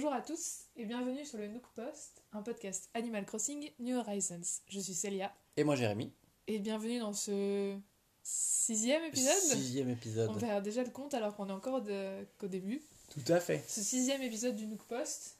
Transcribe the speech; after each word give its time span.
Bonjour 0.00 0.12
à 0.12 0.20
tous 0.20 0.66
et 0.76 0.84
bienvenue 0.84 1.24
sur 1.24 1.38
le 1.38 1.48
Nook 1.48 1.64
Post, 1.74 2.22
un 2.32 2.40
podcast 2.40 2.88
Animal 2.94 3.26
Crossing 3.26 3.68
New 3.80 3.96
Horizons. 3.96 4.60
Je 4.68 4.78
suis 4.78 4.94
Célia 4.94 5.34
Et 5.56 5.64
moi 5.64 5.74
Jérémy. 5.74 6.12
et 6.46 6.60
bienvenue 6.60 7.00
dans 7.00 7.12
ce 7.12 7.76
sixième 8.22 9.02
épisode. 9.02 9.32
Sixième 9.34 9.88
épisode. 9.88 10.30
On 10.30 10.38
perd 10.38 10.62
déjà 10.64 10.84
le 10.84 10.90
compte 10.90 11.14
alors 11.14 11.34
qu'on 11.34 11.48
est 11.48 11.52
encore 11.52 11.82
de- 11.82 12.24
qu'au 12.38 12.46
début. 12.46 12.80
Tout 13.10 13.32
à 13.32 13.40
fait. 13.40 13.64
Ce 13.66 13.80
sixième 13.82 14.22
épisode 14.22 14.54
du 14.54 14.68
Nook 14.68 14.84
Post. 14.84 15.36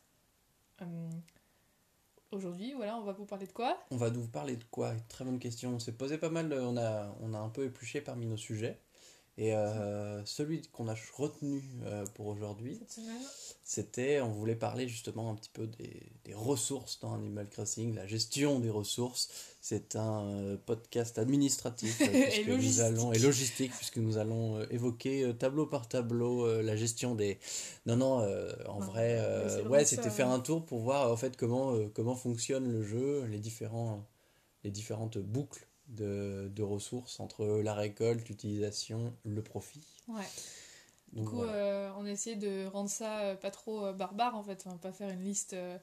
Euh, 0.82 0.84
Aujourd'hui, 2.32 2.72
voilà, 2.72 2.98
on 2.98 3.04
va 3.04 3.12
vous 3.12 3.26
parler 3.26 3.46
de 3.46 3.52
quoi? 3.52 3.78
On 3.92 3.96
va 3.96 4.10
vous 4.10 4.26
parler 4.26 4.56
de 4.56 4.64
quoi? 4.72 4.92
Très 5.08 5.24
bonne 5.24 5.38
question. 5.38 5.70
On 5.70 5.78
s'est 5.78 5.92
posé 5.92 6.18
pas 6.18 6.30
mal, 6.30 6.52
euh, 6.52 6.64
on 6.66 6.76
a, 6.76 7.16
on 7.20 7.32
a 7.32 7.38
un 7.38 7.48
peu 7.48 7.64
épluché 7.64 8.00
parmi 8.00 8.26
nos 8.26 8.36
sujets. 8.36 8.80
Et 9.40 9.54
euh, 9.54 10.24
celui 10.24 10.62
qu'on 10.62 10.88
a 10.88 10.96
retenu 11.16 11.62
euh, 11.84 12.04
pour 12.14 12.26
aujourd'hui, 12.26 12.80
c'était, 13.62 14.20
on 14.20 14.32
voulait 14.32 14.56
parler 14.56 14.88
justement 14.88 15.30
un 15.30 15.36
petit 15.36 15.50
peu 15.52 15.68
des, 15.68 16.10
des 16.24 16.34
ressources 16.34 16.98
dans 16.98 17.14
Animal 17.14 17.48
Crossing, 17.48 17.94
la 17.94 18.04
gestion 18.08 18.58
des 18.58 18.68
ressources. 18.68 19.28
C'est 19.60 19.94
un 19.94 20.24
euh, 20.24 20.56
podcast 20.66 21.20
administratif 21.20 22.00
Et 22.00 22.44
nous 22.46 22.54
logistique. 22.56 22.82
allons, 22.82 23.12
et 23.12 23.18
logistique, 23.20 23.72
puisque 23.76 23.98
nous 23.98 24.18
allons 24.18 24.60
évoquer 24.70 25.32
tableau 25.38 25.66
par 25.66 25.88
tableau 25.88 26.60
la 26.60 26.74
gestion 26.74 27.14
des... 27.14 27.38
Non, 27.86 27.94
non, 27.94 28.28
en 28.66 28.80
vrai, 28.80 29.24
ouais, 29.68 29.84
c'était 29.84 30.10
faire 30.10 30.30
un 30.30 30.40
tour 30.40 30.66
pour 30.66 30.80
voir 30.80 31.12
en 31.12 31.16
fait 31.16 31.36
comment, 31.36 31.78
comment 31.94 32.16
fonctionne 32.16 32.72
le 32.72 32.82
jeu, 32.82 33.24
les, 33.26 33.38
différents, 33.38 34.04
les 34.64 34.72
différentes 34.72 35.18
boucles 35.18 35.67
de, 35.88 36.50
de 36.54 36.62
ressources 36.62 37.20
entre 37.20 37.44
la 37.62 37.74
récolte, 37.74 38.28
l'utilisation, 38.28 39.12
le 39.24 39.42
profit. 39.42 39.86
Ouais. 40.08 40.24
Du 41.12 41.24
coup, 41.24 41.36
voilà. 41.36 41.52
euh, 41.54 41.90
on 41.96 42.04
a 42.04 42.10
essayé 42.10 42.36
de 42.36 42.66
rendre 42.66 42.90
ça 42.90 43.20
euh, 43.20 43.34
pas 43.34 43.50
trop 43.50 43.86
euh, 43.86 43.92
barbare 43.94 44.36
en 44.36 44.42
fait, 44.42 44.62
enfin, 44.66 44.76
pas 44.76 44.92
faire 44.92 45.08
une 45.08 45.24
liste 45.24 45.54
euh, 45.54 45.78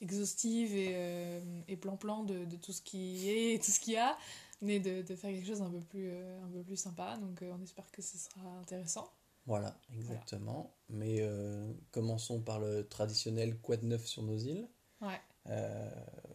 exhaustive 0.00 0.74
et, 0.74 0.90
euh, 0.94 1.40
plan-plan 1.80 2.24
de, 2.24 2.44
de 2.44 2.56
tout 2.56 2.72
ce 2.72 2.82
qui 2.82 3.28
est 3.30 3.54
et 3.54 3.58
tout 3.60 3.70
ce 3.70 3.78
qu'il 3.78 3.94
y 3.94 3.98
a, 3.98 4.16
mais 4.62 4.80
de, 4.80 5.02
de 5.02 5.14
faire 5.14 5.30
quelque 5.30 5.46
chose 5.46 5.62
un 5.62 5.70
peu 5.70 5.80
plus, 5.80 6.10
un 6.12 6.48
peu 6.52 6.62
plus 6.64 6.76
sympa. 6.76 7.16
Donc 7.18 7.42
on 7.42 7.62
espère 7.62 7.88
que 7.92 8.02
ce 8.02 8.18
sera 8.18 8.48
intéressant. 8.60 9.08
Voilà, 9.46 9.78
exactement. 9.92 10.74
Mais 10.88 11.22
commençons 11.92 12.40
par 12.40 12.58
le 12.58 12.88
traditionnel 12.88 13.58
quoi 13.58 13.76
de 13.76 13.84
neuf 13.86 14.06
sur 14.06 14.22
nos 14.22 14.38
îles. 14.38 14.66
Ouais. 15.02 15.20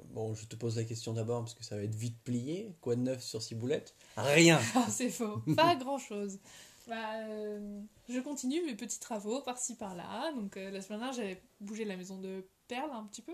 Bon, 0.10 0.34
je 0.34 0.46
te 0.46 0.56
pose 0.56 0.76
la 0.78 0.84
question 0.84 1.14
d'abord 1.14 1.42
parce 1.42 1.54
que 1.54 1.64
ça 1.64 1.76
va 1.76 1.84
être 1.84 1.96
vite 1.96 2.18
plié. 2.24 2.76
Quoi 2.82 2.96
de 2.96 3.02
neuf 3.02 3.22
sur 3.24 3.42
Ciboulette 3.42 3.94
Rien 4.18 4.60
Ah, 4.76 4.88
c'est 4.90 5.10
faux, 5.10 5.38
pas 5.56 5.76
grand-chose. 5.76 6.40
Bah, 6.88 7.20
euh, 7.28 7.82
je 8.10 8.20
continue 8.20 8.64
mes 8.66 8.76
petits 8.76 9.00
travaux 9.00 9.42
par-ci 9.42 9.76
par-là. 9.76 10.32
Donc 10.34 10.58
euh, 10.58 10.72
la 10.72 10.82
semaine 10.82 11.00
dernière, 11.00 11.16
j'avais 11.16 11.42
bougé 11.62 11.86
la 11.86 11.96
maison 11.96 12.18
de 12.18 12.44
Perle 12.68 12.90
un 12.92 13.04
petit 13.06 13.22
peu. 13.22 13.34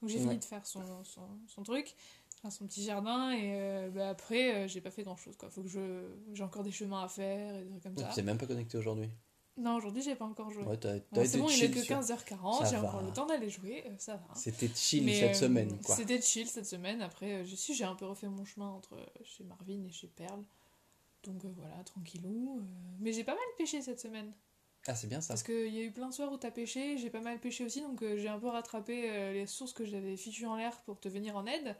Donc 0.00 0.10
j'ai 0.10 0.18
fini 0.18 0.36
de 0.36 0.44
faire 0.44 0.66
son, 0.66 0.82
son, 1.04 1.22
son 1.46 1.62
truc, 1.62 1.94
enfin, 2.38 2.50
son 2.50 2.66
petit 2.66 2.84
jardin. 2.84 3.30
Et 3.32 3.52
euh, 3.54 3.88
bah, 3.90 4.10
après, 4.10 4.54
euh, 4.64 4.68
j'ai 4.68 4.80
pas 4.82 4.90
fait 4.90 5.04
grand-chose. 5.04 5.36
quoi. 5.36 5.48
Faut 5.48 5.62
que 5.62 5.68
je... 5.68 6.02
J'ai 6.34 6.42
encore 6.42 6.64
des 6.64 6.72
chemins 6.72 7.02
à 7.04 7.08
faire 7.08 7.54
et 7.54 7.62
des 7.62 7.70
trucs 7.70 7.82
comme 7.84 7.94
Tu 7.94 8.02
ça. 8.02 8.10
t'es 8.14 8.22
même 8.22 8.36
pas 8.38 8.46
connecté 8.46 8.76
aujourd'hui? 8.76 9.08
Non, 9.58 9.76
aujourd'hui, 9.76 10.02
j'ai 10.02 10.14
pas 10.14 10.24
encore 10.24 10.50
joué. 10.50 10.64
Ouais, 10.64 10.78
t'as, 10.78 10.94
Bon, 11.12 11.24
c'est 11.26 11.38
bon, 11.38 11.48
il 11.48 11.62
est 11.64 11.70
que 11.70 11.82
sur- 11.82 11.98
15h40, 11.98 12.64
Ça 12.64 12.70
j'ai 12.70 12.76
encore 12.78 13.02
le 13.02 13.12
temps 13.12 13.26
d'aller 13.26 13.50
jouer, 13.50 13.84
euh, 13.86 13.94
ça 13.98 14.16
va. 14.16 14.34
C'était 14.34 14.68
chill 14.74 15.04
Mais, 15.04 15.20
cette 15.20 15.30
euh, 15.36 15.40
semaine, 15.40 15.78
quoi. 15.82 15.94
C'était 15.94 16.20
chill 16.22 16.46
cette 16.48 16.64
semaine. 16.66 17.02
Après, 17.02 17.32
euh, 17.32 17.44
j'ai 17.44 17.56
su, 17.56 17.74
j'ai 17.74 17.84
un 17.84 17.94
peu 17.94 18.06
refait 18.06 18.28
mon 18.28 18.46
chemin 18.46 18.68
entre 18.68 18.96
chez 19.24 19.44
Marvin 19.44 19.84
et 19.86 19.92
chez 19.92 20.06
Perle. 20.06 20.42
Donc 21.24 21.44
euh, 21.44 21.48
voilà, 21.54 21.74
tranquillou. 21.84 22.62
Mais 23.00 23.12
j'ai 23.12 23.24
pas 23.24 23.34
mal 23.34 23.44
pêché 23.58 23.82
cette 23.82 24.00
semaine. 24.00 24.32
Ah, 24.86 24.94
c'est 24.94 25.06
bien 25.06 25.20
ça. 25.20 25.34
Parce 25.34 25.42
qu'il 25.42 25.68
y 25.72 25.80
a 25.80 25.84
eu 25.84 25.92
plein 25.92 26.08
de 26.08 26.14
soirs 26.14 26.32
où 26.32 26.38
t'as 26.38 26.50
pêché, 26.50 26.96
j'ai 26.96 27.10
pas 27.10 27.20
mal 27.20 27.38
pêché 27.38 27.64
aussi. 27.64 27.82
Donc 27.82 28.00
j'ai 28.00 28.28
un 28.28 28.38
peu 28.38 28.48
rattrapé 28.48 29.32
les 29.32 29.46
sources 29.46 29.72
que 29.74 29.84
j'avais 29.84 30.16
fichues 30.16 30.46
en 30.46 30.56
l'air 30.56 30.80
pour 30.80 30.98
te 30.98 31.08
venir 31.08 31.36
en 31.36 31.46
aide. 31.46 31.76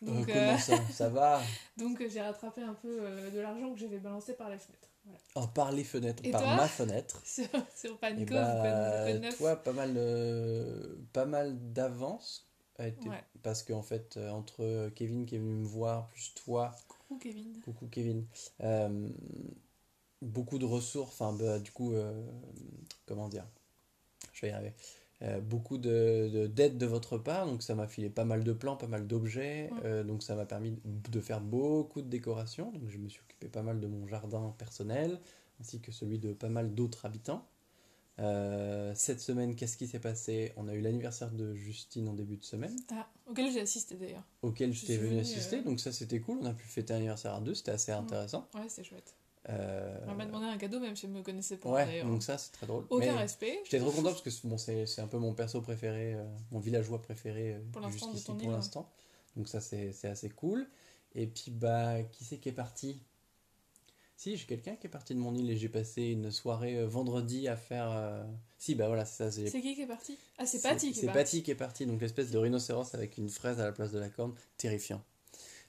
Donc, 0.00 0.26
comment 0.26 0.56
ça? 0.58 0.76
Ça 0.92 1.08
va? 1.10 1.42
Donc 1.76 2.02
j'ai 2.08 2.20
rattrapé 2.22 2.62
un 2.62 2.72
peu 2.72 3.00
de 3.30 3.40
l'argent 3.40 3.74
que 3.74 3.78
j'avais 3.78 3.98
balancé 3.98 4.32
par 4.32 4.48
la 4.48 4.56
fenêtre. 4.58 4.88
Voilà. 5.06 5.18
Oh, 5.36 5.46
par 5.54 5.72
les 5.72 5.84
fenêtres, 5.84 6.22
Et 6.24 6.30
par 6.30 6.42
toi 6.42 6.56
ma 6.56 6.66
fenêtre. 6.68 7.20
Sur, 7.24 7.46
sur 7.74 7.92
Et 7.92 7.98
Panico, 7.98 8.34
bah, 8.34 9.18
neuf. 9.18 9.36
toi, 9.38 9.56
pas 9.56 9.72
mal, 9.72 9.94
euh, 9.96 10.96
pas 11.12 11.24
mal 11.26 11.72
d'avance. 11.72 12.46
Ouais. 12.78 12.94
Parce 13.42 13.62
qu'en 13.62 13.82
fait, 13.82 14.16
euh, 14.18 14.28
entre 14.30 14.90
Kevin 14.94 15.24
qui 15.24 15.36
est 15.36 15.38
venu 15.38 15.54
me 15.54 15.64
voir, 15.66 16.08
plus 16.08 16.34
toi, 16.34 16.72
Coucou 16.88 17.18
Kevin. 17.18 17.60
coucou 17.64 17.86
Kevin, 17.88 18.26
euh, 18.62 19.08
beaucoup 20.20 20.58
de 20.58 20.64
ressources, 20.66 21.20
enfin, 21.20 21.32
bah, 21.32 21.58
du 21.58 21.70
coup, 21.72 21.94
euh, 21.94 22.22
comment 23.06 23.28
dire? 23.28 23.46
Je 24.32 24.42
vais 24.42 24.48
y 24.48 24.50
arriver. 24.52 24.74
Euh, 25.22 25.40
beaucoup 25.40 25.78
de, 25.78 26.28
de- 26.30 26.46
d'aide 26.46 26.76
de 26.76 26.84
votre 26.84 27.16
part, 27.16 27.46
donc 27.46 27.62
ça 27.62 27.74
m'a 27.74 27.86
filé 27.88 28.10
pas 28.10 28.26
mal 28.26 28.44
de 28.44 28.52
plans, 28.52 28.76
pas 28.76 28.86
mal 28.86 29.06
d'objets, 29.06 29.70
euh, 29.84 30.04
donc 30.04 30.22
ça 30.22 30.34
m'a 30.36 30.44
permis 30.44 30.78
de 30.84 31.20
faire 31.22 31.40
beaucoup 31.40 32.02
de 32.02 32.08
décorations, 32.08 32.70
donc 32.72 32.90
je 32.90 32.98
me 32.98 33.08
suis 33.08 33.22
occupé 33.22 33.48
pas 33.48 33.62
mal 33.62 33.80
de 33.80 33.86
mon 33.86 34.06
jardin 34.06 34.54
personnel, 34.58 35.18
ainsi 35.58 35.80
que 35.80 35.90
celui 35.90 36.18
de 36.18 36.34
pas 36.34 36.50
mal 36.50 36.74
d'autres 36.74 37.06
habitants. 37.06 37.46
Euh, 38.18 38.92
cette 38.94 39.20
semaine, 39.20 39.56
qu'est-ce 39.56 39.76
qui 39.78 39.86
s'est 39.86 40.00
passé? 40.00 40.52
On 40.56 40.68
a 40.68 40.74
eu 40.74 40.80
l'anniversaire 40.80 41.30
de 41.30 41.54
Justine 41.54 42.08
en 42.08 42.14
début 42.14 42.36
de 42.36 42.44
semaine, 42.44 42.76
Ah, 42.90 43.08
auquel 43.26 43.50
j'ai 43.50 43.60
assisté 43.60 43.96
d'ailleurs. 43.96 44.24
auquel 44.42 44.72
j'étais 44.72 44.96
venu 44.98 45.18
assister, 45.18 45.58
euh, 45.58 45.62
donc 45.62 45.80
ça 45.80 45.92
c'était 45.92 46.20
cool, 46.20 46.38
on 46.42 46.46
a 46.46 46.52
pu 46.52 46.66
fêter 46.66 46.92
l'anniversaire 46.92 47.34
à 47.34 47.40
deux, 47.40 47.54
c'était 47.54 47.72
assez 47.72 47.92
intéressant. 47.92 48.48
Ouais, 48.54 48.68
c'était 48.68 48.84
chouette. 48.84 49.14
Euh, 49.48 49.96
Elle 50.08 50.16
m'a 50.16 50.26
demandé 50.26 50.46
un 50.46 50.58
cadeau 50.58 50.80
même 50.80 50.96
si 50.96 51.06
elle 51.06 51.12
me 51.12 51.22
connaissait 51.22 51.56
pas. 51.56 51.70
ouais, 51.70 52.02
donc 52.02 52.22
ça 52.22 52.36
c'est 52.38 52.52
très 52.52 52.66
drôle. 52.66 52.84
Aucun 52.90 53.12
Mais 53.14 53.18
respect. 53.22 53.60
J'étais 53.64 53.78
trop 53.78 53.90
content 53.90 54.10
parce 54.10 54.22
que 54.22 54.30
c'est- 54.30 54.46
bon, 54.46 54.58
c'est 54.58 54.86
c'est 54.86 55.00
un 55.00 55.06
peu 55.06 55.18
mon 55.18 55.34
perso 55.34 55.60
préféré, 55.60 56.14
euh, 56.14 56.24
mon 56.50 56.58
villageois 56.58 57.00
préféré 57.00 57.54
euh, 57.54 57.60
Pour 57.72 57.80
l'instant, 57.82 58.34
pour 58.34 58.50
l'instant. 58.50 58.88
Donc 59.36 59.48
ça 59.48 59.60
c'est 59.60 59.92
c'est 59.92 60.08
assez 60.08 60.30
cool. 60.30 60.66
Et 61.14 61.26
puis 61.26 61.50
bah 61.50 62.02
qui 62.12 62.24
c'est 62.24 62.38
qui 62.38 62.48
est 62.48 62.52
parti? 62.52 63.00
Si 64.16 64.36
j'ai 64.36 64.46
quelqu'un 64.46 64.76
qui 64.76 64.86
est 64.86 64.90
parti 64.90 65.14
de 65.14 65.18
mon 65.20 65.34
île 65.34 65.50
et 65.50 65.56
j'ai 65.56 65.68
passé 65.68 66.02
une 66.04 66.30
soirée 66.30 66.76
euh, 66.78 66.86
vendredi 66.86 67.48
à 67.48 67.56
faire. 67.56 68.26
Si 68.58 68.74
bah 68.74 68.88
voilà 68.88 69.04
c'est 69.04 69.24
ça. 69.24 69.30
C'est 69.30 69.46
C'est 69.50 69.60
qui 69.60 69.74
qui 69.74 69.82
est 69.82 69.86
parti? 69.86 70.18
Ah, 70.38 70.46
c'est 70.46 70.60
Patty 70.62 70.92
qui 70.92 70.98
est 70.98 71.00
C'est 71.02 71.06
parti. 71.06 71.18
Patty 71.22 71.42
qui 71.42 71.50
est 71.50 71.54
parti, 71.54 71.86
donc 71.86 72.00
l'espèce 72.00 72.30
de 72.30 72.38
rhinocéros 72.38 72.94
avec 72.94 73.18
une 73.18 73.28
fraise 73.28 73.60
à 73.60 73.64
la 73.64 73.72
place 73.72 73.92
de 73.92 73.98
la 73.98 74.08
corne, 74.08 74.34
terrifiant. 74.56 75.02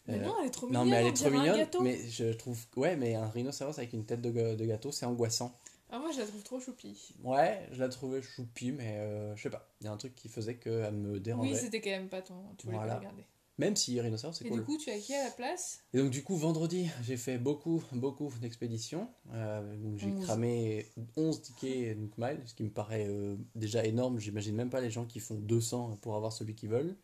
Mais 0.07 0.16
Euh, 0.19 0.25
non, 0.25 0.35
elle 0.41 0.47
est 0.47 0.51
trop 0.51 0.68
non 0.69 0.84
mignonne. 0.85 0.90
mais 0.90 0.95
elle 0.95 1.07
est 1.07 1.13
trop 1.13 1.29
mignonne, 1.29 1.68
mais 1.84 1.97
je 2.09 2.34
trouve 2.34 2.59
ouais 2.78 2.95
mais 2.95 3.16
un 3.16 3.28
rhinocéros 3.28 3.78
avec 3.78 3.94
une 3.94 4.06
tête 4.06 4.22
de, 4.22 4.56
de 4.56 4.66
gâteau 4.66 4.91
c'est 4.91 5.06
angoissant. 5.06 5.57
Ah, 5.90 6.00
moi, 6.00 6.12
je 6.12 6.19
la 6.19 6.25
trouve 6.25 6.44
trop 6.44 6.59
choupie. 6.59 7.13
Ouais, 7.23 7.66
je 7.72 7.79
la 7.79 7.88
trouvais 7.88 8.22
choupie, 8.22 8.73
mais 8.73 8.97
euh, 8.97 9.34
je 9.38 9.44
sais 9.44 9.50
pas. 9.50 9.69
Il 9.79 9.85
y 9.85 9.88
a 9.88 9.91
un 9.94 9.95
truc 9.95 10.13
qui 10.16 10.28
faisait 10.28 10.56
qu'elle 10.57 10.94
me 10.94 11.18
dérangeait. 11.18 11.51
Oui, 11.53 11.57
c'était 11.57 11.79
quand 11.79 11.91
même 11.91 12.09
pas 12.09 12.22
ton. 12.22 12.34
Tu 12.57 12.66
voulais 12.66 12.78
Voilà. 12.78 12.95
pas 12.95 13.00
regarder. 13.00 13.23
Même 13.57 13.78
si 13.78 13.97
rhinocéros, 14.01 14.34
c'est 14.34 14.45
Et 14.45 14.50
cool. 14.50 14.59
du 14.59 14.66
coup, 14.66 14.78
tu 14.78 14.90
as 14.91 14.97
qui 15.00 15.13
à 15.16 15.23
la 15.23 15.31
place? 15.31 15.79
Et 15.94 15.97
donc, 16.00 16.09
du 16.12 16.24
coup, 16.25 16.35
vendredi, 16.35 16.89
j'ai 17.03 17.16
fait 17.16 17.38
beaucoup, 17.38 17.81
beaucoup 17.94 18.29
d'expéditions. 18.41 19.07
Euh, 19.31 19.95
j'ai 19.95 20.13
cramé 20.24 20.88
11 21.16 21.41
tickets 21.41 21.97
Nook 21.97 22.12
Mile, 22.18 22.41
ce 22.45 22.53
qui 22.53 22.63
me 22.63 22.69
paraît 22.69 23.07
euh, 23.07 23.38
déjà 23.56 23.85
énorme. 23.85 24.19
J'imagine 24.19 24.56
même 24.57 24.69
pas 24.69 24.81
les 24.81 24.91
gens 24.91 25.06
qui 25.06 25.22
font 25.22 25.35
200 25.35 26.00
pour 26.01 26.16
avoir 26.18 26.34
celui 26.34 26.53
qu'ils 26.53 26.69
veulent. 26.69 26.97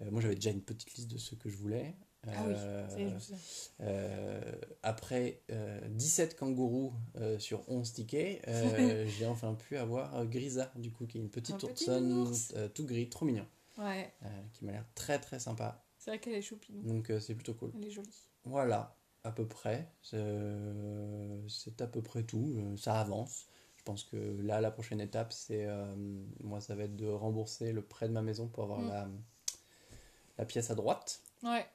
Euh, 0.00 0.10
moi, 0.10 0.22
j'avais 0.22 0.34
déjà 0.34 0.50
une 0.50 0.62
petite 0.62 0.94
liste 0.94 1.10
de 1.12 1.18
ceux 1.18 1.36
que 1.36 1.50
je 1.50 1.56
voulais. 1.58 1.94
Ah 2.26 2.44
oui, 2.46 2.54
Euh, 2.56 3.18
euh, 3.80 4.52
après 4.82 5.42
euh, 5.50 5.80
17 5.90 6.36
kangourous 6.36 6.92
euh, 7.16 7.38
sur 7.38 7.68
11 7.68 7.92
tickets, 7.92 8.42
j'ai 9.18 9.26
enfin 9.26 9.54
pu 9.54 9.76
avoir 9.76 10.24
Grisa, 10.26 10.70
du 10.76 10.90
coup, 10.90 11.06
qui 11.06 11.18
est 11.18 11.20
une 11.20 11.30
petite 11.30 11.62
Un 11.62 11.68
oursonne 11.68 12.70
tout 12.74 12.84
gris, 12.86 13.08
trop 13.08 13.24
mignon, 13.26 13.46
Ouais, 13.78 14.12
qui 14.52 14.64
m'a 14.64 14.72
l'air 14.72 14.86
très 14.94 15.18
très 15.18 15.38
sympa. 15.38 15.84
c'est 15.98 16.10
vrai 16.12 16.18
qu'elle 16.20 16.34
est 16.34 16.42
choupie. 16.42 16.72
donc 16.82 17.12
c'est 17.20 17.34
plutôt 17.34 17.54
cool. 17.54 17.72
Elle 17.76 17.84
est 17.86 17.90
jolie. 17.90 18.08
Voilà, 18.44 18.96
à 19.24 19.30
peu 19.32 19.46
près. 19.46 19.90
C'est 20.02 21.80
à 21.80 21.86
peu 21.86 22.02
près 22.02 22.22
tout. 22.24 22.74
Ça 22.76 23.00
avance. 23.00 23.46
Je 23.76 23.82
pense 23.82 24.04
que 24.04 24.16
là, 24.40 24.60
la 24.62 24.70
prochaine 24.70 25.00
étape, 25.00 25.32
c'est 25.32 25.66
moi, 26.40 26.60
ça 26.60 26.74
va 26.74 26.84
être 26.84 26.96
de 26.96 27.06
rembourser 27.08 27.72
le 27.72 27.82
prêt 27.82 28.08
de 28.08 28.12
ma 28.14 28.22
maison 28.22 28.48
pour 28.48 28.64
avoir 28.64 28.80
Mm. 28.80 28.88
la, 28.88 29.08
la 30.38 30.44
pièce 30.46 30.70
à 30.70 30.74
droite. 30.74 31.20
Ouais, 31.42 31.66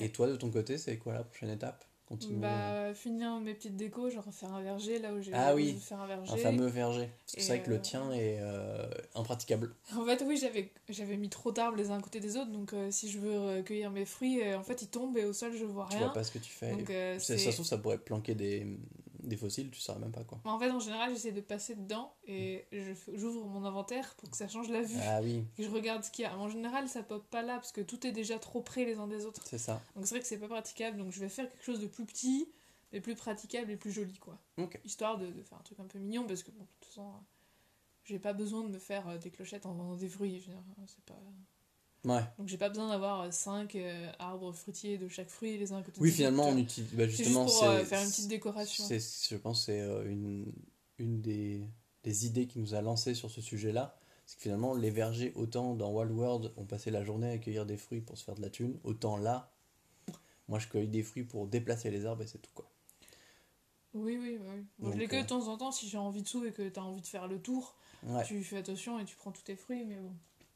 Et 0.00 0.10
toi, 0.10 0.26
de 0.28 0.36
ton 0.36 0.50
côté, 0.50 0.78
c'est 0.78 0.98
quoi 0.98 1.14
la 1.14 1.24
prochaine 1.24 1.50
étape 1.50 1.84
Continuer 2.06 2.40
Bah, 2.40 2.92
finir 2.94 3.38
mes 3.38 3.54
petites 3.54 3.76
décos, 3.76 4.10
genre 4.10 4.24
faire 4.32 4.52
un 4.52 4.62
verger 4.62 4.98
là 4.98 5.14
où 5.14 5.20
j'ai 5.22 5.32
Ah 5.32 5.54
oui, 5.54 5.74
faire 5.74 6.00
un 6.00 6.08
verger. 6.08 6.32
un 6.32 6.36
fameux 6.38 6.66
verger. 6.66 7.08
Parce 7.24 7.34
que 7.36 7.40
Et 7.40 7.44
c'est 7.44 7.56
vrai 7.56 7.62
que 7.64 7.70
le 7.70 7.76
euh, 7.76 7.80
tien 7.80 8.12
est 8.12 8.38
euh, 8.40 8.88
impraticable. 9.14 9.72
En 9.96 10.04
fait, 10.04 10.24
oui, 10.26 10.36
j'avais 10.36 10.72
j'avais 10.88 11.16
mis 11.16 11.28
trop 11.28 11.52
d'arbres 11.52 11.76
les 11.76 11.90
uns 11.90 11.98
à 11.98 12.00
côté 12.00 12.18
des 12.18 12.36
autres, 12.36 12.50
donc 12.50 12.72
euh, 12.72 12.90
si 12.90 13.08
je 13.08 13.18
veux 13.20 13.38
recueillir 13.58 13.90
mes 13.92 14.04
fruits, 14.04 14.42
euh, 14.42 14.58
en 14.58 14.64
fait, 14.64 14.82
ils 14.82 14.88
tombent 14.88 15.16
et 15.18 15.24
au 15.24 15.32
sol, 15.32 15.52
je 15.56 15.64
vois 15.64 15.86
Tu 15.88 15.96
rien. 15.96 16.06
vois 16.06 16.12
pas 16.12 16.24
ce 16.24 16.32
que 16.32 16.38
tu 16.38 16.50
fais. 16.50 16.72
Donc, 16.76 16.90
euh, 16.90 17.18
ça, 17.20 17.38
ça 17.38 17.38
c'est- 17.38 17.50
se 17.52 17.56
trouve, 17.56 17.66
ça 17.66 17.78
pourrait 17.78 17.98
planquer 17.98 18.34
des, 18.34 18.66
des 19.30 19.36
fossiles, 19.38 19.70
tu 19.70 19.80
saurais 19.80 19.98
même 19.98 20.12
pas 20.12 20.24
quoi. 20.24 20.38
En 20.44 20.58
fait, 20.58 20.70
en 20.70 20.78
général, 20.80 21.10
j'essaie 21.14 21.32
de 21.32 21.40
passer 21.40 21.74
dedans 21.74 22.14
et 22.26 22.66
j'ouvre 23.14 23.46
mon 23.46 23.64
inventaire 23.64 24.14
pour 24.16 24.30
que 24.30 24.36
ça 24.36 24.46
change 24.48 24.68
la 24.68 24.82
vue. 24.82 24.98
Ah 25.02 25.20
oui, 25.22 25.44
Que 25.56 25.62
je 25.62 25.70
regarde 25.70 26.04
ce 26.04 26.10
qu'il 26.10 26.24
y 26.24 26.26
a. 26.26 26.36
En 26.36 26.48
général, 26.48 26.88
ça 26.88 27.02
pop 27.02 27.24
pas 27.30 27.42
là 27.42 27.54
parce 27.54 27.72
que 27.72 27.80
tout 27.80 28.06
est 28.06 28.12
déjà 28.12 28.38
trop 28.38 28.60
près 28.60 28.84
les 28.84 28.98
uns 28.98 29.06
des 29.06 29.24
autres. 29.24 29.42
c'est 29.46 29.58
ça. 29.58 29.80
Donc 29.96 30.06
c'est 30.06 30.14
vrai 30.14 30.20
que 30.20 30.26
c'est 30.26 30.38
pas 30.38 30.48
praticable. 30.48 30.98
Donc 30.98 31.12
je 31.12 31.20
vais 31.20 31.28
faire 31.30 31.50
quelque 31.50 31.64
chose 31.64 31.80
de 31.80 31.86
plus 31.86 32.04
petit, 32.04 32.48
mais 32.92 33.00
plus 33.00 33.14
praticable 33.14 33.70
et 33.70 33.76
plus 33.76 33.92
joli, 33.92 34.18
quoi. 34.18 34.38
Ok. 34.58 34.78
Histoire 34.84 35.16
de, 35.16 35.26
de 35.26 35.42
faire 35.42 35.58
un 35.58 35.62
truc 35.62 35.80
un 35.80 35.86
peu 35.86 35.98
mignon 35.98 36.26
parce 36.26 36.42
que, 36.42 36.50
bon, 36.50 36.62
de 36.64 36.68
toute 36.80 36.88
façon, 36.90 37.08
euh, 37.08 37.18
j'ai 38.04 38.18
pas 38.18 38.32
besoin 38.32 38.62
de 38.64 38.68
me 38.68 38.78
faire 38.78 39.08
euh, 39.08 39.18
des 39.18 39.30
clochettes 39.30 39.64
en 39.66 39.72
vendant 39.72 39.96
des 39.96 40.08
fruits. 40.08 40.40
je 40.40 40.46
veux 40.50 40.52
dire, 40.54 40.62
c'est 40.86 41.04
pas... 41.04 41.18
Ouais. 42.04 42.22
Donc 42.38 42.48
j'ai 42.48 42.56
pas 42.56 42.68
besoin 42.70 42.88
d'avoir 42.88 43.30
5 43.32 43.76
arbres 44.18 44.52
fruitiers 44.52 44.96
de 44.96 45.06
chaque 45.08 45.28
fruit 45.28 45.58
les 45.58 45.72
uns 45.72 45.78
à 45.78 45.82
côté 45.82 46.00
Oui, 46.00 46.10
finalement, 46.10 46.48
on 46.48 46.56
utilise. 46.56 46.92
bah, 46.94 47.06
justement, 47.06 47.44
pour 47.44 47.62
euh, 47.64 47.78
c'est- 47.80 47.84
faire 47.84 48.02
une 48.02 48.08
petite 48.08 48.28
décoration. 48.28 48.84
Je 48.88 49.36
pense 49.36 49.60
que 49.60 49.64
c'est 49.66 49.80
euh, 49.80 50.10
une, 50.10 50.50
une 50.98 51.20
des, 51.20 51.68
des 52.04 52.26
idées 52.26 52.46
qui 52.46 52.58
nous 52.58 52.74
a 52.74 52.80
lancé 52.80 53.14
sur 53.14 53.30
ce 53.30 53.40
sujet-là. 53.42 53.96
C'est 54.24 54.36
que 54.36 54.42
finalement, 54.42 54.74
les 54.74 54.90
vergers, 54.90 55.32
autant 55.34 55.74
dans 55.74 55.92
Wild 55.92 56.12
World, 56.12 56.52
ont 56.56 56.64
passé 56.64 56.90
la 56.90 57.04
journée 57.04 57.32
à 57.32 57.38
cueillir 57.38 57.66
des 57.66 57.76
fruits 57.76 58.00
pour 58.00 58.16
se 58.16 58.24
faire 58.24 58.34
de 58.36 58.40
la 58.42 58.48
thune, 58.50 58.78
autant 58.84 59.16
là, 59.18 59.52
moi 60.48 60.58
je 60.58 60.68
cueille 60.68 60.88
des 60.88 61.02
fruits 61.02 61.24
pour 61.24 61.46
déplacer 61.48 61.90
les 61.90 62.06
arbres 62.06 62.22
et 62.22 62.26
c'est 62.26 62.38
tout 62.38 62.50
quoi. 62.54 62.66
Oui, 63.92 64.16
oui, 64.20 64.38
oui. 64.40 64.64
Moi, 64.78 64.92
je 64.96 65.04
que 65.06 65.16
euh, 65.16 65.22
de 65.22 65.26
temps 65.26 65.48
en 65.48 65.56
temps, 65.58 65.72
si 65.72 65.88
j'ai 65.88 65.98
envie 65.98 66.22
de 66.22 66.28
sous 66.28 66.44
et 66.44 66.52
que 66.52 66.68
t'as 66.68 66.80
envie 66.80 67.00
de 67.02 67.06
faire 67.06 67.26
le 67.28 67.40
tour, 67.42 67.74
Ouais. 68.04 68.24
tu 68.24 68.42
fais 68.44 68.56
attention 68.58 68.98
et 69.00 69.04
tu 69.04 69.14
prends 69.16 69.32
tous 69.32 69.42
tes 69.42 69.56
fruits, 69.56 69.84
mais 69.84 69.96
bon. 69.96 70.12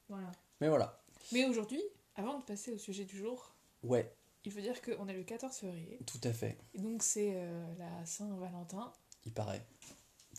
Voilà. 0.09 0.31
Mais 0.61 0.69
voilà. 0.69 0.99
Mais 1.31 1.45
aujourd'hui, 1.45 1.81
avant 2.15 2.39
de 2.39 2.43
passer 2.43 2.71
au 2.71 2.77
sujet 2.77 3.05
du 3.05 3.17
jour, 3.17 3.53
Ouais, 3.83 4.11
il 4.45 4.51
faut 4.51 4.61
dire 4.61 4.81
qu'on 4.81 5.07
est 5.07 5.13
le 5.13 5.23
14 5.23 5.55
février. 5.55 5.99
tout 6.05 6.19
à 6.23 6.31
fait. 6.33 6.57
Et 6.73 6.79
donc 6.79 7.03
c'est 7.03 7.33
euh, 7.35 7.65
la 7.77 8.05
Saint-Valentin. 8.05 8.91
Il 9.25 9.31
paraît. 9.33 9.65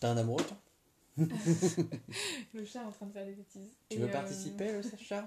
T'as 0.01 0.11
un 0.11 0.17
amoureux 0.17 0.45
toi? 0.45 0.57
Le 2.55 2.65
chat 2.65 2.83
est 2.83 2.87
en 2.87 2.91
train 2.93 3.07
de 3.07 3.13
faire 3.13 3.25
des 3.27 3.33
bêtises. 3.33 3.75
Tu 3.89 3.97
Et, 3.97 4.01
veux 4.01 4.09
euh, 4.09 4.13
participer, 4.13 4.71
le 4.73 4.83
Sacha 4.83 5.27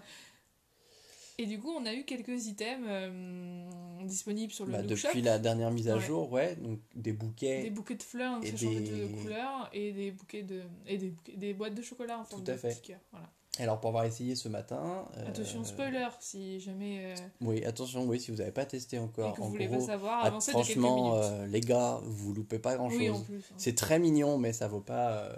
Et 1.39 1.45
du 1.47 1.59
coup, 1.59 1.71
on 1.71 1.85
a 1.85 1.93
eu 1.93 2.03
quelques 2.05 2.45
items 2.47 2.85
euh, 2.87 4.03
disponibles 4.03 4.51
sur 4.53 4.65
le 4.65 4.71
Bah, 4.73 4.81
Depuis 4.83 4.97
Shop. 5.01 5.21
la 5.23 5.39
dernière 5.39 5.71
mise 5.71 5.89
à 5.89 5.95
Ouais. 5.95 6.01
jour, 6.01 6.31
ouais, 6.31 6.55
donc 6.57 6.79
des 6.95 7.13
bouquets. 7.13 7.63
Des 7.63 7.69
bouquets 7.71 7.95
de 7.95 8.03
fleurs, 8.03 8.35
donc 8.35 8.45
Et 8.45 8.51
ça 8.51 8.57
change 8.57 8.75
de 8.75 8.79
des- 9.07 9.11
couleur, 9.21 9.69
et 9.73 9.91
des 9.93 10.11
bouquets 10.11 10.43
de 10.43 10.61
et 10.85 10.97
des, 10.97 11.09
bouquets- 11.09 11.37
des 11.37 11.53
boîtes 11.53 11.73
de 11.75 11.81
chocolat 11.81 12.19
en 12.19 12.23
forme 12.23 12.43
Tout 12.43 12.51
à 12.51 12.53
de 12.55 12.59
fait. 12.59 12.97
Voilà. 13.11 13.31
Alors 13.59 13.79
pour 13.79 13.89
avoir 13.89 14.05
essayé 14.05 14.35
ce 14.35 14.47
matin. 14.47 15.05
euh, 15.17 15.27
Attention 15.27 15.63
spoiler, 15.63 16.07
si 16.19 16.59
jamais 16.59 17.13
euh, 17.13 17.15
Oui, 17.41 17.63
attention, 17.65 18.05
oui, 18.05 18.19
si 18.19 18.31
vous 18.31 18.37
n'avez 18.37 18.51
pas 18.51 18.65
testé 18.65 18.95
et 18.95 18.99
encore. 18.99 19.33
que 19.33 19.41
vous 19.41 19.47
en 19.47 19.49
voulez 19.49 19.67
gros, 19.67 19.77
pas 19.79 19.85
savoir, 19.85 20.23
avancez 20.25 20.51
franchement, 20.51 21.15
euh, 21.15 21.45
les 21.47 21.59
gars, 21.61 21.99
vous 22.03 22.33
loupez 22.33 22.59
pas 22.59 22.75
grand 22.75 22.89
chose. 22.89 22.99
oui, 22.99 23.07
hein. 23.09 23.23
C'est 23.57 23.75
très 23.75 23.99
mignon, 23.99 24.37
mais 24.37 24.53
ça 24.53 24.67
vaut 24.67 24.79
pas. 24.79 25.29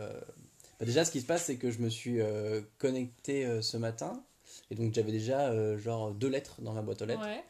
bah, 0.79 0.85
déjà, 0.85 1.03
ce 1.03 1.11
qui 1.11 1.21
se 1.21 1.25
passe, 1.25 1.45
c'est 1.45 1.57
que 1.57 1.71
je 1.71 1.79
me 1.79 1.89
suis 1.89 2.19
connecté 2.77 3.61
ce 3.61 3.77
matin. 3.77 4.23
Et 4.69 4.75
donc, 4.75 4.93
j'avais 4.93 5.11
déjà 5.11 5.77
genre 5.77 6.11
deux 6.11 6.29
lettres 6.29 6.61
dans 6.61 6.73
ma 6.73 6.81
boîte 6.81 7.01
aux 7.01 7.05
lettres. 7.05 7.25
Ouais. 7.25 7.43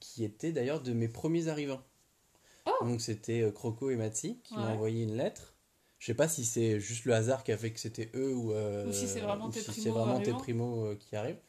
qui 0.00 0.24
étaient 0.24 0.52
d'ailleurs 0.52 0.82
de 0.82 0.92
mes 0.92 1.08
premiers 1.08 1.48
arrivants. 1.48 1.80
Oh 2.66 2.84
Donc, 2.84 3.00
c'était 3.00 3.50
Croco 3.54 3.90
et 3.90 3.96
Matsi 3.96 4.38
qui 4.44 4.54
m'ont 4.54 4.68
envoyé 4.68 5.04
une 5.04 5.16
lettre. 5.16 5.54
Je 5.98 6.06
sais 6.06 6.14
pas 6.14 6.28
si 6.28 6.44
c'est 6.44 6.78
juste 6.78 7.04
le 7.06 7.14
hasard 7.14 7.42
qui 7.42 7.50
a 7.50 7.58
fait 7.58 7.72
que 7.72 7.80
c'était 7.80 8.10
eux 8.14 8.32
ou, 8.34 8.52
euh, 8.52 8.88
Ou 8.88 8.92
si 8.92 9.08
c'est 9.08 9.20
vraiment 9.20 9.50
tes 9.50 9.60
si 9.60 9.88
vraiment 9.88 10.18
tes 10.18 10.30
arrivants. 10.30 10.38
primos 10.38 10.84
euh, 10.86 10.94
qui 10.94 11.16
arrivent. 11.16 11.40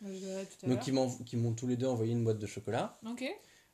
Donc, 0.64 0.88
ils 0.88 0.94
m'ont 0.94 1.10
qui 1.24 1.38
m'ont 1.38 1.54
tous 1.54 1.68
les 1.68 1.78
deux 1.78 1.86
envoyé 1.86 2.14
une 2.14 2.24
boîte 2.24 2.40
de 2.40 2.48
chocolat. 2.48 3.00
Ok. 3.06 3.24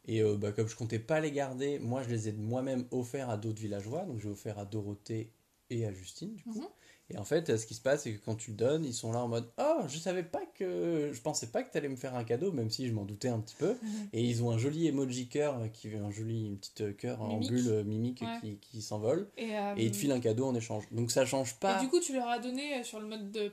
Et 0.08 0.22
euh, 0.22 0.36
bah, 0.38 0.52
comme 0.52 0.68
je 0.68 0.76
comptais 0.76 1.00
pas 1.00 1.20
les 1.20 1.32
garder, 1.32 1.80
moi 1.80 2.04
je 2.04 2.10
les 2.10 2.28
ai 2.30 2.34
moi-même 2.34 2.86
offerts 2.92 3.30
à 3.30 3.38
d'autres 3.38 3.62
villageois. 3.62 4.04
Donc 4.04 4.20
j'ai 4.20 4.28
offert 4.30 4.60
à 4.60 4.66
Dorothée 4.66 5.32
et 5.70 5.86
à 5.86 5.92
Justine 5.94 6.36
du 6.36 6.44
coup. 6.44 6.60
Mhm. 6.60 6.68
Et 7.12 7.18
en 7.20 7.24
fait, 7.24 7.50
euh, 7.52 7.58
ce 7.58 7.68
qui 7.68 7.76
se 7.76 7.82
passe, 7.82 8.02
c'est 8.04 8.14
que 8.14 8.26
quand 8.26 8.34
tu 8.36 8.50
le 8.52 8.58
donnes, 8.58 8.84
ils 8.84 8.94
sont 8.94 9.12
là 9.12 9.20
en 9.20 9.28
mode 9.28 9.48
Oh, 9.60 9.82
je 9.88 9.98
savais 10.00 10.24
pas 10.24 10.42
que. 10.56 11.12
Je 11.14 11.22
pensais 11.22 11.48
pas 11.48 11.62
que 11.62 11.72
t'allais 11.72 11.88
me 11.90 11.96
faire 11.96 12.16
un 12.16 12.24
cadeau, 12.24 12.52
même 12.52 12.72
si 12.72 12.88
je 12.88 12.94
m'en 12.94 13.04
doutais 13.06 13.28
un 13.30 13.40
petit 13.40 13.56
peu. 13.56 13.76
Mhm. 13.84 14.10
Et 14.14 14.24
ils 14.24 14.44
ont 14.44 14.50
un 14.52 14.58
joli 14.58 14.88
emoji 14.88 15.28
cœur, 15.28 15.60
euh, 15.60 15.68
qui 15.68 15.94
un 15.96 16.10
joli 16.12 16.48
une 16.48 16.58
petite 16.58 16.82
euh, 16.82 16.94
cœur 16.94 17.22
en 17.22 17.38
bulle 17.40 17.84
mimique 17.86 18.22
Ouais. 18.22 18.40
qui, 18.42 18.58
qui 18.58 18.82
s'envole. 18.82 19.30
Et, 19.38 19.56
euh, 19.56 19.76
Et 19.78 19.86
ils 19.86 19.92
te 19.92 19.98
filent 19.98 20.12
un 20.14 20.20
cadeau 20.20 20.46
en 20.48 20.56
échange. 20.56 20.86
Donc 20.92 21.12
ça 21.12 21.26
change 21.26 21.52
et 21.52 21.56
pas. 21.60 21.80
du 21.80 21.88
coup, 21.90 22.00
tu 22.00 22.14
leur 22.14 22.28
as 22.28 22.40
donné 22.40 22.84
sur 22.84 23.00
le 23.00 23.06
mode 23.08 23.30
de, 23.32 23.52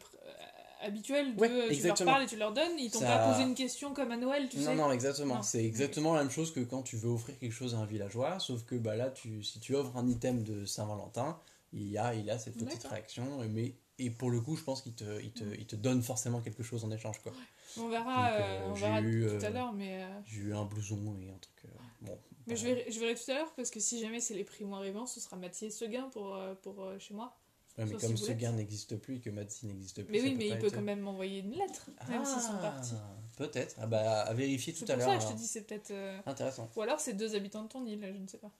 habituel 0.82 1.34
de 1.36 1.40
Ouais, 1.40 1.48
tu 1.48 1.54
leur 1.54 1.70
exactement. 1.70 2.10
parles 2.12 2.24
et 2.24 2.26
tu 2.26 2.36
leur 2.36 2.52
donnes. 2.52 2.78
Ils 2.78 2.90
t'ont 2.90 3.00
Ça- 3.00 3.06
pas 3.18 3.32
posé 3.32 3.42
une 3.44 3.54
question 3.54 3.92
comme 3.94 4.10
à 4.12 4.16
Noël, 4.16 4.48
tu 4.48 4.58
non, 4.58 4.64
sais. 4.64 4.74
non, 4.74 4.90
exactement. 4.92 5.36
Non. 5.36 5.42
C'est 5.42 5.64
exactement 5.64 6.14
la 6.14 6.22
même 6.22 6.30
chose 6.30 6.52
que 6.52 6.60
quand 6.60 6.82
tu 6.82 6.96
veux 6.96 7.10
offrir 7.10 7.38
quelque 7.38 7.52
chose 7.52 7.74
à 7.74 7.78
un 7.78 7.86
villageois, 7.86 8.38
sauf 8.40 8.64
que 8.64 8.74
bah, 8.76 8.96
là, 8.96 9.10
tu, 9.10 9.42
si 9.44 9.60
tu 9.60 9.74
offres 9.74 9.96
un 9.96 10.08
item 10.08 10.42
de 10.42 10.64
Saint-Valentin, 10.64 11.38
il 11.72 11.96
a, 11.98 12.14
il 12.14 12.28
a 12.30 12.38
cette 12.38 12.56
petite 12.56 12.84
réaction, 12.84 13.38
mais, 13.48 13.74
et 13.98 14.10
pour 14.10 14.30
le 14.30 14.40
coup, 14.40 14.56
je 14.56 14.62
pense 14.64 14.82
qu'il 14.82 14.94
te, 14.94 15.20
il 15.22 15.32
te, 15.32 15.44
il 15.58 15.66
te 15.66 15.76
donne 15.76 16.02
forcément 16.02 16.40
quelque 16.40 16.62
chose 16.62 16.84
en 16.84 16.90
échange. 16.90 17.18
Quoi. 17.22 17.32
On 17.78 17.88
verra, 17.88 18.30
Donc, 18.30 18.40
euh, 18.40 18.42
euh, 18.42 18.68
on 18.70 18.74
j'ai 18.74 18.80
verra 18.82 19.00
eu, 19.02 19.26
tout 19.26 19.44
à 19.44 19.48
euh, 19.48 19.50
l'heure, 19.50 19.72
mais, 19.72 20.02
euh, 20.02 20.08
J'ai 20.26 20.40
eu 20.40 20.54
un 20.54 20.64
blouson 20.64 21.16
et 21.20 21.30
un 21.30 21.38
truc. 21.38 21.64
euh, 21.64 21.68
bon, 22.02 22.18
mais 22.46 22.54
bah, 22.54 22.60
je, 22.60 22.64
verrai, 22.66 22.86
je 22.90 23.00
verrai 23.00 23.14
tout 23.14 23.30
à 23.30 23.34
l'heure 23.34 23.52
parce 23.54 23.70
que 23.70 23.80
si 23.80 24.00
jamais 24.00 24.20
c'est 24.20 24.34
les 24.34 24.44
primo 24.44 24.74
arrivants, 24.76 25.06
ce 25.06 25.20
sera 25.20 25.36
Mathieu 25.36 25.70
Seguin 25.70 26.08
pour, 26.10 26.38
pour 26.62 26.86
chez 26.98 27.14
moi. 27.14 27.36
ouais, 27.78 27.86
mais 27.86 27.94
comme 27.96 28.14
gain 28.36 28.52
n'existe 28.52 28.96
plus 28.96 29.16
et 29.16 29.20
que 29.20 29.30
Madsi 29.30 29.66
n'existe 29.66 30.02
plus. 30.04 30.12
Mais 30.12 30.20
oui, 30.20 30.34
mais 30.36 30.48
il 30.48 30.58
peut 30.58 30.66
être- 30.66 30.74
quand 30.74 30.82
même 30.82 31.00
m'envoyer 31.00 31.38
une 31.40 31.52
lettre, 31.52 31.88
même 32.08 32.24
s'ils 32.24 32.42
sont 32.42 32.52
Ah, 32.58 32.70
partis. 32.72 32.94
Peut-être. 33.38 33.76
Ah 33.80 33.86
bah, 33.86 34.22
à 34.22 34.34
vérifier 34.34 34.74
tout 34.74 34.84
à 34.84 34.86
pour 34.88 34.96
l'heure. 34.96 35.08
ça 35.08 35.14
que 35.14 35.20
je 35.20 35.26
te 35.26 35.28
alors. 35.30 35.38
dis, 35.40 35.46
c'est 35.46 35.62
peut-être. 35.62 35.90
euh, 35.92 36.18
Intéressant. 36.26 36.68
Ou 36.76 36.82
alors 36.82 37.00
c'est 37.00 37.14
deux 37.14 37.34
habitants 37.34 37.62
de 37.62 37.68
ton 37.68 37.86
île, 37.86 38.00
je 38.12 38.18
ne 38.18 38.26
sais 38.26 38.38
pas. 38.38 38.50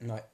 Ouais. 0.00 0.24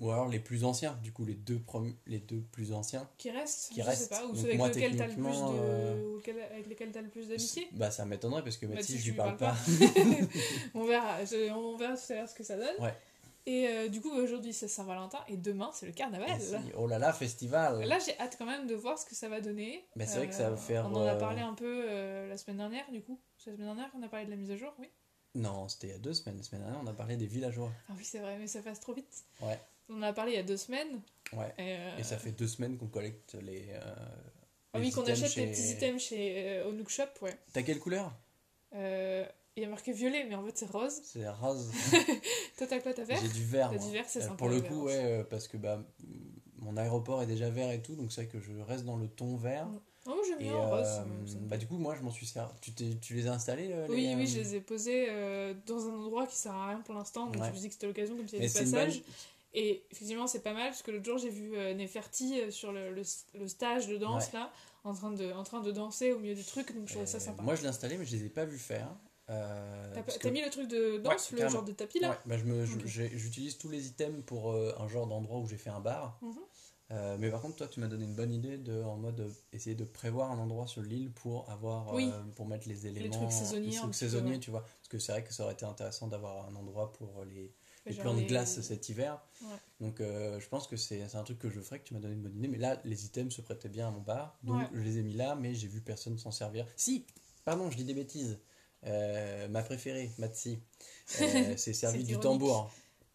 Ou 0.00 0.12
alors 0.12 0.28
les 0.28 0.38
plus 0.38 0.62
anciens, 0.64 0.96
du 1.02 1.12
coup, 1.12 1.24
les 1.24 1.34
deux, 1.34 1.58
prom- 1.58 1.92
les 2.06 2.20
deux 2.20 2.40
plus 2.52 2.72
anciens. 2.72 3.08
Qui 3.18 3.30
restent 3.32 3.72
Qui 3.72 3.80
Je 3.80 3.86
restent. 3.86 4.02
sais 4.04 4.08
pas. 4.08 4.24
Ou 4.26 4.34
ceux 4.36 4.44
avec 4.44 4.56
moi, 4.58 4.68
lesquels 4.68 4.96
t'as 4.96 5.06
le 5.08 5.14
plus 5.14 5.24
de. 5.24 5.58
euh, 5.58 6.18
avec 6.52 6.66
lesquels 6.68 6.92
t'as 6.92 7.02
le 7.02 7.08
plus 7.08 7.26
d'amitié 7.28 7.66
Bah, 7.72 7.90
ça 7.90 8.04
m'étonnerait 8.04 8.44
parce 8.44 8.56
que 8.58 8.66
Matsi, 8.66 8.92
Mathieu, 8.92 8.96
je 8.98 9.02
tu 9.02 9.10
lui 9.10 9.16
parle 9.16 9.36
pas. 9.36 9.56
on 10.74 10.84
verra, 10.84 11.24
je- 11.24 11.50
on 11.52 11.76
verra 11.76 11.96
tout 11.96 12.12
à 12.12 12.14
l'heure 12.16 12.28
ce 12.28 12.34
que 12.34 12.44
ça 12.44 12.56
donne. 12.56 12.76
Ouais. 12.80 12.94
Et 13.46 13.66
euh, 13.66 13.88
du 13.88 14.00
coup, 14.02 14.10
aujourd'hui 14.10 14.52
c'est 14.52 14.68
Saint-Valentin 14.68 15.18
et 15.26 15.36
demain 15.38 15.70
c'est 15.72 15.86
le 15.86 15.92
carnaval. 15.92 16.28
Si- 16.40 16.54
Oh 16.76 16.86
là 16.86 16.98
là, 16.98 17.12
festival 17.14 17.82
Là, 17.84 17.98
j'ai 17.98 18.16
hâte 18.20 18.36
quand 18.38 18.44
même 18.46 18.66
de 18.66 18.74
voir 18.74 18.98
ce 18.98 19.06
que 19.06 19.14
ça 19.14 19.28
va 19.28 19.40
donner. 19.40 19.84
Mais 19.96 20.06
c'est 20.06 20.18
vrai 20.18 20.28
que 20.28 20.34
ça 20.34 20.50
va 20.50 20.56
faire, 20.56 20.86
On 20.86 20.94
en 20.94 21.06
a 21.06 21.14
euh, 21.14 21.18
parlé 21.18 21.40
un 21.40 21.54
peu 21.54 21.84
euh, 21.88 22.28
la 22.28 22.36
semaine 22.36 22.58
dernière, 22.58 22.88
du 22.92 23.00
coup. 23.02 23.18
C'est 23.38 23.50
la 23.50 23.56
semaine 23.56 23.68
dernière 23.74 23.90
qu'on 23.90 24.02
a 24.02 24.08
parlé 24.08 24.26
de 24.26 24.30
la 24.30 24.36
mise 24.36 24.50
à 24.50 24.56
jour, 24.56 24.72
oui. 24.78 24.90
Non, 25.34 25.66
c'était 25.68 25.86
il 25.88 25.90
y 25.90 25.94
a 25.94 25.98
deux 25.98 26.12
semaines. 26.14 26.36
La 26.36 26.42
semaine 26.42 26.62
dernière, 26.62 26.80
on 26.84 26.86
a 26.86 26.92
parlé 26.92 27.16
des 27.16 27.26
villageois. 27.26 27.70
Ah 27.88 27.92
oui, 27.96 28.04
c'est 28.04 28.18
vrai, 28.18 28.36
mais 28.38 28.46
ça 28.46 28.60
passe 28.60 28.80
trop 28.80 28.92
vite. 28.92 29.24
Ouais. 29.40 29.58
On 29.88 29.98
en 29.98 30.02
a 30.02 30.12
parlé 30.12 30.32
il 30.32 30.36
y 30.36 30.38
a 30.38 30.42
deux 30.42 30.56
semaines. 30.56 31.00
Ouais. 31.32 31.52
Et, 31.58 31.74
euh, 31.76 31.98
Et 31.98 32.02
ça 32.02 32.16
fait 32.18 32.32
deux 32.32 32.46
semaines 32.48 32.76
qu'on 32.76 32.88
collecte 32.88 33.34
les. 33.34 33.66
euh, 33.70 33.80
Ah 34.72 34.78
les 34.78 34.86
oui, 34.86 34.90
qu'on 34.92 35.02
achète 35.04 35.30
chez- 35.30 35.46
les 35.46 35.52
petits 35.52 35.70
items 35.72 36.02
chez, 36.02 36.34
euh, 36.58 36.68
au 36.68 36.72
Nook 36.72 36.88
Shop, 36.90 37.04
ouais. 37.22 37.36
T'as 37.52 37.62
quelle 37.62 37.78
couleur? 37.78 38.12
Euh, 38.74 39.24
Il 39.56 39.62
y 39.62 39.64
a 39.64 39.68
marqué 39.68 39.90
violet, 39.92 40.24
mais 40.28 40.36
en 40.36 40.44
fait 40.44 40.56
c'est 40.56 40.70
rose. 40.70 41.00
C'est 41.02 41.28
rose. 41.28 41.72
Toi, 42.58 42.66
t'as 42.68 42.78
quoi, 42.78 42.92
t'as 42.94 43.02
vert? 43.02 43.18
J'ai 43.20 43.28
du 43.28 43.44
vert. 43.44 43.70
T'as 43.72 43.78
du 43.84 43.90
vert, 43.92 44.04
c'est 44.06 44.20
Euh, 44.20 44.22
sympa, 44.22 44.36
Pour 44.36 44.48
le 44.48 44.60
coup, 44.60 44.84
vert 44.84 45.18
ouais, 45.18 45.24
parce 45.24 45.48
que 45.48 45.56
bah, 45.56 45.82
mon 46.58 46.76
aéroport 46.76 47.22
est 47.22 47.26
déjà 47.26 47.50
vert 47.50 47.72
et 47.72 47.82
tout, 47.82 47.96
donc 47.96 48.12
c'est 48.12 48.22
vrai 48.24 48.30
que 48.30 48.38
je 48.40 48.52
reste 48.60 48.84
dans 48.84 48.96
le 48.96 49.08
ton 49.08 49.36
vert. 49.36 49.66
Mm. 49.66 49.80
Oh, 50.06 50.22
j'aime 50.28 50.38
bien 50.38 50.54
en 50.54 50.70
rose. 50.70 51.36
bah, 51.48 51.56
du 51.56 51.66
coup, 51.66 51.76
moi, 51.76 51.96
je 51.96 52.02
m'en 52.02 52.10
suis 52.10 52.24
servi. 52.26 52.52
Tu, 53.00 53.14
les 53.14 53.26
as 53.26 53.32
installés 53.32 53.74
Oui, 53.88 54.06
les, 54.06 54.14
oui, 54.14 54.22
euh, 54.22 54.26
je 54.26 54.38
les 54.38 54.54
ai 54.54 54.60
posés 54.60 55.06
euh, 55.10 55.54
dans 55.66 55.86
un 55.88 55.92
endroit 55.94 56.26
qui 56.28 56.36
sert 56.36 56.52
à 56.54 56.68
rien 56.68 56.80
pour 56.82 56.94
l'instant, 56.94 57.26
donc 57.26 57.42
Ouais. 57.42 57.48
je 57.48 57.54
me 57.54 57.58
dit 57.58 57.66
que 57.66 57.74
c'était 57.74 57.86
l'occasion, 57.88 58.16
comme 58.16 58.28
s'il 58.28 58.38
y 58.38 58.40
Mais 58.42 58.44
avait 58.46 58.52
c'est 58.54 58.60
du 58.64 58.70
une 58.70 58.74
passage. 58.76 58.94
bonne- 58.94 59.02
Et 59.54 59.84
effectivement, 59.90 60.26
c'est 60.26 60.42
pas 60.42 60.52
mal, 60.52 60.68
parce 60.68 60.82
que 60.82 60.90
l'autre 60.90 61.04
jour, 61.06 61.18
j'ai 61.18 61.30
vu 61.30 61.56
euh, 61.56 61.72
Neferti 61.74 62.40
euh, 62.40 62.50
sur 62.50 62.70
le, 62.72 62.92
le, 62.92 63.02
le 63.34 63.48
stage 63.48 63.88
de 63.88 63.96
danse, 63.96 64.26
Ouais. 64.26 64.38
là, 64.40 64.52
en 64.84 64.92
train, 64.94 65.10
de, 65.10 65.32
en 65.32 65.42
train 65.42 65.60
de 65.60 65.70
danser 65.72 66.12
au 66.12 66.18
milieu 66.18 66.34
du 66.34 66.44
truc, 66.44 66.74
donc 66.74 66.86
je 66.86 66.92
trouvais 66.92 67.06
ça 67.06 67.16
Euh, 67.16 67.20
sympa. 67.20 67.42
Moi, 67.42 67.54
je 67.54 67.62
l'ai 67.62 67.68
installé, 67.68 67.96
mais 67.96 68.04
je 68.04 68.14
les 68.16 68.24
ai 68.26 68.28
pas 68.28 68.44
vus 68.44 68.58
faire. 68.58 68.88
Euh, 69.30 69.92
T'as 69.94 70.02
que- 70.02 70.28
mis 70.28 70.40
le 70.42 70.48
truc 70.50 70.68
de 70.68 70.98
danse, 70.98 71.30
Ouais, 71.32 71.42
le 71.42 71.48
genre 71.48 71.62
de 71.62 71.72
tapis, 71.72 71.98
là 72.00 72.10
Ouais, 72.10 72.16
bah, 72.26 72.36
J'utilise 72.86 73.58
tous 73.58 73.68
les 73.68 73.86
items 73.88 74.22
pour 74.24 74.52
euh, 74.52 74.74
un 74.78 74.88
genre 74.88 75.06
d'endroit 75.06 75.38
où 75.38 75.46
j'ai 75.46 75.58
fait 75.58 75.70
un 75.70 75.80
bar. 75.80 76.18
Mhm. 76.22 76.34
Euh, 76.90 77.16
mais 77.18 77.30
par 77.30 77.42
contre, 77.42 77.56
toi, 77.56 77.68
tu 77.68 77.80
m'as 77.80 77.86
donné 77.86 78.04
une 78.04 78.14
bonne 78.14 78.32
idée 78.32 78.56
de, 78.56 78.82
en 78.82 78.96
mode 78.96 79.30
essayer 79.52 79.76
de 79.76 79.84
prévoir 79.84 80.32
un 80.32 80.38
endroit 80.38 80.66
sur 80.66 80.80
l'île 80.80 81.10
pour 81.12 81.50
avoir, 81.50 81.92
Oui. 81.92 82.10
pour 82.34 82.46
mettre 82.46 82.66
les 82.66 82.86
éléments, 82.86 83.14
trucs 83.14 83.32
saisonniers 83.32 83.70
les 83.70 83.76
trucs 83.76 83.94
saisonniers, 83.94 84.40
tu 84.40 84.50
vois. 84.50 84.62
Parce 84.62 84.88
que 84.88 84.98
c'est 84.98 85.12
vrai 85.12 85.22
que 85.22 85.34
ça 85.34 85.42
aurait 85.44 85.52
été 85.52 85.66
intéressant 85.66 86.06
d'avoir 86.06 86.48
un 86.48 86.54
endroit 86.56 86.90
pour 86.94 87.10
les, 87.26 87.52
les 87.88 87.94
plans 87.96 88.14
de 88.14 88.22
glace 88.22 88.60
cet 88.60 88.88
hiver. 88.88 89.20
Ouais. 89.42 89.48
Donc, 89.80 90.00
euh, 90.00 90.38
je 90.40 90.48
pense 90.48 90.66
que 90.66 90.76
c'est 90.76 91.02
un 91.14 91.22
truc 91.24 91.38
que 91.38 91.48
je 91.50 91.60
ferais, 91.60 91.78
que 91.78 91.84
tu 91.84 91.94
m'as 91.94 92.00
donné 92.00 92.14
une 92.14 92.22
bonne 92.22 92.36
idée. 92.36 92.48
Mais 92.48 92.58
là, 92.58 92.80
les 92.84 93.04
items 93.06 93.34
se 93.34 93.40
prêtaient 93.40 93.68
bien 93.68 93.88
à 93.88 93.90
mon 93.90 94.00
bar, 94.00 94.38
donc 94.42 94.60
Ouais. 94.60 94.68
je 94.74 94.80
les 94.80 94.98
ai 94.98 95.02
mis 95.02 95.14
là, 95.14 95.34
mais 95.34 95.54
j'ai 95.54 95.68
vu 95.68 95.80
personne 95.80 96.18
s'en 96.18 96.30
servir. 96.30 96.66
Si, 96.76 97.04
pardon, 97.44 97.70
je 97.70 97.76
dis 97.76 97.84
des 97.84 97.94
bêtises. 97.94 98.38
Euh, 98.86 99.48
ma 99.48 99.62
préférée, 99.62 100.10
Matsi, 100.18 100.58
euh, 101.20 101.54
c'est 101.56 101.72
servi 101.72 102.04
du 102.04 102.12
ironique. 102.12 102.22
tambour. 102.22 102.70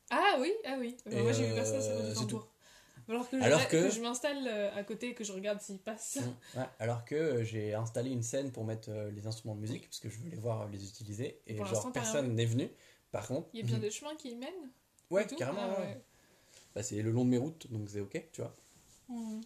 Ah 0.10 0.38
oui, 0.40 0.52
ah 0.66 0.76
oui. 0.80 0.98
Et, 1.10 1.22
Moi, 1.22 1.32
j'ai 1.32 1.48
vu 1.48 1.54
personne, 1.56 1.80
euh, 1.82 2.14
pas 2.14 2.20
du 2.20 2.28
tambour. 2.28 2.48
Alors 3.10 3.30
que 3.30 3.38
je, 3.38 3.44
Alors 3.44 3.68
que- 3.68 3.84
que 3.84 3.90
je 3.90 4.00
m'installe 4.02 4.48
euh, 4.48 4.74
à 4.76 4.84
côté 4.84 5.10
et 5.10 5.14
que 5.14 5.24
je 5.26 5.34
regarde 5.34 5.60
s'il 5.62 5.78
passe. 5.80 6.20
Mm, 6.22 6.60
ouais, 6.60 6.66
alors 6.80 7.04
que 7.04 7.16
euh, 7.16 7.44
j'ai 7.44 7.74
installé 7.74 8.10
une 8.12 8.24
scène 8.24 8.52
pour 8.52 8.64
mettre 8.64 8.90
euh, 8.92 9.12
les 9.12 9.28
instruments 9.28 9.56
de 9.56 9.60
musique, 9.62 9.88
parce 9.90 10.00
que 10.00 10.10
je 10.10 10.18
voulais 10.20 10.38
voir 10.38 10.62
euh, 10.62 10.68
les 10.72 10.86
utiliser, 10.88 11.42
et 11.48 11.56
Pour 11.56 11.66
genre 11.66 11.92
personne 11.92 12.34
n'est 12.34 12.46
venu. 12.46 12.70
Par 13.14 13.28
contre, 13.28 13.48
Il 13.54 13.60
y 13.62 13.64
a 13.64 13.66
bien 13.66 13.80
des 13.80 13.90
chemins 13.90 14.18
qui 14.18 14.32
y 14.32 14.36
mènent 14.36 14.72
ouais, 15.12 15.26
carrément, 15.38 15.62
Ah, 15.62 15.80
ouais. 15.80 16.02
Bah, 16.76 16.84
c'est 16.84 17.02
le 17.02 17.12
long 17.12 17.26
de 17.26 17.30
mes 17.32 17.38
routes, 17.38 17.72
donc 17.72 17.90
c'est 17.90 18.02
ok, 18.02 18.28
tu 18.34 18.42
vois. 18.42 18.56
Mhm. 19.08 19.42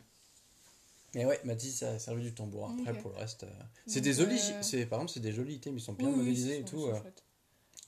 Mais 1.15 1.25
ouais, 1.25 1.39
Mathis 1.45 1.79
ça 1.79 1.91
a 1.91 1.99
servi 1.99 2.23
du 2.23 2.33
tambour. 2.33 2.69
Après, 2.69 2.93
pour 2.97 3.11
le 3.11 3.17
reste, 3.17 3.43
euh, 3.43 3.47
c'est 3.85 4.01
des 4.01 4.13
jolis, 4.13 4.51
euh, 4.51 4.61
c'est 4.61 4.85
par 4.85 4.99
exemple, 4.99 5.13
c'est 5.13 5.19
des 5.19 5.31
jolis 5.31 5.55
items, 5.55 5.81
ils 5.81 5.83
sont 5.83 5.93
bien 5.93 6.09
Oui, 6.09 6.15
modélisés 6.17 6.59
et 6.59 6.63
tout. 6.65 6.85
euh, 6.87 6.99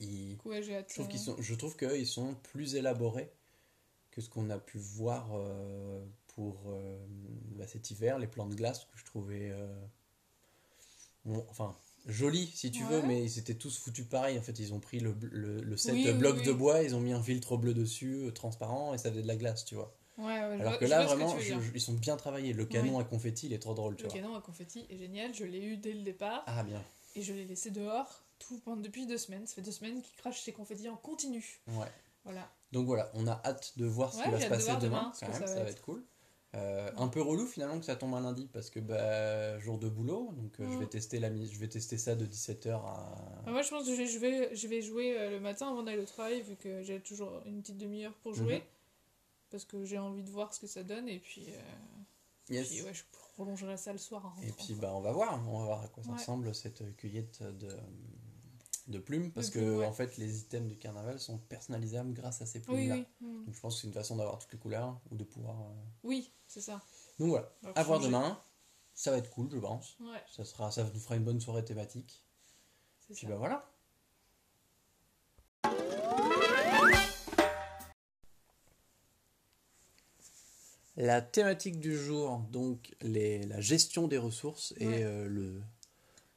ils- 0.01 0.37
ouais. 0.45 0.61
Je 0.87 0.93
trouve 0.95 1.07
qu'ils 1.09 1.19
sont, 1.19 1.35
je 1.39 1.55
trouve 1.55 1.77
qu'ils 1.77 2.07
sont 2.07 2.35
plus 2.53 2.75
élaborés 2.75 3.31
que 4.11 4.21
ce 4.21 4.29
qu'on 4.29 4.49
a 4.51 4.59
pu 4.59 4.79
voir 4.79 5.29
euh, 5.33 6.05
pour 6.35 6.61
euh, 6.67 6.97
bah, 7.57 7.67
cet 7.67 7.91
hiver, 7.91 8.19
les 8.19 8.27
plans 8.27 8.47
de 8.47 8.55
glace 8.55 8.85
que 8.85 8.97
je 8.99 9.05
trouvais. 9.05 9.53
bon, 11.25 11.45
enfin, 11.49 11.75
jolis 12.09 12.51
si 12.55 12.71
tu 12.71 12.83
veux, 12.83 13.01
mais 13.03 13.23
ils 13.23 13.39
étaient 13.39 13.53
tous 13.55 13.77
foutus 13.77 14.05
pareil. 14.07 14.37
En 14.37 14.41
fait, 14.41 14.57
ils 14.59 14.73
ont 14.73 14.79
pris 14.79 14.99
le, 14.99 15.15
le, 15.21 15.61
le 15.61 15.77
set 15.77 15.93
Oui, 15.93 16.11
bloc 16.13 16.37
oui. 16.39 16.45
de 16.45 16.51
bois, 16.51 16.83
ils 16.83 16.95
ont 16.95 16.99
mis 16.99 17.13
un 17.13 17.21
filtre 17.23 17.55
bleu 17.57 17.73
dessus, 17.73 18.25
euh, 18.25 18.31
transparent, 18.31 18.93
et 18.93 18.97
ça 18.97 19.09
faisait 19.11 19.21
de 19.23 19.27
la 19.27 19.35
glace, 19.35 19.65
tu 19.65 19.75
vois. 19.75 19.95
Ouais, 20.17 20.25
ouais, 20.25 20.59
Alors 20.59 20.77
que 20.79 20.85
là, 20.85 21.05
vraiment, 21.05 21.37
je- 21.39 21.45
je- 21.61 21.71
ils 21.73 21.79
sont 21.79 21.93
bien 21.93 22.17
travaillés. 22.17 22.51
Le 22.51 22.65
canon 22.65 22.99
à 22.99 23.05
confetti, 23.05 23.45
il 23.45 23.53
est 23.53 23.59
trop 23.59 23.73
drôle, 23.73 23.95
tu 23.95 24.03
Le 24.03 24.09
vois. 24.09 24.19
canon 24.19 24.35
à 24.35 24.41
confetti 24.41 24.85
est 24.89 24.97
génial, 24.97 25.33
je 25.33 25.45
l'ai 25.45 25.63
eu 25.63 25.77
dès 25.77 25.93
le 25.93 26.01
départ 26.01 26.43
Ah, 26.47 26.63
bien. 26.63 26.83
et 27.15 27.21
je 27.21 27.31
l'ai 27.33 27.45
laissé 27.45 27.71
dehors 27.71 28.23
tout 28.37 28.59
pendant 28.65 28.81
depuis 28.81 29.05
deux 29.05 29.17
semaines. 29.17 29.47
Ça 29.47 29.55
fait 29.55 29.61
deux 29.61 29.71
semaines 29.71 30.01
qu'il 30.01 30.15
crache 30.17 30.41
ses 30.41 30.51
confettis 30.51 30.89
en 30.89 30.97
continu. 30.97 31.61
Ouais. 31.67 31.87
Voilà. 32.25 32.51
Donc 32.73 32.85
voilà, 32.85 33.09
on 33.15 33.27
a 33.27 33.41
hâte 33.45 33.73
de 33.77 33.85
voir 33.85 34.13
ce 34.13 34.21
qui 34.21 34.29
va 34.29 34.39
se 34.41 34.47
passer 34.47 34.67
demain, 34.67 34.79
demain 34.79 35.11
ce 35.13 35.19
quand 35.21 35.27
que 35.27 35.31
même, 35.39 35.41
ça 35.47 35.55
ça, 35.55 35.63
va 35.63 35.69
être 35.69 35.81
cool. 35.81 36.03
Euh, 36.55 36.89
un 36.97 37.07
peu 37.09 37.21
relou 37.21 37.45
finalement 37.45 37.77
que 37.79 37.85
ça 37.85 37.95
tombe 37.95 38.15
un 38.15 38.21
lundi 38.21 38.47
parce 38.51 38.71
que 38.71 38.79
bah, 38.79 39.59
jour 39.59 39.77
de 39.77 39.87
boulot, 39.87 40.31
donc 40.35 40.59
euh, 40.59 40.67
je, 40.67 40.77
Mm. 40.77 40.79
vais 40.79 40.85
tester 40.87 41.19
la, 41.19 41.29
je 41.29 41.59
vais 41.59 41.67
tester 41.67 41.97
ça 41.99 42.15
de 42.15 42.25
17h 42.25 42.71
à... 42.71 43.43
Ah, 43.45 43.51
moi, 43.51 43.61
je 43.61 43.69
pense 43.69 43.85
que 43.85 43.93
je 43.93 44.17
vais, 44.17 44.55
je 44.55 44.67
vais, 44.67 44.81
jouer 44.81 45.15
euh, 45.19 45.29
le 45.29 45.39
matin 45.39 45.69
avant 45.69 45.83
d'aller 45.83 46.01
au 46.01 46.05
travail, 46.05 46.41
vu 46.41 46.55
que 46.55 46.81
j'ai 46.81 46.99
toujours 47.01 47.43
une 47.45 47.61
petite 47.61 47.77
demi-heure 47.77 48.15
pour 48.23 48.33
jouer. 48.33 48.55
Mhm. 48.55 48.63
Parce 49.51 49.63
que 49.65 49.85
j'ai 49.85 49.99
envie 49.99 50.23
de 50.23 50.29
voir 50.31 50.51
ce 50.53 50.59
que 50.59 50.67
ça 50.67 50.83
donne, 50.83 51.07
et 51.07 51.19
puis, 51.19 51.47
Yes. 52.49 52.67
puis 52.69 52.81
ouais, 52.81 52.93
je 52.95 53.03
prolongerai 53.35 53.77
ça 53.77 53.91
le 53.91 53.99
soir 53.99 54.35
Et 54.41 54.51
puis 54.51 54.73
bah, 54.73 54.91
on 54.95 55.01
va 55.01 55.11
voir, 55.11 55.39
on 55.47 55.59
va 55.59 55.65
voir 55.65 55.83
à 55.83 55.87
quoi 55.87 56.03
ça 56.03 56.13
ressemble 56.13 56.55
cette 56.55 56.95
cueillette 56.97 57.43
de, 57.43 57.69
de 58.89 58.99
plumes 58.99 59.31
parce 59.31 59.47
De 59.49 59.53
que 59.53 59.59
plumes, 59.59 59.77
ouais. 59.77 59.85
en 59.85 59.93
fait 59.93 60.17
les 60.17 60.39
items 60.41 60.67
du 60.67 60.77
carnaval 60.77 61.19
sont 61.19 61.37
personnalisables 61.37 62.11
grâce 62.13 62.41
à 62.41 62.45
ces 62.45 62.61
oui. 62.67 62.89
mm. 63.21 63.45
Donc 63.45 63.53
je 63.55 63.59
pense 63.59 63.75
que 63.75 63.81
c'est 63.81 63.87
une 63.87 63.93
façon 63.93 64.15
d'avoir 64.17 64.39
toutes 64.39 64.51
les 64.53 64.59
couleurs 64.59 64.99
ou 65.11 65.15
de 65.15 65.23
pouvoir... 65.23 65.61
euh, 65.61 65.73
Oui, 66.03 66.31
c'est 66.47 66.61
ça. 66.61 66.81
Donc 67.19 67.29
voilà, 67.29 67.51
Alors, 67.63 67.77
à 67.77 67.83
voir 67.83 67.99
changer. 67.99 68.07
demain, 68.11 68.41
ça 68.93 69.11
va 69.11 69.17
être 69.17 69.29
cool 69.29 69.49
je 69.51 69.57
pense. 69.57 69.97
Ouais, 69.99 70.21
Ça, 70.35 70.43
sera, 70.43 70.71
ça 70.71 70.83
nous 70.83 70.99
fera 70.99 71.15
une 71.15 71.23
bonne 71.23 71.39
soirée 71.39 71.63
thématique. 71.63 72.25
c'est 73.07 73.13
Puis 73.13 73.27
ça. 73.27 73.29
bah 73.29 73.37
voilà. 73.37 73.65
La 80.97 81.21
thématique 81.21 81.79
du 81.79 81.95
jour, 81.97 82.39
donc 82.51 82.93
les, 83.01 83.43
la 83.43 83.61
gestion 83.61 84.07
des 84.07 84.17
ressources 84.17 84.73
et 84.77 84.87
Ouais. 84.87 85.03
euh, 85.03 85.27
le, 85.29 85.61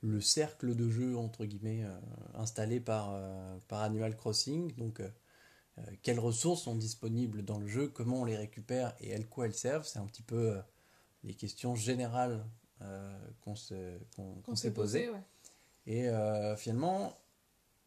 le 0.02 0.21
cercle 0.21 0.75
de 0.75 0.88
jeu 0.90 1.16
entre 1.16 1.44
guillemets 1.47 1.85
euh, 1.85 1.99
installé 2.35 2.80
par, 2.80 3.12
euh, 3.14 3.59
par 3.68 3.82
Animal 3.82 4.16
Crossing. 4.16 4.75
Donc 4.76 5.00
euh, 5.00 5.09
quelles 6.02 6.21
ressources 6.21 6.62
sont 6.62 6.75
disponibles 6.76 7.44
dans 7.44 7.59
le 7.59 7.66
jeu, 7.66 7.88
comment 7.88 8.21
on 8.23 8.25
les 8.25 8.37
récupère 8.37 8.94
et 9.00 9.14
à 9.14 9.23
quoi 9.23 9.47
elles 9.47 9.54
servent? 9.54 9.87
C'est 9.87 9.99
un 9.99 10.06
petit 10.06 10.23
peu 10.23 10.56
les 11.25 11.35
questions 11.35 11.75
générales 11.75 12.44
qu'on 13.40 13.54
se- 13.54 13.99
qu'on- 14.16 14.35
qu'on 14.35 14.40
Qu'on 14.42 14.56
s'est 14.56 14.75
posées. 14.75 15.09
ouais. 15.09 15.23
Et 15.87 16.09
euh, 16.09 16.56
finalement, 16.56 17.16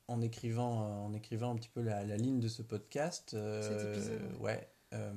en 0.07 0.21
écrivant, 0.21 1.05
en 1.05 1.13
écrivant 1.13 1.51
un 1.51 1.55
petit 1.55 1.69
peu 1.69 1.81
la, 1.81 2.03
la 2.05 2.17
ligne 2.17 2.39
de 2.39 2.47
ce 2.47 2.61
podcast, 2.61 3.33
euh, 3.33 3.93
épisode, 3.93 4.21
ouais. 4.39 4.39
ouais, 4.39 4.69
euh, 4.93 5.13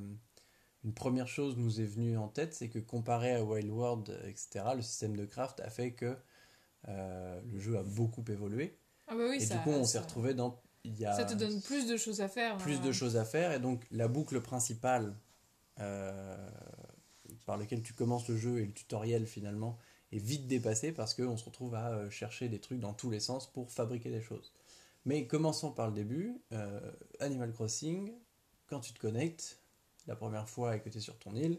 une 0.84 0.94
première 0.94 1.28
chose 1.28 1.56
nous 1.56 1.80
est 1.80 1.84
venue 1.86 2.16
en 2.18 2.28
tête, 2.28 2.54
c'est 2.54 2.68
que 2.68 2.78
comparé 2.78 3.34
à 3.34 3.42
Wild 3.44 3.70
World, 3.70 4.18
etc., 4.24 4.64
le 4.74 4.82
système 4.82 5.16
de 5.16 5.24
craft 5.26 5.60
a 5.60 5.70
fait 5.70 5.92
que 5.92 6.16
euh, 6.86 7.40
le 7.52 7.58
jeu 7.58 7.76
a 7.76 7.82
beaucoup 7.82 8.24
évolué. 8.28 8.78
Ah 9.06 9.16
bah 9.16 9.24
oui, 9.28 9.36
et 9.36 9.40
ça, 9.40 9.56
du 9.56 9.62
coup, 9.62 9.70
on 9.70 9.84
s'est 9.84 9.98
retrouvé 9.98 10.34
dans... 10.34 10.60
Y 10.84 11.04
a 11.04 11.12
ça 11.12 11.24
te 11.24 11.34
donne 11.34 11.60
plus 11.60 11.86
de 11.86 11.96
choses 11.96 12.20
à 12.20 12.28
faire. 12.28 12.56
plus 12.58 12.76
hein. 12.76 12.80
de 12.80 12.92
choses 12.92 13.16
à 13.16 13.24
faire 13.24 13.52
et 13.52 13.58
donc 13.58 13.84
la 13.90 14.06
boucle 14.06 14.40
principale 14.40 15.14
euh, 15.80 16.50
par 17.44 17.56
laquelle 17.56 17.82
tu 17.82 17.92
commences 17.94 18.28
le 18.28 18.36
jeu 18.36 18.60
et 18.60 18.64
le 18.64 18.72
tutoriel 18.72 19.26
finalement 19.26 19.76
est 20.12 20.18
vite 20.18 20.46
dépassée 20.46 20.92
parce 20.92 21.14
qu'on 21.14 21.36
se 21.36 21.44
retrouve 21.44 21.74
à 21.74 21.90
euh, 21.90 22.10
chercher 22.10 22.48
des 22.48 22.60
trucs 22.60 22.78
dans 22.78 22.94
tous 22.94 23.10
les 23.10 23.20
sens 23.20 23.50
pour 23.52 23.70
fabriquer 23.70 24.10
des 24.10 24.22
choses. 24.22 24.54
Mais 25.04 25.26
commençons 25.26 25.72
par 25.72 25.88
le 25.88 25.94
début. 25.94 26.40
Animal 27.20 27.52
Crossing, 27.52 28.12
quand 28.68 28.80
tu 28.80 28.92
te 28.92 29.00
connectes 29.00 29.58
la 30.06 30.16
première 30.16 30.48
fois 30.48 30.76
et 30.76 30.80
que 30.80 30.88
tu 30.88 30.98
es 30.98 31.00
sur 31.00 31.18
ton 31.18 31.34
île, 31.34 31.58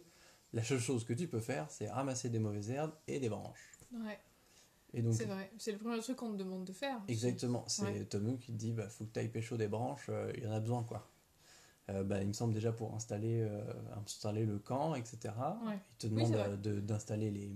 la 0.53 0.63
seule 0.63 0.79
chose 0.79 1.03
que 1.03 1.13
tu 1.13 1.27
peux 1.27 1.39
faire 1.39 1.69
c'est 1.69 1.89
ramasser 1.89 2.29
des 2.29 2.39
mauvaises 2.39 2.69
herbes 2.71 2.93
et 3.07 3.19
des 3.19 3.29
branches. 3.29 3.71
Ouais, 3.91 4.19
Et 4.93 5.01
donc 5.01 5.13
c'est 5.13 5.25
vrai. 5.25 5.51
C'est 5.57 5.71
le 5.71 5.77
premier 5.77 5.99
truc 5.99 6.17
qu'on 6.17 6.31
te 6.31 6.37
demande 6.37 6.65
de 6.65 6.73
faire. 6.73 6.99
Exactement, 7.07 7.63
c'est 7.67 7.83
Ouais. 7.83 8.05
Tom 8.05 8.23
Nook 8.23 8.39
qui 8.39 8.51
te 8.51 8.57
dit 8.57 8.71
bah, 8.73 8.89
faut 8.89 9.05
que 9.05 9.11
tu 9.13 9.19
ailles 9.19 9.29
pécho 9.29 9.55
des 9.57 9.67
branches, 9.67 10.07
euh, 10.09 10.31
il 10.35 10.43
y 10.43 10.47
en 10.47 10.51
a 10.51 10.59
besoin 10.59 10.83
quoi. 10.83 11.07
Euh, 11.89 12.03
bah, 12.03 12.21
il 12.21 12.27
me 12.27 12.33
semble 12.33 12.53
déjà 12.53 12.71
pour 12.71 12.93
installer, 12.93 13.41
euh, 13.41 13.61
installer 13.99 14.45
le 14.45 14.59
camp, 14.59 14.93
etc. 14.95 15.33
Ouais. 15.65 15.79
Il 15.93 15.97
te 15.97 16.07
Oui, 16.07 16.13
demande 16.13 16.33
vrai. 16.35 16.49
euh, 16.49 16.57
de- 16.57 16.79
d'installer 16.79 17.31
les, 17.31 17.51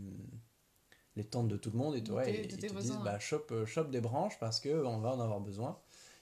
les 1.15 1.23
tentes 1.23 1.47
de 1.47 1.57
tout 1.57 1.69
le 1.71 1.77
monde 1.77 1.95
et, 1.95 2.03
toi, 2.03 2.27
et 2.27 2.45
ils 2.45 2.57
te 2.57 2.75
disent 2.79 2.97
bah, 3.03 3.19
chope, 3.19 3.53
chope 3.65 3.91
des 3.91 4.01
branches 4.01 4.39
parce 4.39 4.59
qu'on 4.59 4.97
va 4.99 5.09
en 5.15 5.19
avoir 5.19 5.39
besoin. 5.39 5.79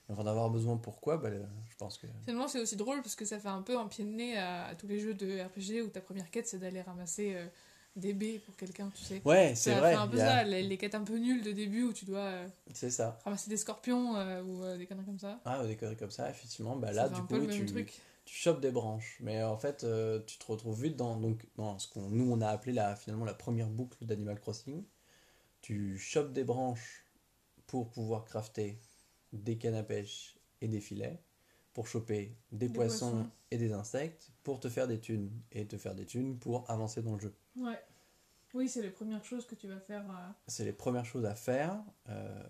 Et 0.09 0.11
on 0.11 0.15
va 0.15 0.23
en 0.23 0.27
avoir 0.27 0.49
besoin 0.49 0.75
pourquoi? 0.77 1.17
Bah, 1.17 1.29
Je 1.69 1.75
pense 1.77 1.97
que. 1.97 2.07
Finalement, 2.23 2.47
c'est 2.49 2.59
aussi 2.59 2.75
drôle 2.75 3.01
parce 3.01 3.15
que 3.15 3.23
ça 3.25 3.39
fait 3.39 3.47
un 3.47 3.61
peu 3.61 3.77
un 3.77 3.87
pied 3.87 4.03
de 4.03 4.09
nez 4.09 4.37
à, 4.37 4.65
à 4.65 4.75
tous 4.75 4.87
les 4.87 4.99
jeux 4.99 5.13
de 5.13 5.39
RPG 5.41 5.81
où 5.83 5.89
ta 5.89 6.01
première 6.01 6.29
quête 6.31 6.47
c'est 6.47 6.59
d'aller 6.59 6.81
ramasser 6.81 7.35
des 7.95 8.13
baies 8.13 8.39
pour 8.39 8.55
quelqu'un, 8.55 8.89
tu 8.95 9.03
sais. 9.03 9.21
Ouais, 9.25 9.53
c'est 9.55 9.75
vrai, 9.75 9.93
un 9.93 10.07
peu 10.07 10.19
a- 10.19 10.25
ça, 10.25 10.43
les, 10.43 10.63
les 10.63 10.77
quêtes 10.77 10.95
un 10.95 11.03
peu 11.03 11.17
nulles 11.17 11.43
de 11.43 11.51
début 11.51 11.83
où 11.83 11.93
tu 11.93 12.05
dois 12.05 12.19
euh, 12.19 12.47
c'est 12.73 12.89
ça. 12.89 13.17
ramasser 13.23 13.49
des 13.49 13.57
scorpions 13.57 14.15
euh, 14.15 14.41
ou 14.43 14.63
euh, 14.63 14.77
des 14.77 14.85
conneries 14.87 15.05
comme 15.05 15.19
ça. 15.19 15.39
Ah, 15.45 15.65
des 15.65 15.75
conneries 15.75 15.97
comme 15.97 16.11
ça, 16.11 16.29
effectivement. 16.29 16.75
Bah, 16.75 16.91
ça 16.91 17.03
là, 17.03 17.09
du 17.09 17.21
coup, 17.23 17.45
tu, 17.47 17.65
truc. 17.65 17.93
tu 18.25 18.35
chopes 18.35 18.61
des 18.61 18.71
branches. 18.71 19.17
Mais 19.21 19.43
en 19.43 19.57
fait, 19.57 19.85
tu 20.25 20.37
te 20.37 20.45
retrouves 20.45 20.81
vite 20.81 20.95
dans, 20.95 21.17
donc, 21.17 21.45
dans 21.55 21.77
ce 21.79 21.87
qu'on 21.87 22.09
nous 22.09 22.31
on 22.31 22.41
a 22.41 22.47
appelé 22.47 22.73
la, 22.73 22.95
finalement 22.95 23.25
la 23.25 23.33
première 23.33 23.67
boucle 23.69 24.05
d'Animal 24.05 24.39
Crossing. 24.39 24.83
Tu 25.61 25.97
chopes 25.97 26.33
des 26.33 26.43
branches 26.43 27.05
pour 27.67 27.89
pouvoir 27.91 28.25
crafter 28.25 28.79
des 29.33 29.57
cannes 29.57 29.75
à 29.75 29.83
pêche 29.83 30.37
et 30.61 30.67
des 30.67 30.81
filets, 30.81 31.21
pour 31.73 31.87
choper 31.87 32.35
des, 32.51 32.67
Des 32.67 32.73
poissons, 32.73 33.11
poissons. 33.11 33.29
et 33.51 33.57
des 33.57 33.71
insectes, 33.73 34.31
pour 34.43 34.59
te 34.59 34.69
faire 34.69 34.87
des 34.87 34.99
thunes. 34.99 35.31
Et 35.51 35.65
te 35.67 35.77
faire 35.77 35.95
des 35.95 36.05
thunes 36.05 36.37
pour 36.37 36.69
avancer 36.69 37.01
dans 37.01 37.13
le 37.15 37.19
jeu. 37.21 37.33
Ouais. 37.57 37.79
Oui, 38.53 38.67
c'est 38.67 38.81
les 38.81 38.89
premières 38.89 39.23
choses 39.23 39.45
que 39.45 39.55
tu 39.55 39.67
vas 39.67 39.79
faire. 39.79 40.03
euh, 40.09 40.29
C'est 40.47 40.65
les 40.65 40.73
premières 40.73 41.05
choses 41.05 41.25
à 41.25 41.35
faire. 41.35 41.81
euh, 42.09 42.43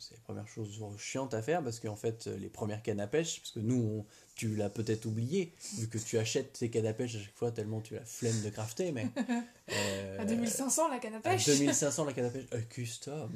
c'est 0.00 0.14
les 0.14 0.20
premières 0.20 0.48
choses 0.48 0.80
chiantes 0.98 1.34
à 1.34 1.42
faire 1.42 1.62
parce 1.62 1.78
qu'en 1.80 1.96
fait, 1.96 2.26
les 2.26 2.48
premières 2.48 2.82
cannes 2.82 3.00
à 3.00 3.06
pêche, 3.06 3.40
parce 3.40 3.52
que 3.52 3.60
nous, 3.60 3.76
on- 3.80 4.06
tu 4.34 4.56
l'as 4.56 4.70
peut-être 4.70 5.04
oublié, 5.06 5.52
vu 5.76 5.88
que 5.88 5.98
tu 5.98 6.16
achètes 6.18 6.54
tes 6.54 6.70
cannes 6.70 6.86
à 6.86 6.94
pêche 6.94 7.14
à 7.16 7.18
chaque 7.20 7.36
fois 7.36 7.52
tellement 7.52 7.80
tu 7.82 7.96
as 7.96 8.04
flemme 8.04 8.40
de 8.42 8.48
crafter, 8.50 8.90
mais. 8.92 9.06
euh, 9.72 10.18
À 10.20 10.24
2500 10.24 10.88
la 10.88 10.98
canne 10.98 11.14
à 11.14 11.18
à 11.18 11.20
pêche 11.20 11.46
2500 11.46 12.04
la 12.06 12.12
canne 12.12 12.24
à 12.26 12.30
pêche, 12.30 12.46
euh, 12.54 12.60
custom. 12.62 13.30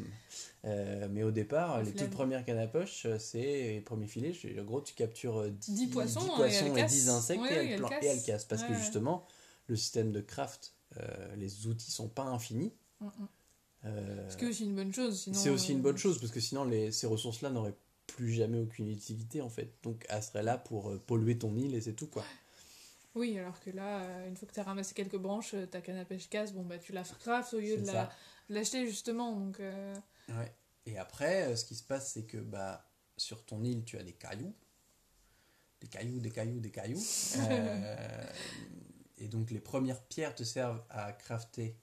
Euh, 0.65 1.09
mais 1.11 1.23
au 1.23 1.31
départ, 1.31 1.77
La 1.79 1.83
les 1.85 1.91
flemme. 1.93 2.05
toutes 2.07 2.15
premières 2.17 2.45
cannes 2.45 2.59
à 2.59 2.67
pêche, 2.67 3.05
euh, 3.07 3.19
c'est 3.19 3.43
les 3.43 3.81
premiers 3.83 4.07
filets. 4.07 4.33
En 4.59 4.65
gros, 4.65 4.81
tu 4.81 4.95
captures 4.95 5.39
euh, 5.41 5.51
10, 5.51 5.75
10 5.75 5.87
poissons, 5.89 6.21
10 6.21 6.27
et 6.27 6.35
poissons 6.37 6.67
et, 6.67 6.81
cassent. 6.81 6.93
10 6.93 7.09
insectes 7.11 7.43
Ouais, 7.43 7.67
et, 7.67 7.71
elles 7.73 7.79
plan- 7.79 7.89
cassent. 7.91 8.05
et 8.05 8.07
elles 8.07 8.23
cassent. 8.23 8.45
Parce 8.47 8.63
Ouais, 8.63 8.69
que 8.69 8.75
justement, 8.75 9.27
le 9.67 9.77
système 9.77 10.11
de 10.13 10.21
craft, 10.23 10.73
euh, 10.97 11.37
les 11.37 11.67
outils 11.67 11.91
sont 11.91 12.09
pas 12.09 12.23
infinis. 12.25 12.73
Mm, 13.01 13.07
mm. 13.07 13.29
Euh, 13.85 14.31
Ce 14.31 14.37
qui 14.37 14.45
est 14.45 14.49
aussi 14.49 14.65
une 14.65 14.75
bonne 14.75 14.93
chose. 14.93 15.21
Sinon, 15.21 15.39
c'est 15.39 15.51
aussi 15.51 15.73
une 15.73 15.83
bonne 15.83 15.97
chose 15.99 16.19
parce 16.19 16.33
que 16.33 16.41
sinon 16.41 16.65
les, 16.65 16.91
ces 16.93 17.07
ressources-là 17.07 17.51
n'auraient 17.51 17.77
plus 18.07 18.33
jamais 18.33 18.59
aucune 18.59 18.89
utilité 18.89 19.41
en 19.43 19.51
fait. 19.51 19.75
Donc 19.83 20.05
elles 20.09 20.23
seraient 20.23 20.43
là 20.43 20.57
pour 20.59 20.91
euh, 20.91 20.99
polluer 20.99 21.39
ton 21.39 21.55
île 21.57 21.75
et 21.75 21.81
c'est 21.81 21.93
tout 21.95 22.07
quoi. 22.07 22.25
Oui, 23.15 23.39
alors 23.39 23.61
que 23.61 23.71
là, 23.71 24.01
euh, 24.03 24.29
une 24.29 24.37
fois 24.37 24.49
que 24.49 24.55
tu 24.55 24.61
as 24.61 24.65
ramassé 24.65 24.95
quelques 24.95 25.17
branches, 25.19 25.55
ta 25.71 25.81
canne 25.81 25.99
à 25.99 26.05
pêche 26.05 26.29
casse, 26.29 26.53
bon 26.53 26.65
bah 26.65 26.79
tu 26.79 26.93
la 26.93 27.03
craftes 27.05 27.55
au 27.55 27.61
lieu 27.61 27.77
C'est 27.77 27.83
de 27.83 27.87
la- 27.87 28.11
de 28.49 28.55
l'acheter 28.55 28.87
justement. 28.87 29.33
Donc, 29.39 29.61
euh, 29.61 29.95
Ouais. 30.29 30.53
Et 30.87 30.99
après, 30.99 31.55
ce 31.57 31.65
qui 31.65 31.75
se 31.75 31.83
passe, 31.83 32.13
c'est 32.13 32.25
que 32.25 32.37
bah, 32.39 32.91
sur 33.17 33.45
ton 33.45 33.63
île, 33.63 33.85
tu 33.85 33.97
as 33.99 34.03
des 34.03 34.13
cailloux. 34.13 34.53
Des 35.81 35.87
cailloux, 35.89 36.19
des 36.19 36.31
cailloux, 36.31 36.61
des 36.61 36.71
cailloux. 36.71 37.01
Euh, 37.51 38.27
et 39.19 39.29
donc 39.29 39.51
les 39.51 39.61
premières 39.61 40.03
pierres 40.03 40.35
te 40.35 40.43
servent 40.43 40.83
à 40.91 41.13
crafter. 41.13 41.77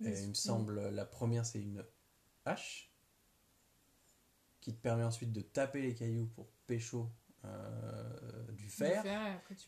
Il 0.00 0.28
me 0.28 0.34
semble, 0.34 0.88
la 0.90 1.04
première 1.04 1.44
c'est 1.44 1.60
une 1.60 1.84
hache 2.44 2.90
qui 4.60 4.74
te 4.74 4.80
permet 4.80 5.04
ensuite 5.04 5.32
de 5.32 5.40
taper 5.40 5.82
les 5.82 5.94
cailloux 5.94 6.26
pour 6.26 6.48
pécho 6.66 7.10
euh, 7.44 8.52
du 8.52 8.64
du 8.64 8.68
fer. 8.68 9.02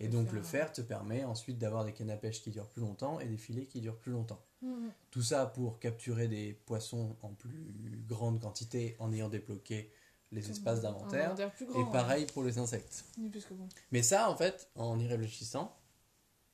et, 0.01 0.09
donc 0.09 0.27
faire, 0.27 0.35
le 0.35 0.43
fer 0.43 0.73
te 0.73 0.83
permet 0.83 1.25
ensuite 1.25 1.59
d'avoir 1.59 1.85
des 1.85 1.93
cannes 1.93 2.11
à 2.11 2.17
pêche 2.17 2.43
qui 2.43 2.51
durent 2.51 2.69
plus 2.69 2.83
longtemps 2.83 3.19
et 3.21 3.27
des 3.27 3.39
filets 3.39 3.67
qui 3.67 3.81
durent 3.81 3.99
plus 3.99 4.13
longtemps. 4.13 4.45
euh, 4.63 4.67
mm, 4.67 4.87
mm. 4.87 4.93
Tout 5.11 5.23
ça 5.23 5.47
pour 5.47 5.79
capturer 5.79 6.29
des 6.29 6.53
poissons 6.53 7.17
en 7.23 7.33
plus 7.33 7.73
grande 8.07 8.41
quantité 8.41 8.97
en 8.99 9.13
ayant 9.13 9.29
débloqué 9.29 9.93
les 10.33 10.51
espaces 10.51 10.81
d'inventaire. 10.81 11.35
Et 11.77 11.85
pareil 11.93 12.27
pour 12.27 12.43
les 12.43 12.59
insectes. 12.59 13.05
ouais. 13.17 13.25
Ni 13.25 13.31
plus 13.31 13.45
que 13.45 13.55
bon. 13.55 13.69
Mais 13.91 14.03
ça, 14.03 14.31
en 14.31 14.37
fait, 14.37 14.71
en 14.75 14.99
y 14.99 15.07
réfléchissant, 15.07 15.77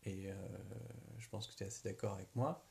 et 0.05 0.31
euh, 0.31 0.35
je 1.19 1.29
pense 1.29 1.47
que 1.47 1.55
tu 1.57 1.65
es 1.65 1.67
assez 1.67 1.83
d'accord 1.89 2.15
avec 2.15 2.35
moi, 2.35 2.68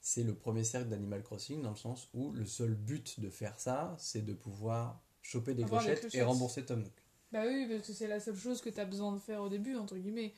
c'est 0.00 0.22
le 0.22 0.34
premier 0.34 0.64
cercle 0.64 0.88
d'Animal 0.88 1.22
Crossing 1.22 1.62
dans 1.62 1.70
le 1.70 1.76
sens 1.76 2.08
où 2.14 2.32
le 2.32 2.44
seul 2.46 2.74
but 2.74 3.20
de 3.20 3.28
faire 3.30 3.58
ça, 3.58 3.94
c'est 3.98 4.22
de 4.24 4.32
pouvoir 4.32 5.00
choper 5.22 5.54
des 5.54 5.64
clochettes 5.64 6.14
et 6.14 6.22
rembourser 6.22 6.64
Tom 6.64 6.82
Nook. 6.82 6.92
Bah 7.32 7.42
oui, 7.46 7.66
parce 7.68 7.86
que 7.86 7.92
c'est 7.92 8.06
la 8.06 8.20
seule 8.20 8.36
chose 8.36 8.60
que 8.62 8.70
tu 8.70 8.80
as 8.80 8.86
besoin 8.86 9.12
de 9.12 9.18
faire 9.18 9.42
au 9.42 9.48
début, 9.48 9.76
entre 9.76 9.96
guillemets. 9.96 10.32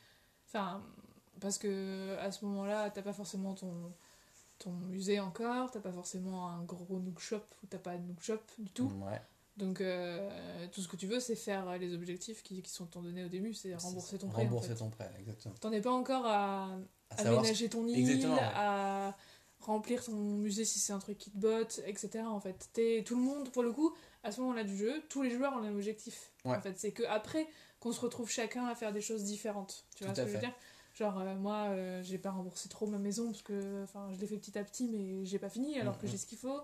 Enfin, 0.47 0.83
parce 1.39 1.57
que 1.57 2.17
à 2.19 2.31
ce 2.31 2.43
moment-là, 2.45 2.89
t'as 2.89 3.01
pas 3.01 3.13
forcément 3.13 3.53
ton, 3.53 3.93
ton 4.59 4.71
musée 4.71 5.19
encore, 5.21 5.71
t'as 5.71 5.79
pas 5.79 5.93
forcément 5.93 6.49
un 6.49 6.63
gros 6.63 6.99
Nook 6.99 7.19
Shop 7.19 7.37
ou 7.63 7.67
t'as 7.69 7.77
pas 7.77 7.95
de 7.97 8.03
Nook 8.05 8.21
Shop 8.21 8.39
du 8.59 8.71
tout. 8.71 8.91
Ouais. 9.05 9.21
Donc 9.57 9.79
euh, 9.79 10.67
tout 10.73 10.81
ce 10.81 10.87
que 10.87 10.95
tu 10.97 11.07
veux, 11.07 11.19
c'est 11.19 11.35
faire 11.35 11.77
les 11.77 11.93
objectifs 11.93 12.41
qui, 12.43 12.61
qui 12.61 12.71
sont 12.71 12.87
donnés 13.01 13.23
au 13.23 13.29
début, 13.29 13.53
c'est 13.53 13.73
rembourser 13.75 14.17
ton 14.17 14.27
prêt. 14.27 14.41
en 14.41 14.45
Rembourser 14.45 14.69
fait. 14.69 14.75
ton 14.75 14.89
prêt, 14.89 15.11
exactement. 15.19 15.53
T'en 15.61 15.71
es 15.71 15.81
pas 15.81 15.91
encore 15.91 16.25
à 16.25 16.77
aménager 17.17 17.69
ton 17.69 17.85
île, 17.87 17.99
Exactement, 17.99 18.35
ouais. 18.35 18.41
à 18.55 19.15
remplir 19.61 20.03
ton 20.03 20.11
musée 20.13 20.65
si 20.65 20.79
c'est 20.79 20.93
un 20.93 20.99
truc 20.99 21.17
qui 21.17 21.31
te 21.31 21.37
botte, 21.37 21.81
etc. 21.85 22.23
En 22.25 22.39
fait, 22.39 22.69
T'es- 22.73 23.03
tout 23.05 23.15
le 23.15 23.21
monde, 23.21 23.49
pour 23.51 23.63
le 23.63 23.71
coup, 23.71 23.95
à 24.23 24.31
ce 24.31 24.41
moment-là 24.41 24.63
du 24.63 24.75
jeu, 24.77 25.01
tous 25.09 25.21
les 25.21 25.29
joueurs 25.31 25.53
ont 25.53 25.57
le 25.57 25.63
même 25.63 25.75
objectif. 25.75 26.31
Ouais. 26.45 26.55
En 26.57 26.61
fait, 26.61 26.77
c'est 26.77 26.91
que 26.91 27.03
après 27.03 27.47
qu'on 27.79 27.91
se 27.91 27.99
retrouve 28.01 28.29
chacun 28.29 28.65
à 28.67 28.75
faire 28.75 28.91
des 28.91 29.01
choses 29.01 29.23
différentes. 29.23 29.85
Tu 29.95 30.03
vois 30.03 30.13
Tout 30.13 30.19
ce 30.21 30.25
que 30.25 30.29
je 30.29 30.33
veux 30.35 30.39
dire? 30.39 30.53
Genre 30.93 31.19
euh, 31.19 31.35
moi, 31.35 31.67
euh, 31.69 32.03
j'ai 32.03 32.17
pas 32.17 32.31
remboursé 32.31 32.67
trop 32.69 32.85
ma 32.85 32.97
maison 32.97 33.27
parce 33.31 33.41
que, 33.43 33.83
enfin, 33.83 34.09
je 34.13 34.19
l'ai 34.19 34.27
fait 34.27 34.37
petit 34.37 34.57
à 34.57 34.63
petit, 34.63 34.87
mais 34.89 35.25
j'ai 35.25 35.39
pas 35.39 35.49
fini 35.49 35.79
alors 35.79 35.97
que 35.97 36.05
Mhm. 36.05 36.11
j'ai 36.11 36.17
ce 36.17 36.25
qu'il 36.25 36.37
faut. 36.37 36.61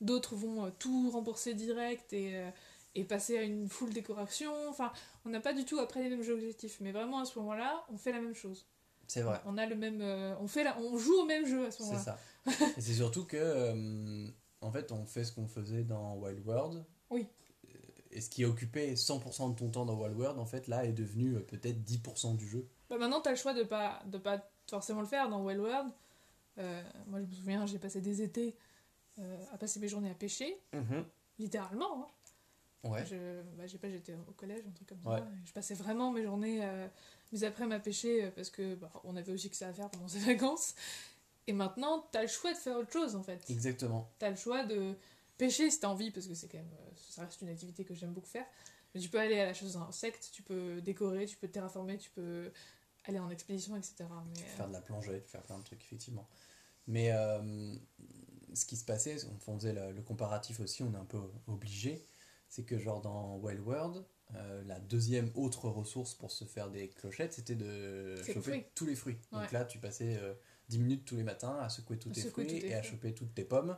D'autres 0.00 0.34
vont 0.34 0.66
euh, 0.66 0.70
tout 0.78 1.10
rembourser 1.10 1.54
direct 1.54 2.12
et 2.12 2.36
euh, 2.36 2.50
et 2.94 3.04
passer 3.04 3.38
à 3.38 3.42
une 3.42 3.68
full 3.68 3.92
décoration. 3.92 4.52
Enfin, 4.68 4.92
on 5.24 5.28
n'a 5.28 5.40
pas 5.40 5.52
du 5.52 5.64
tout 5.64 5.78
après 5.78 6.02
les 6.02 6.08
mêmes 6.08 6.28
objectifs, 6.30 6.78
mais 6.80 6.90
vraiment 6.90 7.20
à 7.20 7.24
ce 7.24 7.38
moment-là, 7.38 7.84
on 7.92 7.96
fait 7.96 8.10
la 8.12 8.20
même 8.20 8.34
chose. 8.34 8.66
C'est 9.06 9.22
vrai. 9.22 9.40
On 9.46 9.56
a 9.56 9.66
le 9.66 9.76
même, 9.76 10.02
on 10.40 10.46
fait, 10.48 10.64
la- 10.64 10.76
on 10.80 10.98
joue 10.98 11.14
au 11.20 11.24
même 11.24 11.46
jeu 11.46 11.66
à 11.66 11.70
ce 11.70 11.78
C'est 11.78 11.82
moment-là. 11.84 12.18
Et 12.46 12.80
c'est 12.80 12.94
surtout 12.94 13.24
que, 13.24 13.36
euh, 13.36 14.26
en 14.60 14.70
fait, 14.72 14.92
on 14.92 15.04
fait 15.06 15.24
ce 15.24 15.32
qu'on 15.32 15.46
faisait 15.48 15.84
dans 15.84 16.16
Wild 16.16 16.44
World. 16.46 16.84
Oui. 17.10 17.26
Et 18.10 18.20
ce 18.20 18.30
qui 18.30 18.44
occupait 18.44 18.94
100% 18.94 19.50
de 19.50 19.54
ton 19.58 19.70
temps 19.70 19.84
dans 19.84 19.94
Wild 20.00 20.16
World, 20.16 20.38
en 20.38 20.46
fait, 20.46 20.66
là, 20.66 20.84
est 20.84 20.92
devenu 20.92 21.34
euh, 21.36 21.40
peut-être 21.40 21.82
10% 21.84 22.36
du 22.36 22.48
jeu. 22.48 22.66
Bah 22.88 22.96
maintenant, 22.96 23.20
t'as 23.20 23.30
le 23.30 23.36
choix 23.36 23.52
de 23.52 23.64
pas, 23.64 24.02
de 24.06 24.16
pas 24.18 24.50
forcément 24.68 25.00
le 25.00 25.06
faire 25.06 25.28
dans 25.28 25.44
Wild 25.44 25.60
World. 25.60 25.90
Euh, 26.58 26.82
moi, 27.06 27.20
je 27.20 27.26
me 27.26 27.32
souviens, 27.32 27.66
j'ai 27.66 27.78
passé 27.78 28.00
des 28.00 28.22
étés 28.22 28.56
euh, 29.18 29.44
à 29.52 29.58
passer 29.58 29.78
mes 29.78 29.88
journées 29.88 30.10
à 30.10 30.14
pêcher, 30.14 30.58
littéralement. 31.38 32.04
hein. 32.04 32.08
Ouais. 32.84 33.04
Je, 33.06 33.42
bah, 33.56 33.66
j'ai 33.66 33.76
pas, 33.76 33.90
j'étais 33.90 34.14
au 34.14 34.32
collège, 34.32 34.62
un 34.66 34.70
truc 34.70 34.88
comme 34.88 35.02
ça. 35.02 35.10
Ouais. 35.10 35.22
Je 35.44 35.52
passais 35.52 35.74
vraiment 35.74 36.12
mes 36.12 36.22
journées, 36.22 36.64
euh, 36.64 36.86
mes 37.32 37.42
après-midi 37.44 37.74
à 37.74 37.80
pêcher 37.80 38.24
euh, 38.24 38.30
parce 38.34 38.50
que 38.50 38.76
bah, 38.76 38.90
on 39.04 39.16
avait 39.16 39.32
aussi 39.32 39.50
que 39.50 39.56
ça 39.56 39.68
à 39.68 39.72
faire 39.72 39.90
pendant 39.90 40.08
ces 40.08 40.20
vacances. 40.20 40.74
Et 41.48 41.52
maintenant, 41.52 42.06
t'as 42.12 42.22
le 42.22 42.28
choix 42.28 42.52
de 42.52 42.58
faire 42.58 42.76
autre 42.76 42.92
chose 42.92 43.16
en 43.16 43.22
fait. 43.22 43.42
Exactement. 43.48 44.12
T'as 44.18 44.30
le 44.30 44.36
choix 44.36 44.64
de 44.64 44.94
pêcher 45.38 45.70
si 45.70 45.80
t'as 45.80 45.88
envie, 45.88 46.10
parce 46.10 46.26
que 46.26 46.34
c'est 46.34 46.46
quand 46.46 46.58
même, 46.58 46.70
euh, 46.72 46.90
ça 46.94 47.24
reste 47.24 47.40
une 47.40 47.48
activité 47.48 47.84
que 47.84 47.94
j'aime 47.94 48.12
beaucoup 48.12 48.28
faire. 48.28 48.46
Mais 48.94 49.00
tu 49.00 49.08
peux 49.08 49.18
aller 49.18 49.40
à 49.40 49.46
la 49.46 49.54
chose 49.54 49.76
insecte, 49.76 50.30
tu 50.32 50.42
peux 50.42 50.80
décorer, 50.82 51.24
tu 51.26 51.36
peux 51.36 51.48
terraformer, 51.48 51.96
tu 51.96 52.10
peux 52.10 52.52
aller 53.04 53.18
en 53.18 53.30
expédition, 53.30 53.76
etc. 53.76 54.04
Mais, 54.34 54.42
euh, 54.42 54.56
Faire 54.56 54.68
de 54.68 54.72
la 54.74 54.82
plongée, 54.82 55.20
faire 55.26 55.42
plein 55.42 55.58
de 55.58 55.64
trucs, 55.64 55.82
effectivement. 55.82 56.28
Mais 56.86 57.12
euh, 57.12 57.74
ce 58.52 58.66
qui 58.66 58.76
se 58.76 58.84
passait, 58.84 59.16
on 59.46 59.56
faisait 59.56 59.72
le, 59.72 59.92
le 59.92 60.02
comparatif 60.02 60.60
aussi, 60.60 60.82
on 60.82 60.92
est 60.92 60.98
un 60.98 61.04
peu 61.06 61.20
obligé, 61.46 62.06
c'est 62.48 62.64
que 62.64 62.78
genre 62.78 63.00
dans 63.00 63.36
Wild 63.36 63.60
World, 63.60 64.04
euh, 64.34 64.62
la 64.66 64.78
deuxième 64.80 65.30
autre 65.34 65.68
ressource 65.68 66.14
pour 66.14 66.30
se 66.30 66.44
faire 66.44 66.70
des 66.70 66.88
clochettes, 66.90 67.32
c'était 67.32 67.54
de 67.54 67.64
le 68.18 68.22
choper 68.22 68.40
fruit. 68.40 68.64
tous 68.74 68.84
les 68.84 68.96
fruits. 68.96 69.18
Donc 69.32 69.50
là, 69.52 69.64
tu 69.64 69.78
passais 69.78 70.16
euh, 70.20 70.34
10 70.68 70.78
minutes 70.78 71.04
tous 71.04 71.16
les 71.16 71.22
matins 71.22 71.56
à 71.60 71.68
secouer 71.68 71.98
tous 71.98 72.10
À 72.10 72.12
tes 72.12 72.20
secouer 72.22 72.46
fruits 72.46 72.66
et 72.66 72.74
à 72.74 72.82
choper 72.82 73.14
toutes 73.14 73.34
tes 73.34 73.44
pommes. 73.44 73.76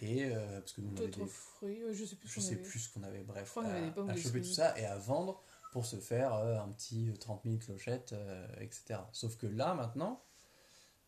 Et 0.00 0.24
euh, 0.24 0.60
parce 0.60 0.72
que 0.72 0.80
nous, 0.80 0.92
on 0.94 0.96
avait 0.96 1.08
des, 1.08 1.26
fruits, 1.26 1.82
euh, 1.82 1.92
je 1.92 2.04
sais 2.04 2.16
plus. 2.16 2.28
ce 2.28 2.34
je 2.34 2.40
qu'on 2.40 2.46
sais 2.46 2.54
avait. 2.54 2.62
plus 2.62 2.78
ce 2.78 2.88
qu'on 2.92 3.02
avait, 3.02 3.22
bref, 3.22 3.56
à, 3.56 3.60
avait 3.60 4.20
choper 4.20 4.40
tout 4.40 4.52
ça 4.52 4.78
et 4.78 4.84
à 4.84 4.96
vendre 4.96 5.42
pour 5.72 5.86
se 5.86 5.96
faire 5.96 6.34
euh, 6.34 6.60
un 6.60 6.68
petit 6.68 7.12
30 7.18 7.42
000 7.44 7.56
clochettes, 7.58 8.12
euh, 8.12 8.46
etc. 8.60 9.00
Sauf 9.12 9.36
que 9.36 9.46
là, 9.46 9.74
maintenant, 9.74 10.22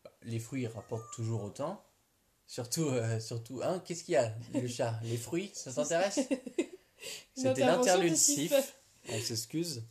bah, 0.03 0.11
les 0.23 0.39
fruits 0.39 0.67
rapportent 0.67 1.11
toujours 1.13 1.43
autant. 1.43 1.83
Surtout, 2.47 2.91
surtout, 3.19 3.61
hein, 3.63 3.81
qu'est-ce 3.83 4.03
qu'il 4.03 4.13
y 4.13 4.17
a, 4.17 4.31
le 4.53 4.67
chat? 4.67 4.99
Les 5.03 5.17
fruits, 5.17 5.49
ça 5.55 5.73
t'intéresse? 5.73 6.19
C'était 7.35 7.65
l'interlude 7.65 8.11
de 8.11 8.15
Sif. 8.15 8.53
Elle 9.09 9.23
s'excuse. 9.23 9.83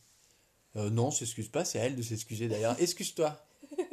Non, 0.77 1.11
s'excuse 1.11 1.49
pas, 1.49 1.65
c'est 1.65 1.81
à 1.81 1.85
elle 1.85 1.97
de 1.97 2.03
s'excuser 2.03 2.47
d'ailleurs. 2.49 2.77
Excuse-toi. 2.81 3.45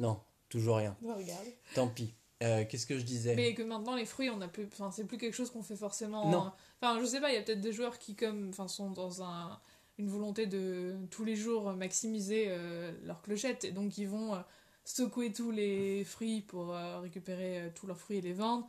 Non, 0.00 0.20
toujours 0.48 0.76
rien. 0.76 0.96
Regarde. 1.02 1.46
Tant 1.74 1.88
pis. 1.88 2.14
Euh, 2.42 2.64
Qu'est-ce 2.68 2.86
que 2.86 2.98
je 2.98 3.04
disais 3.04 3.34
Mais 3.34 3.54
que 3.54 3.62
maintenant, 3.62 3.96
les 3.96 4.04
fruits, 4.04 4.30
on 4.30 4.40
a 4.40 4.48
plus. 4.48 4.68
Enfin, 4.72 4.90
c'est 4.90 5.04
plus 5.04 5.18
quelque 5.18 5.34
chose 5.34 5.50
qu'on 5.50 5.62
fait 5.62 5.76
forcément. 5.76 6.30
Non. 6.30 6.52
Enfin, 6.80 7.00
je 7.00 7.04
sais 7.04 7.20
pas, 7.20 7.30
il 7.30 7.34
y 7.34 7.38
a 7.38 7.42
peut-être 7.42 7.60
des 7.60 7.72
joueurs 7.72 7.98
qui, 7.98 8.14
comme. 8.14 8.50
Enfin, 8.50 8.68
sont 8.68 8.90
dans 8.90 9.22
un. 9.22 9.60
Une 10.00 10.08
volonté 10.08 10.46
de 10.46 10.94
tous 11.10 11.24
les 11.24 11.34
jours 11.34 11.72
maximiser 11.72 12.44
euh, 12.46 12.92
leurs 13.02 13.20
clochettes 13.20 13.64
et 13.64 13.72
donc 13.72 13.98
ils 13.98 14.06
vont 14.06 14.36
euh, 14.36 14.38
secouer 14.84 15.32
tous 15.32 15.50
les 15.50 16.04
fruits 16.04 16.40
pour 16.40 16.72
euh, 16.72 17.00
récupérer 17.00 17.60
euh, 17.62 17.68
tous 17.74 17.88
leurs 17.88 17.98
fruits 17.98 18.18
et 18.18 18.20
les 18.20 18.32
vendre, 18.32 18.64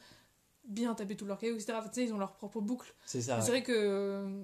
bien 0.68 0.96
taper 0.96 1.15
tous 1.15 1.26
leurs 1.26 1.38
cailloux, 1.38 1.56
etc. 1.56 1.74
Enfin, 1.78 1.88
tu 1.89 2.02
sais, 2.02 2.04
ils 2.06 2.13
ont 2.13 2.18
leur 2.18 2.34
propre 2.34 2.60
boucle. 2.62 2.94
C'est 3.06 3.22
ça. 3.22 3.36
Ouais. 3.38 3.42
C'est 3.44 3.52
vrai 3.52 3.62
que, 3.63 3.72
euh, 3.72 4.42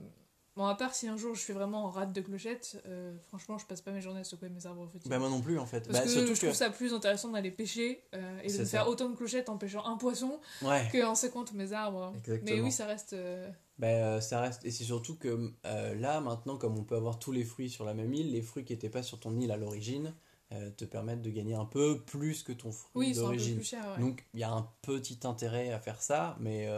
bon, 0.55 0.65
à 0.65 0.75
part 0.75 0.93
si 0.95 1.07
un 1.07 1.17
jour 1.17 1.35
je 1.35 1.41
fais 1.41 1.53
vraiment 1.53 1.85
en 1.85 1.89
rate 1.89 2.13
de 2.13 2.21
clochettes, 2.21 2.81
euh, 2.85 3.15
franchement, 3.27 3.57
je 3.57 3.65
passe 3.65 3.81
pas 3.81 3.91
mes 3.91 4.01
journées 4.01 4.21
à 4.21 4.23
secouer 4.23 4.49
mes 4.49 4.65
arbres 4.65 4.87
fruitiers. 4.87 5.09
Bah, 5.09 5.19
moi 5.19 5.29
non 5.29 5.41
plus 5.41 5.57
en 5.59 5.65
fait. 5.65 5.81
Parce 5.87 5.99
Bah, 5.99 6.03
que 6.05 6.09
surtout 6.09 6.35
je 6.35 6.41
trouve 6.41 6.53
ça 6.53 6.69
plus 6.69 6.93
intéressant 6.93 7.29
d'aller 7.29 7.51
pêcher 7.51 8.03
euh, 8.13 8.39
et 8.41 8.47
de 8.47 8.51
C'est 8.51 8.59
me 8.59 8.65
ça. 8.65 8.71
faire 8.79 8.87
autant 8.87 9.09
de 9.09 9.15
clochettes 9.15 9.49
en 9.49 9.57
pêchant 9.57 9.85
un 9.85 9.97
poisson 9.97 10.39
Ouais. 10.61 10.87
qu'en 10.91 11.15
secouant 11.15 11.43
tous 11.45 11.55
mes 11.55 11.73
arbres. 11.73 12.13
Exactement. 12.17 12.51
Mais 12.55 12.61
oui, 12.61 12.71
ça 12.71 12.85
reste. 12.85 13.13
euh, 13.13 13.49
Ben, 13.77 13.87
euh, 14.03 14.21
ça 14.21 14.39
reste 14.41 14.63
et 14.65 14.71
c'est 14.71 14.85
surtout 14.85 15.15
que 15.17 15.51
là 15.63 16.21
maintenant 16.21 16.57
comme 16.57 16.77
on 16.77 16.83
peut 16.83 16.95
avoir 16.95 17.19
tous 17.19 17.31
les 17.33 17.43
fruits 17.43 17.69
sur 17.69 17.83
la 17.85 17.93
même 17.93 18.13
île 18.13 18.31
les 18.31 18.41
fruits 18.41 18.63
qui 18.63 18.71
n'étaient 18.73 18.89
pas 18.89 19.03
sur 19.03 19.19
ton 19.19 19.37
île 19.39 19.51
à 19.51 19.57
l'origine 19.57 20.13
te 20.77 20.85
permettent 20.85 21.21
de 21.23 21.29
gagner 21.31 21.55
un 21.55 21.65
peu 21.65 21.99
plus 22.05 22.41
que 22.43 22.53
ton 22.53 22.71
fruit 22.71 23.07
Oui, 23.09 23.13
d'origine 23.15 23.57
ouais. 23.59 23.99
donc 23.99 24.23
il 24.33 24.39
y 24.39 24.43
a 24.43 24.51
un 24.51 24.69
petit 24.83 25.19
intérêt 25.25 25.73
à 25.73 25.79
faire 25.79 26.01
ça 26.01 26.37
mais 26.39 26.69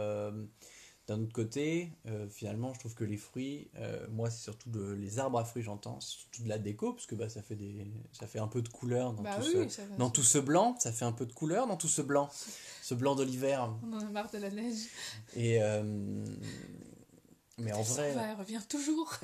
d'un 1.08 1.22
autre 1.22 1.32
côté 1.32 1.90
euh, 2.06 2.28
finalement 2.28 2.74
je 2.74 2.80
trouve 2.80 2.94
que 2.94 3.04
les 3.04 3.16
fruits 3.16 3.70
euh, 3.76 4.06
moi 4.10 4.30
c'est 4.30 4.42
surtout 4.42 4.68
de, 4.68 4.92
les 4.92 5.18
arbres 5.18 5.38
à 5.38 5.44
fruits 5.44 5.62
j'entends 5.62 6.00
c'est 6.00 6.18
surtout 6.18 6.42
de 6.42 6.48
la 6.50 6.58
déco 6.58 6.92
parce 6.92 7.06
que 7.06 7.14
bah, 7.14 7.30
ça 7.30 7.42
fait 7.42 7.56
des 7.56 7.86
ça 8.12 8.26
fait 8.26 8.38
un 8.38 8.46
peu 8.46 8.60
de 8.60 8.68
couleur 8.68 9.14
dans 9.14 9.22
bah 9.22 9.38
tout 9.40 9.58
oui, 9.58 9.70
ce 9.70 9.80
dans 9.96 10.10
tout 10.10 10.22
ce 10.22 10.36
blanc 10.36 10.76
ça 10.78 10.92
fait 10.92 11.06
un 11.06 11.12
peu 11.12 11.24
de 11.24 11.32
couleur 11.32 11.66
dans 11.66 11.78
tout 11.78 11.88
ce 11.88 12.02
blanc 12.02 12.28
ce 12.82 12.94
blanc 12.94 13.14
de 13.14 13.24
l'hiver 13.24 13.74
On 13.82 13.94
en 13.94 14.00
a 14.00 14.10
marre 14.10 14.30
de 14.30 14.36
la 14.36 14.50
neige. 14.50 14.86
et 15.34 15.62
euh, 15.62 15.82
mais 17.56 17.72
en 17.72 17.82
vrai 17.82 18.12
Ça 18.12 18.20
va, 18.20 18.28
elle 18.28 18.36
revient 18.36 18.60
toujours. 18.68 19.16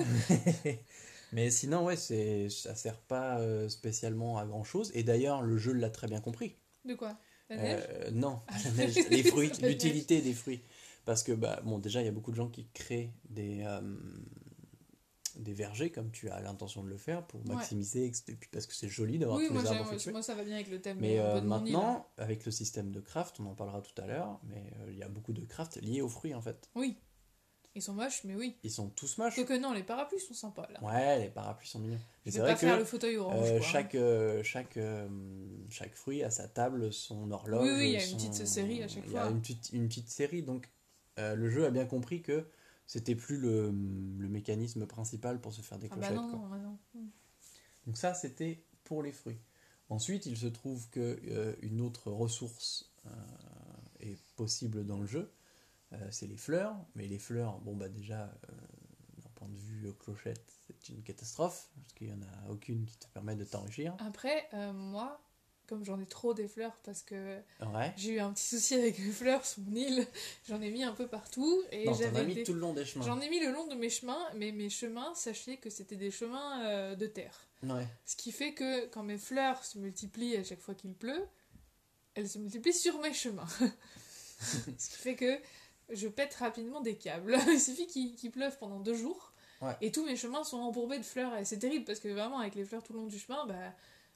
Mais 1.32 1.50
sinon, 1.50 1.84
ouais, 1.84 1.96
c'est, 1.96 2.48
ça 2.48 2.74
sert 2.74 2.98
pas 2.98 3.40
spécialement 3.68 4.38
à 4.38 4.44
grand 4.44 4.64
chose. 4.64 4.90
Et 4.94 5.04
d'ailleurs, 5.04 5.42
le 5.42 5.56
jeu 5.56 5.72
l'a 5.72 5.88
très 5.90 6.08
bien 6.08 6.20
compris. 6.20 6.56
De 6.84 6.94
quoi? 6.94 7.16
La 7.48 7.56
neige? 7.56 7.82
non, 8.12 8.40
Ah. 8.48 8.54
la 8.64 8.70
neige, 8.72 8.96
les 9.08 9.22
fruits, 9.30 9.52
l'utilité 9.62 10.20
des 10.20 10.32
fruits. 10.32 10.62
Parce 11.04 11.22
que, 11.22 11.32
bah, 11.32 11.60
bon, 11.64 11.78
déjà, 11.78 12.00
il 12.00 12.04
y 12.06 12.08
a 12.08 12.12
beaucoup 12.12 12.30
de 12.30 12.36
gens 12.36 12.48
qui 12.48 12.66
créent 12.72 13.12
des, 13.28 13.62
euh, 13.66 13.80
des 15.36 15.52
vergers, 15.52 15.90
comme 15.90 16.10
tu 16.12 16.30
as 16.30 16.40
l'intention 16.40 16.82
de 16.84 16.88
le 16.88 16.96
faire, 16.96 17.26
pour 17.26 17.40
Ouais. 17.40 17.56
maximiser. 17.56 18.06
Et 18.06 18.34
puis 18.34 18.48
parce 18.52 18.66
que 18.66 18.74
c'est 18.74 18.88
joli 18.88 19.18
d'avoir 19.18 19.38
Oui, 19.38 19.48
tous 19.48 19.52
moi, 19.54 19.62
les 19.62 19.68
arbres 19.68 19.84
fruitiers. 19.86 20.12
moi 20.12 20.22
ça 20.22 20.34
va 20.34 20.44
bien 20.44 20.54
avec 20.54 20.70
le 20.70 20.80
thème. 20.80 20.98
Mais 21.00 21.18
euh, 21.18 21.40
maintenant, 21.40 22.06
avec 22.18 22.44
le 22.46 22.52
système 22.52 22.90
de 22.92 23.00
craft, 23.00 23.40
on 23.40 23.46
en 23.46 23.54
parlera 23.54 23.82
tout 23.82 24.00
à 24.00 24.06
l'heure, 24.06 24.40
mais 24.44 24.72
euh, 24.80 24.90
il 24.92 24.96
y 24.98 25.02
a 25.02 25.08
beaucoup 25.08 25.32
de 25.32 25.44
craft 25.44 25.76
liés 25.82 26.00
aux 26.02 26.08
fruits 26.08 26.34
en 26.34 26.40
fait. 26.40 26.70
Oui. 26.76 26.96
Ils 27.76 27.82
sont 27.82 27.94
moches, 27.94 28.22
mais 28.22 28.36
oui. 28.36 28.56
Ils 28.62 28.70
sont 28.70 28.88
tous 28.90 29.18
moches. 29.18 29.34
Quoique 29.34 29.58
non, 29.58 29.72
les 29.72 29.82
parapluies 29.82 30.20
sont 30.20 30.32
sympas 30.34 30.68
là. 30.72 30.80
Ouais, 30.84 31.18
les 31.18 31.28
parapluies 31.30 31.66
sont 31.66 31.80
mignons. 31.80 31.98
Je 32.24 32.30
c'est 32.30 32.36
vais 32.38 32.42
vrai 32.44 32.52
pas 32.52 32.56
faire 32.56 32.74
que 32.76 32.78
le 32.78 32.84
fauteuil 32.84 33.16
orange. 33.16 33.50
Quoi. 33.50 33.60
chaque, 33.62 33.94
euh, 33.96 34.40
chaque, 34.44 34.76
euh, 34.76 35.08
chaque 35.70 35.96
fruit 35.96 36.22
a 36.22 36.30
sa 36.30 36.46
table, 36.46 36.92
son 36.92 37.28
horloge. 37.32 37.64
Oui, 37.68 37.74
oui, 37.76 37.84
il 37.86 37.90
y 37.90 37.96
a 37.96 38.04
une 38.04 38.10
son- 38.10 38.16
petite 38.30 38.46
série 38.46 38.80
à 38.84 38.86
chaque 38.86 39.02
Il 39.08 39.12
y 39.12 39.16
a 39.18 39.22
fois. 39.22 39.30
une 39.32 39.40
petite, 39.40 39.70
une 39.72 39.88
petite 39.88 40.08
série, 40.08 40.44
donc 40.44 40.68
euh, 41.18 41.34
le 41.34 41.50
jeu 41.50 41.64
a 41.66 41.70
bien 41.70 41.86
compris 41.86 42.22
que 42.22 42.46
c'était 42.86 43.14
plus 43.14 43.38
le, 43.38 43.66
le 43.70 44.28
mécanisme 44.28 44.86
principal 44.86 45.40
pour 45.40 45.52
se 45.52 45.62
faire 45.62 45.78
des 45.78 45.88
Ah 45.90 45.96
bah 45.96 46.08
clochettes. 46.08 46.16
non, 46.16 46.48
quoi. 46.48 46.58
non. 46.58 46.78
Donc 47.86 47.96
ça, 47.96 48.14
c'était 48.14 48.62
pour 48.84 49.02
les 49.02 49.12
fruits. 49.12 49.38
Ensuite, 49.88 50.26
il 50.26 50.36
se 50.36 50.46
trouve 50.46 50.88
que 50.90 51.18
euh, 51.28 51.54
une 51.62 51.80
autre 51.80 52.10
ressource 52.10 52.90
euh, 53.06 53.10
est 54.00 54.18
possible 54.36 54.84
dans 54.86 54.98
le 55.00 55.06
jeu, 55.06 55.30
c'est 56.10 56.26
les 56.26 56.36
fleurs. 56.36 56.74
Mais 56.96 57.06
les 57.06 57.20
fleurs, 57.20 57.60
bon 57.60 57.76
bah 57.76 57.88
déjà, 57.88 58.34
d'un 59.22 59.28
point 59.36 59.48
de 59.48 59.56
vue 59.56 59.92
clochette, 60.00 60.42
c'est 60.66 60.88
une 60.88 61.02
catastrophe, 61.02 61.68
parce 61.76 61.92
qu'il 61.92 62.08
n'y 62.08 62.12
en 62.14 62.22
a 62.22 62.50
aucune 62.50 62.84
qui 62.84 62.96
te 62.98 63.06
permet 63.08 63.36
de 63.36 63.44
t'enrichir. 63.44 63.94
Après, 64.00 64.48
moi, 64.72 65.20
comme 65.68 65.84
j'en 65.84 66.00
ai 66.00 66.06
trop 66.06 66.34
des 66.34 66.46
fleurs 66.48 66.76
parce 66.84 67.02
que 67.02 67.38
Ouais. 67.74 67.92
j'ai 67.96 68.12
eu 68.14 68.20
un 68.20 68.32
petit 68.32 68.44
souci 68.44 68.74
avec 68.74 68.98
les 68.98 69.10
fleurs 69.10 69.44
sur 69.46 69.62
mon 69.62 69.74
île, 69.76 70.06
j'en 70.48 70.60
ai 70.60 70.70
mis 70.70 70.84
un 70.84 70.92
peu 70.92 71.06
partout 71.06 71.62
et 71.72 71.86
j'avais 71.94 72.24
mis 72.24 72.34
des- 72.34 72.42
tout 72.44 72.52
le 72.54 72.60
long 72.60 72.72
des 72.74 72.84
chemins. 72.84 73.04
J'en 73.04 73.20
ai 73.20 73.28
mis 73.28 73.40
le 73.40 73.50
long 73.52 73.66
de 73.66 73.74
mes 73.74 73.90
chemins, 73.90 74.22
mais 74.34 74.52
mes 74.52 74.70
chemins, 74.70 75.14
sachez 75.14 75.56
que 75.56 75.70
c'était 75.70 75.96
des 75.96 76.10
chemins 76.10 76.64
euh, 76.66 76.94
de 76.94 77.06
terre. 77.06 77.38
Ouais. 77.62 77.86
Ce 78.04 78.16
qui 78.16 78.30
fait 78.32 78.52
que 78.52 78.86
quand 78.86 79.02
mes 79.02 79.18
fleurs 79.18 79.64
se 79.64 79.78
multiplient 79.78 80.36
à 80.36 80.44
chaque 80.44 80.60
fois 80.60 80.74
qu'il 80.74 80.92
pleut, 80.94 81.24
elles 82.14 82.28
se 82.28 82.38
multiplient 82.38 82.72
sur 82.74 83.00
mes 83.00 83.12
chemins. 83.14 83.46
Ce 84.78 84.90
qui 84.90 84.96
fait 84.98 85.14
que 85.16 85.38
je 85.90 86.08
pète 86.08 86.34
rapidement 86.34 86.80
des 86.80 86.96
câbles. 86.96 87.36
Il 87.48 87.60
suffit 87.60 87.86
qu'il 87.86 88.14
qu'il 88.14 88.30
pleuve 88.30 88.56
pendant 88.58 88.80
deux 88.80 88.94
jours 88.94 89.30
Ouais. 89.62 89.72
et 89.80 89.90
tous 89.92 90.04
mes 90.04 90.16
chemins 90.16 90.44
sont 90.44 90.58
embourbés 90.58 90.98
de 90.98 91.04
fleurs. 91.04 91.34
Et 91.38 91.44
c'est 91.46 91.58
terrible 91.58 91.84
parce 91.86 91.98
que 92.00 92.08
vraiment, 92.08 92.40
avec 92.40 92.54
les 92.54 92.64
fleurs 92.64 92.82
tout 92.82 92.92
le 92.92 92.98
long 92.98 93.06
du 93.06 93.18
chemin, 93.18 93.46
bah, 93.46 93.54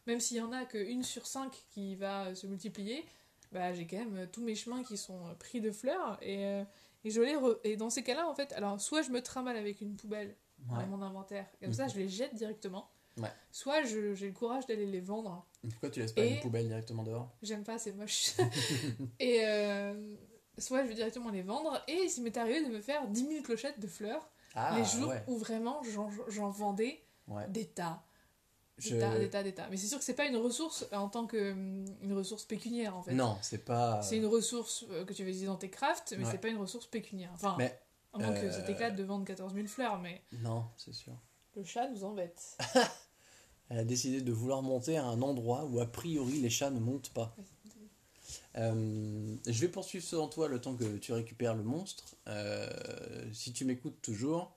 même 0.08 0.18
s'il 0.20 0.38
y 0.38 0.40
en 0.40 0.50
a 0.50 0.64
qu'une 0.64 1.04
sur 1.04 1.26
cinq 1.26 1.52
qui 1.70 1.94
va 1.94 2.26
euh, 2.26 2.34
se 2.34 2.46
multiplier, 2.48 3.04
bah, 3.52 3.72
j'ai 3.72 3.86
quand 3.86 3.98
même 3.98 4.16
euh, 4.16 4.26
tous 4.30 4.42
mes 4.42 4.54
chemins 4.56 4.82
qui 4.82 4.96
sont 4.96 5.26
euh, 5.28 5.34
pris 5.38 5.60
de 5.60 5.70
fleurs. 5.70 6.18
Et, 6.22 6.44
euh, 6.46 6.64
et, 7.04 7.10
je 7.10 7.20
les 7.20 7.34
re- 7.36 7.58
et 7.62 7.76
dans 7.76 7.90
ces 7.90 8.02
cas-là, 8.02 8.28
en 8.28 8.34
fait, 8.34 8.52
alors 8.54 8.80
soit 8.80 9.02
je 9.02 9.10
me 9.10 9.22
trimballe 9.22 9.56
avec 9.56 9.80
une 9.80 9.94
poubelle 9.94 10.34
Ouais. 10.68 10.78
dans 10.82 10.86
mon 10.88 11.02
inventaire, 11.02 11.46
comme 11.62 11.72
ça 11.72 11.84
Mhm. 11.84 11.90
je 11.90 11.98
les 11.98 12.08
jette 12.08 12.34
directement. 12.34 12.90
Ouais. 13.16 13.28
Soit 13.52 13.84
je- 13.84 14.14
j'ai 14.14 14.26
le 14.26 14.32
courage 14.32 14.66
d'aller 14.66 14.86
les 14.86 15.00
vendre. 15.00 15.46
Pourquoi 15.62 15.88
tu 15.90 16.00
laisses 16.00 16.12
pas 16.12 16.24
Et- 16.24 16.34
une 16.34 16.40
poubelle 16.40 16.66
directement 16.66 17.04
dehors? 17.04 17.30
J'aime 17.42 17.62
pas, 17.62 17.78
c'est 17.78 17.92
moche. 17.92 18.32
et 19.20 19.44
euh, 19.46 20.16
soit 20.58 20.82
je 20.82 20.88
vais 20.88 20.94
directement 20.94 21.30
les 21.30 21.42
vendre. 21.42 21.80
Et 21.86 22.08
il 22.16 22.22
m'est 22.24 22.36
arrivé 22.36 22.64
de 22.64 22.70
me 22.72 22.80
faire 22.80 23.06
10 23.06 23.28
000 23.28 23.42
clochettes 23.44 23.78
de 23.78 23.86
fleurs 23.86 24.28
Ah, 24.54 24.76
les 24.76 24.84
jours 24.84 25.10
ouais. 25.10 25.22
où 25.28 25.36
vraiment 25.36 25.80
j'en 25.94 26.10
j'en 26.28 26.50
vendais 26.50 27.00
des 27.50 27.66
tas. 27.66 28.02
Des 28.82 28.90
Je- 28.90 28.96
tas, 28.96 29.18
des 29.18 29.28
tas, 29.28 29.42
des 29.42 29.52
tas. 29.54 29.66
Mais 29.70 29.76
c'est 29.76 29.88
sûr 29.88 29.98
que 29.98 30.04
c'est 30.04 30.14
pas 30.14 30.26
une 30.26 30.36
ressource 30.36 30.86
en 30.92 31.08
tant 31.08 31.26
que 31.26 31.52
hum, 31.52 31.84
une 32.02 32.12
ressource 32.12 32.44
pécuniaire 32.44 32.96
en 32.96 33.02
fait. 33.02 33.12
Non, 33.14 33.36
c'est 33.42 33.64
pas. 33.64 34.00
C'est 34.02 34.16
une 34.16 34.26
ressource 34.26 34.84
euh, 34.90 35.04
que 35.04 35.12
tu 35.12 35.22
vas 35.24 35.28
utiliser 35.30 35.46
dans 35.46 35.56
tes 35.56 35.70
crafts, 35.70 36.14
mais 36.16 36.24
Ouais. 36.24 36.30
c'est 36.30 36.38
pas 36.38 36.48
une 36.48 36.58
ressource 36.58 36.86
pécuniaire. 36.86 37.30
Enfin, 37.34 37.56
Mais, 37.58 37.76
à 38.12 38.18
moins 38.18 38.32
que 38.32 38.46
euh, 38.46 38.52
ça 38.52 38.62
t'éclate 38.62 38.94
de 38.96 39.02
vendre 39.02 39.24
14 39.24 39.52
000 39.54 39.66
fleurs, 39.66 39.98
mais 39.98 40.22
Non, 40.42 40.64
c'est 40.76 40.94
sûr. 40.94 41.12
le 41.56 41.64
chat 41.64 41.88
nous 41.90 42.04
embête. 42.04 42.56
Elle 43.70 43.78
a 43.78 43.84
décidé 43.84 44.22
de 44.22 44.32
vouloir 44.32 44.62
monter 44.62 44.96
à 44.96 45.04
un 45.04 45.20
endroit 45.20 45.64
où 45.66 45.80
a 45.80 45.86
priori 45.86 46.40
les 46.40 46.48
chats 46.50 46.70
ne 46.70 46.80
montent 46.80 47.10
pas. 47.10 47.36
Euh, 48.56 49.36
je 49.46 49.60
vais 49.60 49.68
poursuivre 49.68 50.04
selon 50.04 50.28
toi 50.28 50.48
le 50.48 50.60
temps 50.60 50.74
que 50.74 50.96
tu 50.96 51.12
récupères 51.12 51.54
le 51.54 51.62
monstre. 51.62 52.04
Euh, 52.28 52.68
si 53.32 53.52
tu 53.52 53.64
m'écoutes 53.64 54.00
toujours, 54.02 54.52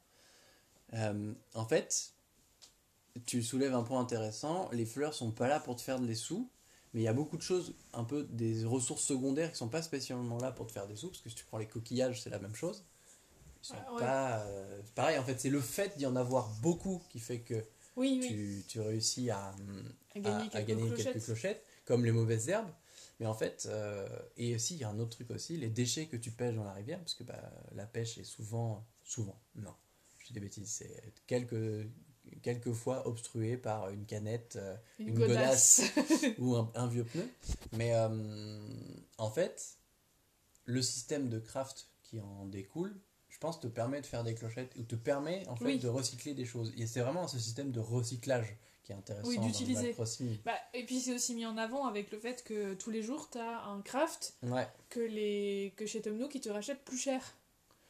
euh, 0.93 1.33
en 1.53 1.65
fait, 1.65 2.11
tu 3.25 3.43
soulèves 3.43 3.73
un 3.75 3.83
point 3.83 3.99
intéressant. 4.01 4.69
Les 4.71 4.85
fleurs 4.85 5.13
sont 5.13 5.31
pas 5.31 5.47
là 5.47 5.59
pour 5.59 5.75
te 5.75 5.81
faire 5.81 5.99
des 5.99 6.15
sous, 6.15 6.49
mais 6.93 7.01
il 7.01 7.03
y 7.03 7.07
a 7.07 7.13
beaucoup 7.13 7.37
de 7.37 7.41
choses, 7.41 7.75
un 7.93 8.03
peu 8.03 8.23
des 8.31 8.65
ressources 8.65 9.03
secondaires 9.03 9.51
qui 9.51 9.57
sont 9.57 9.69
pas 9.69 9.81
spécialement 9.81 10.37
là 10.37 10.51
pour 10.51 10.67
te 10.67 10.71
faire 10.71 10.87
des 10.87 10.95
sous, 10.95 11.09
parce 11.09 11.21
que 11.21 11.29
si 11.29 11.35
tu 11.35 11.45
prends 11.45 11.57
les 11.57 11.67
coquillages, 11.67 12.21
c'est 12.21 12.29
la 12.29 12.39
même 12.39 12.55
chose. 12.55 12.83
Ils 13.63 13.67
sont 13.67 13.75
ouais. 13.93 13.99
pas 13.99 14.39
euh, 14.45 14.81
pareil. 14.95 15.17
En 15.19 15.23
fait, 15.23 15.39
c'est 15.39 15.49
le 15.49 15.61
fait 15.61 15.97
d'y 15.97 16.05
en 16.05 16.15
avoir 16.15 16.49
beaucoup 16.61 17.01
qui 17.09 17.19
fait 17.19 17.39
que 17.41 17.63
Oui, 17.95 18.19
oui. 18.21 18.27
tu, 18.27 18.63
tu 18.67 18.79
réussis 18.81 19.29
à, 19.29 19.53
À 20.15 20.19
gagner 20.19 20.49
à- 20.53 20.57
à 20.57 20.61
quelques 20.63 20.67
gagner 20.69 20.87
clochettes. 20.87 21.13
quelques 21.13 21.25
clochettes, 21.25 21.65
comme 21.85 22.05
les 22.05 22.11
mauvaises 22.11 22.49
herbes. 22.49 22.71
Mais 23.19 23.25
en 23.27 23.33
fait, 23.33 23.67
euh, 23.69 24.07
et 24.37 24.55
aussi, 24.55 24.75
il 24.75 24.79
y 24.81 24.83
a 24.83 24.89
un 24.89 24.99
autre 24.99 25.11
truc 25.11 25.29
aussi, 25.31 25.57
les 25.57 25.69
déchets 25.69 26.07
que 26.07 26.17
tu 26.17 26.31
pêches 26.31 26.55
dans 26.55 26.63
la 26.63 26.73
rivière, 26.73 26.99
parce 26.99 27.13
que 27.13 27.23
bah, 27.23 27.39
la 27.75 27.85
pêche 27.85 28.17
est 28.17 28.23
souvent, 28.23 28.85
souvent, 29.03 29.39
non, 29.55 29.73
je 30.19 30.27
dis 30.27 30.33
des 30.33 30.39
bêtises, 30.39 30.69
c'est 30.71 31.13
quelques, 31.27 31.87
quelques 32.41 32.73
fois 32.73 33.07
obstruée 33.07 33.57
par 33.57 33.89
une 33.89 34.05
canette 34.05 34.55
euh, 34.59 34.75
Une, 34.99 35.09
une 35.09 35.15
godasse. 35.15 35.81
ou 36.39 36.55
un, 36.55 36.71
un 36.75 36.87
vieux 36.87 37.03
pneu. 37.03 37.27
Mais 37.73 37.93
euh, 37.93 38.59
en 39.17 39.29
fait, 39.29 39.77
le 40.65 40.81
système 40.81 41.29
de 41.29 41.39
craft 41.39 41.87
qui 42.03 42.19
en 42.19 42.45
découle, 42.45 42.95
je 43.29 43.37
pense, 43.39 43.59
te 43.59 43.67
permet 43.67 44.01
de 44.01 44.05
faire 44.05 44.23
des 44.23 44.35
clochettes, 44.35 44.73
ou 44.77 44.83
te 44.83 44.95
permet 44.95 45.47
en 45.47 45.55
fait 45.55 45.65
Oui. 45.65 45.79
de 45.79 45.87
recycler 45.87 46.33
des 46.33 46.45
choses. 46.45 46.73
Et 46.77 46.85
c'est 46.87 46.99
vraiment 47.01 47.27
ce 47.27 47.39
système 47.39 47.71
de 47.71 47.79
recyclage 47.79 48.55
qui 48.83 48.91
est 48.91 48.95
intéressant 48.95 49.29
Oui, 49.29 49.39
d'utiliser. 49.39 49.95
Bah, 50.43 50.53
et 50.73 50.85
puis 50.85 50.99
c'est 50.99 51.13
aussi 51.13 51.35
mis 51.35 51.45
en 51.45 51.55
avant 51.57 51.85
avec 51.85 52.11
le 52.11 52.19
fait 52.19 52.43
que 52.43 52.73
tous 52.73 52.89
les 52.91 53.01
jours, 53.03 53.29
tu 53.31 53.37
as 53.37 53.63
un 53.65 53.81
craft 53.81 54.33
Ouais. 54.43 54.67
que, 54.89 54.99
les... 54.99 55.73
que 55.77 55.85
chez 55.85 56.01
Tom 56.01 56.17
Nook, 56.17 56.33
ils 56.35 56.41
te 56.41 56.49
rachètent 56.49 56.83
plus 56.83 56.97
cher. 56.97 57.21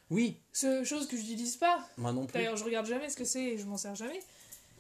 Oui, 0.10 0.38
Ce 0.52 0.84
chose 0.84 1.08
que 1.08 1.16
j'utilise 1.16 1.56
pas. 1.56 1.88
moi 1.98 2.12
non 2.12 2.26
plus. 2.26 2.34
D'ailleurs, 2.34 2.58
je 2.58 2.66
regarde 2.66 2.86
jamais 2.86 3.10
ce 3.10 3.16
que 3.16 3.24
c'est 3.24 3.42
et 3.54 3.58
je 3.58 3.66
m'en 3.66 3.78
sers 3.78 3.96
jamais. 3.96 4.20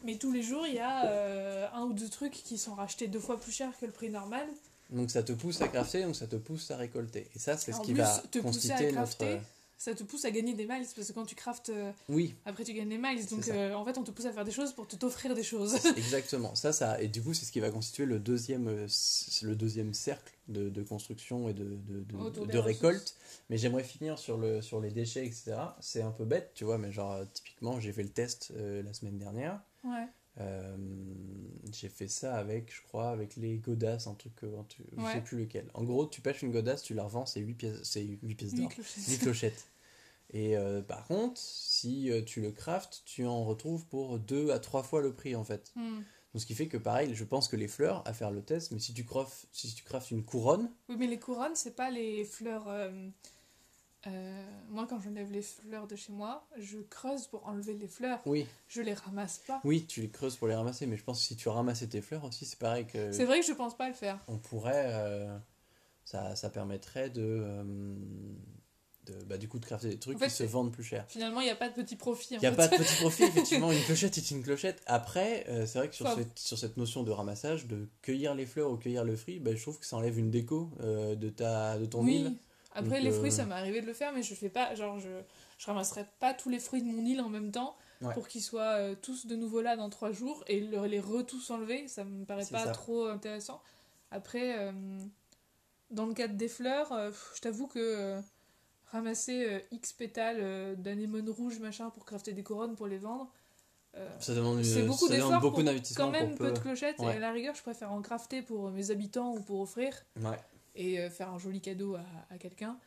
Mais 0.03 0.15
tous 0.17 0.31
les 0.31 0.41
jours, 0.43 0.65
il 0.67 0.75
y 0.75 0.79
a 0.79 1.05
euh, 1.05 1.67
un 1.73 1.83
ou 1.83 1.93
deux 1.93 2.09
trucs 2.09 2.33
qui 2.33 2.57
sont 2.57 2.73
rachetés 2.73 3.07
deux 3.07 3.19
fois 3.19 3.39
plus 3.39 3.51
cher 3.51 3.69
que 3.79 3.85
le 3.85 3.91
prix 3.91 4.09
normal. 4.09 4.47
Donc 4.89 5.09
ça 5.09 5.23
te 5.23 5.31
pousse 5.31 5.61
à 5.61 5.67
crafter, 5.67 6.03
donc 6.03 6.15
ça 6.15 6.27
te 6.27 6.35
pousse 6.35 6.69
à 6.71 6.77
récolter. 6.77 7.27
Et 7.35 7.39
ça, 7.39 7.55
c'est 7.57 7.71
ce 7.71 7.79
qui 7.81 7.93
plus, 7.93 8.01
va 8.01 8.23
te 8.31 8.39
à 8.39 8.41
constituer 8.41 8.91
crafter, 8.91 9.25
notre... 9.25 9.45
Ça 9.77 9.95
te 9.95 10.03
pousse 10.03 10.25
à 10.25 10.31
gagner 10.31 10.53
des 10.53 10.67
miles 10.67 10.85
parce 10.95 11.07
que 11.07 11.13
quand 11.13 11.25
tu 11.25 11.33
craftes, 11.33 11.69
euh, 11.69 11.91
Oui, 12.07 12.35
après 12.45 12.63
tu 12.63 12.71
gagnes 12.71 12.89
des 12.89 12.99
miles. 12.99 13.25
Donc 13.25 13.47
euh, 13.47 13.73
en 13.73 13.83
fait, 13.83 13.97
on 13.97 14.03
te 14.03 14.11
pousse 14.11 14.25
à 14.25 14.31
faire 14.31 14.45
des 14.45 14.51
choses 14.51 14.73
pour 14.73 14.85
t'offrir 14.85 15.33
des 15.33 15.41
choses. 15.41 15.73
exactement. 15.97 16.53
Ça, 16.53 16.71
ça, 16.71 17.01
et 17.01 17.07
du 17.07 17.19
coup, 17.19 17.33
c'est 17.33 17.45
ce 17.45 17.51
qui 17.51 17.59
va 17.59 17.71
constituer 17.71 18.05
le 18.05 18.19
deuxième, 18.19 18.67
euh, 18.67 18.87
le 19.41 19.55
deuxième 19.55 19.95
cercle 19.95 20.31
de, 20.49 20.69
de 20.69 20.83
construction 20.83 21.49
et 21.49 21.53
de, 21.53 21.63
de, 21.63 22.03
de- 22.03 22.15
Autour 22.15 22.45
de 22.45 22.51
des 22.51 22.59
récolte. 22.59 23.15
Mais 23.49 23.57
j'aimerais 23.57 23.83
finir 23.83 24.19
sur, 24.19 24.37
le, 24.37 24.61
sur 24.61 24.79
les 24.81 24.91
déchets, 24.91 25.25
etc. 25.25 25.55
C'est 25.79 26.03
un 26.03 26.11
peu 26.11 26.25
bête, 26.25 26.51
tu 26.53 26.63
vois, 26.63 26.77
mais 26.77 26.91
genre, 26.91 27.13
euh, 27.13 27.25
typiquement, 27.33 27.79
j'ai 27.79 27.91
fait 27.91 28.03
le 28.03 28.09
test 28.09 28.51
euh, 28.55 28.83
la 28.83 28.93
semaine 28.93 29.17
dernière. 29.17 29.59
Ouais. 29.83 30.07
Euh, 30.39 30.77
j'ai 31.73 31.89
fait 31.89 32.07
ça 32.07 32.35
avec, 32.37 32.73
je 32.73 32.81
crois, 32.83 33.09
avec 33.09 33.35
les 33.35 33.57
godasses, 33.57 34.07
un 34.07 34.13
truc, 34.15 34.33
un 34.43 34.63
truc- 34.63 34.87
je 34.97 35.05
sais 35.11 35.21
plus 35.21 35.39
lequel. 35.39 35.69
En 35.73 35.83
gros, 35.83 36.05
tu 36.07 36.21
pêches 36.21 36.41
une 36.41 36.51
godasse, 36.51 36.83
tu 36.83 36.93
la 36.93 37.03
revends, 37.03 37.25
c'est 37.25 37.41
8 37.41 37.53
pièces, 37.55 37.81
c'est 37.83 38.01
8 38.23 38.35
pièces 38.35 38.53
d'or. 38.53 38.69
clochettes. 38.69 39.03
10 39.05 39.19
clochettes. 39.19 39.67
Et 40.33 40.55
euh, 40.55 40.81
par 40.81 41.05
contre, 41.07 41.39
si 41.41 42.09
euh, 42.09 42.21
tu 42.23 42.39
le 42.41 42.51
craftes, 42.51 43.01
tu 43.05 43.25
en 43.25 43.43
retrouves 43.43 43.85
pour 43.87 44.17
2 44.19 44.51
à 44.51 44.59
3 44.59 44.83
fois 44.83 45.01
le 45.01 45.13
prix 45.13 45.35
en 45.35 45.43
fait. 45.43 45.73
Hmm. 45.75 45.97
Donc 46.33 46.41
ce 46.41 46.45
qui 46.45 46.55
fait 46.55 46.67
que 46.69 46.77
pareil, 46.77 47.13
je 47.13 47.25
pense 47.25 47.49
que 47.49 47.57
les 47.57 47.67
fleurs, 47.67 48.01
à 48.07 48.13
faire 48.13 48.31
le 48.31 48.41
test, 48.41 48.71
mais 48.71 48.79
si 48.79 48.93
tu 48.93 49.03
craftes, 49.03 49.47
si 49.51 49.73
tu 49.75 49.83
craftes 49.83 50.11
une 50.11 50.23
couronne, 50.23 50.71
Oui, 50.87 50.95
mais 50.97 51.07
les 51.07 51.19
couronnes, 51.19 51.55
c'est 51.55 51.75
pas 51.75 51.91
les 51.91 52.23
fleurs. 52.23 52.69
euh, 52.69 53.09
euh, 54.07 54.45
moi, 54.69 54.87
quand 54.89 54.99
j'enlève 54.99 55.31
les 55.31 55.41
fleurs 55.43 55.87
de 55.87 55.95
chez 55.95 56.11
moi, 56.11 56.47
je 56.57 56.79
creuse 56.79 57.27
pour 57.27 57.45
enlever 57.47 57.73
les 57.75 57.87
fleurs. 57.87 58.19
oui, 58.25 58.47
Je 58.67 58.81
les 58.81 58.93
ramasse 58.93 59.39
pas. 59.45 59.61
oui, 59.63 59.85
tu 59.85 60.01
les 60.01 60.09
creuses 60.09 60.35
pour 60.37 60.47
les 60.47 60.55
ramasser, 60.55 60.87
mais 60.87 60.97
je 60.97 61.03
pense 61.03 61.19
que 61.19 61.25
si 61.25 61.35
tu 61.35 61.49
ramassais 61.49 61.87
tes 61.87 62.01
fleurs 62.01 62.23
aussi, 62.23 62.45
c'est 62.45 62.57
pareil 62.59 62.85
que 62.87 63.11
C'est 63.11 63.25
vrai 63.25 63.39
que 63.39 63.45
je 63.45 63.53
pense 63.53 63.75
pas 63.77 63.87
le 63.87 63.93
faire. 63.93 64.17
on 64.27 64.37
pourrait, 64.37 64.85
euh, 64.87 65.37
ça, 66.03 66.35
ça 66.35 66.49
permettrait 66.49 67.09
de, 67.11 67.21
euh, 67.21 67.63
de 69.05 69.13
bah, 69.25 69.37
du 69.37 69.47
coup 69.47 69.59
de 69.59 69.65
crafter 69.65 69.89
des 69.89 69.99
trucs 69.99 70.15
En 70.17 70.19
fait, 70.19 70.27
qui 70.27 70.31
se 70.33 70.43
vendent 70.43 70.71
plus 70.71 70.83
cher. 70.83 71.05
Finalement, 71.07 71.41
il 71.41 71.45
n'y 71.45 71.49
a 71.51 71.55
pas 71.55 71.69
de 71.69 71.75
petit 71.75 71.95
profit. 71.95 72.33
Il 72.35 72.39
n'y 72.39 72.45
a 72.47 72.51
pas 72.53 72.67
de 72.67 72.75
petit 72.83 72.95
profit, 73.01 73.23
effectivement, 73.23 73.71
une 73.71 73.83
clochette 73.83 74.17
est 74.17 74.31
une 74.31 74.41
clochette. 74.43 74.81
Après, 74.87 75.45
c'est 75.67 75.77
vrai 75.77 75.89
que 75.89 75.95
sur, 75.95 76.07
Enfin, 76.07 76.17
cette, 76.17 76.39
sur 76.39 76.57
cette 76.57 76.77
notion 76.77 77.03
de 77.03 77.11
ramassage, 77.11 77.67
de 77.67 77.87
cueillir 78.01 78.33
les 78.35 78.45
fleurs 78.47 78.71
ou 78.71 78.77
cueillir 78.77 79.03
le 79.03 79.15
fruit, 79.15 79.39
bah, 79.39 79.51
je 79.55 79.61
trouve 79.61 79.77
que 79.79 79.85
ça 79.85 79.95
enlève 79.97 80.17
une 80.17 80.31
déco 80.31 80.71
de, 80.81 81.29
ta, 81.29 81.77
de 81.77 81.85
ton 81.85 82.03
oui. 82.03 82.15
île. 82.21 82.35
Après, 82.73 82.95
Donc, 82.95 83.01
les 83.03 83.11
euh, 83.11 83.17
fruits, 83.17 83.31
ça 83.31 83.45
m'est 83.45 83.53
arrivé 83.55 83.81
de 83.81 83.85
le 83.85 83.93
faire, 83.93 84.13
mais 84.13 84.23
je 84.23 84.33
fais 84.33 84.49
pas. 84.49 84.73
Genre, 84.75 84.99
je, 84.99 85.09
je 85.57 85.65
ramasserai 85.65 86.05
pas 86.19 86.33
tous 86.33 86.49
les 86.49 86.59
fruits 86.59 86.81
de 86.81 86.87
mon 86.87 87.03
île 87.05 87.21
en 87.21 87.29
même 87.29 87.51
temps 87.51 87.75
Ouais. 88.01 88.13
pour 88.15 88.27
qu'ils 88.27 88.41
soient 88.41 88.77
euh, 88.79 88.95
tous 88.99 89.27
de 89.27 89.35
nouveau 89.35 89.61
là 89.61 89.75
dans 89.75 89.89
trois 89.91 90.11
jours 90.11 90.43
et 90.47 90.59
le- 90.59 90.85
les 90.87 90.99
re-tous 90.99 91.51
enlever. 91.51 91.87
Ça 91.87 92.03
me 92.03 92.25
paraît 92.25 92.45
pas 92.47 92.63
ça. 92.65 92.71
trop 92.71 93.05
intéressant. 93.05 93.61
Après, 94.09 94.57
euh, 94.57 94.71
dans 95.91 96.05
le 96.07 96.13
cadre 96.15 96.33
des 96.33 96.47
fleurs, 96.47 96.91
je 97.35 97.41
t'avoue 97.41 97.67
que 97.67 98.19
ramasser 98.87 99.63
X 99.71 99.93
pétales 99.93 100.75
d'anémone 100.81 101.29
rouge, 101.29 101.59
machin, 101.59 101.89
pour 101.91 102.05
crafter 102.05 102.33
des 102.33 102.43
couronnes 102.43 102.75
pour 102.75 102.87
les 102.87 102.97
vendre. 102.97 103.29
Ça 104.19 104.33
demande, 104.33 104.63
C'est 104.63 104.83
beaucoup 104.83 105.09
d'efforts 105.09 105.41
beaucoup 105.41 105.63
d'investissement 105.63 106.05
quand 106.05 106.11
même 106.11 106.29
pour 106.29 106.37
peu 106.37 106.47
peu. 106.47 106.53
de 106.53 106.59
clochettes 106.59 106.97
Ouais. 106.99 107.13
et 107.13 107.17
à 107.17 107.19
la 107.19 107.31
rigueur 107.31 107.53
je 107.55 107.61
préfère 107.61 107.91
en 107.91 108.01
crafter 108.01 108.41
pour 108.41 108.71
mes 108.71 108.89
habitants 108.89 109.33
ou 109.35 109.41
pour 109.41 109.59
offrir 109.59 109.93
Ouais, 110.15 110.37
et 110.75 110.99
euh, 110.99 111.09
faire 111.09 111.29
un 111.29 111.37
joli 111.39 111.61
cadeau 111.61 111.95
à, 111.95 112.03
à 112.29 112.37
quelqu'un 112.37 112.77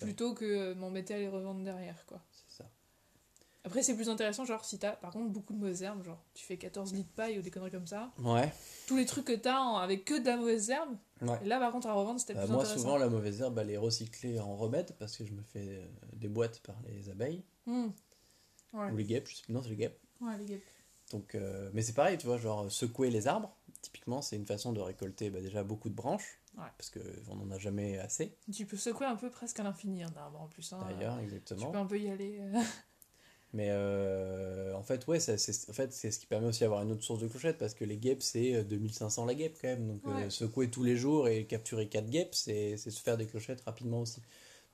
plutôt 0.00 0.34
que 0.34 0.44
euh, 0.44 0.74
m'embêter 0.74 1.14
à 1.14 1.18
les 1.18 1.28
revendre 1.28 1.62
derrière 1.62 2.04
quoi. 2.06 2.20
C'est 2.32 2.62
ça. 2.62 2.70
Après 3.64 3.82
c'est 3.82 3.94
plus 3.94 4.08
intéressant 4.08 4.44
genre 4.44 4.64
si 4.64 4.78
t'as 4.78 4.92
par 4.92 5.12
contre 5.12 5.30
beaucoup 5.30 5.52
de 5.52 5.58
mauvaises 5.58 5.82
herbes 5.82 6.02
genre 6.02 6.22
tu 6.34 6.44
fais 6.44 6.56
14 6.56 6.92
litres 6.94 7.08
de 7.10 7.14
paille 7.14 7.38
ou 7.38 7.42
des 7.42 7.50
conneries 7.50 7.70
comme 7.70 7.86
ça 7.86 8.10
Ouais, 8.18 8.52
tous 8.86 8.96
les 8.96 9.04
trucs 9.06 9.26
que 9.26 9.32
t'as 9.34 9.58
en- 9.60 9.76
avec 9.76 10.04
que 10.04 10.18
de 10.18 10.26
la 10.26 10.36
mauvaise 10.36 10.70
herbe 10.70 10.96
ouais. 11.22 11.38
et 11.42 11.46
là 11.46 11.58
par 11.58 11.70
contre 11.72 11.86
à 11.88 11.92
revendre 11.92 12.18
c'était 12.18 12.34
Bah, 12.34 12.42
plus 12.44 12.52
moi, 12.52 12.62
intéressant. 12.62 12.82
souvent, 12.82 12.96
la 12.96 13.08
mauvaise 13.08 13.40
herbe, 13.40 13.58
elle 13.58 13.70
est 13.70 13.76
recyclée 13.76 14.40
en 14.40 14.56
remède 14.56 14.94
parce 14.98 15.16
que 15.16 15.24
je 15.24 15.32
me 15.32 15.42
fais 15.42 15.80
euh, 15.80 15.86
des 16.14 16.28
boîtes 16.28 16.60
par 16.60 16.76
les 16.86 17.10
abeilles 17.10 17.44
Hmm. 17.66 17.88
Ouais. 18.72 18.90
ou 18.90 18.96
les 18.96 19.04
guêpes. 19.04 19.28
Je 19.28 19.36
sais 19.36 19.42
plus, 19.42 19.52
non, 19.52 19.62
c'est 19.62 19.68
les 19.70 19.76
guêpes. 19.76 19.98
Ouais, 20.22 20.36
les 20.38 20.44
guêpes. 20.46 20.64
Donc, 21.10 21.34
euh, 21.34 21.70
mais 21.74 21.82
c'est 21.82 21.92
pareil, 21.94 22.16
tu 22.18 22.26
vois, 22.26 22.38
genre 22.38 22.70
secouer 22.70 23.10
les 23.10 23.26
arbres, 23.28 23.54
typiquement, 23.82 24.22
c'est 24.22 24.36
une 24.36 24.46
façon 24.46 24.72
de 24.72 24.80
récolter 24.80 25.28
bah, 25.30 25.40
déjà 25.40 25.62
beaucoup 25.64 25.88
de 25.90 25.94
branches, 25.94 26.37
Ouais. 26.58 26.70
parce 26.76 26.90
qu'on 26.90 27.36
n'en 27.36 27.50
a 27.52 27.58
jamais 27.58 27.98
assez, 27.98 28.36
Tu 28.52 28.66
peux 28.66 28.76
secouer 28.76 29.06
un 29.06 29.16
peu 29.16 29.30
presque 29.30 29.58
à 29.60 29.62
l'infini 29.62 30.02
un 30.02 30.12
arbre 30.16 30.40
en 30.40 30.48
plus. 30.48 30.72
hein. 30.72 30.78
d'ailleurs, 30.90 31.16
Tu 31.18 31.24
exactement. 31.24 31.70
peux 31.70 31.78
un 31.78 31.86
peu 31.86 31.98
y 31.98 32.10
aller. 32.10 32.38
euh. 32.40 32.52
Mais 33.54 33.68
euh, 33.70 34.74
en 34.74 34.82
fait, 34.82 35.06
ouais, 35.06 35.20
c'est 35.20 35.36
en 35.70 35.72
fait, 35.72 35.90
c'est 35.92 36.10
ce 36.10 36.18
qui 36.18 36.26
permet 36.26 36.48
aussi 36.48 36.60
d'avoir 36.60 36.82
une 36.82 36.92
autre 36.92 37.02
source 37.02 37.20
de 37.20 37.28
clochettes, 37.28 37.56
parce 37.56 37.72
que 37.72 37.84
les 37.84 37.96
guêpes, 37.96 38.22
c'est 38.22 38.54
euh, 38.56 38.62
2500 38.64 39.24
la 39.24 39.34
guêpe 39.34 39.56
quand 39.60 39.68
même. 39.68 39.86
Donc, 39.86 40.02
euh, 40.06 40.28
secouer 40.28 40.68
tous 40.70 40.84
les 40.84 40.96
jours 40.96 41.28
et 41.28 41.46
capturer 41.46 41.88
4 41.88 42.10
guêpes, 42.10 42.34
c'est 42.34 42.76
c'est 42.76 42.90
se 42.90 43.00
faire 43.00 43.16
des 43.16 43.26
clochettes 43.26 43.62
rapidement 43.62 44.00
aussi. 44.02 44.20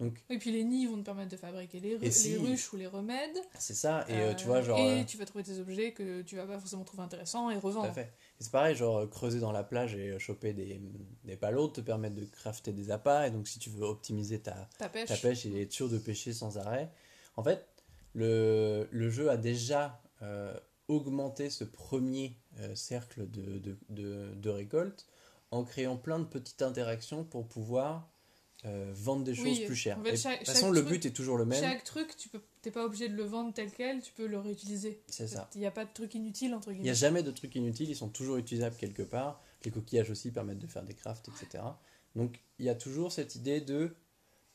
Donc, 0.00 0.24
Et 0.28 0.38
puis 0.38 0.50
les 0.50 0.64
nids 0.64 0.86
vont 0.86 0.96
te 0.98 1.02
permettre 1.04 1.30
de 1.30 1.36
fabriquer 1.36 1.78
les, 1.78 1.94
ru- 1.94 2.04
Et 2.04 2.10
si- 2.10 2.30
les 2.30 2.36
ruches 2.38 2.72
ou 2.72 2.76
les 2.76 2.88
remèdes. 2.88 3.38
c'est 3.60 3.74
ça. 3.74 4.04
Et 4.08 4.14
euh, 4.14 4.30
Euh, 4.30 4.34
tu 4.34 4.46
vois, 4.46 4.60
genre. 4.60 4.76
Et 4.80 5.02
euh, 5.02 5.04
tu 5.04 5.16
vas 5.18 5.24
trouver 5.24 5.44
des 5.44 5.60
objets 5.60 5.92
que 5.92 6.22
tu 6.22 6.34
vas 6.34 6.46
pas 6.46 6.58
forcément 6.58 6.82
trouver 6.82 7.04
intéressants 7.04 7.50
et 7.50 7.54
Tout 7.54 7.68
à 7.68 7.70
revendre. 7.70 7.94
fait. 7.94 8.12
C'est 8.40 8.50
pareil, 8.52 8.74
genre 8.76 8.98
euh, 8.98 9.06
creuser 9.06 9.40
dans 9.40 9.52
la 9.52 9.62
plage 9.62 9.94
et 9.94 10.10
euh, 10.10 10.18
choper 10.18 10.52
des, 10.52 10.80
des 11.24 11.36
palots 11.36 11.68
te 11.68 11.80
permettent 11.80 12.14
de 12.16 12.24
crafter 12.24 12.72
des 12.72 12.90
appâts. 12.90 13.26
Et 13.26 13.30
donc, 13.30 13.46
si 13.48 13.58
tu 13.58 13.70
veux 13.70 13.84
optimiser 13.86 14.40
ta, 14.40 14.68
Ta 14.78 14.88
pêche. 14.88 15.08
ta 15.08 15.16
pêche 15.16 15.46
et 15.46 15.62
être 15.62 15.72
sûr 15.72 15.88
de 15.88 15.98
pêcher 15.98 16.32
sans 16.32 16.58
arrêt. 16.58 16.90
En 17.36 17.42
fait, 17.42 17.66
le, 18.14 18.88
le 18.90 19.10
jeu 19.10 19.30
a 19.30 19.36
déjà 19.36 20.00
euh, 20.22 20.54
augmenter 20.88 21.48
ce 21.50 21.64
premier 21.64 22.36
euh, 22.60 22.74
cercle 22.74 23.28
de, 23.30 23.58
de, 23.58 23.76
de, 23.90 24.34
de 24.34 24.50
récolte 24.50 25.06
en 25.50 25.64
créant 25.64 25.96
plein 25.96 26.18
de 26.18 26.24
petites 26.24 26.62
interactions 26.62 27.24
pour 27.24 27.46
pouvoir 27.46 28.08
euh, 28.66 28.90
vendre 28.94 29.24
des 29.24 29.38
Oui, 29.40 29.56
choses 29.56 29.66
plus 29.66 29.76
chères. 29.76 29.98
en 29.98 30.02
fait, 30.02 30.14
Et 30.14 30.16
chaque- 30.16 30.40
de 30.40 30.44
toute 30.44 30.54
façon, 30.54 30.70
le 30.70 30.80
truc- 30.80 30.92
but 30.92 31.06
est 31.06 31.10
toujours 31.10 31.36
le 31.36 31.44
même. 31.44 31.60
Chaque 31.62 31.84
truc, 31.84 32.16
tu 32.16 32.30
t'es 32.62 32.70
pas 32.70 32.84
obligé 32.84 33.08
de 33.08 33.14
le 33.14 33.24
vendre 33.24 33.52
tel 33.52 33.70
quel, 33.70 34.00
tu 34.02 34.12
peux 34.12 34.26
le 34.26 34.38
réutiliser. 34.38 35.00
C'est 35.08 35.28
ça. 35.28 35.50
Il 35.54 35.60
n'y 35.60 35.66
a 35.66 35.70
pas 35.70 35.84
de 35.84 35.92
truc 35.92 36.14
inutile 36.14 36.54
entre 36.54 36.68
Il 36.68 36.72
n'y 36.72 36.76
guillemets. 36.78 36.90
a 36.90 36.94
jamais 36.94 37.22
de 37.22 37.30
trucs 37.30 37.54
inutiles, 37.54 37.90
ils 37.90 37.96
sont 37.96 38.08
toujours 38.08 38.36
utilisables 38.38 38.76
quelque 38.76 39.02
part. 39.02 39.42
Les 39.64 39.70
coquillages 39.70 40.10
aussi 40.10 40.30
permettent 40.30 40.58
de 40.60 40.66
faire 40.66 40.82
des 40.84 40.94
crafts, 40.94 41.28
etc. 41.28 41.62
Donc 42.16 42.40
il 42.58 42.64
y 42.64 42.68
a 42.70 42.74
toujours 42.74 43.12
cette 43.12 43.34
idée 43.34 43.60
de 43.60 43.94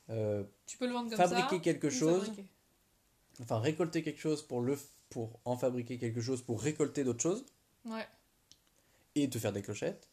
euh, 0.09 0.43
Tu 0.65 0.77
peux 0.77 0.87
le 0.87 0.93
vendre 0.93 1.09
comme 1.09 1.17
fabriquer 1.17 1.57
ça. 1.57 1.61
quelque 1.61 1.89
chose, 1.91 2.25
fabriquer. 2.25 2.45
enfin 3.41 3.59
récolter 3.59 4.01
quelque 4.01 4.19
chose 4.19 4.41
pour, 4.41 4.61
le, 4.61 4.75
pour 5.11 5.39
en 5.45 5.55
fabriquer 5.55 5.99
quelque 5.99 6.19
chose 6.21 6.41
pour 6.41 6.61
récolter 6.61 7.03
d'autres 7.03 7.21
choses 7.21 7.45
Ouais. 7.85 8.07
et 9.15 9.29
te 9.29 9.37
faire 9.37 9.53
des 9.53 9.61
clochettes, 9.61 10.07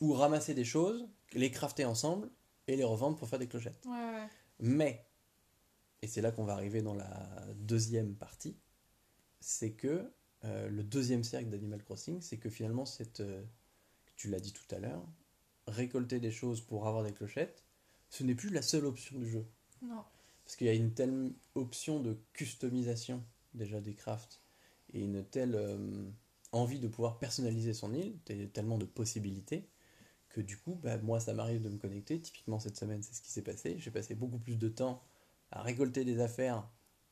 ou 0.00 0.12
ramasser 0.12 0.52
des 0.54 0.64
choses, 0.66 1.06
les 1.32 1.50
crafter 1.50 1.84
ensemble 1.86 2.28
et 2.68 2.76
les 2.76 2.84
revendre 2.84 3.16
pour 3.16 3.28
faire 3.28 3.38
des 3.38 3.48
clochettes. 3.48 3.84
Ouais, 3.86 3.92
ouais. 3.92 4.28
Mais, 4.60 5.04
et 6.02 6.06
c'est 6.06 6.20
là 6.20 6.30
qu'on 6.30 6.44
va 6.44 6.52
arriver 6.52 6.82
dans 6.82 6.94
la 6.94 7.46
deuxième 7.56 8.14
partie, 8.14 8.56
c'est 9.40 9.72
que 9.72 10.12
euh, 10.44 10.68
le 10.68 10.84
deuxième 10.84 11.24
cercle 11.24 11.48
d'Animal 11.48 11.82
Crossing, 11.82 12.20
c'est 12.20 12.36
que 12.36 12.48
finalement, 12.48 12.84
cette, 12.84 13.20
euh, 13.20 13.42
tu 14.16 14.28
l'as 14.28 14.40
dit 14.40 14.52
tout 14.52 14.74
à 14.74 14.78
l'heure, 14.78 15.04
récolter 15.66 16.20
des 16.20 16.30
choses 16.30 16.60
pour 16.60 16.86
avoir 16.86 17.02
des 17.02 17.12
clochettes, 17.12 17.64
ce 18.10 18.22
n'est 18.22 18.34
plus 18.34 18.50
la 18.50 18.62
seule 18.62 18.84
option 18.84 19.18
du 19.18 19.28
jeu. 19.28 19.46
Non. 19.82 20.04
Parce 20.44 20.56
qu'il 20.56 20.66
y 20.66 20.70
a 20.70 20.74
une 20.74 20.94
telle 20.94 21.32
option 21.54 22.00
de 22.00 22.16
customisation 22.32 23.22
déjà 23.54 23.80
des 23.80 23.94
crafts 23.94 24.40
et 24.92 25.00
une 25.00 25.24
telle 25.24 25.54
euh, 25.54 26.08
envie 26.52 26.80
de 26.80 26.88
pouvoir 26.88 27.18
personnaliser 27.18 27.74
son 27.74 27.92
île, 27.92 28.18
tellement 28.52 28.78
de 28.78 28.86
possibilités, 28.86 29.68
que 30.38 30.42
du 30.46 30.56
coup, 30.56 30.78
bah, 30.82 30.96
moi 30.98 31.18
ça 31.18 31.34
m'arrive 31.34 31.62
de 31.62 31.68
me 31.68 31.78
connecter. 31.78 32.20
Typiquement 32.20 32.58
cette 32.60 32.76
semaine, 32.76 33.02
c'est 33.02 33.14
ce 33.14 33.20
qui 33.22 33.30
s'est 33.30 33.42
passé. 33.42 33.76
J'ai 33.78 33.90
passé 33.90 34.14
beaucoup 34.14 34.38
plus 34.38 34.56
de 34.56 34.68
temps 34.68 35.02
à 35.50 35.62
récolter 35.62 36.04
des 36.04 36.20
affaires 36.20 36.68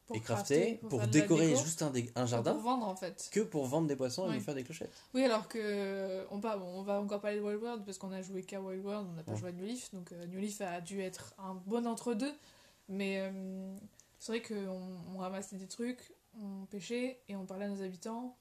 Pour 0.06 0.16
et 0.16 0.20
crafter, 0.20 0.78
crafter, 0.78 0.88
pour, 0.88 1.00
décorer 1.08 1.48
déco, 1.48 1.62
juste 1.64 1.82
un, 1.82 1.90
Pour 1.90 2.26
jardin, 2.26 2.52
vendre 2.54 2.86
en 2.86 2.94
fait. 2.94 3.28
que 3.32 3.40
pour 3.40 3.66
vendre 3.66 3.88
des 3.88 3.96
poissons 3.96 4.30
et 4.30 4.36
Oui. 4.36 4.40
faire 4.40 4.54
des 4.54 4.62
clochettes. 4.62 4.92
Oui, 5.12 5.24
alors 5.24 5.48
que 5.48 5.58
euh, 5.60 6.24
on, 6.30 6.40
pas, 6.40 6.56
bon, 6.56 6.66
on 6.66 6.82
va 6.82 7.00
encore 7.00 7.20
parler 7.20 7.38
de 7.38 7.42
Wild 7.42 7.60
World 7.60 7.84
parce 7.84 7.98
qu'on 7.98 8.12
a 8.12 8.22
joué 8.22 8.42
qu'à 8.42 8.60
Wild 8.60 8.84
World, 8.84 9.08
on 9.10 9.14
n'a 9.14 9.24
pas 9.24 9.32
Ouais. 9.32 9.38
joué 9.38 9.48
à 9.48 9.52
New 9.52 9.64
Leaf, 9.64 9.92
donc 9.92 10.12
euh, 10.12 10.26
New 10.26 10.38
Leaf 10.38 10.60
a 10.60 10.80
dû 10.80 11.00
être 11.00 11.34
un 11.38 11.54
bon 11.54 11.86
entre-deux. 11.86 12.32
Mais 12.88 13.18
euh, 13.18 13.74
c'est 14.20 14.30
vrai 14.32 14.42
qu'on 14.42 15.14
on 15.14 15.18
ramassait 15.18 15.56
des 15.56 15.66
trucs, 15.66 16.12
on 16.40 16.66
pêchait 16.66 17.18
et 17.28 17.34
on 17.34 17.44
parlait 17.44 17.64
à 17.64 17.68
nos 17.68 17.82
habitants. 17.82 18.36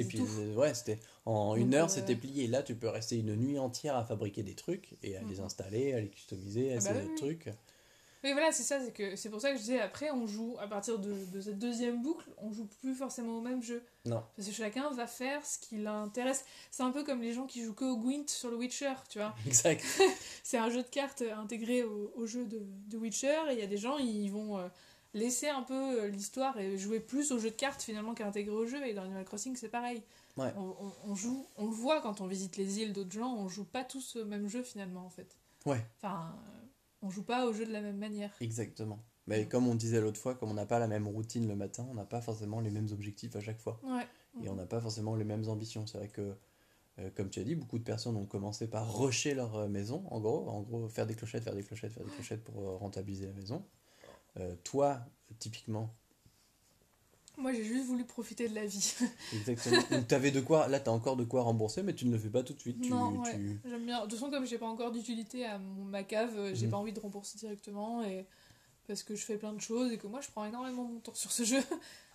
Et, 0.00 0.04
puis, 0.04 0.18
tout. 0.18 0.28
euh, 0.38 0.54
ouais, 0.54 0.74
c'était 0.74 0.98
en 1.24 1.50
Donc, 1.54 1.58
une 1.64 1.74
heure, 1.74 1.86
euh, 1.86 1.88
c'était 1.92 2.16
plié. 2.16 2.46
Là, 2.46 2.62
tu 2.62 2.74
peux 2.74 2.88
rester 2.88 3.16
une 3.18 3.34
nuit 3.36 3.58
entière 3.58 3.96
à 3.96 4.04
fabriquer 4.04 4.42
des 4.42 4.54
trucs 4.54 4.96
et 5.02 5.16
à 5.16 5.22
les 5.22 5.36
Mhm. 5.38 5.44
installer, 5.46 5.92
à 5.94 6.00
les 6.00 6.08
customiser, 6.08 6.72
à 6.74 6.76
Ah 6.78 6.80
bah 6.84 6.92
des 7.00 7.08
oui. 7.08 7.14
trucs. 7.16 7.48
Oui, 8.24 8.32
voilà, 8.32 8.50
c'est 8.50 8.64
ça, 8.64 8.80
c'est 8.84 8.92
que 8.92 9.14
c'est 9.14 9.28
pour 9.30 9.40
ça 9.40 9.50
que 9.50 9.56
je 9.56 9.60
disais 9.60 9.78
après, 9.80 10.10
on 10.10 10.26
joue 10.26 10.56
à 10.58 10.66
partir 10.66 10.98
de, 10.98 11.12
de 11.32 11.40
cette 11.40 11.58
deuxième 11.60 12.02
boucle, 12.02 12.28
on 12.38 12.50
joue 12.52 12.66
plus 12.80 12.94
forcément 12.94 13.38
au 13.38 13.40
même 13.40 13.62
jeu. 13.62 13.84
Non. 14.04 14.20
Parce 14.34 14.48
que 14.48 14.54
chacun 14.54 14.90
va 14.90 15.06
faire 15.06 15.44
ce 15.46 15.58
qui 15.60 15.76
l'intéresse. 15.76 16.44
C'est 16.72 16.82
un 16.82 16.90
peu 16.90 17.04
comme 17.04 17.20
les 17.22 17.32
gens 17.34 17.46
qui 17.46 17.62
jouent 17.62 17.74
que 17.74 17.84
au 17.84 17.96
Gwent 17.96 18.26
sur 18.28 18.50
le 18.50 18.56
Witcher, 18.56 18.94
tu 19.10 19.18
vois. 19.18 19.32
Exact. 19.46 19.84
C'est 20.42 20.56
un 20.58 20.70
jeu 20.70 20.82
de 20.82 20.88
cartes 20.88 21.22
intégré 21.36 21.84
au, 21.84 22.12
au 22.16 22.26
jeu 22.26 22.46
de, 22.46 22.62
de 22.88 22.96
Witcher 22.96 23.36
et 23.50 23.52
il 23.52 23.58
y 23.60 23.62
a 23.62 23.66
des 23.68 23.76
gens, 23.76 23.96
ils 23.98 24.30
vont 24.30 24.58
euh, 24.58 24.66
laisser 25.16 25.48
un 25.48 25.62
peu 25.62 26.02
euh, 26.02 26.08
l'histoire 26.08 26.58
et 26.58 26.76
jouer 26.78 27.00
plus 27.00 27.32
au 27.32 27.38
jeu 27.38 27.50
de 27.50 27.54
cartes 27.56 27.82
finalement 27.82 28.14
qu'intégrer 28.14 28.54
au 28.54 28.66
jeu. 28.66 28.86
Et 28.86 28.94
dans 28.94 29.02
Animal 29.02 29.24
Crossing, 29.24 29.56
c'est 29.56 29.68
pareil. 29.68 30.02
Ouais. 30.36 30.52
On, 30.56 30.74
on- 30.86 30.92
on 31.10 31.14
joue, 31.14 31.46
on 31.56 31.64
le 31.66 31.72
voit 31.72 32.00
quand 32.02 32.20
on 32.20 32.26
visite 32.26 32.56
les 32.56 32.80
îles 32.80 32.92
d'autres 32.92 33.12
gens, 33.12 33.34
on 33.34 33.48
joue 33.48 33.64
pas 33.64 33.84
tous 33.84 34.16
au 34.16 34.24
même 34.24 34.48
jeu 34.48 34.62
finalement 34.62 35.04
en 35.06 35.10
fait. 35.10 35.36
Ouais. 35.64 35.84
Enfin, 35.96 36.34
euh, 36.46 36.66
on 37.02 37.10
joue 37.10 37.22
pas 37.22 37.46
au 37.46 37.52
jeu 37.52 37.64
de 37.66 37.72
la 37.72 37.80
même 37.80 37.98
manière. 37.98 38.30
Exactement. 38.40 38.98
Mais 39.26 39.44
Mm. 39.44 39.48
comme 39.48 39.66
on 39.66 39.74
disait 39.74 40.00
l'autre 40.00 40.20
fois, 40.20 40.34
comme 40.34 40.50
on 40.50 40.54
n'a 40.54 40.66
pas 40.66 40.78
la 40.78 40.86
même 40.86 41.08
routine 41.08 41.48
le 41.48 41.56
matin, 41.56 41.86
on 41.90 41.94
n'a 41.94 42.04
pas 42.04 42.20
forcément 42.20 42.60
les 42.60 42.70
mêmes 42.70 42.88
objectifs 42.92 43.34
à 43.34 43.40
chaque 43.40 43.58
fois. 43.60 43.80
Ouais. 43.82 44.06
Et 44.44 44.48
on 44.50 44.54
n'a 44.54 44.66
pas 44.66 44.80
forcément 44.80 45.16
les 45.16 45.24
mêmes 45.24 45.48
ambitions. 45.48 45.86
C'est 45.86 45.98
vrai 45.98 46.08
que, 46.08 46.34
euh, 46.98 47.10
comme 47.16 47.30
tu 47.30 47.40
as 47.40 47.44
dit, 47.44 47.54
beaucoup 47.56 47.78
de 47.78 47.84
personnes 47.84 48.16
ont 48.16 48.26
commencé 48.26 48.68
par 48.68 48.98
rusher 48.98 49.34
leur 49.34 49.68
maison, 49.68 50.04
en 50.10 50.20
gros. 50.20 50.46
En 50.48 50.60
gros, 50.60 50.88
faire 50.88 51.06
des 51.06 51.14
clochettes, 51.14 51.42
faire 51.44 51.54
des 51.54 51.62
clochettes, 51.64 51.92
faire 51.94 52.04
des 52.04 52.10
clochettes 52.12 52.44
pour 52.44 52.54
rentabiliser 52.78 53.26
la 53.26 53.32
maison. 53.32 53.64
Euh, 54.38 54.54
toi, 54.64 55.00
typiquement, 55.38 55.94
Moi, 57.38 57.52
j'ai 57.52 57.64
juste 57.64 57.84
voulu 57.86 58.04
profiter 58.04 58.48
de 58.48 58.54
la 58.54 58.64
vie. 58.64 58.94
exactement. 59.34 59.82
Donc, 59.90 60.08
t'avais 60.08 60.30
de 60.30 60.40
quoi, 60.40 60.68
là, 60.68 60.80
tu 60.80 60.88
as 60.88 60.92
encore 60.92 61.16
de 61.16 61.24
quoi 61.24 61.42
rembourser, 61.42 61.82
mais 61.82 61.94
tu 61.94 62.06
ne 62.06 62.12
le 62.12 62.18
fais 62.18 62.30
pas 62.30 62.42
tout 62.42 62.54
de 62.54 62.60
suite. 62.60 62.80
Tu, 62.80 62.90
Non, 62.90 63.18
ouais. 63.20 63.30
tu- 63.30 63.60
J'aime 63.68 63.84
bien. 63.84 63.98
De 63.98 64.02
toute 64.10 64.18
façon, 64.18 64.30
comme 64.30 64.46
j'ai 64.46 64.56
pas 64.58 64.66
encore 64.66 64.90
d'utilité 64.90 65.44
à 65.44 65.58
mon- 65.58 65.84
ma 65.84 66.02
cave, 66.02 66.32
euh, 66.38 66.54
j'ai 66.54 66.64
Mhm. 66.66 66.70
pas 66.70 66.76
envie 66.78 66.92
de 66.94 67.00
rembourser 67.00 67.36
directement 67.38 68.02
et 68.04 68.24
parce 68.86 69.02
que 69.02 69.14
je 69.14 69.22
fais 69.24 69.36
plein 69.36 69.52
de 69.52 69.60
choses 69.60 69.92
et 69.92 69.98
que 69.98 70.06
moi, 70.06 70.20
je 70.22 70.28
prends 70.30 70.46
énormément 70.46 70.84
mon 70.84 70.98
temps 71.00 71.12
sur 71.14 71.30
ce 71.30 71.44
jeu. 71.44 71.60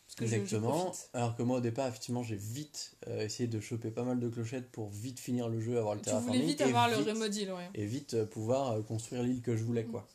parce 0.07 0.15
que 0.17 0.25
je- 0.25 0.31
je 0.31 0.35
Exactement. 0.37 0.91
Alors 1.13 1.35
que 1.35 1.43
moi, 1.43 1.57
au 1.59 1.61
départ, 1.61 1.87
effectivement, 1.87 2.23
j'ai 2.23 2.35
vite 2.35 2.95
euh, 3.07 3.23
essayé 3.23 3.47
de 3.47 3.59
choper 3.59 3.91
pas 3.91 4.03
mal 4.03 4.19
de 4.19 4.27
clochettes 4.27 4.71
pour 4.71 4.89
vite 4.89 5.19
finir 5.19 5.49
le 5.49 5.61
jeu, 5.61 5.77
avoir 5.77 5.93
le 5.95 6.01
Tu 6.01 6.09
voulais 6.09 6.19
terraforming. 6.21 6.47
vite 6.47 6.61
et 6.61 6.63
avoir 6.63 6.89
le 6.89 6.95
vite- 6.97 7.07
remodil, 7.09 7.51
ouais. 7.51 7.69
et 7.75 7.85
vite 7.85 8.23
pouvoir 8.25 8.83
construire 8.85 9.21
l'île 9.23 9.41
que 9.41 9.55
je 9.55 9.63
voulais 9.63 9.85
quoi. 9.85 10.07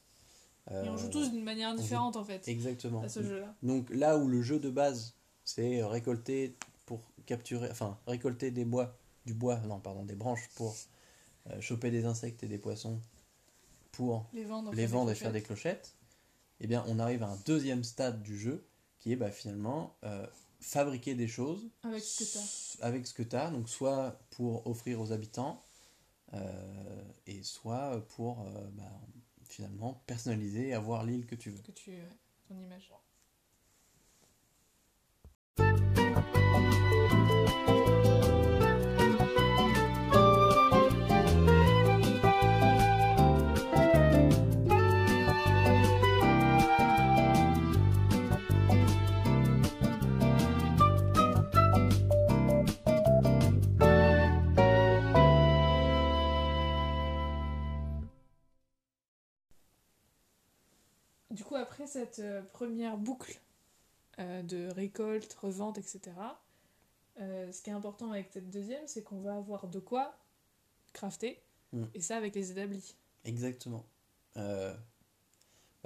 Et 0.70 0.74
on 0.88 0.94
Euh, 0.94 0.96
joue 0.98 1.09
tous 1.09 1.31
d'une 1.31 1.44
manière 1.44 1.70
joue- 1.76 1.83
différente 1.83 2.16
en 2.16 2.24
fait 2.24 2.46
Exactement. 2.48 3.02
à 3.02 3.09
ce 3.09 3.22
jeu-là. 3.22 3.55
Donc 3.62 3.88
là 3.90 4.16
où 4.18 4.26
le 4.29 4.42
jeu 4.42 4.59
de 4.59 4.70
base 4.70 5.14
c'est 5.44 5.83
récolter 5.85 6.57
pour 6.87 7.00
capturer, 7.24 7.70
enfin 7.70 7.98
récolter 8.07 8.50
des 8.50 8.64
bois, 8.64 8.96
du 9.26 9.35
bois, 9.35 9.59
non 9.61 9.79
pardon, 9.79 10.05
des 10.05 10.16
branches 10.16 10.48
pour 10.57 10.74
euh, 11.50 11.61
choper 11.61 11.90
des 11.92 12.05
insectes 12.05 12.42
et 12.42 12.48
des 12.48 12.59
poissons 12.59 13.00
pour 13.92 14.26
Les 14.33 14.44
vendre, 14.44 14.72
les 14.74 14.87
vendre 14.87 15.11
et 15.11 15.14
faire 15.14 15.33
des 15.33 15.42
clochettes. 15.42 15.94
Eh 16.61 16.66
bien 16.66 16.85
on 16.88 16.98
arrive 16.98 17.22
à 17.22 17.29
un 17.29 17.37
deuxième 17.46 17.85
stade 17.85 18.22
du 18.22 18.37
jeu 18.38 18.66
qui 18.98 19.12
est 19.12 19.16
bah, 19.16 19.31
finalement 19.31 19.94
euh, 20.05 20.26
fabriquer 20.61 21.14
des 21.14 21.29
choses 21.29 21.68
Avec 21.85 22.02
ce 22.02 22.24
que 22.24 22.33
t'as. 22.79 22.87
avec 22.87 23.07
ce 23.07 23.14
que 23.14 23.22
tu 23.22 23.37
as, 23.37 23.50
donc 23.50 23.68
soit 23.68 24.18
pour 24.31 24.66
offrir 24.66 25.00
aux 25.00 25.12
habitants, 25.12 25.62
euh, 26.35 27.02
et 27.29 27.42
soit 27.44 28.05
pour 28.16 28.44
bah, 28.72 28.85
finalement 29.48 30.02
personnaliser 30.06 30.68
et 30.68 30.74
avoir 30.74 31.04
l'île 31.04 31.26
que 31.26 31.35
tu 31.35 31.50
veux. 31.50 31.62
Que 31.62 31.72
tu. 31.72 31.92
ton 32.48 32.59
image. 32.59 32.92
Coup, 61.56 61.62
après 61.62 61.86
cette 61.86 62.18
euh, 62.18 62.42
première 62.52 62.96
boucle 62.96 63.40
euh, 64.18 64.42
de 64.42 64.68
récolte, 64.68 65.32
revente, 65.34 65.78
etc., 65.78 66.00
euh, 67.20 67.50
ce 67.50 67.62
qui 67.62 67.70
est 67.70 67.74
important 67.74 68.12
avec 68.12 68.28
cette 68.32 68.50
deuxième, 68.50 68.86
c'est 68.86 69.02
qu'on 69.02 69.20
va 69.20 69.36
avoir 69.36 69.68
de 69.68 69.78
quoi 69.78 70.16
crafter, 70.92 71.40
Mm. 71.72 71.84
et 71.94 72.00
ça 72.00 72.16
avec 72.16 72.34
les 72.34 72.50
établis. 72.50 72.94
Exactement. 73.24 73.84
Euh, 74.36 74.74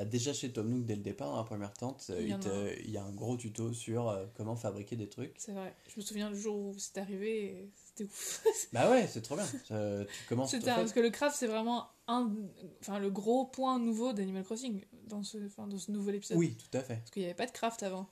bah 0.05 0.07
déjà 0.07 0.33
chez 0.33 0.51
Tom 0.53 0.69
Nook, 0.71 0.85
dès 0.87 0.97
le 0.97 1.03
départ, 1.03 1.31
dans 1.31 1.37
la 1.37 1.45
première 1.45 1.73
tente, 1.75 2.07
euh, 2.11 2.17
Il 2.21 2.27
y 2.27 2.29
il, 2.29 2.33
a 2.35 2.39
te- 2.39 2.81
il 2.85 2.91
y 2.91 2.97
a 2.97 3.05
un 3.05 3.13
gros 3.13 3.37
tuto 3.37 3.73
sur 3.73 4.09
euh, 4.09 4.25
comment 4.35 4.57
fabriquer 4.57 4.97
des 4.97 5.09
trucs. 5.09 5.35
C'est 5.39 5.53
vrai. 5.53 5.75
Je 5.89 6.01
me 6.01 6.03
souviens 6.03 6.31
le 6.31 6.37
jour 6.37 6.57
où 6.57 6.75
c'est 6.79 6.97
arrivé, 6.99 7.45
et 7.45 7.71
c'était 7.87 8.05
ouf. 8.05 8.43
Bah 8.73 8.91
ouais, 8.91 9.07
c'est 9.07 9.21
trop 9.21 9.37
bien. 9.37 9.47
Euh, 9.73 10.05
tu 10.05 10.29
commences. 10.29 10.55
Parce 10.65 10.93
que 10.93 11.01
le 11.01 11.11
craft, 11.11 11.37
c'est 11.37 11.47
vraiment 11.49 11.89
un, 12.09 12.33
enfin, 12.81 12.99
le 12.99 13.11
gros 13.11 13.45
point 13.45 13.79
nouveau 13.79 14.13
d'Animal 14.15 14.43
Crossing 14.45 14.83
dans 15.07 15.23
ce, 15.23 15.39
enfin, 15.47 15.67
dans 15.67 15.79
ce 15.79 15.91
nouvel 15.91 16.15
épisode. 16.15 16.39
Oui, 16.39 16.57
tout 16.57 16.77
à 16.79 16.81
fait. 16.83 16.97
Parce 16.97 17.11
qu'il 17.11 17.21
n'y 17.23 17.27
avait 17.27 17.35
pas 17.37 17.47
de 17.47 17.53
craft 17.53 17.83
avant. 17.83 18.09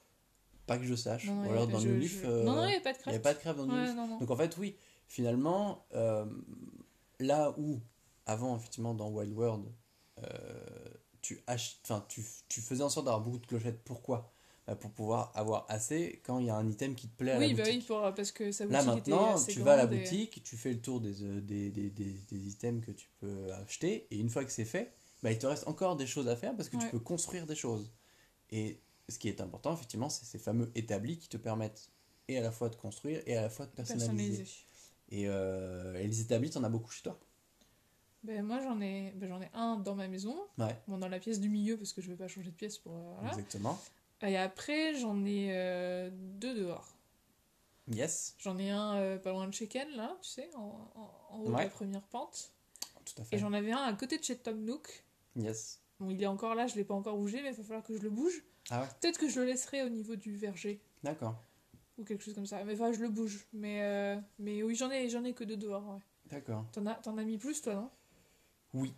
Pas 0.66 0.77
que 0.77 0.85
je 0.85 0.94
sache. 0.94 1.24
Non, 1.27 1.35
non, 1.37 1.40
Ou 1.42 1.44
il 1.46 1.51
alors 1.53 1.62
avait- 1.62 1.72
dans 1.72 1.79
je- 1.81 1.88
New 1.88 1.94
je- 1.94 2.01
Leaf. 2.01 2.22
Non, 2.24 2.31
euh, 2.31 2.44
non, 2.44 2.64
il 2.64 2.66
n'y 2.68 2.72
avait 2.74 2.83
pas 2.83 2.92
de 2.92 2.98
il 2.98 3.01
craft. 3.01 3.09
n'y 3.14 3.16
a 3.16 3.20
pas 3.20 3.35
de 3.35 3.38
craft 3.38 3.59
dans 3.59 3.66
New 3.66 3.72
Ouais, 3.74 3.85
Leaf. 3.87 3.94
non, 3.96 4.07
non. 4.09 4.18
Donc 4.18 4.31
en 4.31 4.37
fait, 4.37 4.57
oui, 4.59 4.77
finalement, 5.07 5.87
euh, 5.94 6.27
là 7.20 7.55
où, 7.59 7.81
avant, 8.27 8.57
effectivement, 8.57 8.92
dans 8.94 9.09
Wild 9.11 9.33
World, 9.33 9.64
euh, 10.22 10.24
tu, 11.22 11.40
ach- 11.46 11.78
enfin, 11.85 12.04
tu, 12.09 12.24
tu 12.48 12.61
faisais 12.61 12.83
en 12.83 12.88
sorte 12.90 13.07
d'avoir 13.07 13.22
beaucoup 13.22 13.38
de 13.38 13.46
clochettes. 13.46 13.83
Pourquoi? 13.85 14.33
Bah, 14.66 14.76
Pour 14.76 14.90
pouvoir 14.92 15.33
avoir 15.35 15.66
assez 15.68 16.20
quand 16.24 16.38
il 16.38 16.46
y 16.46 16.50
a 16.50 16.57
un 16.57 16.68
item 16.68 16.94
qui 16.94 17.09
te 17.09 17.16
plaît 17.16 17.33
à 17.33 17.38
Oui, 17.38 17.40
la 17.40 17.48
bah 17.54 17.64
oui, 17.66 17.81
boutique. 17.81 17.87
pour, 17.87 18.00
parce 18.14 18.33
que 18.33 18.52
sa 18.52 18.66
Là 18.68 18.83
boutique 18.83 18.96
était 18.96 19.26
maintenant, 19.26 19.28
assez 19.28 19.52
tu 19.52 19.61
vas 19.61 19.74
à 19.74 19.76
la 19.76 19.87
et- 19.87 19.87
boutique, 19.87 20.42
tu 20.44 20.57
fais 20.57 20.72
le 20.72 20.81
tour 20.81 21.00
des, 21.00 21.22
euh, 21.24 21.40
des, 21.40 21.70
des, 21.70 21.90
des, 21.90 22.12
des 22.31 22.48
items 22.48 22.85
que 22.85 22.92
tu 22.92 23.09
peux 23.20 23.52
acheter, 23.54 24.07
et 24.11 24.18
une 24.18 24.28
fois 24.31 24.44
que 24.44 24.52
c'est 24.52 24.64
fait, 24.66 24.94
bah, 25.22 25.33
il 25.33 25.38
te 25.38 25.46
reste 25.46 25.66
encore 25.68 25.96
des 25.96 26.07
choses 26.07 26.28
à 26.28 26.37
faire 26.37 26.54
parce 26.57 26.68
que 26.68 26.76
tu 26.76 26.88
peux 26.88 27.00
construire 27.00 27.46
des 27.46 27.57
choses. 27.57 27.92
Et 28.50 28.81
ce 29.09 29.18
qui 29.18 29.28
est 29.28 29.40
important, 29.40 29.74
effectivement, 29.74 30.11
c'est 30.11 30.26
ces 30.26 30.38
fameux 30.38 30.70
établis 30.76 31.18
qui 31.18 31.28
te 31.28 31.37
permettent 31.38 31.90
et 32.28 32.38
à 32.38 32.42
la 32.42 32.52
fois 32.52 32.68
de 32.70 32.76
construire 32.76 33.22
et 33.26 33.37
à 33.37 33.42
la 33.42 33.50
fois 33.50 33.66
de 33.66 33.72
personnaliser. 33.72 34.44
Et, 35.11 35.28
euh, 35.28 35.94
et 35.96 36.07
les 36.07 36.20
établis, 36.22 36.50
t'en 36.50 36.64
as 36.64 36.68
beaucoup 36.70 36.90
chez 36.92 37.02
toi 37.02 37.20
Ben, 38.24 38.42
moi, 38.42 38.61
j'en 38.61 38.81
ai, 38.81 39.12
ben, 39.16 39.28
j'en 39.28 39.40
ai 39.40 39.48
un 39.54 39.76
dans 39.76 39.94
ma 39.94 40.09
maison, 40.09 40.37
Ouais, 40.59 40.76
bon, 40.88 40.98
dans 40.98 41.09
la 41.09 41.18
pièce 41.20 41.40
du 41.40 41.48
milieu, 41.48 41.76
parce 41.76 41.92
que 41.92 42.00
je 42.02 42.09
vais 42.11 42.16
pas 42.16 42.28
changer 42.28 42.50
de 42.50 42.57
pièce 42.57 42.78
pour. 42.78 42.92
euh, 42.96 43.12
voilà. 43.14 43.31
exactement. 43.31 43.78
Et 44.22 44.37
après, 44.37 44.94
j'en 44.96 45.24
ai 45.24 45.48
euh, 45.52 46.11
deux 46.12 46.54
dehors. 46.54 46.94
Yes, 47.90 48.35
J'en 48.38 48.59
ai 48.59 48.68
un 48.70 48.96
euh, 48.96 49.18
pas 49.18 49.31
loin 49.31 49.46
de 49.46 49.54
chez 49.54 49.66
Ken, 49.66 49.88
là, 49.96 50.16
tu 50.20 50.28
sais, 50.28 50.50
en, 50.57 50.90
en- 50.94 51.35
en 51.35 51.40
haut 51.40 51.46
de 51.52 51.57
la 51.57 51.68
première 51.70 52.02
pente. 52.02 52.52
tout 53.07 53.14
à 53.18 53.22
Et 53.22 53.24
fait. 53.24 53.38
j'en 53.38 53.52
avais 53.54 53.72
un 53.72 53.83
à 53.83 53.92
côté 53.94 54.18
de 54.18 54.24
chez 54.24 54.37
Tom 54.37 54.62
Nook. 54.64 55.04
Yes. 55.37 55.81
Bon, 55.98 56.11
il 56.11 56.22
est 56.22 56.26
encore 56.26 56.54
là, 56.54 56.66
je 56.66 56.74
l'ai 56.74 56.85
pas 56.85 56.94
encore 56.94 57.16
bougé, 57.16 57.40
mais 57.42 57.50
il 57.50 57.54
va 57.57 57.62
falloir 57.62 57.83
que 57.83 57.96
je 57.96 58.02
le 58.02 58.11
bouge. 58.11 58.44
Ah 58.70 58.83
ouais, 58.83 58.88
Peut-être 59.00 59.18
que 59.18 59.28
je 59.28 59.40
le 59.40 59.46
laisserai 59.46 59.83
au 59.85 59.88
niveau 59.88 60.16
du 60.16 60.37
verger, 60.37 60.81
d'accord. 61.02 61.37
ou 61.96 62.04
quelque 62.04 62.22
chose 62.22 62.35
comme 62.35 62.44
ça. 62.46 62.62
Mais 62.64 62.74
enfin, 62.74 62.92
je 62.92 63.00
le 63.00 63.09
bouge. 63.09 63.46
Mais, 63.54 63.83
euh, 63.83 64.16
mais 64.38 64.62
oui, 64.62 64.74
j'en 64.74 64.90
ai, 64.90 65.09
j'en 65.09 65.24
ai 65.24 65.33
que 65.33 65.44
deux 65.44 65.57
dehors, 65.57 65.88
ouais. 65.88 66.00
D'accord. 66.26 66.66
T'en 66.72 66.85
as, 66.85 66.94
t'en 66.96 67.16
as 67.16 67.24
mis 67.24 67.38
plus, 67.38 67.62
toi, 67.62 67.74
non? 67.74 67.90
Oui. 68.74 68.94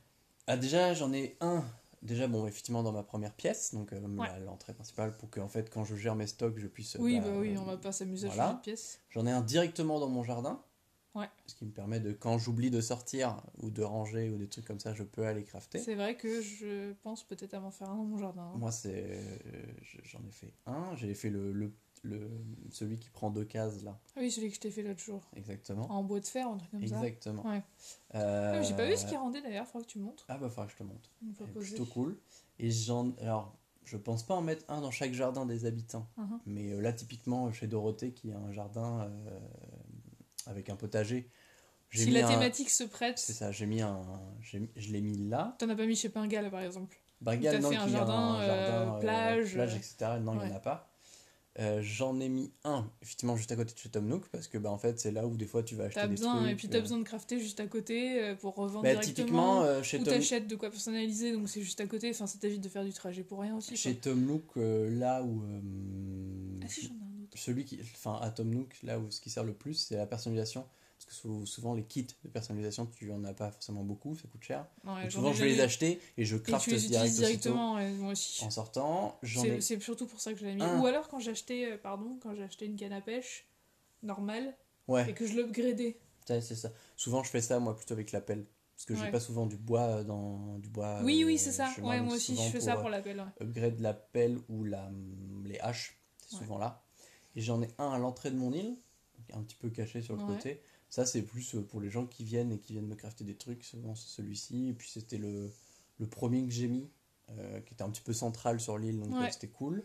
Ah, 0.46 0.56
déjà, 0.56 0.94
j'en 0.94 1.12
ai 1.12 1.36
un. 1.40 1.64
Déjà, 2.02 2.26
bon, 2.28 2.46
effectivement, 2.46 2.82
dans 2.82 2.92
ma 2.92 3.02
première 3.02 3.34
pièce, 3.34 3.74
donc 3.74 3.92
euh, 3.92 4.00
Ouais. 4.16 4.40
l'entrée 4.40 4.72
principale, 4.72 5.16
pour 5.16 5.28
que, 5.30 5.38
en 5.40 5.48
fait, 5.48 5.68
quand 5.70 5.84
je 5.84 5.94
gère 5.96 6.14
mes 6.16 6.26
stocks, 6.26 6.58
je 6.58 6.66
puisse. 6.66 6.96
euh, 6.96 7.00
Oui, 7.00 7.20
bah, 7.20 7.26
bah 7.30 7.38
oui, 7.40 7.56
on 7.58 7.64
va 7.64 7.76
pas 7.76 7.92
s'amuser 7.92 8.28
à 8.28 8.30
changer 8.30 8.54
de 8.54 8.60
pièce. 8.60 9.00
J'en 9.10 9.26
ai 9.26 9.30
un 9.30 9.42
directement 9.42 10.00
dans 10.00 10.08
mon 10.08 10.22
jardin. 10.24 10.62
Ouais. 11.14 11.28
Ce 11.46 11.54
qui 11.56 11.64
me 11.66 11.72
permet 11.72 11.98
de, 12.00 12.12
quand 12.12 12.38
j'oublie 12.38 12.70
de 12.70 12.80
sortir 12.80 13.42
ou 13.58 13.70
de 13.70 13.82
ranger 13.82 14.30
ou 14.30 14.38
des 14.38 14.48
trucs 14.48 14.64
comme 14.64 14.78
ça, 14.78 14.94
je 14.94 15.02
peux 15.02 15.26
aller 15.26 15.42
crafter. 15.42 15.80
C'est 15.80 15.96
vrai 15.96 16.16
que 16.16 16.40
je 16.40 16.92
pense 17.02 17.24
peut-être 17.24 17.52
à 17.54 17.60
m'en 17.60 17.72
faire 17.72 17.90
un 17.90 17.96
dans 17.96 18.04
mon 18.04 18.16
jardin. 18.16 18.42
hein. 18.54 18.58
Moi, 18.58 18.70
c'est, 18.70 19.04
euh, 19.10 19.66
je- 19.82 19.98
j'en 20.04 20.20
ai 20.26 20.30
fait 20.30 20.52
un. 20.66 20.94
J'ai 20.96 21.12
fait 21.14 21.28
le, 21.30 21.52
le, 21.52 21.72
le- 22.02 22.30
celui 22.70 22.98
qui 22.98 23.10
prend 23.10 23.30
deux 23.30 23.44
cases 23.44 23.82
là, 23.82 23.98
Ah 24.16 24.20
oui, 24.20 24.30
celui 24.30 24.48
que 24.48 24.54
je 24.54 24.60
t'ai 24.60 24.70
fait 24.70 24.82
l'autre 24.82 25.00
jour. 25.00 25.22
exactement. 25.36 25.90
En 25.90 26.02
bois 26.02 26.20
de 26.20 26.26
fer, 26.26 26.46
un 26.48 26.56
truc 26.56 26.70
comme 26.70 26.86
ça. 26.86 26.96
Exactement. 26.96 27.46
Ouais. 27.46 27.62
Euh, 28.14 28.54
Ah, 28.58 28.62
J'ai 28.62 28.74
pas 28.74 28.86
vu 28.86 28.96
ce 28.96 29.06
qu'il 29.06 29.16
rendait 29.18 29.42
d'ailleurs, 29.42 29.66
faudra 29.66 29.84
que 29.86 29.90
tu 29.92 29.98
me 29.98 30.04
montres. 30.04 30.24
Ah 30.28 30.38
bah, 30.38 30.48
faudra 30.48 30.66
que 30.66 30.72
je 30.72 30.78
te 30.78 30.82
montre. 30.82 31.10
C'est 31.38 31.52
plutôt 31.52 31.86
cool. 31.86 32.18
Et 32.58 32.70
j'en, 32.70 33.12
alors, 33.20 33.56
je 33.84 33.96
pense 33.96 34.22
pas 34.22 34.34
en 34.34 34.42
mettre 34.42 34.64
un 34.68 34.80
dans 34.80 34.90
chaque 34.90 35.12
jardin 35.12 35.46
des 35.46 35.64
habitants. 35.66 36.08
Mhm. 36.16 36.40
Mais 36.46 36.70
euh, 36.72 36.80
là, 36.80 36.92
typiquement, 36.92 37.52
chez 37.52 37.66
Dorothée, 37.66 38.12
qui 38.12 38.32
a 38.32 38.38
un 38.38 38.52
jardin 38.52 39.00
euh, 39.02 39.38
avec 40.46 40.68
un 40.70 40.76
potager, 40.76 41.28
Si 41.92 42.06
mis 42.06 42.12
la 42.12 42.26
un- 42.26 42.30
thématique 42.30 42.70
se 42.70 42.84
prête, 42.84 43.18
C'est 43.18 43.32
ça, 43.32 43.50
j'ai 43.52 43.66
mis 43.66 43.82
un, 43.82 44.02
je 44.42 44.58
l'ai 44.92 45.00
mis 45.00 45.28
là. 45.28 45.56
t'en 45.58 45.68
as 45.68 45.74
pas 45.76 45.86
mis 45.86 45.96
chez 45.96 46.08
Pingal 46.08 46.50
par 46.50 46.60
exemple. 46.60 46.96
Bengale, 47.20 47.60
non, 47.60 47.68
fait 47.70 47.76
un 47.76 47.84
qui 47.86 47.90
a 47.90 47.92
jardin, 47.98 48.14
un 48.14 48.46
jardin 48.46 48.94
euh, 48.96 49.00
plage, 49.00 49.52
plage, 49.52 49.74
etc. 49.76 50.18
Non, 50.20 50.34
il 50.40 50.46
n'y 50.46 50.52
en 50.52 50.56
a 50.56 50.60
pas. 50.60 50.89
Euh, 51.58 51.80
J'en 51.82 52.20
ai 52.20 52.28
mis 52.28 52.52
un, 52.64 52.88
effectivement, 53.02 53.36
juste 53.36 53.50
à 53.50 53.56
côté 53.56 53.74
de 53.74 53.78
chez 53.78 53.88
Tom 53.88 54.06
Nook, 54.06 54.28
parce 54.28 54.46
que 54.46 54.56
bah, 54.56 54.70
en 54.70 54.78
fait, 54.78 55.00
c'est 55.00 55.10
là 55.10 55.26
où 55.26 55.36
des 55.36 55.46
fois 55.46 55.62
tu 55.64 55.74
vas 55.74 55.84
acheter 55.84 56.00
T'as 56.00 56.06
des 56.06 56.14
besoin, 56.14 56.36
trucs. 56.38 56.50
et 56.52 56.54
puis 56.54 56.68
t'as 56.68 56.78
euh. 56.78 56.82
besoin 56.82 56.98
de 56.98 57.02
crafter 57.02 57.40
juste 57.40 57.58
à 57.58 57.66
côté 57.66 58.22
euh, 58.22 58.34
pour 58.36 58.54
revendre 58.54 58.84
Bah, 58.84 58.90
directement. 58.92 59.62
typiquement, 59.64 59.82
chez 59.82 59.98
ou 59.98 60.04
Tom, 60.04 60.14
t'achètes 60.14 60.46
de 60.46 60.54
quoi 60.56 60.70
personnaliser, 60.70 61.32
donc 61.32 61.48
c'est 61.48 61.62
juste 61.62 61.80
à 61.80 61.86
côté. 61.86 62.08
Enfin, 62.10 62.26
ça 62.28 62.38
t'évite 62.38 62.62
de 62.62 62.68
faire 62.68 62.84
du 62.84 62.92
trajet 62.92 63.24
pour 63.24 63.40
rien 63.40 63.56
aussi. 63.56 63.76
chez 63.76 63.94
quoi. 63.94 64.02
Tom 64.12 64.24
Nook, 64.24 64.44
là 64.56 65.22
où. 65.24 65.42
Ah 66.62 66.66
si, 66.68 66.82
j'en 66.82 66.88
ai 66.94 66.98
un 66.98 67.22
autre. 67.24 67.36
celui 67.36 67.64
qui. 67.64 67.80
Enfin, 67.94 68.18
à 68.22 68.30
Tom 68.30 68.48
Nook, 68.48 68.76
là 68.84 68.98
où 69.00 69.10
ce 69.10 69.20
qui 69.20 69.28
sert 69.30 69.44
le 69.44 69.52
plus, 69.52 69.74
c'est 69.74 69.96
la 69.96 70.06
personnalisation. 70.06 70.64
Parce 71.02 71.06
que 71.06 71.14
sou- 71.14 71.46
souvent, 71.46 71.72
les 71.72 71.84
kits 71.84 72.06
de 72.24 72.28
personnalisation, 72.28 72.84
tu 72.84 73.10
en 73.10 73.24
as 73.24 73.32
pas 73.32 73.50
forcément 73.50 73.82
beaucoup, 73.82 74.14
ça 74.16 74.28
coûte 74.28 74.44
cher. 74.44 74.66
Ouais, 74.84 75.02
Donc 75.04 75.12
souvent, 75.12 75.32
je 75.32 75.42
vais 75.44 75.48
les 75.52 75.60
acheter 75.60 75.98
et 76.18 76.26
je 76.26 76.36
Et 76.36 76.42
crafte 76.42 76.64
tu 76.64 76.72
les 76.72 76.76
direct 76.88 77.14
directement, 77.14 77.74
ouais, 77.76 77.90
moi 77.92 78.12
aussi. 78.12 78.44
en 78.44 78.50
sortant. 78.50 79.18
C'est 79.22 79.56
ai 79.76 79.80
surtout 79.80 80.06
pour 80.06 80.20
ça 80.20 80.34
que 80.34 80.38
je 80.38 80.44
l'ai 80.44 80.54
mis. 80.54 80.62
un. 80.62 80.78
Ou 80.78 80.86
alors 80.86 81.08
quand 81.08 81.18
acheté, 81.30 81.72
euh, 81.72 81.78
pardon, 81.78 82.18
quand 82.22 82.34
acheté 82.42 82.66
une 82.66 82.76
canne 82.76 82.92
à 82.92 83.00
pêche 83.00 83.46
normale 84.02 84.54
Ouais. 84.88 85.08
et 85.10 85.14
que 85.14 85.26
je 85.26 85.34
l'upgradais. 85.34 85.98
C'est 86.26 86.42
ça. 86.42 86.70
Souvent, 86.96 87.22
je 87.24 87.30
fais 87.30 87.40
ça, 87.40 87.58
moi, 87.60 87.74
plutôt 87.74 87.94
avec 87.94 88.12
la 88.12 88.20
pelle. 88.20 88.44
Parce 88.76 88.84
que 88.84 88.94
j'ai 88.94 89.02
Ouais. 89.04 89.10
pas 89.10 89.20
souvent 89.20 89.46
du 89.46 89.56
bois 89.56 89.80
euh, 89.82 90.04
dans 90.04 90.58
du 90.58 90.68
bois. 90.68 91.00
oui, 91.02 91.22
euh, 91.22 91.26
oui, 91.26 91.38
c'est 91.38 91.52
ça. 91.52 91.70
chez 91.74 91.80
Ouais, 91.82 92.00
moi 92.00 92.14
aussi, 92.14 92.36
je 92.36 92.42
fais 92.50 92.60
ça 92.60 92.76
euh, 92.76 92.80
pour 92.80 92.88
la 92.90 93.00
pelle. 93.00 93.20
ouais. 93.20 93.42
upgrade 93.46 93.80
la 93.80 93.94
pelle 93.94 94.38
ou 94.48 94.64
la, 94.64 94.90
les 95.44 95.58
haches. 95.60 95.98
C'est 96.18 96.36
souvent 96.36 96.58
là. 96.58 96.82
Et 97.36 97.40
j'en 97.40 97.62
ai 97.62 97.68
un 97.78 97.90
à 97.92 97.98
l'entrée 97.98 98.30
de 98.30 98.36
mon 98.36 98.52
île, 98.52 98.76
un 99.32 99.42
petit 99.42 99.56
peu 99.56 99.70
caché 99.70 100.02
sur 100.02 100.16
le 100.16 100.22
côté. 100.24 100.60
Ça, 100.90 101.06
c'est 101.06 101.22
plus 101.22 101.54
euh, 101.54 101.62
pour 101.62 101.80
les 101.80 101.88
gens 101.88 102.04
qui 102.06 102.24
viennent 102.24 102.52
et 102.52 102.58
qui 102.58 102.72
viennent 102.74 102.86
me 102.88 102.96
crafter 102.96 103.24
des 103.24 103.36
trucs. 103.36 103.64
Souvent, 103.64 103.94
c'est 103.94 104.08
celui-ci. 104.08 104.68
Et 104.68 104.72
puis, 104.74 104.90
c'était 104.90 105.18
le, 105.18 105.50
le 105.98 106.06
premier 106.06 106.44
que 106.44 106.50
j'ai 106.52 106.66
mis, 106.68 106.90
euh, 107.30 107.60
qui 107.60 107.72
était 107.74 107.82
un 107.82 107.90
petit 107.90 108.02
peu 108.02 108.12
central 108.12 108.60
sur 108.60 108.76
l'île, 108.76 108.98
donc 109.00 109.14
Ouais. 109.14 109.30
c'était 109.30 109.48
cool. 109.48 109.84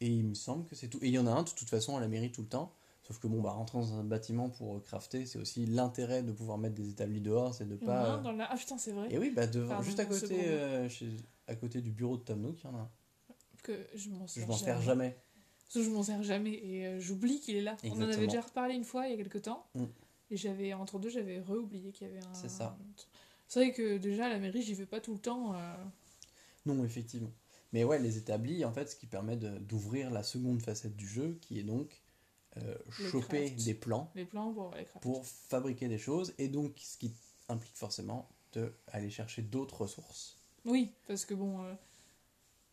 Et 0.00 0.08
il 0.08 0.24
me 0.24 0.34
semble 0.34 0.66
que 0.66 0.74
c'est 0.74 0.88
tout. 0.88 0.98
Et 1.00 1.06
il 1.06 1.12
y 1.12 1.18
en 1.18 1.26
a 1.26 1.30
un, 1.30 1.42
de 1.44 1.48
toute 1.50 1.70
façon, 1.70 1.96
à 1.96 2.00
la 2.00 2.08
mairie 2.08 2.30
tout 2.32 2.42
le 2.42 2.48
temps. 2.48 2.72
Sauf 3.04 3.20
que 3.20 3.28
bon, 3.28 3.40
bah, 3.40 3.52
rentrer 3.52 3.78
dans 3.78 3.92
un 3.94 4.02
bâtiment 4.02 4.50
pour 4.50 4.74
euh, 4.76 4.80
crafter, 4.80 5.26
c'est 5.26 5.38
aussi 5.38 5.64
l'intérêt 5.64 6.24
de 6.24 6.32
pouvoir 6.32 6.58
mettre 6.58 6.74
des 6.74 6.90
établis 6.90 7.20
dehors, 7.20 7.54
c'est 7.54 7.64
de 7.68 7.78
Il 7.80 7.86
y 7.86 7.88
en 7.88 7.92
a 7.92 7.98
un 8.08 8.22
dans 8.22 8.32
la... 8.32 8.50
Ah 8.50 8.56
putain, 8.56 8.76
c'est 8.78 8.90
vrai. 8.90 9.06
Et 9.12 9.18
oui, 9.18 9.30
bah 9.30 9.46
devant, 9.46 9.80
juste 9.80 10.00
à 10.00 10.06
côté, 10.06 10.48
euh, 10.48 10.88
chez- 10.88 11.16
à 11.46 11.54
côté 11.54 11.80
du 11.80 11.92
bureau 11.92 12.16
de 12.16 12.22
Tom 12.22 12.40
Nook, 12.40 12.56
il 12.60 12.64
y 12.64 12.66
en 12.66 12.74
a 12.74 12.80
un. 12.80 12.90
Que 13.62 13.72
je 13.94 14.10
m'en 14.10 14.26
sers 14.26 14.82
jamais. 14.82 15.16
Parce 15.68 15.74
que 15.74 15.82
je 15.84 15.90
m'en 15.90 16.02
sers 16.02 16.22
jamais 16.24 16.54
et 16.54 16.86
euh, 16.86 17.00
j'oublie 17.00 17.38
qu'il 17.40 17.54
est 17.56 17.62
là. 17.62 17.76
On 17.84 17.90
en 17.90 17.92
avait 17.94 18.02
Exactement. 18.06 18.26
déjà 18.26 18.40
reparlé 18.40 18.74
une 18.74 18.84
fois 18.84 19.06
il 19.06 19.12
y 19.12 19.14
a 19.14 19.16
quelques 19.16 19.42
temps. 19.42 19.66
Mm. 19.76 19.84
Et 20.30 20.36
j'avais, 20.36 20.72
entre 20.74 20.98
deux, 20.98 21.08
j'avais 21.08 21.40
re-oublié 21.40 21.92
qu'il 21.92 22.08
y 22.08 22.10
avait 22.10 22.24
un. 22.24 22.34
C'est 22.34 22.48
ça. 22.48 22.76
C'est 23.48 23.60
vrai 23.60 23.72
que 23.72 23.96
déjà 23.98 24.26
à 24.26 24.28
la 24.28 24.38
mairie, 24.38 24.62
j'y 24.62 24.74
vais 24.74 24.86
pas 24.86 25.00
tout 25.00 25.12
le 25.14 25.20
temps. 25.20 25.54
euh, 25.54 25.74
Non, 26.64 26.84
effectivement. 26.84 27.32
Mais 27.72 27.84
ouais, 27.84 27.98
les 27.98 28.16
établis, 28.18 28.64
en 28.64 28.72
fait, 28.72 28.90
ce 28.90 28.96
qui 28.96 29.06
permet 29.06 29.36
d'ouvrir 29.36 30.10
la 30.10 30.22
seconde 30.22 30.62
facette 30.62 30.96
du 30.96 31.06
jeu, 31.06 31.38
qui 31.40 31.58
est 31.60 31.62
donc 31.64 32.02
euh, 32.56 32.74
choper 33.10 33.50
des 33.50 33.74
plans 33.74 34.10
les 34.14 34.24
plans 34.24 34.52
pour 34.52 34.74
les 34.74 34.84
crafts. 34.84 35.02
pour 35.02 35.26
fabriquer 35.26 35.88
des 35.88 35.98
choses, 35.98 36.32
et 36.38 36.48
donc 36.48 36.72
ce 36.78 36.96
qui 36.96 37.12
implique 37.48 37.76
forcément 37.76 38.28
de 38.52 38.72
aller 38.88 39.10
chercher 39.10 39.42
d'autres 39.42 39.82
ressources. 39.82 40.38
Oui, 40.64 40.90
parce 41.06 41.24
que 41.24 41.34
bon, 41.34 41.62
euh, 41.62 41.74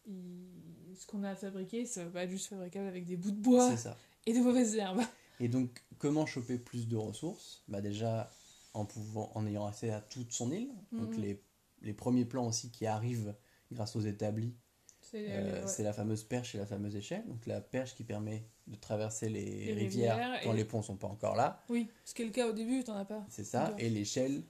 il- 0.08 0.96
ce 0.98 1.06
qu'on 1.06 1.24
a 1.24 1.32
à 1.32 1.36
fabriquer, 1.36 1.86
ça 1.86 2.06
va 2.06 2.12
pas 2.12 2.24
être 2.24 2.30
juste 2.32 2.48
fabricable 2.48 2.88
avec 2.88 3.06
des 3.06 3.18
bouts 3.18 3.32
de 3.32 3.42
bois 3.42 3.76
ça. 3.78 3.98
et 4.26 4.34
de 4.34 4.39
mauvaises 4.39 4.76
herbes. 4.76 5.02
Et 5.39 5.48
donc, 5.48 5.84
comment 5.98 6.26
choper 6.26 6.58
plus 6.58 6.88
de 6.88 6.96
ressources 6.96 7.63
Bah 7.67 7.82
déjà, 7.82 8.32
en, 8.74 8.86
pouvant, 8.86 9.32
en 9.36 9.46
ayant 9.46 9.65
accès 9.65 9.89
à 9.91 10.02
toute 10.02 10.32
son 10.32 10.52
île. 10.52 10.69
Donc 10.98 11.15
Mhm. 11.15 11.22
les, 11.22 11.41
les 11.82 11.93
premiers 11.93 12.26
plans 12.26 12.48
aussi 12.48 12.72
qui 12.72 12.86
arrivent 12.86 13.36
grâce 13.72 13.96
aux 13.96 14.02
établis, 14.02 14.54
C'est 15.02 15.28
euh, 15.30 15.62
ouais. 15.62 15.67
c'est 15.67 15.84
la 15.84 15.93
fameuse 15.93 16.24
perche 16.24 16.56
et 16.56 16.58
la 16.58 16.65
fameuse 16.65 16.96
échelle. 16.96 17.26
Donc 17.28 17.46
la 17.46 17.62
perche 17.62 17.96
qui 17.96 18.04
permet 18.04 18.46
de 18.67 18.76
traverser 18.76 19.30
les, 19.30 19.65
Les 19.65 19.74
rivières, 19.74 20.15
rivières 20.15 20.41
quand 20.43 20.54
et- 20.54 20.58
les 20.58 20.65
ponts 20.65 20.82
sont 20.82 20.96
pas 20.98 21.08
encore 21.08 21.36
là. 21.36 21.63
Oui, 21.69 21.89
ce 22.06 22.13
qui 22.13 22.22
est 22.22 22.26
le 22.26 22.32
cas 22.32 22.48
au 22.48 22.54
début, 22.54 22.84
t'en 22.84 22.96
as 22.96 23.06
pas. 23.06 23.26
C'est 23.30 23.43
ça. 23.43 23.74
Et 23.80 23.89
l'échelle, 23.89 24.43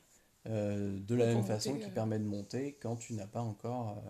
euh, 0.48 1.00
de 1.00 1.15
la 1.15 1.26
même 1.28 1.36
monter, 1.38 1.48
façon, 1.48 1.74
qui 1.78 1.86
euh. 1.86 1.93
permet 1.93 2.19
de 2.19 2.26
monter 2.26 2.78
quand 2.82 2.96
tu 2.96 3.13
n'as 3.13 3.28
pas 3.28 3.41
encore 3.41 4.04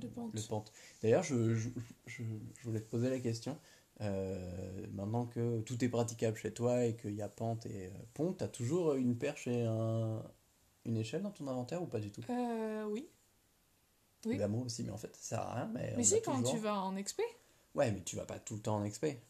De 0.00 0.06
pente. 0.06 0.34
le 0.34 0.40
pente. 0.42 0.72
D'ailleurs, 1.02 1.22
je, 1.22 1.54
je, 1.54 1.68
je- 2.06 2.22
je 2.58 2.64
voulais 2.64 2.80
te 2.80 2.88
poser 2.90 3.10
la 3.10 3.18
question. 3.18 3.56
Euh, 4.00 4.86
maintenant 4.92 5.26
que 5.26 5.60
tout 5.60 5.84
est 5.84 5.88
praticable 5.88 6.36
chez 6.36 6.52
toi 6.52 6.84
et 6.84 6.96
qu'il 6.96 7.14
y 7.14 7.22
a 7.22 7.28
pente 7.28 7.66
et 7.66 7.86
euh, 7.86 7.90
pont, 8.14 8.32
tu 8.32 8.44
as 8.44 8.48
toujours 8.48 8.94
une 8.94 9.16
perche 9.16 9.46
et 9.48 9.64
un, 9.64 10.22
une 10.84 10.96
échelle 10.96 11.22
dans 11.22 11.30
ton 11.30 11.46
inventaire 11.48 11.82
ou 11.82 11.86
pas 11.86 12.00
du 12.00 12.10
tout? 12.10 12.22
Euh, 12.30 12.84
oui. 12.84 13.08
Oui. 14.26 14.36
Bah, 14.36 14.48
moi 14.48 14.64
aussi, 14.64 14.84
mais 14.84 14.90
en 14.90 14.98
fait, 14.98 15.14
ça 15.16 15.22
sert 15.22 15.40
à 15.40 15.54
rien. 15.54 15.70
Mais, 15.74 16.02
si, 16.02 16.20
quand 16.22 16.36
toujours. 16.36 16.54
tu 16.54 16.58
vas 16.58 16.80
en 16.80 16.96
expé. 16.96 17.22
Ouais, 17.74 17.90
mais 17.92 18.02
tu 18.02 18.16
vas 18.16 18.24
pas 18.24 18.38
tout 18.38 18.54
le 18.54 18.60
temps 18.60 18.76
en 18.76 18.84
expé. 18.84 19.20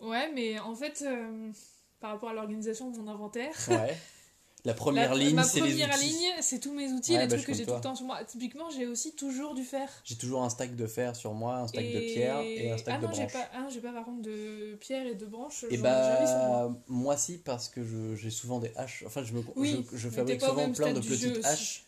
Ouais, 0.00 0.32
mais 0.32 0.58
en 0.58 0.74
fait, 0.74 1.02
euh, 1.06 1.52
par 2.00 2.12
rapport 2.12 2.30
à 2.30 2.32
l'organisation 2.32 2.90
de 2.90 2.98
mon 2.98 3.08
inventaire, 3.08 3.54
Ouais. 3.68 3.96
La 4.64 4.74
première 4.74 5.14
la- 5.14 5.24
ligne, 5.24 5.36
ma 5.36 5.42
c'est 5.44 5.60
les 5.60 5.70
première 5.70 5.94
outils. 5.94 6.06
ligne, 6.08 6.32
c'est 6.40 6.60
tous 6.60 6.72
mes 6.74 6.92
outils, 6.92 7.12
Ouais, 7.12 7.20
les 7.20 7.26
bah, 7.28 7.34
trucs 7.36 7.46
que 7.46 7.54
j'ai 7.54 7.64
tout 7.64 7.74
le 7.74 7.80
temps 7.80 7.94
sur 7.94 8.06
moi. 8.06 8.22
Typiquement, 8.24 8.68
j'ai 8.70 8.86
aussi 8.86 9.14
toujours 9.14 9.54
du 9.54 9.64
fer. 9.64 9.88
J'ai 10.04 10.16
toujours 10.16 10.42
un 10.42 10.50
stack 10.50 10.76
de 10.76 10.86
fer 10.86 11.16
sur 11.16 11.32
moi, 11.34 11.56
un 11.56 11.66
stack 11.68 11.84
de 11.92 12.00
pierre 12.00 12.40
et 12.40 12.70
un 12.70 12.76
stack 12.76 12.94
ah 12.94 12.98
de 12.98 13.06
non, 13.06 13.12
branches. 13.12 13.32
pas, 13.32 13.48
ah 13.54 13.60
non, 13.62 13.68
j'ai 13.70 13.80
pas 13.80 13.92
par 13.92 14.04
contre 14.04 14.22
de 14.22 14.74
pierre 14.80 15.06
et 15.06 15.14
de 15.14 15.26
branches. 15.26 15.64
Et 15.64 15.76
sur 15.76 15.78
moi. 15.84 15.88
bah, 16.68 16.76
moi 16.88 17.16
si, 17.16 17.38
parce 17.38 17.68
que 17.68 18.14
j'ai 18.16 18.30
souvent 18.30 18.58
des 18.58 18.72
haches. 18.76 19.04
Enfin, 19.06 19.22
je, 19.24 19.32
me, 19.32 19.42
Oui, 19.56 19.84
je, 19.94 20.08
fabrique 20.08 20.40
souvent 20.40 20.70
plein 20.70 20.92
de 20.92 21.00
petites 21.00 21.44
haches 21.44 21.84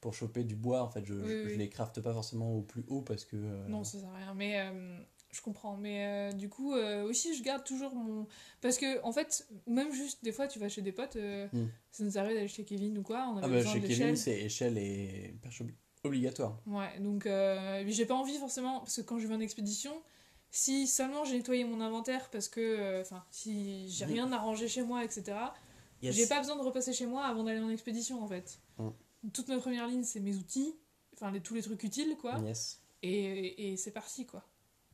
pour 0.00 0.14
choper 0.14 0.44
du 0.44 0.56
bois. 0.56 0.82
En 0.82 0.88
fait, 0.90 1.04
je, 1.04 1.14
Oui, 1.14 1.20
je, 1.20 1.46
oui. 1.46 1.52
je 1.54 1.58
les 1.58 1.68
crafte 1.68 2.00
pas 2.00 2.12
forcément 2.12 2.56
au 2.56 2.62
plus 2.62 2.84
haut 2.88 3.02
parce 3.02 3.24
que. 3.24 3.36
euh, 3.36 3.68
Non, 3.68 3.84
ça 3.84 3.98
sert 3.98 4.08
à 4.08 4.16
rien. 4.16 4.34
Mais 4.34 4.60
euh, 4.60 4.98
je 5.32 5.40
comprends. 5.40 5.76
Mais 5.76 6.06
euh, 6.06 6.32
du 6.32 6.48
coup, 6.48 6.74
euh, 6.74 7.02
aussi, 7.04 7.34
je 7.34 7.42
garde 7.42 7.64
toujours 7.64 7.94
mon. 7.94 8.26
Parce 8.60 8.78
que, 8.78 9.02
en 9.02 9.12
fait, 9.12 9.46
même 9.66 9.92
juste 9.92 10.22
des 10.22 10.30
fois, 10.32 10.46
tu 10.46 10.58
vas 10.58 10.68
chez 10.68 10.82
des 10.82 10.92
potes, 10.92 11.16
euh, 11.16 11.48
Hmm. 11.52 11.66
ça 11.90 12.04
nous 12.04 12.18
arrive 12.18 12.34
d'aller 12.34 12.48
chez 12.48 12.64
Kevin 12.64 12.96
ou 12.98 13.02
quoi. 13.02 13.26
On 13.28 13.36
avait 13.38 13.46
Ah 13.46 13.48
bah, 13.48 13.56
besoin 13.56 13.72
chez 13.72 13.80
Kevin, 13.80 14.16
c'est 14.16 14.40
échelle 14.42 14.78
et 14.78 15.34
perche 15.42 15.62
obli- 15.62 15.74
obligatoire. 16.04 16.58
Ouais, 16.66 16.98
donc 17.00 17.26
euh, 17.26 17.84
j'ai 17.88 18.06
pas 18.06 18.14
envie 18.14 18.36
forcément, 18.38 18.80
parce 18.80 18.96
que 18.96 19.02
quand 19.02 19.18
je 19.18 19.26
vais 19.26 19.34
en 19.34 19.40
expédition, 19.40 19.92
si 20.50 20.86
seulement 20.86 21.24
j'ai 21.24 21.36
nettoyé 21.38 21.64
mon 21.64 21.80
inventaire 21.80 22.28
parce 22.30 22.48
que, 22.48 23.00
enfin, 23.00 23.24
si 23.30 23.88
j'ai 23.88 24.04
Mhm. 24.06 24.12
rien 24.12 24.32
à 24.32 24.38
ranger 24.38 24.68
chez 24.68 24.82
moi, 24.82 25.02
etc., 25.04 25.36
Yes. 26.02 26.14
j'ai 26.16 26.26
pas 26.26 26.40
besoin 26.40 26.56
de 26.56 26.62
repasser 26.62 26.92
chez 26.92 27.06
moi 27.06 27.24
avant 27.24 27.44
d'aller 27.44 27.60
en 27.60 27.70
expédition 27.70 28.22
en 28.22 28.26
fait. 28.28 28.58
Mhm. 28.78 28.92
Toute 29.32 29.48
ma 29.48 29.56
première 29.58 29.86
ligne, 29.86 30.02
c'est 30.02 30.18
mes 30.20 30.34
outils, 30.36 30.74
enfin 31.14 31.30
les, 31.30 31.40
tous 31.40 31.54
les 31.54 31.62
trucs 31.62 31.82
utiles 31.84 32.16
quoi, 32.20 32.38
Yes. 32.44 32.80
et, 33.02 33.72
et 33.72 33.76
c'est 33.76 33.92
parti 33.92 34.26
quoi. 34.26 34.44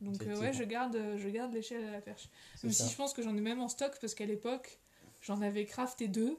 Donc 0.01 0.21
euh, 0.25 0.35
ouais, 0.39 0.53
je 0.53 0.63
garde, 0.63 0.97
je 1.17 1.29
garde 1.29 1.53
l'échelle 1.53 1.83
à 1.87 1.91
la 1.91 2.01
perche. 2.01 2.29
Même 2.63 2.71
ça. 2.71 2.83
si 2.85 2.91
je 2.91 2.95
pense 2.95 3.13
que 3.13 3.21
j'en 3.21 3.35
ai 3.35 3.41
même 3.41 3.59
en 3.61 3.67
stock 3.67 3.93
parce 3.99 4.13
qu'à 4.15 4.25
l'époque, 4.25 4.79
j'en 5.21 5.41
avais 5.41 5.65
crafté 5.65 6.07
deux. 6.07 6.37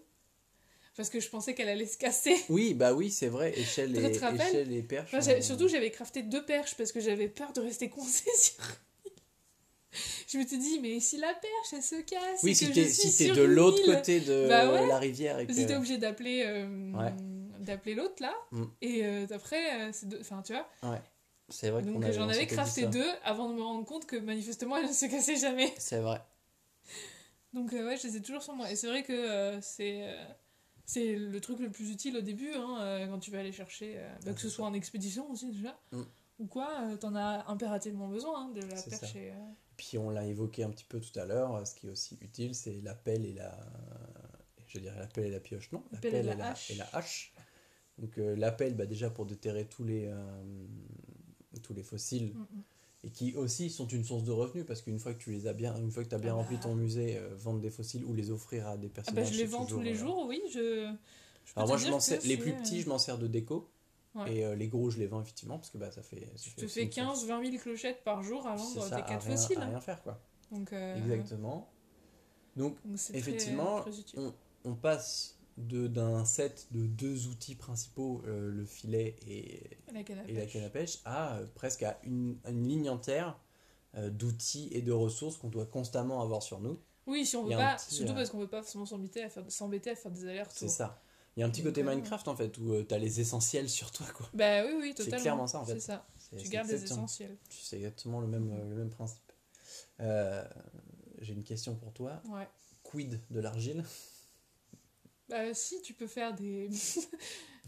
Parce 0.97 1.09
que 1.09 1.21
je 1.21 1.29
pensais 1.31 1.55
qu'elle 1.55 1.69
allait 1.69 1.87
se 1.87 1.97
casser. 1.97 2.37
Oui, 2.49 2.75
bah 2.75 2.93
oui, 2.93 3.11
c'est 3.11 3.29
vrai, 3.29 3.57
échelle 3.59 3.97
et, 3.97 4.05
échelle 4.11 4.73
et 4.73 4.83
perche. 4.83 5.15
Enfin, 5.15 5.41
surtout, 5.41 5.69
j'avais 5.69 5.91
crafté 5.91 6.23
deux 6.23 6.45
perches 6.45 6.75
parce 6.77 6.91
que 6.93 7.01
j'avais 7.01 7.29
peur 7.29 7.53
de 7.53 7.61
rester 7.61 7.89
coincée 7.89 8.29
sur. 8.37 8.57
je 10.29 10.39
me 10.39 10.47
suis 10.47 10.59
dit, 10.59 10.79
mais 10.81 11.01
si 11.01 11.17
la 11.17 11.33
perche 11.33 11.73
elle 11.73 11.83
se 11.83 12.01
casse, 12.03 12.41
Oui, 12.43 12.51
et 12.51 12.55
si 12.55 12.71
t'es 12.73 12.89
si 12.89 13.29
de 13.31 13.43
l'autre 13.43 13.83
côté 13.85 14.21
de 14.21 14.49
Bah 14.49 14.71
ouais. 14.73 14.87
la 14.87 14.99
rivière 14.99 15.39
et 15.39 15.47
que... 15.47 15.53
Si 15.53 15.65
t'es 15.67 15.77
obligé 15.77 15.97
d'appeler 15.99 16.43
euh, 16.45 16.93
Ouais. 16.93 17.13
d'appeler 17.61 17.95
l'autre 17.95 18.21
là, 18.21 18.35
Mm. 18.53 18.65
et 18.83 19.05
euh, 19.05 19.27
après, 19.31 19.89
euh, 19.89 19.93
enfin 20.21 20.43
tu 20.45 20.53
vois. 20.53 20.69
C'est 21.51 21.71
vrai 21.71 21.83
qu'on 21.83 21.99
Donc 21.99 22.11
j'en 22.13 22.29
avais 22.29 22.47
crafté 22.47 22.87
deux 22.87 23.09
avant 23.25 23.49
de 23.51 23.55
me 23.55 23.63
rendre 23.63 23.85
compte 23.85 24.07
que 24.07 24.17
manifestement 24.17 24.77
elle 24.77 24.87
ne 24.87 24.93
se 24.93 25.07
cassait 25.07 25.37
jamais. 25.37 25.73
C'est 25.79 25.99
vrai. 26.01 26.21
Donc 27.53 27.73
euh, 27.73 27.87
ouais, 27.87 27.97
je 27.97 28.07
les 28.07 28.17
ai 28.17 28.23
toujours 28.23 28.43
sur 28.43 28.55
moi. 28.55 28.71
Et 28.71 28.77
c'est 28.77 28.87
vrai 28.87 29.03
que 29.03 29.13
euh, 29.13 29.61
c'est 29.61 30.09
euh, 30.09 30.25
c'est 30.87 31.15
le 31.17 31.41
truc 31.41 31.59
le 31.61 31.71
plus 31.71 31.91
utile 31.91 32.17
au 32.17 32.21
début 32.21 32.53
hein, 32.55 32.79
euh, 32.81 33.07
quand 33.09 33.19
tu 33.19 33.31
vas 33.31 33.41
aller 33.41 33.53
chercher, 33.53 33.95
euh, 33.97 34.09
bah, 34.25 34.31
Ah, 34.31 34.33
que 34.35 34.41
ce 34.41 34.49
soit 34.49 34.67
en 34.67 34.75
expédition 34.75 35.31
aussi 35.31 35.51
déjà, 35.53 35.79
Mm. 35.93 36.03
ou 36.41 36.47
quoi, 36.47 36.69
euh, 36.83 36.97
t'en 36.97 37.15
as 37.17 37.45
impérativement 37.49 38.09
besoin 38.09 38.47
hein, 38.47 38.51
de 38.55 38.61
la 38.63 38.81
perche. 38.83 39.15
et, 39.17 39.31
euh, 39.31 39.35
Puis 39.77 39.99
on 39.99 40.11
l'a 40.11 40.25
évoqué 40.27 40.63
un 40.65 40.71
petit 40.71 40.85
peu 40.85 41.01
tout 41.01 41.17
à 41.19 41.25
l'heure, 41.27 41.65
ce 41.67 41.75
qui 41.75 41.87
est 41.87 41.91
aussi 41.91 42.19
utile, 42.21 42.55
c'est 42.55 42.81
la 42.83 42.95
pelle 42.95 43.25
et 43.25 43.33
la... 43.33 43.57
Je 44.67 44.79
dirais 44.79 44.99
la 45.01 45.07
pelle 45.09 45.27
et 45.27 45.31
la 45.31 45.41
pioche, 45.41 45.71
non 45.73 45.83
La 45.93 45.99
pelle 45.99 46.15
et 46.15 46.23
la 46.23 46.51
hache. 46.51 46.71
et 46.71 46.75
la 46.77 46.89
hache. 46.93 47.33
Donc 47.99 48.17
euh, 48.19 48.35
la 48.37 48.51
pelle, 48.53 48.75
bah, 48.75 48.87
déjà 48.87 49.11
pour 49.11 49.27
déterrer 49.27 49.67
tous 49.67 49.85
les, 49.85 50.07
euh, 50.07 50.43
tous 51.59 51.75
les 51.75 51.83
fossiles, 51.83 52.33
mm, 52.35 52.39
mm. 52.39 52.63
et 53.05 53.11
qui 53.11 53.35
aussi 53.37 53.71
sont 53.71 53.87
une 53.87 54.05
source 54.05 54.25
de 54.25 54.31
revenus, 54.33 54.65
parce 54.67 54.83
qu'une 54.83 54.99
fois 54.99 55.15
que 55.15 55.23
tu 55.23 55.33
les 55.33 55.47
as 55.47 55.53
bien, 55.53 55.77
une 55.77 55.91
fois 55.91 56.05
que 56.05 56.09
tu 56.09 56.15
as 56.15 56.19
bien 56.19 56.33
Ah 56.33 56.37
rempli 56.37 56.57
bah. 56.57 56.63
ton 56.63 56.75
musée, 56.75 57.17
euh, 57.19 57.35
vendre 57.37 57.61
des 57.61 57.71
fossiles 57.71 58.05
ou 58.05 58.15
les 58.15 58.31
offrir 58.31 58.67
à 58.69 58.77
des 58.77 58.89
Ah 58.89 58.95
personnages. 58.97 59.25
bah 59.27 59.33
je 59.33 59.39
les 59.39 59.47
vends 59.47 59.61
tous 59.65 59.67
toujours, 59.69 59.83
les 59.83 59.93
euh, 59.93 59.95
jours, 59.99 60.27
oui. 60.29 60.41
Je, 60.53 60.93
je 61.45 61.53
Alors 61.57 61.69
moi, 61.69 61.77
je 61.77 61.89
m'en 61.91 61.99
les 62.25 62.37
plus 62.37 62.53
euh, 62.53 62.57
petits, 62.61 62.81
je 62.83 62.89
m'en 62.89 62.99
sers 62.99 63.19
de 63.19 63.27
déco. 63.27 63.71
Ouais. 64.15 64.35
Et 64.39 64.45
euh, 64.45 64.57
les 64.57 64.67
gros, 64.67 64.91
je 64.91 64.99
les 64.99 65.07
vends 65.07 65.21
effectivement, 65.23 65.57
parce 65.57 65.71
que 65.71 65.79
bah, 65.79 65.91
ça 65.93 66.03
fait. 66.03 66.21
ça 66.35 66.43
Tu 66.43 66.51
te 66.55 66.67
fais 66.67 66.83
une 66.83 66.91
source. 66.93 67.27
15-20 67.27 67.47
000 67.51 67.63
clochettes 67.63 68.03
par 68.03 68.23
jour 68.25 68.45
à 68.47 68.57
vendre 68.57 68.89
tes 68.89 68.95
à 68.95 69.03
4 69.03 69.25
rien, 69.27 69.37
fossiles. 69.37 69.59
à 69.59 69.67
rien 69.67 69.81
faire, 69.81 70.03
quoi. 70.03 70.21
Donc, 70.51 70.73
euh, 70.73 70.97
Exactement. 70.97 71.71
Donc, 72.57 72.77
donc 72.85 72.97
très- 72.97 73.17
Effectivement, 73.17 73.83
très 73.83 73.99
utile. 74.01 74.19
on, 74.19 74.35
on 74.65 74.75
passe 74.75 75.39
d'un 75.61 76.25
set 76.25 76.69
de 76.73 76.87
deux 76.87 77.27
outils 77.29 77.55
principaux, 77.55 78.23
euh, 78.27 78.51
le 78.51 78.65
filet 78.65 79.17
et, 79.27 79.79
La 79.93 80.03
canne 80.03 80.19
à 80.21 80.25
et 80.29 80.33
la 80.35 80.41
pêche. 80.43 80.53
canne 80.53 80.65
à 80.65 80.71
pêche, 80.71 80.99
à 81.05 81.37
euh, 81.39 81.47
presque 81.55 81.83
à 81.83 81.99
une, 82.05 82.39
une 82.49 82.67
ligne 82.69 82.89
entière 82.91 83.39
euh, 83.97 84.11
d'outils 84.11 84.69
et 84.73 84.83
de 84.83 84.93
ressources 84.93 85.37
qu'on 85.37 85.49
doit 85.49 85.67
constamment 85.67 86.23
avoir 86.23 86.43
sur 86.43 86.61
nous. 86.61 86.79
Oui, 87.07 87.27
si 87.27 87.37
on 87.37 87.45
veut 87.45 87.57
pas, 87.57 87.77
petit, 87.77 87.95
surtout 87.95 88.15
parce 88.15 88.31
qu'on 88.31 88.39
veut 88.39 88.47
pas 88.49 88.63
forcément 88.63 88.87
s'embêter 88.87 89.23
à 89.25 89.29
faire, 89.31 89.45
s'embêter 89.49 89.91
à 89.91 89.97
faire 89.97 90.11
des 90.13 90.25
allers-retours. 90.27 90.57
C'est 90.59 90.69
ça. 90.69 91.03
Il 91.37 91.41
y 91.41 91.43
a 91.43 91.47
un 91.47 91.51
petit 91.51 91.63
côté 91.63 91.83
Minecraft 91.83 92.29
en 92.29 92.37
fait, 92.37 92.57
où 92.59 92.83
tu 92.83 92.95
as 92.95 92.99
les 92.99 93.21
essentiels 93.21 93.69
sur 93.69 93.91
toi. 93.91 94.07
quoi. 94.15 94.29
Bah 94.35 94.65
oui, 94.67 94.73
oui, 94.79 94.89
C'est 94.97 95.05
totalement. 95.05 95.23
clairement 95.23 95.47
ça, 95.47 95.61
en 95.61 95.65
fait. 95.65 95.75
C'est 95.75 95.81
ça. 95.81 96.07
C'est- 96.19 96.37
Tu 96.37 96.45
c'est 96.45 96.51
gardes 96.53 96.69
les 96.69 96.85
essentiels. 96.85 97.37
C'est 97.49 97.77
exactement 97.77 98.21
le 98.21 98.27
même, 98.27 98.51
le 98.69 98.75
même 98.77 98.91
principe. 98.91 99.23
Euh, 100.01 100.45
J'ai 101.21 101.33
une 101.35 101.45
question 101.45 101.75
pour 101.75 101.93
toi. 101.93 102.23
Ouais. 102.29 102.49
Quid 102.83 103.21
de 103.31 103.41
l'argile? 103.41 103.85
Bah 105.31 105.55
si, 105.55 105.81
tu 105.83 105.95
peux 105.95 106.07
faire 106.07 106.35
des... 106.35 106.69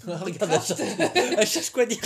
Regarde, 0.07 0.51
elle 0.53 0.61
cherche, 0.63 0.81
elle 1.39 1.47
cherche 1.47 1.71
quoi 1.71 1.87
dire. 1.87 2.01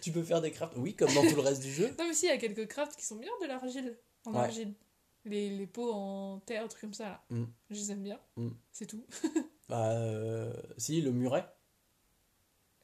tu 0.00 0.10
peux 0.12 0.22
faire 0.22 0.40
des 0.40 0.50
crafts, 0.50 0.74
oui, 0.76 0.94
comme 0.94 1.12
dans 1.12 1.22
tout 1.28 1.34
le 1.36 1.40
reste 1.42 1.62
du 1.62 1.72
jeu. 1.72 1.94
Non 1.98 2.06
mais 2.08 2.14
si, 2.14 2.26
il 2.26 2.28
y 2.30 2.32
a 2.32 2.38
quelques 2.38 2.66
crafts 2.68 2.96
qui 2.96 3.04
sont 3.04 3.16
bien 3.16 3.30
de 3.42 3.46
l'argile. 3.46 3.98
En 4.24 4.32
Ouais. 4.32 4.38
argile. 4.40 4.74
Les, 5.26 5.50
les 5.50 5.66
pots 5.66 5.92
en 5.92 6.40
terre, 6.40 6.66
trucs 6.68 6.80
comme 6.80 6.94
ça 6.94 7.04
là. 7.04 7.24
Mm. 7.30 7.44
Je 7.70 7.74
les 7.76 7.92
aime 7.92 8.02
bien. 8.02 8.18
Mm. 8.36 8.48
C'est 8.72 8.86
tout. 8.86 9.04
Bah, 9.68 9.90
euh, 9.92 10.52
si, 10.78 11.00
le 11.02 11.12
muret, 11.12 11.44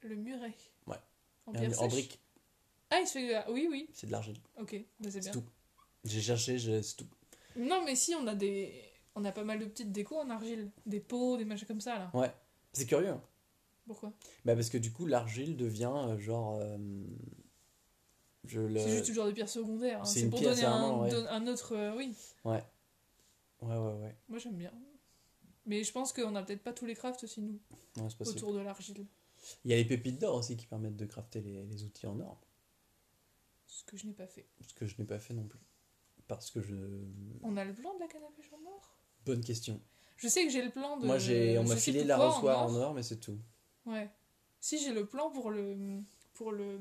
Le 0.02 0.16
muret. 0.16 0.54
Ouais. 0.86 0.96
En 1.46 1.52
brique, 1.88 2.20
Ah, 2.90 3.00
il 3.00 3.06
se 3.06 3.12
fait... 3.14 3.34
ah, 3.34 3.46
Oui, 3.50 3.68
oui. 3.70 3.88
c'est 3.92 4.06
de 4.06 4.12
l'argile. 4.12 4.38
Ok, 4.60 4.74
bah, 5.00 5.08
c'est 5.10 5.10
C'est 5.12 5.20
bien. 5.20 5.32
tout. 5.32 5.44
J'ai 6.04 6.20
cherché, 6.20 6.58
je- 6.58 6.82
c'est 6.82 6.96
tout. 6.96 7.06
Non 7.56 7.82
mais 7.84 7.96
si, 7.96 8.14
on 8.14 8.26
a 8.26 8.34
des... 8.34 8.82
On 9.16 9.24
a 9.24 9.32
pas 9.32 9.42
mal 9.44 9.58
de 9.58 9.64
petites 9.64 9.90
décos 9.92 10.18
en 10.18 10.30
argile. 10.30 10.70
Des 10.86 11.00
pots, 11.00 11.36
des 11.36 11.44
machins 11.44 11.66
comme 11.66 11.80
ça 11.80 11.98
là. 11.98 12.10
Ouais, 12.14 12.32
c'est 12.72 12.86
curieux. 12.86 13.08
hein. 13.10 13.22
Pourquoi? 13.86 14.12
Bah, 14.44 14.54
parce 14.54 14.68
que 14.70 14.78
du 14.78 14.92
coup, 14.92 15.06
l'argile 15.06 15.56
devient 15.56 15.92
euh, 15.94 16.18
genre. 16.18 16.58
euh, 16.60 16.76
je 18.44 18.60
le... 18.60 18.78
C'est 18.78 18.90
juste 18.90 19.12
genre 19.12 19.26
de 19.26 19.32
pierre 19.32 19.48
secondaire. 19.48 20.00
hein. 20.00 20.04
c'est 20.04 20.20
C'est 20.20 20.24
une 20.26 20.30
pour 20.30 20.38
pierre, 20.40 20.54
donner 20.54 20.66
un, 20.66 20.98
ouais. 21.00 21.10
don- 21.10 21.26
un 21.28 21.46
autre... 21.46 21.74
euh, 21.76 21.96
oui. 21.96 22.14
Ouais, 22.44 22.62
ouais, 23.62 23.76
ouais. 23.76 24.16
Moi 24.28 24.38
j'aime 24.38 24.56
bien. 24.56 24.72
Mais 25.64 25.82
je 25.82 25.92
pense 25.92 26.12
qu'on 26.12 26.34
a 26.36 26.42
peut-être 26.44 26.62
pas 26.62 26.72
tous 26.72 26.86
les 26.86 26.94
crafts 26.94 27.24
aussi 27.24 27.40
nous, 27.42 27.58
c'est 27.96 28.16
possible. 28.16 28.38
autour 28.38 28.52
de 28.54 28.60
l'argile. 28.60 29.04
Il 29.64 29.70
y 29.70 29.74
a 29.74 29.76
les 29.76 29.84
pépites 29.84 30.20
d'or 30.20 30.36
aussi 30.36 30.56
qui 30.56 30.66
permettent 30.66 30.96
de 30.96 31.06
crafter 31.06 31.40
les, 31.40 31.64
les 31.64 31.82
outils 31.84 32.06
en 32.06 32.20
or. 32.20 32.40
Ce 33.66 33.82
que 33.84 33.96
je 33.96 34.06
n'ai 34.06 34.12
pas 34.12 34.26
fait. 34.28 34.46
Ce 34.66 34.74
que 34.74 34.86
je 34.86 34.94
n'ai 34.98 35.04
pas 35.04 35.18
fait 35.18 35.34
non 35.34 35.44
plus. 35.46 35.58
Parce 36.28 36.50
que 36.50 36.60
je. 36.60 36.74
On 37.42 37.56
a 37.56 37.64
le 37.64 37.72
plan 37.74 37.94
de 37.94 38.00
la 38.00 38.06
canne 38.06 38.22
à 38.24 38.30
pêche 38.36 38.50
en 38.52 38.64
or 38.70 38.96
Bonne 39.26 39.42
question. 39.42 39.80
Je 40.16 40.28
sais 40.28 40.44
que 40.44 40.50
j'ai 40.50 40.62
le 40.62 40.70
plan 40.70 40.96
de. 40.96 41.04
Moi, 41.06 41.18
j'ai, 41.18 41.58
on 41.58 41.64
m'a 41.64 41.76
filé 41.76 42.04
la 42.04 42.16
l'arrosoir 42.16 42.62
en 42.62 42.70
en 42.72 42.76
or. 42.76 42.94
mais 42.94 43.02
c'est 43.02 43.16
tout. 43.20 43.38
Ouais. 43.84 44.08
Si 44.60 44.78
j'ai 44.78 44.92
le 44.92 45.04
plan 45.04 45.30
pour 45.30 45.50
le 45.50 45.76
pour 46.34 46.52
le 46.52 46.78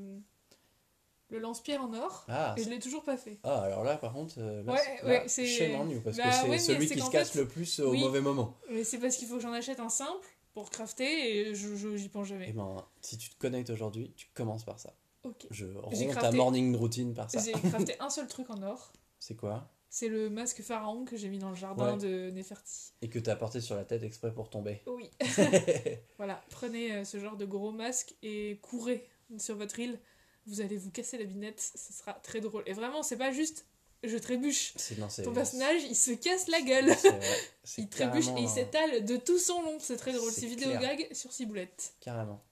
le 1.28 1.40
lance-pierre 1.40 1.82
en 1.82 1.92
or 1.92 2.24
Ah, 2.28 2.54
et 2.56 2.62
je 2.62 2.70
l'ai 2.70 2.78
toujours 2.78 3.02
pas 3.02 3.16
fait. 3.16 3.38
ah, 3.42 3.62
alors 3.62 3.82
là, 3.82 3.96
par 3.96 4.12
contre, 4.12 4.36
euh, 4.38 4.62
là, 4.62 4.72
Ouais, 4.74 4.78
c'est- 4.78 5.04
ouais, 5.06 5.24
c'est- 5.28 5.46
shame 5.46 5.74
on 5.80 5.88
you, 5.90 6.00
parce 6.00 6.16
Bah 6.16 6.22
que 6.22 6.30
c'est 6.32 6.42
ouais, 6.44 6.48
mais 6.50 6.58
celui 6.60 6.86
c'est 6.88 6.94
qui 6.94 7.00
se 7.02 7.10
casse 7.10 7.34
le 7.34 7.48
plus 7.48 7.80
au 7.80 7.90
oui. 7.90 8.00
mauvais 8.00 8.20
moment. 8.20 8.56
Mais 8.70 8.84
c'est 8.84 8.98
parce 8.98 9.16
qu'il 9.16 9.26
faut 9.26 9.34
que 9.36 9.42
j'en 9.42 9.52
achète 9.52 9.80
un 9.80 9.88
simple 9.88 10.24
pour 10.54 10.70
crafter 10.70 11.48
et 11.48 11.54
je 11.56 11.74
je- 11.74 11.96
j'y 11.96 12.08
pense 12.08 12.26
Et 12.28 12.30
jamais. 12.30 12.52
ben, 12.52 12.76
si 13.00 13.18
tu 13.18 13.28
te 13.30 13.36
connectes 13.38 13.70
aujourd'hui, 13.70 14.12
tu 14.16 14.28
commences 14.34 14.64
par 14.64 14.78
ça. 14.78 14.94
Ok. 15.24 15.46
Je 15.50 15.66
romps 15.66 16.14
ta 16.14 16.30
morning 16.30 16.76
routine 16.76 17.12
par 17.12 17.28
ça. 17.28 17.40
J'ai 17.40 17.52
crafté 17.52 17.96
un 17.98 18.08
seul 18.08 18.28
truc 18.28 18.48
en 18.50 18.62
or. 18.62 18.92
C'est 19.18 19.34
quoi? 19.34 19.68
C'est 19.88 20.08
le 20.08 20.28
masque 20.28 20.62
pharaon 20.62 21.04
que 21.04 21.16
j'ai 21.16 21.28
mis 21.28 21.38
dans 21.38 21.50
le 21.50 21.56
jardin 21.56 21.92
Ouais. 21.92 21.98
de 21.98 22.30
Neferti. 22.30 22.92
Et 23.02 23.08
que 23.08 23.18
t'as 23.18 23.36
porté 23.36 23.60
sur 23.60 23.76
la 23.76 23.84
tête 23.84 24.02
exprès 24.02 24.32
pour 24.32 24.50
tomber. 24.50 24.82
Oui. 24.86 25.10
Voilà, 26.18 26.42
prenez 26.50 26.92
euh, 26.92 27.04
ce 27.04 27.18
genre 27.18 27.36
de 27.36 27.44
gros 27.44 27.72
masque 27.72 28.14
et 28.22 28.58
courez 28.62 29.08
sur 29.38 29.56
votre 29.56 29.78
île. 29.78 29.98
Vous 30.46 30.60
allez 30.60 30.76
vous 30.76 30.90
casser 30.90 31.18
la 31.18 31.24
binette, 31.24 31.60
ce 31.60 31.92
sera 31.92 32.12
très 32.14 32.40
drôle. 32.40 32.62
Et 32.66 32.72
vraiment, 32.72 33.02
c'est 33.02 33.16
pas 33.16 33.32
juste 33.32 33.66
je 34.02 34.16
trébuche. 34.18 34.72
C'est, 34.76 34.98
non, 34.98 35.08
c'est, 35.08 35.22
Ton 35.22 35.32
personnage, 35.32 35.82
il 35.84 35.96
se 35.96 36.12
casse 36.12 36.48
la 36.48 36.60
gueule. 36.60 36.94
c'est 36.96 37.10
vrai. 37.10 37.36
C'est 37.64 37.82
Il 37.82 37.88
trébuche 37.88 38.28
et 38.28 38.42
il 38.42 38.48
s'étale 38.48 39.04
de 39.04 39.16
tout 39.16 39.38
son 39.38 39.62
long. 39.62 39.78
C'est 39.80 39.96
très 39.96 40.12
drôle. 40.12 40.30
C'est 40.30 40.46
vidéo 40.46 40.70
gag 40.78 41.08
sur 41.12 41.32
ciboulette. 41.32 41.94
Carrément. 42.00 42.42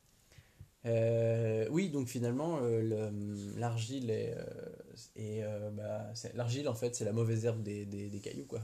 Euh, 0.86 1.66
oui, 1.70 1.88
donc 1.88 2.08
finalement, 2.08 2.58
euh, 2.62 2.80
le- 2.82 3.58
l'argile 3.58 4.10
est, 4.10 4.36
est, 5.16 5.42
euh, 5.42 5.70
bah, 5.70 6.12
l'argile 6.34 6.68
en 6.68 6.74
fait, 6.74 6.94
c'est 6.94 7.04
la 7.04 7.12
mauvaise 7.12 7.44
herbe 7.46 7.62
des, 7.62 7.86
des, 7.86 8.08
des 8.08 8.18
cailloux 8.20 8.44
quoi. 8.46 8.60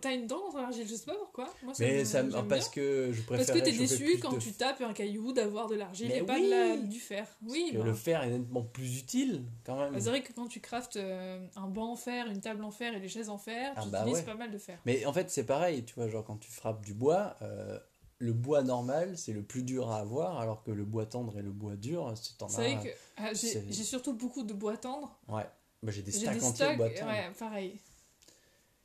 T'as 0.00 0.12
une 0.12 0.26
dent 0.26 0.40
dans 0.46 0.52
ton 0.52 0.58
argile, 0.58 0.86
je 0.88 0.94
sais 0.94 1.04
pas 1.04 1.14
pourquoi. 1.14 1.52
Moi, 1.62 1.72
ça 1.72 1.84
Mais 1.84 1.98
me- 2.00 2.04
ça, 2.04 2.22
me- 2.24 2.32
parce 2.48 2.48
bien. 2.48 2.82
que 2.82 3.12
je 3.12 3.22
préfère. 3.22 3.46
Parce 3.46 3.58
que 3.60 3.64
t'es 3.64 3.76
déçu 3.76 4.18
quand 4.18 4.36
tu 4.38 4.52
tapes 4.52 4.80
un 4.80 4.92
caillou 4.92 5.32
d'avoir 5.32 5.68
de 5.68 5.76
l'argile 5.76 6.10
et 6.10 6.22
pas 6.22 6.40
de 6.40 6.50
la, 6.50 6.76
du 6.76 6.98
fer. 6.98 7.26
Oui, 7.46 7.70
bah. 7.74 7.84
Le 7.84 7.94
fer 7.94 8.22
est 8.24 8.30
nettement 8.30 8.62
plus 8.62 8.98
utile 8.98 9.44
quand 9.64 9.78
même. 9.78 9.92
Bah, 9.92 10.00
c'est 10.00 10.08
vrai 10.08 10.22
que 10.22 10.32
quand 10.32 10.48
tu 10.48 10.58
craftes 10.60 10.96
euh, 10.96 11.46
un 11.54 11.68
banc 11.68 11.92
en 11.92 11.96
fer, 11.96 12.26
une 12.26 12.40
table 12.40 12.64
en 12.64 12.72
fer 12.72 12.92
et 12.94 13.00
des 13.00 13.08
chaises 13.08 13.28
en 13.28 13.38
fer, 13.38 13.72
Ah 13.76 13.82
tu 13.84 13.88
bah 13.90 14.00
utilises 14.00 14.18
ouais. 14.18 14.24
pas 14.24 14.34
mal 14.34 14.50
de 14.50 14.58
fer. 14.58 14.78
Mais 14.84 15.04
en 15.06 15.12
fait, 15.12 15.30
c'est 15.30 15.46
pareil, 15.46 15.84
tu 15.84 15.94
vois, 15.94 16.08
genre 16.08 16.24
quand 16.24 16.38
tu 16.38 16.50
frappes 16.50 16.84
du 16.84 16.92
bois, 16.94 17.36
euh, 17.42 17.78
le 18.22 18.32
bois 18.32 18.62
normal, 18.62 19.16
c'est 19.18 19.32
le 19.32 19.42
plus 19.42 19.62
dur 19.62 19.90
à 19.90 19.98
avoir, 20.00 20.38
alors 20.40 20.62
que 20.62 20.70
le 20.70 20.84
bois 20.84 21.06
tendre 21.06 21.36
et 21.38 21.42
le 21.42 21.50
bois 21.50 21.74
dur, 21.76 22.12
si 22.16 22.36
t'en 22.36 22.48
C'est 22.48 22.74
vrai 22.74 22.90
que 22.90 22.94
ah, 23.16 23.28
j'ai 23.32 23.34
c'est- 23.72 23.72
surtout 23.82 24.12
beaucoup 24.12 24.42
de 24.44 24.52
bois 24.52 24.76
tendre. 24.76 25.18
Ouais. 25.26 25.46
Bah, 25.82 25.90
j'ai 25.90 26.02
des 26.02 26.12
stacks 26.12 26.38
des 26.38 26.44
entiers 26.44 26.72
de 26.72 26.76
bois 26.76 26.90
tendre. 26.90 27.10
ouais, 27.10 27.30
pareil. 27.38 27.80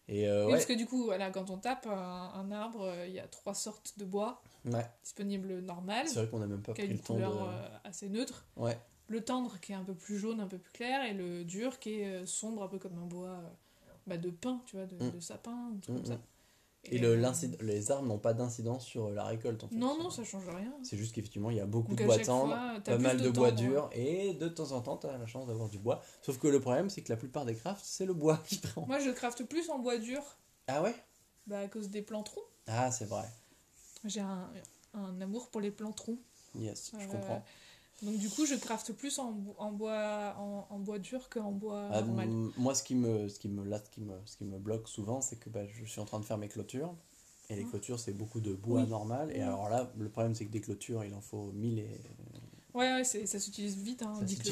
Et 0.07 0.27
euh, 0.29 0.41
Oui, 0.45 0.51
ouais. 0.51 0.51
parce 0.53 0.65
que 0.65 0.73
du 0.73 0.85
coup, 0.85 1.03
voilà, 1.03 1.31
quand 1.31 1.49
on 1.49 1.57
tape 1.57 1.87
un, 1.87 2.31
un 2.33 2.51
arbre, 2.51 2.83
euh, 2.83 3.07
il 3.07 3.13
y 3.13 3.19
a 3.19 3.27
trois 3.27 3.53
sortes 3.55 3.93
de 3.97 4.05
bois 4.05 4.41
ouais. 4.65 4.85
disponibles 5.03 5.59
normal, 5.61 6.07
C'est 6.07 6.15
vrai 6.19 6.29
qu'on 6.29 6.41
a 6.41 6.47
même 6.47 6.61
pas 6.61 6.73
pris 6.73 6.87
le 6.87 6.97
temps 6.99 7.15
de. 7.15 7.21
euh, 7.23 7.67
assez 7.83 8.07
neutre. 8.09 8.45
Ouais. 8.55 8.77
Le 9.07 9.21
tendre 9.23 9.59
qui 9.59 9.71
est 9.71 9.75
un 9.75 9.83
peu 9.83 9.93
plus 9.95 10.17
jaune, 10.17 10.39
un 10.39 10.47
peu 10.47 10.57
plus 10.59 10.71
clair, 10.71 11.03
et 11.03 11.13
le 11.13 11.43
dur 11.43 11.77
qui 11.79 11.99
est 12.01 12.05
euh, 12.21 12.25
sombre, 12.25 12.63
un 12.63 12.67
peu 12.67 12.79
comme 12.79 12.97
un 12.97 13.05
bois 13.05 13.39
bah, 14.07 14.17
de 14.17 14.29
pin, 14.29 14.61
tu 14.67 14.77
vois, 14.77 14.85
de, 14.85 14.95
Mm. 15.03 15.11
de 15.11 15.19
sapin, 15.19 15.71
ou 15.75 15.79
truc 15.79 15.95
Mm, 15.95 15.97
comme 15.97 16.05
ça. 16.05 16.19
Et 16.91 17.03
euh, 17.03 17.15
le, 17.15 17.65
les 17.65 17.91
arbres 17.91 18.07
n'ont 18.07 18.17
pas 18.19 18.33
d'incidence 18.33 18.85
sur 18.85 19.09
la 19.09 19.23
récolte 19.23 19.63
en 19.63 19.67
fait. 19.67 19.75
Non, 19.75 19.97
non, 19.97 20.09
ça 20.09 20.23
change 20.23 20.47
rien. 20.47 20.71
C'est 20.83 20.97
juste 20.97 21.13
qu'effectivement, 21.15 21.49
il 21.49 21.57
y 21.57 21.59
a 21.59 21.65
beaucoup 21.65 21.91
Donc 21.91 21.99
de 21.99 22.05
bois 22.05 22.17
t'as 22.17 22.25
pas 22.91 22.97
mal 22.97 23.21
de, 23.21 23.29
bois 23.29 23.51
tendre, 23.51 23.61
durs, 23.61 23.89
et 23.93 24.33
de 24.33 24.47
temps 24.47 24.71
en 24.71 24.81
temps, 24.81 24.97
tu 24.97 25.07
as 25.07 25.17
la 25.17 25.25
chance 25.25 25.47
d'avoir 25.47 25.69
du 25.69 25.79
bois. 25.79 26.01
Sauf 26.21 26.37
que 26.37 26.47
le 26.47 26.59
problème, 26.59 26.89
c'est 26.89 27.01
que 27.01 27.11
la 27.11 27.17
plupart 27.17 27.45
des 27.45 27.55
crafts, 27.55 27.85
c'est 27.85 28.05
le 28.05 28.13
bois 28.13 28.41
qui 28.47 28.57
prend. 28.57 28.85
Moi, 28.85 28.99
je 28.99 29.09
crafte 29.09 29.43
plus 29.43 29.69
en 29.69 29.79
bois 29.79 29.97
dur, 29.97 30.21
Ah 30.67 30.81
ouais? 30.81 30.95
Bah, 31.47 31.59
à 31.59 31.67
cause 31.67 31.89
des 31.89 32.01
plantrons. 32.01 32.41
Ah, 32.67 32.91
c'est 32.91 33.05
vrai. 33.05 33.25
J'ai 34.03 34.21
un, 34.21 34.49
un 34.93 35.21
amour 35.21 35.49
pour 35.49 35.61
les 35.61 35.71
plantrons. 35.71 36.17
Yes, 36.55 36.91
je 36.97 37.03
Euh, 37.03 37.07
comprends. 37.07 37.43
Donc 38.01 38.17
du 38.17 38.29
coup, 38.29 38.45
je 38.45 38.55
crafte 38.55 38.91
plus 38.93 39.19
en, 39.19 39.31
bo- 39.31 39.55
en 39.57 39.71
bois 39.71 40.35
en, 40.37 40.67
en 40.69 40.79
bois 40.79 40.99
dur 40.99 41.29
qu'en 41.29 41.51
bois 41.51 41.87
Ah, 41.91 42.01
normal. 42.01 42.29
moi, 42.57 42.75
ce 42.75 42.83
qui 42.83 42.95
me, 42.95 43.27
ce 43.29 43.39
qui 43.39 43.47
me, 43.49 43.63
là, 43.63 43.79
ce 43.83 43.89
qui 43.89 44.01
me, 44.01 44.13
ce 44.25 44.37
qui 44.37 44.43
me 44.45 44.57
bloque 44.59 44.87
souvent, 44.89 45.21
c'est 45.21 45.37
que 45.37 45.49
bah, 45.49 45.65
je 45.65 45.85
suis 45.85 46.01
en 46.01 46.05
train 46.05 46.19
de 46.19 46.25
faire 46.25 46.37
mes 46.37 46.49
clôtures. 46.49 46.93
Et 47.49 47.55
les 47.55 47.63
Mhm. 47.63 47.69
clôtures, 47.69 47.99
c'est 47.99 48.11
beaucoup 48.13 48.41
de 48.41 48.53
bois 48.53 48.81
Oui. 48.83 48.89
normal. 48.89 49.31
Et 49.35 49.41
alors 49.41 49.69
là, 49.69 49.91
le 49.97 50.09
problème, 50.09 50.35
c'est 50.35 50.45
que 50.45 50.51
des 50.51 50.61
clôtures, 50.61 51.03
il 51.05 51.13
en 51.13 51.21
faut 51.21 51.51
1000 51.53 51.79
et 51.79 52.01
Ouais, 52.73 52.91
ouais, 52.93 53.03
ça 53.05 53.39
s'utilise 53.39 53.77
vite, 53.77 54.01
hein, 54.01 54.13
ça 54.15 54.25
vite. 54.25 54.51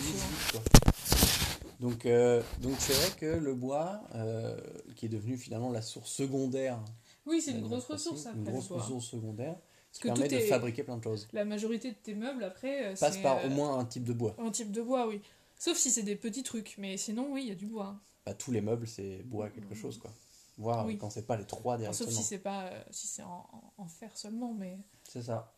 Donc, 1.79 2.05
euh, 2.05 2.41
donc 2.61 2.75
c'est 2.79 2.93
vrai 2.93 3.09
que 3.19 3.25
le 3.25 3.53
bois, 3.53 4.01
euh, 4.15 4.57
qui 4.95 5.07
est 5.07 5.09
devenu 5.09 5.37
finalement 5.37 5.69
la 5.71 5.81
source 5.81 6.09
secondaire, 6.11 6.79
Oui, 7.25 7.41
c'est 7.41 7.51
une 7.51 7.61
grosse 7.61 7.85
ressource 7.85 8.25
après. 8.27 8.37
une 8.39 8.45
grosse 8.45 8.69
ressource 8.69 9.05
secondaire, 9.07 9.57
qui 9.93 10.01
que 10.01 10.07
permet 10.09 10.27
de 10.27 10.39
fabriquer 10.39 10.83
plein 10.83 10.97
de 10.97 11.03
choses. 11.03 11.27
La 11.33 11.45
majorité 11.45 11.91
de 11.91 11.95
tes 11.97 12.13
meubles 12.15 12.43
après, 12.43 12.87
euh, 12.87 12.95
Passe 12.99 13.17
par 13.19 13.37
euh, 13.37 13.47
au 13.47 13.49
moins 13.49 13.77
un 13.79 13.85
type 13.85 14.03
de 14.03 14.11
bois. 14.13 14.35
un 14.39 14.51
type 14.51 14.71
de 14.71 14.81
bois, 14.81 15.07
oui. 15.07 15.21
Sauf 15.57 15.77
si 15.77 15.89
c'est 15.91 16.03
des 16.03 16.15
petits 16.17 16.43
trucs, 16.43 16.75
mais 16.77 16.97
sinon, 16.97 17.31
oui, 17.31 17.43
il 17.43 17.47
y 17.49 17.51
a 17.51 17.55
du 17.55 17.67
bois. 17.67 17.85
hein. 17.87 17.99
Bah, 18.25 18.33
tous 18.33 18.51
les 18.51 18.61
meubles, 18.61 18.87
c'est 18.87 19.19
bois 19.23 19.49
quelque 19.49 19.75
chose, 19.75 19.97
quoi. 19.97 20.11
Voire 20.57 20.85
Oui. 20.85 20.97
quand 20.97 21.09
c'est 21.09 21.25
pas 21.25 21.35
les 21.37 21.45
trois 21.45 21.77
directement. 21.77 22.05
sauf 22.09 22.15
si 22.15 22.23
c'est 22.23 22.37
pas 22.39 22.65
euh, 22.67 22.83
si 22.91 23.07
c'est 23.07 23.23
en, 23.23 23.47
en- 23.51 23.73
en 23.83 23.87
fer 23.87 24.15
seulement, 24.17 24.53
mais 24.53 24.77
C'est 25.03 25.23
ça. 25.23 25.53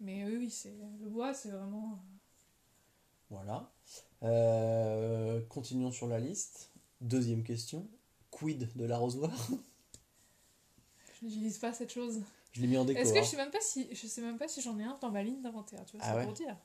mais 0.00 0.24
oui, 0.24 0.36
oui, 0.36 0.50
c'est 0.50 0.74
le 1.00 1.08
bois, 1.08 1.32
c'est 1.32 1.48
vraiment. 1.50 1.98
Voilà. 3.30 3.70
Euh, 4.22 5.40
continuons 5.48 5.90
sur 5.90 6.06
la 6.06 6.18
liste. 6.20 6.70
Deuxième 7.00 7.42
question. 7.42 7.86
Quid 8.30 8.68
de 8.76 8.84
l'arrosoir? 8.84 9.30
Je 11.20 11.26
n'utilise 11.26 11.58
pas 11.58 11.72
cette 11.72 11.92
chose. 11.92 12.20
Je 12.56 12.60
l'ai 12.62 12.66
mis 12.68 12.78
en 12.78 12.84
déco. 12.84 12.98
Est-ce 12.98 13.12
que 13.12 13.18
hein. 13.18 13.22
je 13.22 13.28
sais 13.28 13.36
même 13.36 13.50
pas 13.50 13.60
si 13.60 13.88
je 13.92 14.06
sais 14.06 14.20
même 14.22 14.38
pas 14.38 14.48
si 14.48 14.60
j'en 14.62 14.78
ai 14.78 14.84
un 14.84 14.96
dans 15.00 15.10
ma 15.10 15.22
ligne 15.22 15.42
d'inventaire, 15.42 15.84
tu 15.86 15.96
vois, 15.96 16.04
Ah 16.06 16.12
c'est 16.12 16.18
ouais 16.18 16.24
pour 16.24 16.32
dire. 16.32 16.56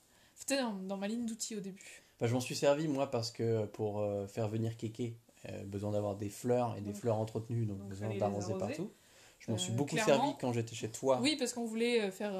Peut-être 0.48 0.62
dans, 0.62 0.74
dans 0.74 0.98
ma 0.98 1.08
ligne 1.08 1.26
d'outils 1.26 1.56
au 1.56 1.60
début. 1.60 2.04
Bah, 2.20 2.28
je 2.28 2.34
m'en 2.34 2.40
suis 2.40 2.56
servi 2.56 2.88
moi 2.88 3.10
parce 3.12 3.32
que 3.32 3.66
pour 3.66 4.00
euh, 4.00 4.26
faire 4.28 4.48
venir 4.48 4.78
Kéké, 4.78 5.16
euh, 5.50 5.64
besoin 5.66 5.92
d'avoir 5.92 6.16
des 6.16 6.30
fleurs 6.30 6.76
et 6.78 6.82
des 6.82 6.88
Donc- 6.92 6.96
fleurs 7.02 7.18
entretenues, 7.18 7.66
donc, 7.66 7.78
donc 7.80 7.90
besoin 7.90 8.08
d'arroser 8.16 8.52
arroser. 8.54 8.58
partout. 8.60 8.92
Je 9.40 9.52
m'en 9.52 9.58
suis 9.58 9.74
Euh, 9.74 9.76
beaucoup 9.76 9.98
servi 9.98 10.30
quand 10.40 10.54
j'étais 10.54 10.76
chez 10.76 10.90
toi. 10.90 11.20
Oui, 11.22 11.36
parce 11.38 11.54
qu'on 11.54 11.66
voulait 11.66 12.02
euh, 12.02 12.12
faire 12.12 12.34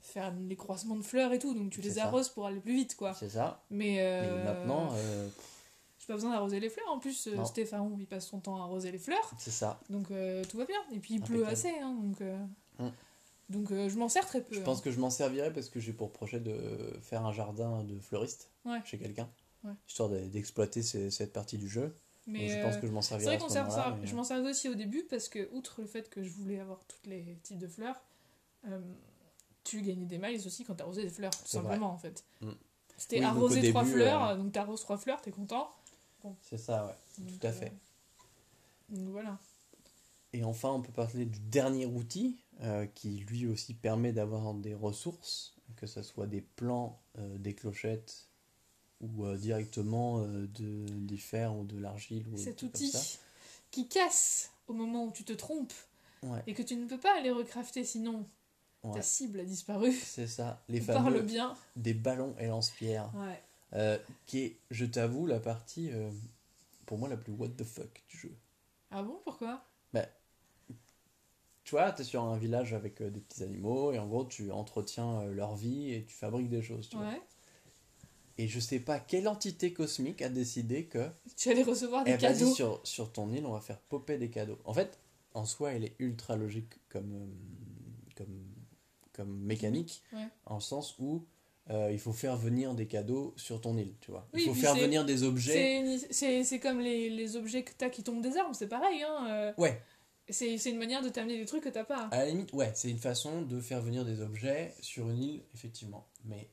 faire 0.00 0.32
les 0.48 0.56
croisements 0.56 0.96
de 0.96 1.02
fleurs 1.02 1.32
et 1.32 1.38
tout, 1.38 1.54
donc 1.54 1.70
tu 1.70 1.80
les 1.80 1.90
ça. 1.92 2.06
arroses 2.06 2.28
pour 2.28 2.44
aller 2.46 2.58
plus 2.58 2.74
vite, 2.74 2.96
quoi. 2.96 3.14
C'est 3.14 3.28
ça. 3.30 3.62
Mais, 3.70 3.98
maintenant, 4.44 4.90
euh, 4.94 5.28
j'ai 6.02 6.06
pas 6.08 6.14
besoin 6.14 6.30
d'arroser 6.32 6.58
les 6.58 6.68
fleurs. 6.68 6.88
En 6.90 6.98
plus, 6.98 7.28
euh. 7.28 7.44
Stéphane, 7.44 7.94
il 7.98 8.06
passe 8.06 8.26
son 8.26 8.40
temps 8.40 8.56
à 8.60 8.64
arroser 8.64 8.90
les 8.90 8.98
fleurs. 8.98 9.30
c'est 9.38 9.52
ça. 9.52 9.78
Donc 9.88 10.10
euh, 10.10 10.42
tout 10.44 10.56
va 10.58 10.64
bien. 10.66 10.80
Et 10.92 10.98
puis 10.98 11.14
il 11.14 11.20
pleut 11.22 11.46
assez, 11.46 11.70
hein, 11.80 11.94
donc, 12.02 12.20
euh, 12.20 12.36
Mm. 12.80 12.88
donc 13.50 13.70
euh, 13.70 13.88
je 13.88 13.96
m'en 13.98 14.08
sers 14.08 14.26
très 14.26 14.42
peu. 14.42 14.54
Je 14.54 14.60
hein. 14.60 14.64
pense 14.64 14.80
que 14.80 14.90
je 14.90 14.98
m'en 14.98 15.10
servirai 15.10 15.52
parce 15.52 15.68
que 15.68 15.78
j'ai 15.78 15.92
pour 15.92 16.10
projet 16.10 16.40
de 16.40 16.58
faire 17.02 17.24
un 17.24 17.32
jardin 17.32 17.84
de 17.84 18.00
fleuriste 18.00 18.50
Ouais. 18.64 18.80
chez 18.84 18.98
quelqu'un. 18.98 19.28
Ouais. 19.62 19.74
Histoire 19.86 20.08
de- 20.08 20.26
d'exploiter 20.26 20.82
cette 20.82 21.32
partie 21.32 21.56
du 21.58 21.68
jeu. 21.68 21.94
Mais 22.26 22.48
Donc 22.48 22.56
je 22.56 22.62
pense 22.62 22.76
que 22.78 22.86
je 22.88 22.92
m'en 22.92 23.02
c'est 23.02 23.08
servirai 23.10 23.36
vrai 23.36 23.36
à 23.36 23.46
qu'on 23.46 23.52
sert 23.52 23.70
ça. 23.70 23.96
mais- 24.00 24.06
Je 24.06 24.16
m'en 24.16 24.24
servais 24.24 24.50
aussi 24.50 24.68
au 24.68 24.74
début 24.74 25.04
parce 25.08 25.28
que, 25.28 25.48
outre 25.52 25.80
le 25.82 25.86
fait 25.86 26.08
que 26.10 26.22
je 26.22 26.30
voulais 26.30 26.58
avoir 26.60 26.80
tous 26.86 27.08
les 27.08 27.36
types 27.42 27.58
de 27.58 27.68
fleurs, 27.68 28.00
tu 29.64 29.82
gagnais 29.82 30.06
des 30.06 30.18
miles 30.18 30.40
aussi 30.46 30.64
quand 30.64 30.74
t'arrosais 30.74 31.02
des 31.02 31.10
fleurs, 31.10 31.30
tout 31.30 31.38
C'est 31.44 31.58
vrai. 31.58 31.68
simplement 31.68 31.92
en 31.92 31.98
fait. 31.98 32.24
Mm. 32.40 32.50
C'était 32.96 33.18
Oui, 33.20 33.24
arroser 33.24 33.70
trois 33.70 33.82
début, 33.84 33.94
fleurs, 33.96 34.28
euh, 34.28 34.36
donc 34.36 34.52
t'arroses 34.52 34.80
trois 34.82 34.96
fleurs, 34.98 35.20
t'es 35.22 35.30
content. 35.30 35.70
C'est 36.42 36.58
ça, 36.58 36.86
ouais. 36.86 36.94
Donc, 37.18 37.38
Tout 37.40 37.46
à 37.46 37.50
euh, 37.50 37.52
fait. 37.52 37.72
donc 38.88 39.08
voilà. 39.08 39.38
Et 40.32 40.44
enfin, 40.44 40.70
on 40.70 40.80
peut 40.82 40.92
parler 40.92 41.26
du 41.26 41.38
dernier 41.40 41.84
outil 41.86 42.38
euh, 42.62 42.86
qui 42.86 43.18
lui 43.28 43.46
aussi 43.46 43.74
permet 43.74 44.12
d'avoir 44.12 44.54
des 44.54 44.74
ressources, 44.74 45.54
que 45.76 45.86
ce 45.86 46.02
soit 46.02 46.26
des 46.26 46.40
plants, 46.40 47.00
euh, 47.18 47.36
des 47.38 47.54
clochettes 47.54 48.28
ou 49.00 49.24
euh, 49.26 49.36
directement 49.36 50.20
euh, 50.20 50.46
de, 50.46 50.86
du 50.88 51.18
fer 51.18 51.54
ou 51.54 51.64
de 51.64 51.78
l'argile. 51.78 52.26
ou 52.28 52.36
des 52.36 52.42
Cet 52.44 52.62
outil 52.62 52.90
ça. 52.90 53.00
qui 53.70 53.88
casse 53.88 54.50
au 54.68 54.72
moment 54.72 55.04
où 55.06 55.12
tu 55.12 55.24
te 55.24 55.32
trompes 55.32 55.72
Ouais, 56.22 56.42
et 56.46 56.54
que 56.54 56.62
tu 56.62 56.76
ne 56.76 56.86
peux 56.86 57.00
pas 57.00 57.18
aller 57.18 57.32
recrafter 57.32 57.84
sinon 57.84 58.24
ouais. 58.84 58.92
ta 58.94 59.02
cible 59.02 59.40
a 59.40 59.44
disparu. 59.44 59.92
C'est 59.92 60.28
ça, 60.28 60.62
les 60.68 60.80
parle 60.86 61.04
fameux 61.14 61.22
bien. 61.22 61.56
des 61.76 61.94
ballons 61.94 62.34
et 62.38 62.46
lance-pierres, 62.46 63.10
Ouais. 63.14 63.42
Euh, 63.74 63.98
qui 64.26 64.40
est, 64.40 64.56
je 64.70 64.84
t'avoue, 64.84 65.26
la 65.26 65.40
partie 65.40 65.90
euh, 65.92 66.10
pour 66.86 66.98
moi 66.98 67.08
la 67.08 67.16
plus 67.16 67.32
what 67.32 67.48
the 67.48 67.64
fuck 67.64 68.02
du 68.08 68.18
jeu. 68.18 68.34
Ah 68.90 69.02
bon, 69.02 69.20
pourquoi? 69.24 69.64
Tu 71.64 71.76
vois, 71.76 71.92
tu 71.92 72.02
es 72.02 72.04
sur 72.04 72.22
un 72.24 72.36
village 72.36 72.74
avec 72.74 73.00
euh, 73.00 73.10
des 73.10 73.20
petits 73.20 73.42
animaux 73.44 73.92
et 73.92 73.98
en 73.98 74.06
gros 74.08 74.24
tu 74.24 74.50
entretiens 74.50 75.24
leur 75.26 75.54
vie 75.54 75.92
et 75.92 76.04
tu 76.04 76.12
fabriques 76.14 76.48
des 76.48 76.60
choses. 76.60 76.88
Tu 76.88 76.96
vois. 76.96 77.06
Ouais. 77.06 77.22
Et 78.36 78.48
je 78.48 78.58
sais 78.58 78.80
pas 78.80 78.98
quelle 78.98 79.28
entité 79.28 79.72
cosmique 79.72 80.22
a 80.22 80.28
décidé 80.28 80.86
que 80.86 81.08
Tu 81.36 81.50
allais 81.50 81.62
recevoir 81.62 82.02
des 82.02 82.12
Eh, 82.12 82.18
cadeaux. 82.18 82.52
sur, 82.52 82.80
sur 82.84 83.12
ton 83.12 83.30
île, 83.30 83.46
on 83.46 83.52
va 83.52 83.60
faire 83.60 83.78
popper 83.78 84.18
des 84.18 84.28
cadeaux. 84.28 84.58
En 84.64 84.74
fait, 84.74 84.98
en 85.34 85.44
soi, 85.44 85.72
elle 85.72 85.84
est 85.84 85.94
ultra 86.00 86.34
logique 86.36 86.80
comme, 86.88 87.30
comme, 88.16 88.42
comme 89.12 89.38
mécanique, 89.42 90.02
Ouais. 90.12 90.26
en 90.46 90.56
le 90.56 90.60
sens 90.60 90.96
où 90.98 91.24
euh, 91.70 91.90
il 91.92 91.98
faut 91.98 92.12
faire 92.12 92.36
venir 92.36 92.74
des 92.74 92.86
cadeaux 92.86 93.34
sur 93.36 93.60
ton 93.60 93.76
île, 93.76 93.94
tu 94.00 94.10
vois. 94.10 94.28
Oui, 94.34 94.42
il 94.44 94.48
faut 94.48 94.54
faire 94.54 94.74
venir 94.74 95.04
des 95.04 95.22
objets. 95.22 95.98
C'est 96.10 96.58
comme 96.60 96.80
les, 96.80 97.08
les 97.10 97.36
objets 97.36 97.62
que 97.62 97.72
t'as 97.76 97.88
qui 97.90 98.02
tombent 98.02 98.22
des 98.22 98.36
arbres, 98.36 98.54
c'est 98.54 98.68
pareil. 98.68 99.02
Hein. 99.02 99.26
euh, 99.30 99.52
Ouais, 99.58 99.80
C'est 100.28 100.56
une 100.66 100.78
manière 100.78 101.02
de 101.02 101.08
t'amener 101.08 101.38
des 101.38 101.46
trucs 101.46 101.62
que 101.64 101.68
t'as 101.68 101.84
pas. 101.84 102.08
à 102.10 102.18
la 102.18 102.26
limite, 102.26 102.52
ouais, 102.52 102.72
c'est 102.74 102.90
une 102.90 102.98
façon 102.98 103.42
de 103.42 103.60
faire 103.60 103.80
venir 103.80 104.04
des 104.04 104.20
objets 104.20 104.74
sur 104.80 105.08
une 105.08 105.22
île, 105.22 105.42
effectivement. 105.54 106.08
Mais 106.24 106.50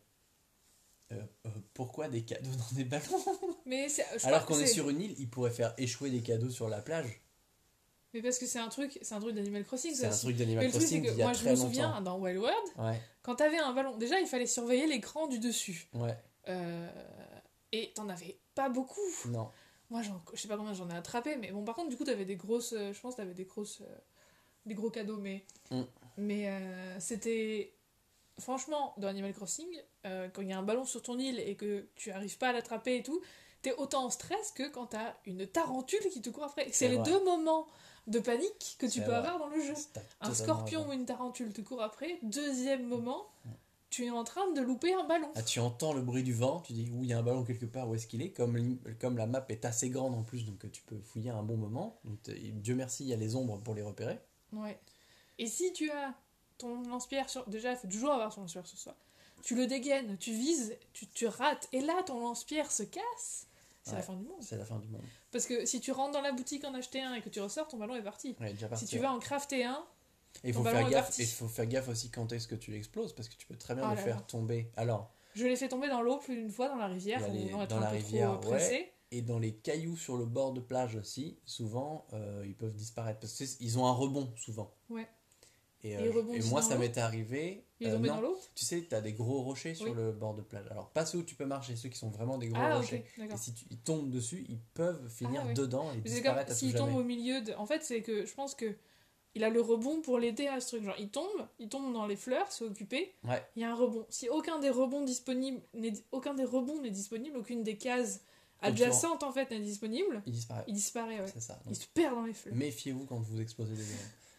euh, 1.11 1.21
pourquoi 1.73 2.07
des 2.07 2.21
cadeaux 2.21 2.51
dans 2.55 2.75
des 2.75 2.83
ballons? 2.83 3.03
Mais 3.65 3.87
je 3.89 4.27
Alors 4.27 4.45
qu'on 4.45 4.59
est 4.59 4.67
sur 4.67 4.89
une 4.89 5.01
île, 5.01 5.15
ils 5.17 5.29
pourraient 5.29 5.49
faire 5.51 5.73
échouer 5.79 6.11
des 6.11 6.21
cadeaux 6.21 6.51
sur 6.51 6.69
la 6.69 6.81
plage. 6.81 7.19
Mais 8.13 8.21
parce 8.21 8.39
que 8.39 8.45
c'est 8.47 8.59
un 8.59 8.69
truc, 8.69 8.97
c'est 9.01 9.13
un 9.13 9.19
truc 9.19 9.35
d'Animal 9.35 9.63
Crossing. 9.63 9.93
C'est 9.93 10.07
un 10.07 10.09
truc 10.09 10.35
d'Animal 10.35 10.65
le 10.65 10.71
truc 10.71 10.81
c'est 10.81 10.99
Crossing 11.01 11.15
que 11.17 11.21
moi 11.21 11.33
je 11.33 11.43
me 11.43 11.49
longtemps. 11.49 11.61
souviens 11.63 12.01
dans 12.01 12.17
Wild 12.19 12.39
World, 12.39 12.67
Ouais, 12.77 12.99
quand 13.21 13.35
t'avais 13.35 13.57
un 13.59 13.71
ballon, 13.73 13.97
déjà 13.97 14.19
il 14.19 14.27
fallait 14.27 14.47
surveiller 14.47 14.87
l'écran 14.87 15.27
du 15.27 15.39
dessus. 15.39 15.87
ouais, 15.93 16.15
Euh, 16.47 16.89
et 17.71 17.91
t'en 17.93 18.09
avais 18.09 18.39
pas 18.55 18.69
beaucoup. 18.69 18.99
non. 19.27 19.49
Moi 19.91 20.01
je 20.03 20.09
sais 20.39 20.47
pas 20.47 20.55
combien 20.57 20.73
j'en 20.73 20.89
ai 20.89 20.95
attrapé, 20.95 21.35
mais 21.35 21.51
bon 21.51 21.63
par 21.63 21.75
contre 21.75 21.89
du 21.89 21.97
coup 21.97 22.03
t'avais 22.03 22.25
des 22.25 22.35
grosses, 22.35 22.73
euh, 22.73 22.93
je 22.93 22.99
pense 22.99 23.15
t'avais 23.15 23.33
des 23.33 23.45
grosses, 23.45 23.81
euh, 23.81 23.95
des 24.65 24.73
gros 24.75 24.89
cadeaux, 24.91 25.17
mais 25.17 25.45
Mm. 25.71 25.81
mais 26.17 26.47
euh, 26.49 26.99
c'était 26.99 27.73
franchement 28.39 28.93
dans 28.97 29.07
Animal 29.07 29.33
Crossing 29.33 29.67
euh, 30.05 30.29
quand 30.29 30.41
il 30.41 30.49
y 30.49 30.53
a 30.53 30.57
un 30.57 30.63
ballon 30.63 30.85
sur 30.85 31.01
ton 31.01 31.17
île 31.19 31.39
et 31.39 31.55
que 31.55 31.87
tu 31.95 32.11
arrives 32.11 32.37
pas 32.37 32.49
à 32.49 32.53
l'attraper 32.53 32.97
et 32.97 33.03
tout, 33.03 33.21
t'es 33.61 33.73
autant 33.75 34.05
en 34.05 34.09
stress 34.09 34.51
que 34.51 34.67
quand 34.69 34.87
t'as 34.87 35.13
une 35.25 35.45
tarentule 35.47 35.99
qui 36.11 36.21
te 36.21 36.29
court 36.29 36.45
après. 36.45 36.67
C'est 36.71 36.87
les 36.87 36.95
vrai. 36.97 37.03
deux 37.05 37.23
moments 37.25 37.67
de 38.09 38.19
panique 38.19 38.75
que 38.79 38.85
tu 38.85 38.99
peux 38.99 39.07
vrai. 39.07 39.15
avoir 39.15 39.39
dans 39.39 39.47
le 39.47 39.61
jeu. 39.61 39.73
Un 40.21 40.33
scorpion 40.33 40.87
ou 40.87 40.91
une 40.91 41.05
tarentule 41.05 41.53
te 41.53 41.61
court 41.61 41.81
après. 41.81 42.19
Deuxième 42.23 42.87
moment, 42.87 43.27
tu 43.89 44.05
es 44.05 44.09
en 44.09 44.23
train 44.23 44.51
de 44.51 44.61
louper 44.61 44.93
un 44.93 45.05
ballon. 45.05 45.29
Ah, 45.35 45.43
tu 45.43 45.59
entends 45.59 45.93
le 45.93 46.01
bruit 46.01 46.23
du 46.23 46.33
vent, 46.33 46.59
tu 46.61 46.73
dis, 46.73 46.89
oui, 46.91 47.07
il 47.07 47.09
y 47.09 47.13
a 47.13 47.19
un 47.19 47.23
ballon 47.23 47.43
quelque 47.43 47.65
part, 47.65 47.87
où 47.89 47.95
est-ce 47.95 48.07
qu'il 48.07 48.21
est? 48.21 48.31
Comme, 48.31 48.77
comme 48.99 49.17
la 49.17 49.25
map 49.25 49.45
est 49.49 49.65
assez 49.65 49.89
grande 49.89 50.13
en 50.13 50.23
plus, 50.23 50.45
donc 50.45 50.65
euh, 50.65 50.69
tu 50.69 50.81
peux 50.83 50.99
fouiller 50.99 51.29
à 51.29 51.35
un 51.35 51.43
bon 51.43 51.57
moment. 51.57 51.99
Donc, 52.03 52.19
Dieu 52.29 52.75
merci, 52.75 53.03
il 53.03 53.09
y 53.09 53.13
a 53.13 53.17
les 53.17 53.35
ombres 53.35 53.57
pour 53.59 53.75
les 53.75 53.83
repérer. 53.83 54.19
Ouais. 54.53 54.79
Et 55.37 55.47
si 55.47 55.71
tu 55.73 55.89
as 55.91 56.13
ton 56.59 56.83
lance-pierre 56.83 57.29
sur. 57.29 57.47
Déjà, 57.49 57.71
il 57.71 57.77
faut 57.77 57.87
toujours 57.87 58.11
avoir 58.11 58.31
son 58.31 58.41
lance-pierre 58.41 58.67
sur 58.67 58.77
soi. 58.77 58.95
Tu 59.41 59.55
le 59.55 59.65
dégaines, 59.65 60.17
tu 60.17 60.33
vises, 60.33 60.77
tu, 60.93 61.07
tu 61.07 61.25
rates, 61.25 61.69
et 61.71 61.79
là 61.79 62.03
ton 62.05 62.19
lance-pierre 62.19 62.71
se 62.71 62.83
casse. 62.83 63.47
C'est 63.89 63.95
Ouais. 63.95 63.99
la 64.01 64.05
fin 64.05 64.15
du 64.15 64.23
monde. 64.23 64.41
C'est 64.41 64.57
la 64.57 64.65
fin 64.65 64.79
du 64.79 64.87
monde. 64.87 65.01
Parce 65.31 65.45
que 65.45 65.65
si 65.65 65.81
tu 65.81 65.91
rentres 65.91 66.11
dans 66.13 66.21
la 66.21 66.31
boutique 66.31 66.63
en 66.65 66.73
acheter 66.73 67.01
un 67.01 67.13
et 67.15 67.21
que 67.21 67.29
tu 67.29 67.39
ressors, 67.41 67.67
ton 67.67 67.77
ballon 67.77 67.95
est 67.95 68.03
parti. 68.03 68.35
Ouais, 68.39 68.51
déjà 68.53 68.67
parti, 68.67 68.85
si 68.85 68.91
tu 68.95 68.99
vas 68.99 69.11
en 69.11 69.19
crafter 69.19 69.63
un, 69.65 69.83
Et 70.43 70.49
il 70.49 70.53
faut 70.53 70.63
faire 70.63 70.89
gaffe, 70.89 71.17
il 71.17 71.25
faut 71.25 71.47
faire 71.47 71.65
gaffe 71.65 71.87
aussi 71.89 72.09
quand 72.11 72.31
est-ce 72.31 72.47
que 72.47 72.55
tu 72.55 72.71
l'exploses, 72.71 73.13
parce 73.13 73.27
que 73.29 73.35
tu 73.35 73.47
peux 73.47 73.55
très 73.57 73.75
bien 73.75 73.83
Ah 73.85 73.91
le 73.91 73.95
là 73.95 74.01
faire 74.03 74.15
là. 74.17 74.21
tomber. 74.21 74.71
Alors, 74.77 75.11
je 75.35 75.45
l'ai 75.45 75.55
fait 75.55 75.69
tomber 75.69 75.87
dans 75.89 76.01
l'eau 76.01 76.17
plus 76.17 76.35
d'une 76.35 76.51
fois 76.51 76.69
dans 76.69 76.75
la 76.77 76.87
rivière, 76.87 77.27
les- 77.31 77.49
dans 77.49 77.59
un 77.77 77.79
la 77.79 77.87
peu 77.89 77.95
rivière, 77.95 78.39
trop 78.39 78.51
ouais. 78.53 78.93
et 79.11 79.21
dans 79.23 79.39
les 79.39 79.53
cailloux 79.55 79.97
sur 79.97 80.17
le 80.17 80.25
bord 80.25 80.53
de 80.53 80.59
plage 80.61 80.95
aussi, 80.95 81.39
souvent, 81.45 82.05
euh, 82.13 82.43
ils 82.45 82.55
peuvent 82.55 82.75
disparaître, 82.75 83.19
parce 83.19 83.33
qu'ils 83.33 83.79
ont 83.79 83.87
un 83.87 83.91
rebond, 83.91 84.31
souvent. 84.37 84.71
Ouais. 84.89 85.07
Et, 85.83 85.95
euh, 85.95 86.33
et 86.33 86.41
moi, 86.49 86.61
ça 86.61 86.77
m'est 86.77 86.97
arrivé. 86.97 87.63
Il 87.79 87.87
est 87.87 87.91
euh, 87.91 87.93
tombé 87.95 88.09
non, 88.09 88.15
dans 88.15 88.21
l'eau 88.21 88.37
Tu 88.53 88.65
sais, 88.65 88.85
tu 88.87 88.93
as 88.93 88.99
des 88.99 89.13
gros 89.13 89.41
rochers 89.43 89.75
sur 89.75 89.85
Oui. 89.87 89.93
le 89.95 90.11
bord 90.11 90.33
de 90.33 90.41
plage. 90.41 90.65
Alors, 90.71 90.89
pas 90.89 91.05
ceux 91.05 91.19
où 91.19 91.23
tu 91.23 91.35
peux 91.35 91.45
marcher, 91.45 91.75
ceux 91.77 91.87
qui 91.87 91.97
sont 91.97 92.09
vraiment 92.09 92.37
des 92.37 92.49
gros 92.49 92.59
Ah, 92.61 92.75
rochers. 92.77 93.05
ok, 93.17 93.29
Et 93.33 93.37
si 93.37 93.53
tu, 93.53 93.65
ils 93.69 93.77
tombent 93.79 94.09
dessus, 94.09 94.45
ils 94.49 94.59
peuvent 94.73 95.07
finir 95.09 95.41
Ah, 95.43 95.47
oui. 95.47 95.53
dedans 95.53 95.91
et 95.93 96.01
disparaître 96.01 96.51
à 96.51 96.53
tout 96.53 96.59
s'il 96.59 96.71
jamais. 96.71 96.91
tombe 96.91 96.99
au 96.99 97.03
milieu 97.03 97.41
de. 97.41 97.53
En 97.53 97.65
fait, 97.65 97.81
c'est 97.83 98.01
que 98.01 98.25
je 98.25 98.33
pense 98.33 98.55
que 98.55 98.75
il 99.35 99.43
a 99.45 99.49
le 99.49 99.61
rebond 99.61 100.01
pour 100.01 100.19
l'aider 100.19 100.47
à 100.47 100.59
ce 100.59 100.69
truc. 100.75 100.83
Genre, 100.83 100.95
il 100.99 101.09
tombe, 101.09 101.47
il 101.59 101.69
tombe 101.69 101.93
dans 101.93 102.07
les 102.07 102.17
fleurs, 102.17 102.51
c'est 102.51 102.65
occupé. 102.65 103.13
Ouais. 103.23 103.41
Il 103.55 103.61
y 103.61 103.65
a 103.65 103.71
un 103.71 103.75
rebond. 103.75 104.05
Si 104.09 104.27
aucun 104.27 104.59
des 104.59 104.69
rebonds 104.71 105.03
disponibles, 105.05 105.61
n'est- 105.73 106.03
aucun 106.11 106.33
des 106.33 106.43
rebonds 106.45 106.81
n'est 106.81 106.89
disponible, 106.91 107.37
aucune 107.37 107.63
des 107.63 107.77
cases 107.77 108.21
adjacentes 108.61 109.23
en 109.23 109.31
fait 109.31 109.49
n'est 109.51 109.59
disponible, 109.61 110.21
Ils 110.25 110.33
disparaissent. 110.33 110.65
il 110.67 110.73
disparaît. 110.73 111.21
Ouais. 111.21 111.27
Ça. 111.39 111.57
Il 111.65 111.67
Donc, 111.71 111.75
se 111.81 111.87
perd 111.93 112.15
dans 112.15 112.25
les 112.25 112.33
fleurs. 112.33 112.55
méfiez-vous 112.55 113.05
quand 113.05 113.19
vous 113.19 113.39
explosez 113.39 113.73
des 113.75 113.83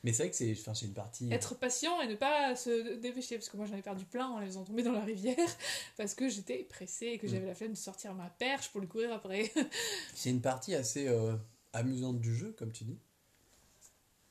Mais 0.02 0.12
c'est 0.12 0.22
vrai 0.22 0.30
que 0.30 0.36
c'est 0.36 0.52
enfin, 0.60 0.72
une 0.72 0.94
partie. 0.94 1.30
Être 1.30 1.54
patient 1.56 2.00
et 2.00 2.06
ne 2.06 2.14
pas 2.14 2.56
se 2.56 2.94
dépêcher. 2.96 3.36
Parce 3.36 3.50
que 3.50 3.56
moi, 3.56 3.66
j'en 3.66 3.76
ai 3.76 3.82
perdu 3.82 4.04
plein 4.06 4.28
en 4.28 4.38
les 4.38 4.46
faisant 4.46 4.64
tomber 4.64 4.82
dans 4.82 4.92
la 4.92 5.04
rivière. 5.04 5.36
Parce 5.98 6.14
que 6.14 6.28
j'étais 6.28 6.64
pressée 6.64 7.06
et 7.06 7.18
que 7.18 7.26
Mm. 7.26 7.30
j'avais 7.30 7.46
la 7.46 7.54
flemme 7.54 7.72
de 7.72 7.76
sortir 7.76 8.14
ma 8.14 8.30
perche 8.30 8.70
pour 8.70 8.80
lui 8.80 8.88
courir 8.88 9.12
après. 9.12 9.52
C'est 10.14 10.30
une 10.30 10.40
partie 10.40 10.74
assez 10.74 11.06
euh, 11.08 11.36
amusante 11.74 12.20
du 12.20 12.34
jeu, 12.34 12.54
comme 12.58 12.72
tu 12.72 12.84
dis. 12.84 12.98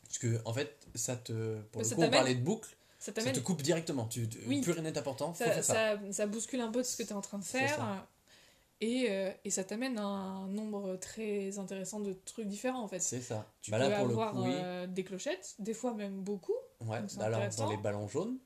Parce 0.06 0.18
que, 0.18 0.42
en 0.46 0.54
fait, 0.54 0.88
ça 0.96 1.16
te. 1.16 1.60
Pour 1.72 1.82
Mais 1.84 1.88
le 1.90 1.96
coup, 1.96 2.02
on 2.02 2.10
parlait 2.10 2.34
de 2.36 2.42
boucle, 2.44 2.76
Ça 2.98 3.12
te 3.12 3.40
coupe 3.40 3.62
directement. 3.62 4.08
Tu, 4.08 4.28
Oui. 4.48 4.62
Plus 4.62 4.72
rien 4.72 4.82
n'est 4.82 4.98
important, 4.98 5.36
ça, 5.36 5.62
ça. 5.62 6.00
ça, 6.12 6.26
bouscule 6.26 6.62
un 6.62 6.72
peu 6.72 6.82
de 6.82 6.88
ce 6.88 6.98
que 6.98 7.04
tu 7.04 7.10
es 7.10 7.14
en 7.14 7.22
train 7.22 7.38
de 7.38 7.46
faire. 7.46 8.08
Et, 8.82 9.08
euh, 9.10 9.32
et 9.44 9.50
ça 9.50 9.64
t'amène 9.66 9.98
à 9.98 10.04
un 10.04 10.48
nombre 10.48 10.96
très 10.96 11.60
intéressant 11.60 12.00
de 12.00 12.14
trucs 12.14 12.48
différents 12.48 12.82
en 12.84 12.88
fait. 12.88 13.00
C'est 13.00 13.22
ça. 13.22 13.46
Tu 13.62 13.72
Bah 13.72 13.78
peux 13.78 13.90
là, 13.90 13.98
pour 14.00 14.10
avoir 14.10 14.34
le 14.34 14.40
coup, 14.42 14.48
oui. 14.48 14.54
euh, 14.56 14.88
des 14.88 15.04
clochettes, 15.04 15.56
des 15.60 15.74
fois 15.74 15.94
même 15.94 16.22
beaucoup. 16.22 16.56
Ouais, 16.82 17.00
alors 17.20 17.42
dans 17.58 17.70
les 17.70 17.78
ballons 17.78 18.08
jaunes, 18.08 18.38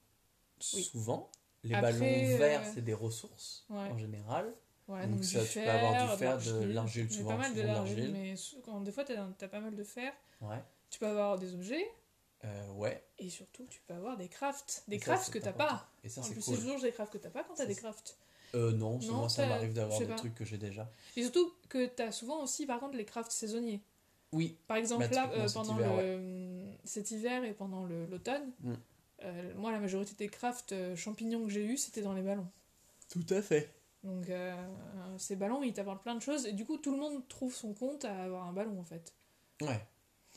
Oui. 0.73 0.83
souvent, 0.83 1.29
les 1.63 1.75
Après, 1.75 1.91
ballons 1.93 2.37
verts, 2.37 2.61
euh, 2.61 2.71
c'est 2.73 2.81
des 2.81 2.95
ressources 2.95 3.65
Ouais. 3.69 3.77
en 3.89 3.97
général. 3.97 4.51
Ouais, 4.87 5.03
Donc 5.07 5.17
donc, 5.17 5.23
ça, 5.23 5.45
tu 5.45 5.59
peux 5.61 5.69
avoir 5.69 6.11
du 6.11 6.17
fer, 6.17 6.37
de 6.39 6.63
l'argile. 6.65 7.11
souvent, 7.11 7.29
pas 7.31 7.37
mal 7.37 7.53
de 7.53 7.61
l'argile, 7.61 8.11
mais 8.11 8.33
quand, 8.65 8.81
des 8.81 8.91
fois 8.91 9.03
t'as 9.05 9.27
as 9.39 9.47
pas 9.47 9.59
mal 9.59 9.75
de 9.75 9.83
fer. 9.83 10.11
Ouais. 10.41 10.61
Tu 10.89 10.99
peux 10.99 11.07
avoir 11.07 11.37
des 11.37 11.53
objets 11.53 11.87
Euh, 12.43 12.71
ouais. 12.73 13.01
et 13.19 13.29
surtout 13.29 13.65
tu 13.67 13.79
peux 13.87 13.93
avoir 13.93 14.17
des 14.17 14.27
crafts. 14.27 14.83
Des 14.87 14.97
crafts 14.97 15.31
que 15.31 15.39
t'as 15.39 15.53
pas. 15.53 15.87
Et 16.03 16.09
ça, 16.09 16.19
en 16.21 16.23
c'est 16.23 16.33
plus, 16.33 16.43
cool. 16.43 16.55
c'est 16.55 16.61
toujours 16.61 16.81
des 16.81 16.91
crafts 16.91 17.13
que 17.13 17.17
t'as 17.19 17.29
pas 17.29 17.43
quand 17.43 17.53
t'as 17.53 17.65
des 17.67 17.75
crafts. 17.75 18.17
Euh, 18.55 18.71
non, 18.71 18.91
Non, 18.93 19.01
souvent 19.01 19.29
ça 19.29 19.45
m'arrive 19.47 19.73
d'avoir 19.73 19.99
des 19.99 20.05
pas. 20.05 20.15
trucs 20.15 20.35
que 20.35 20.45
j'ai 20.45 20.57
déjà. 20.57 20.89
Et 21.15 21.23
surtout 21.23 21.51
que 21.69 21.87
t'as 21.87 22.11
souvent 22.11 22.43
aussi 22.43 22.65
par 22.65 22.79
contre 22.79 22.95
les 22.97 23.05
crafts 23.05 23.31
saisonniers. 23.31 23.81
Oui, 24.31 24.57
Par 24.67 24.77
exemple, 24.77 25.07
Bah, 25.09 25.15
là, 25.15 25.31
euh, 25.33 25.47
cet 25.47 25.53
pendant 25.53 25.75
hiver, 25.77 25.95
le, 25.97 26.63
cet 26.83 27.11
hiver 27.11 27.43
et 27.43 27.53
pendant 27.53 27.85
l'automne, 27.85 28.51
Mm. 28.61 28.73
euh, 29.23 29.53
moi, 29.55 29.71
la 29.71 29.79
majorité 29.79 30.13
des 30.17 30.27
crafts 30.27 30.71
euh, 30.71 30.95
champignons 30.95 31.43
que 31.43 31.49
j'ai 31.51 31.63
eu, 31.65 31.77
c'était 31.77 32.01
dans 32.01 32.13
les 32.13 32.23
ballons. 32.23 32.47
tout 33.09 33.25
à 33.29 33.41
fait. 33.43 33.71
Donc, 34.03 34.27
euh, 34.29 34.51
euh, 34.55 35.17
ces 35.17 35.35
ballons, 35.35 35.61
ils 35.63 35.71
t'apportent 35.73 36.01
plein 36.03 36.15
de 36.15 36.21
choses. 36.21 36.45
Et 36.47 36.51
du 36.53 36.65
coup, 36.65 36.77
tout 36.77 36.91
le 36.91 36.97
monde 36.97 37.27
trouve 37.27 37.53
son 37.55 37.73
compte 37.73 38.05
à 38.05 38.23
avoir 38.23 38.47
un 38.47 38.53
ballon, 38.53 38.79
en 38.79 38.83
fait. 38.83 39.13
Ouais. 39.61 39.79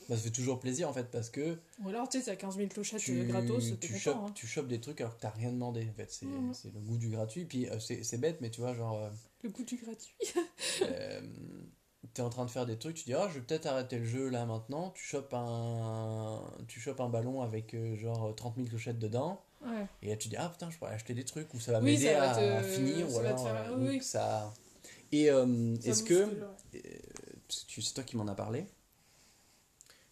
Bah, 0.09 0.15
ça 0.15 0.21
fait 0.21 0.29
toujours 0.31 0.59
plaisir 0.59 0.87
en 0.89 0.93
fait 0.93 1.11
parce 1.11 1.29
que 1.29 1.57
Ou 1.83 1.89
alors, 1.89 2.07
tu 2.07 2.19
sais, 2.19 2.25
t'as 2.25 2.35
15 2.35 2.55
000 2.57 2.69
clochettes 2.69 2.99
tu, 3.01 3.19
euh, 3.19 3.23
gratos, 3.25 3.73
tu, 3.79 3.87
content. 3.87 3.99
chopes, 3.99 4.17
hein. 4.27 4.31
tu 4.35 4.47
chopes 4.47 4.67
des 4.67 4.79
trucs 4.79 5.01
alors 5.01 5.15
que 5.17 5.21
t'as 5.21 5.29
rien 5.31 5.51
demandé 5.51 5.87
en 5.89 5.93
fait. 5.93 6.09
C'est 6.11 6.25
Mhm. 6.25 6.53
le 6.73 6.79
goût 6.79 6.97
du 6.97 7.09
gratuit. 7.09 7.45
Puis 7.45 7.67
euh, 7.69 7.77
c'est 7.79 8.17
bête, 8.17 8.39
mais 8.41 8.49
tu 8.49 8.61
vois, 8.61 8.73
genre. 8.73 8.97
euh, 8.97 9.09
Le 9.43 9.49
coût 9.49 9.63
du 9.63 9.75
gratuit. 9.77 10.15
Euh, 10.83 11.21
t'es 12.13 12.21
en 12.21 12.29
train 12.29 12.45
de 12.45 12.49
faire 12.51 12.65
des 12.65 12.77
trucs, 12.77 12.95
tu 12.95 13.03
dis 13.05 13.13
ah 13.13 13.27
je 13.29 13.35
vais 13.39 13.41
peut-être 13.45 13.65
arrêter 13.65 13.97
le 13.99 14.05
jeu 14.05 14.29
là 14.29 14.45
maintenant, 14.45 14.91
tu 14.91 15.03
chopes 15.03 15.33
un 15.33 16.41
tu 16.67 16.79
chopes 16.79 16.99
un 17.01 17.09
ballon 17.09 17.41
avec 17.41 17.73
euh, 17.73 17.95
genre 17.95 18.33
30 18.35 18.55
000 18.55 18.67
clochettes 18.67 18.99
dedans 18.99 19.41
Ouais. 19.65 19.85
et 20.03 20.09
là 20.09 20.15
tu 20.17 20.29
dis 20.29 20.35
ah 20.37 20.49
putain 20.49 20.69
je 20.69 20.77
pourrais 20.77 20.93
acheter 20.93 21.13
des 21.15 21.25
trucs 21.25 21.51
ou 21.55 21.59
ça 21.59 21.71
va 21.73 21.79
Oui, 21.79 21.85
m'aider 21.93 22.09
à, 22.09 22.61
finir 22.63 23.07
ou 23.09 23.11
ça 23.13 23.19
alors 23.21 23.43
faire- 23.43 23.73
oui, 23.77 24.01
ça 24.01 24.53
et 25.11 25.23
est-ce 25.25 26.03
que 26.03 26.27
c'est 27.49 27.93
toi 27.93 28.03
qui 28.03 28.17
m'en 28.17 28.27
as 28.27 28.35
parlé 28.35 28.65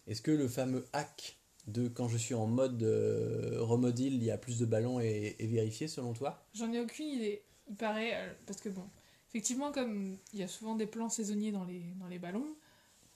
est-ce 0.06 0.22
que 0.22 0.30
le 0.30 0.48
fameux 0.48 0.86
hack 0.92 1.36
de 1.66 1.88
quand 1.88 2.08
je 2.08 2.16
suis 2.16 2.34
en 2.34 2.46
mode 2.46 2.82
euh, 2.82 3.58
remodile 3.60 4.14
il 4.14 4.24
y 4.24 4.30
a 4.30 4.38
plus 4.38 4.58
de 4.58 4.66
ballons 4.66 5.00
est, 5.00 5.36
est 5.38 5.46
vérifié 5.46 5.88
selon 5.88 6.12
toi? 6.12 6.46
J'en 6.54 6.72
ai 6.72 6.80
aucune 6.80 7.06
idée. 7.06 7.42
Il 7.68 7.74
paraît, 7.74 8.14
euh, 8.14 8.32
parce 8.46 8.60
que 8.60 8.68
bon, 8.68 8.88
effectivement, 9.28 9.72
comme 9.72 10.16
il 10.32 10.38
y 10.38 10.42
a 10.42 10.48
souvent 10.48 10.76
des 10.76 10.86
plans 10.86 11.08
saisonniers 11.08 11.50
dans 11.50 11.64
les, 11.64 11.82
dans 11.98 12.06
les 12.06 12.18
ballons, 12.18 12.46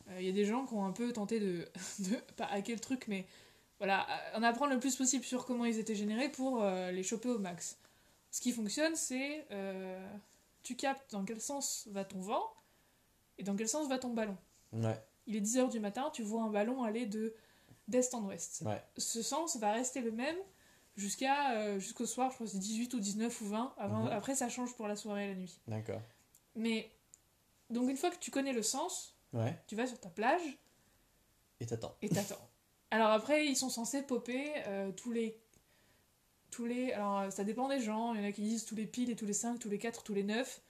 euh, 0.09 0.21
il 0.21 0.27
y 0.27 0.29
a 0.29 0.33
des 0.33 0.45
gens 0.45 0.67
qui 0.67 0.75
ont 0.75 0.85
un 0.85 0.93
peu 0.93 1.13
tenté 1.13 1.39
de, 1.39 1.69
de 2.01 2.17
pas 2.37 2.47
hacker 2.47 2.75
le 2.75 2.81
truc, 2.81 3.07
mais 3.07 3.25
voilà, 3.79 4.07
en 4.35 4.43
apprendre 4.43 4.73
le 4.75 4.81
plus 4.81 4.97
possible 4.97 5.25
sur 5.25 5.47
comment 5.47 5.65
ils 5.65 5.79
étaient 5.79 5.95
générés 5.95 6.29
pour 6.29 6.63
les 6.63 7.03
choper 7.03 7.31
au 7.31 7.39
max. 7.39 7.79
Ce 8.31 8.43
qui 8.43 8.53
fonctionne, 8.53 8.95
c'est 8.95 9.47
tu 10.63 10.77
captes 10.77 11.11
dans 11.13 11.25
quel 11.25 11.41
sens 11.41 11.89
va 11.91 12.05
ton 12.05 12.21
vent 12.21 12.45
et 13.39 13.43
dans 13.43 13.57
quel 13.57 13.71
sens 13.71 13.89
va 13.89 13.99
ton 13.99 14.13
ballon. 14.13 14.37
ouais 14.75 15.03
Il 15.31 15.37
est 15.37 15.41
10h 15.41 15.71
du 15.71 15.79
matin, 15.79 16.11
tu 16.13 16.23
vois 16.25 16.43
un 16.43 16.51
ballon 16.51 16.83
aller 16.83 17.07
de 17.07 17.33
d'est 17.89 18.13
en 18.15 18.25
ouest. 18.25 18.63
ouais 18.67 18.83
Ce 18.97 19.23
sens 19.23 19.57
va 19.57 19.73
rester 19.73 20.01
le 20.01 20.11
même 20.11 20.37
jusqu'à 20.97 21.53
euh, 21.57 21.79
jusqu'au 21.79 22.05
soir, 22.07 22.31
je 22.31 22.35
crois 22.35 22.47
que 22.47 22.53
c'est 22.53 22.59
18 22.59 22.93
ou 22.95 23.01
19 23.01 23.41
ou 23.41 23.47
20. 23.47 23.75
Avant- 23.79 24.03
Mhm. 24.05 24.09
Après, 24.09 24.35
ça 24.35 24.49
change 24.49 24.75
pour 24.75 24.89
la 24.89 24.97
soirée 24.97 25.25
et 25.27 25.29
la 25.29 25.35
nuit. 25.37 25.59
d'accord 25.69 26.03
Mais 26.57 26.91
donc 27.71 27.89
une 27.89 27.97
fois 27.97 28.11
que 28.11 28.19
tu 28.19 28.31
connais 28.33 28.53
le 28.53 28.63
sens, 28.63 29.17
ouais 29.33 29.57
tu 29.69 29.77
vas 29.77 29.87
sur 29.87 30.01
ta 30.01 30.09
plage 30.11 30.43
et 31.61 31.67
t'attends 31.67 31.95
et 32.03 32.09
t'attends. 32.09 32.49
alors 32.91 33.11
après, 33.11 33.47
ils 33.47 33.57
sont 33.57 33.71
censés 33.71 34.03
popper 34.03 34.51
euh, 34.67 34.91
tous 34.93 35.13
les 35.13 35.41
tous 36.51 36.67
les 36.67 36.93
alors 36.93 37.19
euh, 37.21 37.31
ça 37.31 37.45
dépend 37.45 37.69
des 37.69 37.81
gens, 37.81 38.15
il 38.15 38.21
y 38.21 38.25
en 38.25 38.29
a 38.29 38.33
qui 38.33 38.43
disent 38.43 38.65
tous 38.65 38.75
les 38.75 38.87
piles 38.87 39.11
et 39.11 39.17
tous 39.17 39.27
les 39.27 39.33
5, 39.33 39.59
tous 39.61 39.69
les 39.69 39.79
4, 39.79 40.03
tous 40.03 40.15
les 40.15 40.25
9 40.25 40.61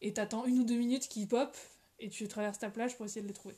et 0.00 0.12
t'attends 0.12 0.44
une 0.46 0.58
ou 0.58 0.64
deux 0.64 0.76
minutes 0.76 1.08
qu'ils 1.08 1.28
pop 1.28 1.56
et 2.00 2.08
tu 2.08 2.26
traverses 2.26 2.58
ta 2.58 2.70
plage 2.70 2.96
pour 2.96 3.06
essayer 3.06 3.22
de 3.22 3.28
les 3.28 3.34
trouver. 3.34 3.56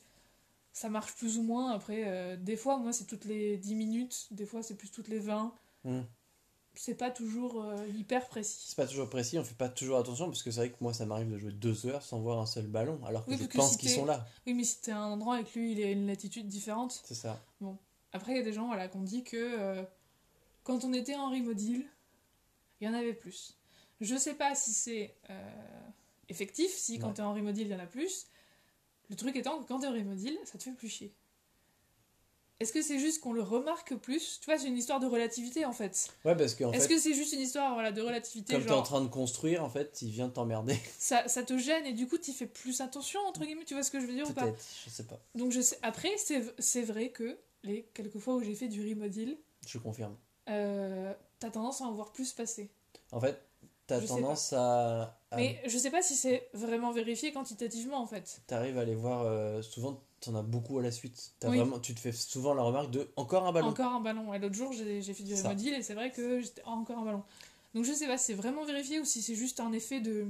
Ça 0.72 0.88
marche 0.88 1.14
plus 1.14 1.36
ou 1.38 1.42
moins 1.42 1.72
après 1.72 2.04
euh, 2.06 2.36
des 2.36 2.56
fois 2.56 2.78
moi 2.78 2.92
c'est 2.92 3.04
toutes 3.04 3.26
les 3.26 3.58
10 3.58 3.74
minutes, 3.74 4.26
des 4.30 4.46
fois 4.46 4.62
c'est 4.62 4.76
plus 4.76 4.90
toutes 4.90 5.08
les 5.08 5.18
20. 5.18 5.54
Hmm. 5.84 6.02
C'est 6.74 6.94
pas 6.94 7.10
toujours 7.10 7.62
euh, 7.62 7.86
hyper 7.88 8.28
précis. 8.28 8.68
C'est 8.68 8.76
pas 8.76 8.86
toujours 8.86 9.10
précis, 9.10 9.38
on 9.38 9.44
fait 9.44 9.54
pas 9.54 9.68
toujours 9.68 9.98
attention 9.98 10.26
parce 10.26 10.42
que 10.42 10.50
c'est 10.50 10.60
vrai 10.60 10.70
que 10.70 10.76
moi 10.80 10.94
ça 10.94 11.04
m'arrive 11.04 11.30
de 11.30 11.36
jouer 11.38 11.52
deux 11.52 11.86
heures 11.86 12.02
sans 12.02 12.20
voir 12.20 12.38
un 12.38 12.46
seul 12.46 12.66
ballon 12.66 12.98
alors 13.04 13.26
que 13.26 13.32
Oui, 13.32 13.38
je 13.38 13.46
pense 13.46 13.72
si 13.72 13.78
qu'ils 13.78 13.90
sont 13.90 14.06
là. 14.06 14.26
Oui, 14.46 14.54
mais 14.54 14.64
si 14.64 14.80
t'es 14.80 14.92
à 14.92 14.98
un 14.98 15.12
endroit 15.12 15.42
que 15.42 15.58
lui 15.58 15.72
il 15.72 15.80
est 15.80 15.84
à 15.84 15.90
une 15.90 16.06
latitude 16.06 16.46
différente, 16.46 17.02
C'est 17.04 17.14
ça. 17.14 17.42
Après, 18.14 18.32
il 18.32 18.36
y 18.36 18.40
a 18.40 18.44
des 18.44 18.52
gens 18.52 18.66
voilà, 18.66 18.88
qui 18.88 18.96
ont 18.96 19.02
dit 19.02 19.24
que 19.24 19.36
euh, 19.36 19.82
quand 20.64 20.84
on 20.84 20.92
était 20.92 21.14
en 21.14 21.30
remodile, 21.30 21.86
il 22.80 22.86
y 22.86 22.90
en 22.90 22.94
avait 22.94 23.14
plus. 23.14 23.58
Je 24.00 24.16
sais 24.16 24.34
pas 24.34 24.54
si 24.54 24.72
c'est 24.72 25.14
effectif, 26.28 26.70
si 26.72 26.98
quand 26.98 27.12
t'es 27.12 27.22
en 27.22 27.34
remodile, 27.34 27.68
il 27.68 27.72
y 27.72 27.74
en 27.74 27.78
a 27.78 27.86
plus. 27.86 28.26
Le 29.12 29.16
truc 29.16 29.36
étant 29.36 29.58
que 29.62 29.68
quand 29.68 29.80
t'es 29.80 29.86
en 29.86 29.92
remodile, 29.92 30.38
ça 30.46 30.56
te 30.56 30.62
fait 30.62 30.72
plus 30.72 30.88
chier. 30.88 31.12
Est-ce 32.60 32.72
que 32.72 32.80
c'est 32.80 32.98
juste 32.98 33.20
qu'on 33.20 33.34
le 33.34 33.42
remarque 33.42 33.94
plus? 33.96 34.40
Tu 34.40 34.46
vois, 34.46 34.56
c'est 34.56 34.68
une 34.68 34.78
histoire 34.78 35.00
de 35.00 35.06
relativité 35.06 35.66
en 35.66 35.74
fait. 35.74 36.08
Ouais, 36.24 36.34
parce 36.34 36.54
qu'en 36.54 36.72
Est-ce 36.72 36.88
que 36.88 36.98
c'est 36.98 37.12
juste 37.12 37.34
une 37.34 37.40
histoire 37.40 37.74
voilà, 37.74 37.92
de 37.92 38.00
relativité 38.00 38.54
comme 38.54 38.62
t'es 38.64 38.70
en 38.70 38.76
genre, 38.76 38.84
train 38.84 39.00
de 39.02 39.08
construire, 39.08 39.62
en 39.62 39.68
fait, 39.68 40.00
il 40.00 40.08
vient 40.08 40.30
t'emmerder. 40.30 40.78
ça, 40.98 41.28
ça 41.28 41.42
te 41.42 41.58
gêne 41.58 41.84
et 41.84 41.92
du 41.92 42.08
coup, 42.08 42.16
tu 42.16 42.32
fais 42.32 42.46
plus 42.46 42.80
attention, 42.80 43.20
entre 43.28 43.44
guillemets, 43.44 43.66
tu 43.66 43.74
vois 43.74 43.82
ce 43.82 43.90
que 43.90 44.00
je 44.00 44.06
veux 44.06 44.14
dire 44.14 44.30
ou 44.30 44.32
pas? 44.32 44.46
Peut-être, 44.46 44.64
je 44.86 44.88
sais 44.88 45.04
pas. 45.06 45.20
Donc 45.34 45.52
je 45.52 45.60
sais. 45.60 45.78
Après, 45.82 46.08
c'est 46.16 46.82
vrai 46.82 47.10
que 47.10 47.36
les 47.64 47.82
quelques 47.92 48.18
fois 48.18 48.36
où 48.36 48.42
j'ai 48.42 48.54
fait 48.54 48.68
du 48.68 48.80
remodile, 48.88 49.36
Je 49.66 49.76
confirme. 49.76 50.16
euh, 50.48 51.12
t'as 51.38 51.50
tendance 51.50 51.82
à 51.82 51.84
en 51.84 51.92
voir 51.92 52.12
plus 52.14 52.32
passer. 52.32 52.70
En 53.10 53.20
fait, 53.20 53.38
t'as 54.00 54.06
tendance 54.06 54.52
à. 54.52 55.16
à 55.30 55.36
Mais 55.36 55.60
je 55.66 55.76
sais 55.78 55.90
pas 55.90 56.02
si 56.02 56.14
c'est 56.16 56.48
vraiment 56.54 56.92
vérifié 56.92 57.32
quantitativement 57.32 57.98
en 58.00 58.06
fait. 58.06 58.40
T'arrives 58.46 58.78
à 58.78 58.84
les 58.84 58.94
voir. 58.94 59.22
euh, 59.22 59.62
souvent, 59.62 60.00
t'en 60.20 60.34
as 60.34 60.42
beaucoup 60.42 60.78
à 60.78 60.82
la 60.82 60.90
suite. 60.90 61.32
Oui. 61.44 61.56
vraiment, 61.58 61.78
tu 61.78 61.94
te 61.94 62.00
fais 62.00 62.12
souvent 62.12 62.54
la 62.54 62.62
remarque 62.62 62.90
de 62.90 63.08
encore 63.16 63.46
un 63.46 63.52
ballon. 63.52 63.68
Encore 63.68 63.92
un 63.92 64.00
ballon. 64.00 64.32
Et 64.34 64.38
l'autre 64.38 64.54
jour, 64.54 64.72
j'ai 64.72 65.02
fait 65.02 65.22
du 65.24 65.36
Ça. 65.36 65.48
remodile 65.48 65.74
et 65.74 65.82
c'est 65.82 65.94
vrai 65.94 66.10
que 66.10 66.40
j'étais 66.40 66.62
encore 66.64 66.98
un 66.98 67.04
ballon. 67.04 67.22
Donc 67.74 67.84
je 67.84 67.92
sais 67.92 68.06
pas 68.06 68.18
si 68.18 68.26
c'est 68.26 68.34
vraiment 68.34 68.64
vérifié 68.64 69.00
ou 69.00 69.04
si 69.04 69.22
c'est 69.22 69.34
juste 69.34 69.58
un 69.60 69.72
effet 69.72 70.00
de, 70.00 70.26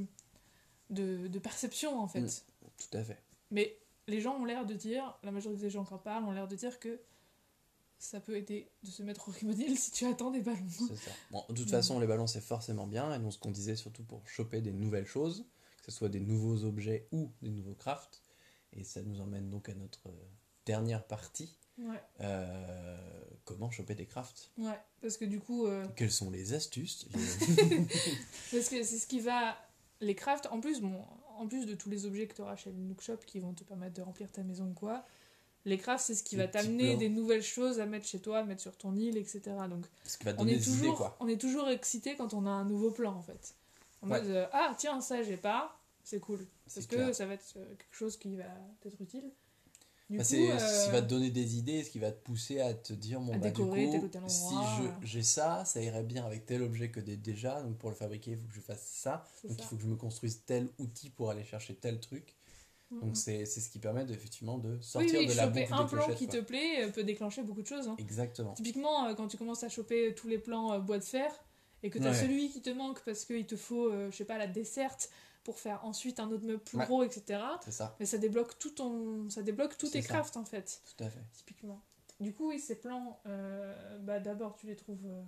de, 0.91 1.27
de 1.27 1.39
perception 1.39 2.01
en 2.01 2.07
fait. 2.07 2.21
Mm. 2.21 2.29
Tout 2.91 2.97
à 2.99 3.03
fait. 3.03 3.19
Mais 3.51 3.77
les 4.09 4.21
gens 4.21 4.37
ont 4.37 4.45
l'air 4.45 4.65
de 4.65 4.75
dire, 4.75 5.17
la 5.25 5.31
majorité 5.31 5.63
des 5.63 5.71
gens 5.71 5.85
qui 5.85 5.93
en 5.95 5.99
parlent 5.99 6.25
ont 6.25 6.33
l'air 6.33 6.49
de 6.49 6.57
dire 6.57 6.79
que 6.79 6.99
ça 8.03 8.21
peut 8.21 8.37
aider 8.37 8.69
de 8.83 8.91
se 8.91 9.03
mettre 9.05 9.29
au 9.29 9.33
remodile 9.33 9.79
si 9.79 9.93
tu 9.93 10.05
attends 10.07 10.33
des 10.33 10.41
ballons. 10.41 10.59
C'est 10.89 10.97
ça. 10.97 11.11
Bon, 11.31 11.45
de 11.49 11.55
toute 11.55 11.71
façon, 11.71 12.01
les 12.01 12.07
ballons, 12.07 12.27
c'est 12.27 12.41
forcément 12.41 12.87
bien. 12.87 13.15
Et 13.15 13.19
nous, 13.21 13.31
ce 13.31 13.39
qu'on 13.39 13.53
disait 13.53 13.77
surtout 13.77 14.03
pour 14.03 14.27
choper 14.27 14.61
des 14.61 14.73
nouvelles 14.73 15.07
choses, 15.07 15.47
que 15.85 15.93
ce 15.93 15.99
soit 15.99 16.09
des 16.09 16.21
nouveaux 16.21 16.65
objets 16.65 17.07
ou 17.13 17.31
des 17.43 17.51
nouveaux 17.51 17.75
crafts. 17.75 18.23
Et 18.73 18.83
ça 18.83 19.03
nous 19.03 19.21
emmène 19.21 19.51
donc 19.51 19.69
à 19.69 19.75
notre 19.75 20.09
euh, 20.09 20.29
dernière 20.67 21.07
partie. 21.07 21.57
Ouais, 21.79 22.03
Euh, 22.21 22.99
comment 23.45 23.71
choper 23.71 23.95
des 23.95 24.07
crafts? 24.07 24.51
Ouais. 24.59 24.79
Parce 25.01 25.17
que 25.17 25.25
du 25.25 25.39
coup, 25.39 25.67
euh, 25.67 25.87
Quelles 25.97 26.11
sont 26.11 26.31
les 26.31 26.55
astuces 26.55 27.07
Parce 28.51 28.69
que 28.69 28.83
c'est 28.83 28.99
ce 28.99 29.07
qui 29.07 29.21
va. 29.21 29.57
Les 30.01 30.15
crafts, 30.17 30.47
en 30.51 30.61
plus, 30.61 30.81
bon, 30.81 31.05
en 31.39 31.47
plus 31.47 31.67
de 31.67 31.75
tous 31.75 31.89
les 31.89 32.05
objets 32.07 32.27
que 32.27 32.35
tu 32.35 32.43
auras 32.43 32.57
chez 32.57 32.71
le 32.71 32.77
Nook 32.79 33.01
Shop 33.01 33.19
qui 33.27 33.39
vont 33.39 33.55
te 33.55 33.63
permettre 33.63 33.95
de 33.95 34.03
remplir 34.03 34.31
ta 34.33 34.43
maison 34.43 34.67
ou 34.71 34.75
quoi, 34.75 35.05
les 35.65 35.79
crafts, 35.79 36.05
c'est 36.07 36.15
ce 36.15 36.23
qui 36.23 36.37
Les 36.37 36.43
va 36.43 36.49
t'amener 36.49 36.97
des 36.97 37.09
nouvelles 37.09 37.43
choses 37.43 37.79
à 37.81 37.87
mettre 37.87 38.07
chez 38.07 38.19
toi, 38.21 38.39
à 38.39 38.45
mettre 38.45 38.61
sur 38.63 38.77
ton 38.77 38.97
île, 38.97 39.17
etc. 39.17 39.41
Donc, 39.71 39.85
Ce 40.05 40.19
qui 40.19 40.25
va 40.25 40.35
on 40.39 40.47
est, 40.47 40.57
des 40.57 40.69
idées, 40.69 40.79
toujours, 40.81 40.97
quoi. 40.97 41.17
on 41.21 41.29
est 41.29 41.41
toujours 41.41 41.69
excité 41.69 42.17
quand 42.17 42.35
on 42.35 42.47
a 42.47 42.51
un 42.51 42.65
nouveau 42.65 42.91
plan, 42.91 43.15
en 43.15 43.23
fait. 43.23 43.55
En 44.03 44.11
Ouais. 44.11 44.21
mode, 44.21 44.31
euh, 44.31 44.47
ah, 44.53 44.75
tiens, 44.77 45.01
ça, 45.01 45.23
j'ai 45.23 45.37
pas, 45.37 45.79
c'est 46.03 46.19
cool. 46.21 46.45
Parce 46.75 46.87
que 46.87 46.95
clair. 46.97 47.15
ça 47.15 47.27
va 47.27 47.35
être 47.35 47.55
euh, 47.57 47.65
quelque 47.77 47.95
chose 47.95 48.17
qui 48.17 48.35
va 48.37 48.45
t'être 48.81 49.01
utile. 49.01 49.31
Du 50.11 50.19
Bah, 50.19 50.25
coup, 50.25 50.29
c'est 50.31 50.51
euh, 50.51 50.59
ce 50.59 50.87
qui 50.87 50.91
va 50.91 51.01
te 51.01 51.07
donner 51.07 51.31
des 51.31 51.57
idées, 51.57 51.85
ce 51.85 51.91
qui 51.91 51.99
va 52.01 52.11
te 52.11 52.23
pousser 52.23 52.61
à 52.61 52.75
te 52.75 52.93
dire 52.93 53.21
bon 53.21 53.33
à 53.33 53.39
bah 53.39 53.51
du 53.51 53.63
coup 53.63 53.71
tel 53.75 54.23
si 54.27 54.55
j'ai 55.03 55.23
ça, 55.23 55.65
ça 55.65 55.81
irait 55.81 56.03
bien 56.03 56.27
avec 56.27 56.45
tel 56.45 56.63
objet 56.63 56.91
que 56.91 57.01
déjà, 57.01 57.63
donc 57.63 57.79
pour 57.79 57.89
le 57.89 57.97
fabriquer 57.97 58.33
il 58.33 58.37
faut 58.39 58.49
que 58.49 58.55
je 58.55 58.61
fasse 58.61 58.83
ça, 58.83 59.25
donc 59.45 59.53
ça. 59.57 59.65
il 59.65 59.65
faut 59.69 59.77
que 59.77 59.83
je 59.83 59.87
me 59.87 59.97
construise 59.97 60.43
tel 60.45 60.69
outil 60.79 61.09
pour 61.09 61.31
aller 61.31 61.45
chercher 61.45 61.75
tel 61.77 61.99
truc. 62.01 62.35
Donc 63.01 63.13
mm. 63.13 63.15
c'est 63.15 63.45
ce 63.47 63.69
qui 63.71 63.79
permet 63.79 64.05
de, 64.05 64.13
effectivement 64.13 64.59
de 64.59 64.71
Oui, 64.75 64.79
sortir 64.83 65.21
oui, 65.21 65.27
de 65.27 65.33
la 65.35 65.45
choper 65.47 65.61
boucle 65.63 65.75
un 65.75 65.85
plan 65.87 66.15
qui 66.15 66.27
quoi. 66.27 66.39
te 66.41 66.45
plaît 66.45 66.85
euh, 66.85 66.91
peut 66.91 67.05
déclencher 67.05 67.43
beaucoup 67.43 67.63
de 67.63 67.67
choses. 67.67 67.89
hein. 67.89 67.97
Exactement. 67.99 68.53
Typiquement, 68.55 69.07
euh, 69.07 69.15
quand 69.15 69.29
tu 69.29 69.37
commences 69.37 69.63
à 69.65 69.69
choper 69.69 70.15
tous 70.15 70.29
les 70.29 70.39
plans 70.39 70.73
euh, 70.73 70.79
bois 70.79 70.99
de 70.99 71.05
fer 71.05 71.31
et 71.83 71.91
que 71.91 71.99
tu 71.99 72.07
as 72.07 72.11
Ouais. 72.11 72.17
celui 72.21 72.49
qui 72.51 72.61
te 72.63 72.71
manque 72.71 73.01
parce 73.05 73.25
qu'il 73.25 73.47
te 73.47 73.57
faut, 73.57 73.87
euh, 73.89 74.11
je 74.11 74.17
sais 74.17 74.25
pas, 74.25 74.39
la 74.39 74.47
desserte 74.47 75.11
pour 75.45 75.59
faire 75.59 75.85
ensuite 75.85 76.21
un 76.21 76.31
autre 76.31 76.45
meuble 76.45 76.63
plus 76.63 76.79
Ouais. 76.79 76.87
gros, 76.87 77.03
etc. 77.03 77.41
C'est 77.65 77.73
ça, 77.73 77.97
Mais 77.99 78.07
ça 78.07 78.19
débloque 78.19 78.59
tout 78.59 78.71
ton, 78.71 79.29
ça 79.31 79.43
débloque 79.43 79.77
tous 79.77 79.91
tes 79.91 80.01
crafts 80.03 80.37
en 80.37 80.45
fait, 80.45 80.81
tout 80.97 81.03
à 81.05 81.09
fait. 81.11 81.23
typiquement. 81.33 81.81
Du 82.21 82.33
coup, 82.33 82.51
oui, 82.51 82.61
ces 82.61 82.77
plans, 82.77 83.19
euh, 83.27 83.99
bah 83.99 84.21
d'abord 84.21 84.55
tu 84.55 84.67
les 84.69 84.77
trouves, 84.77 85.05
euh, 85.07 85.23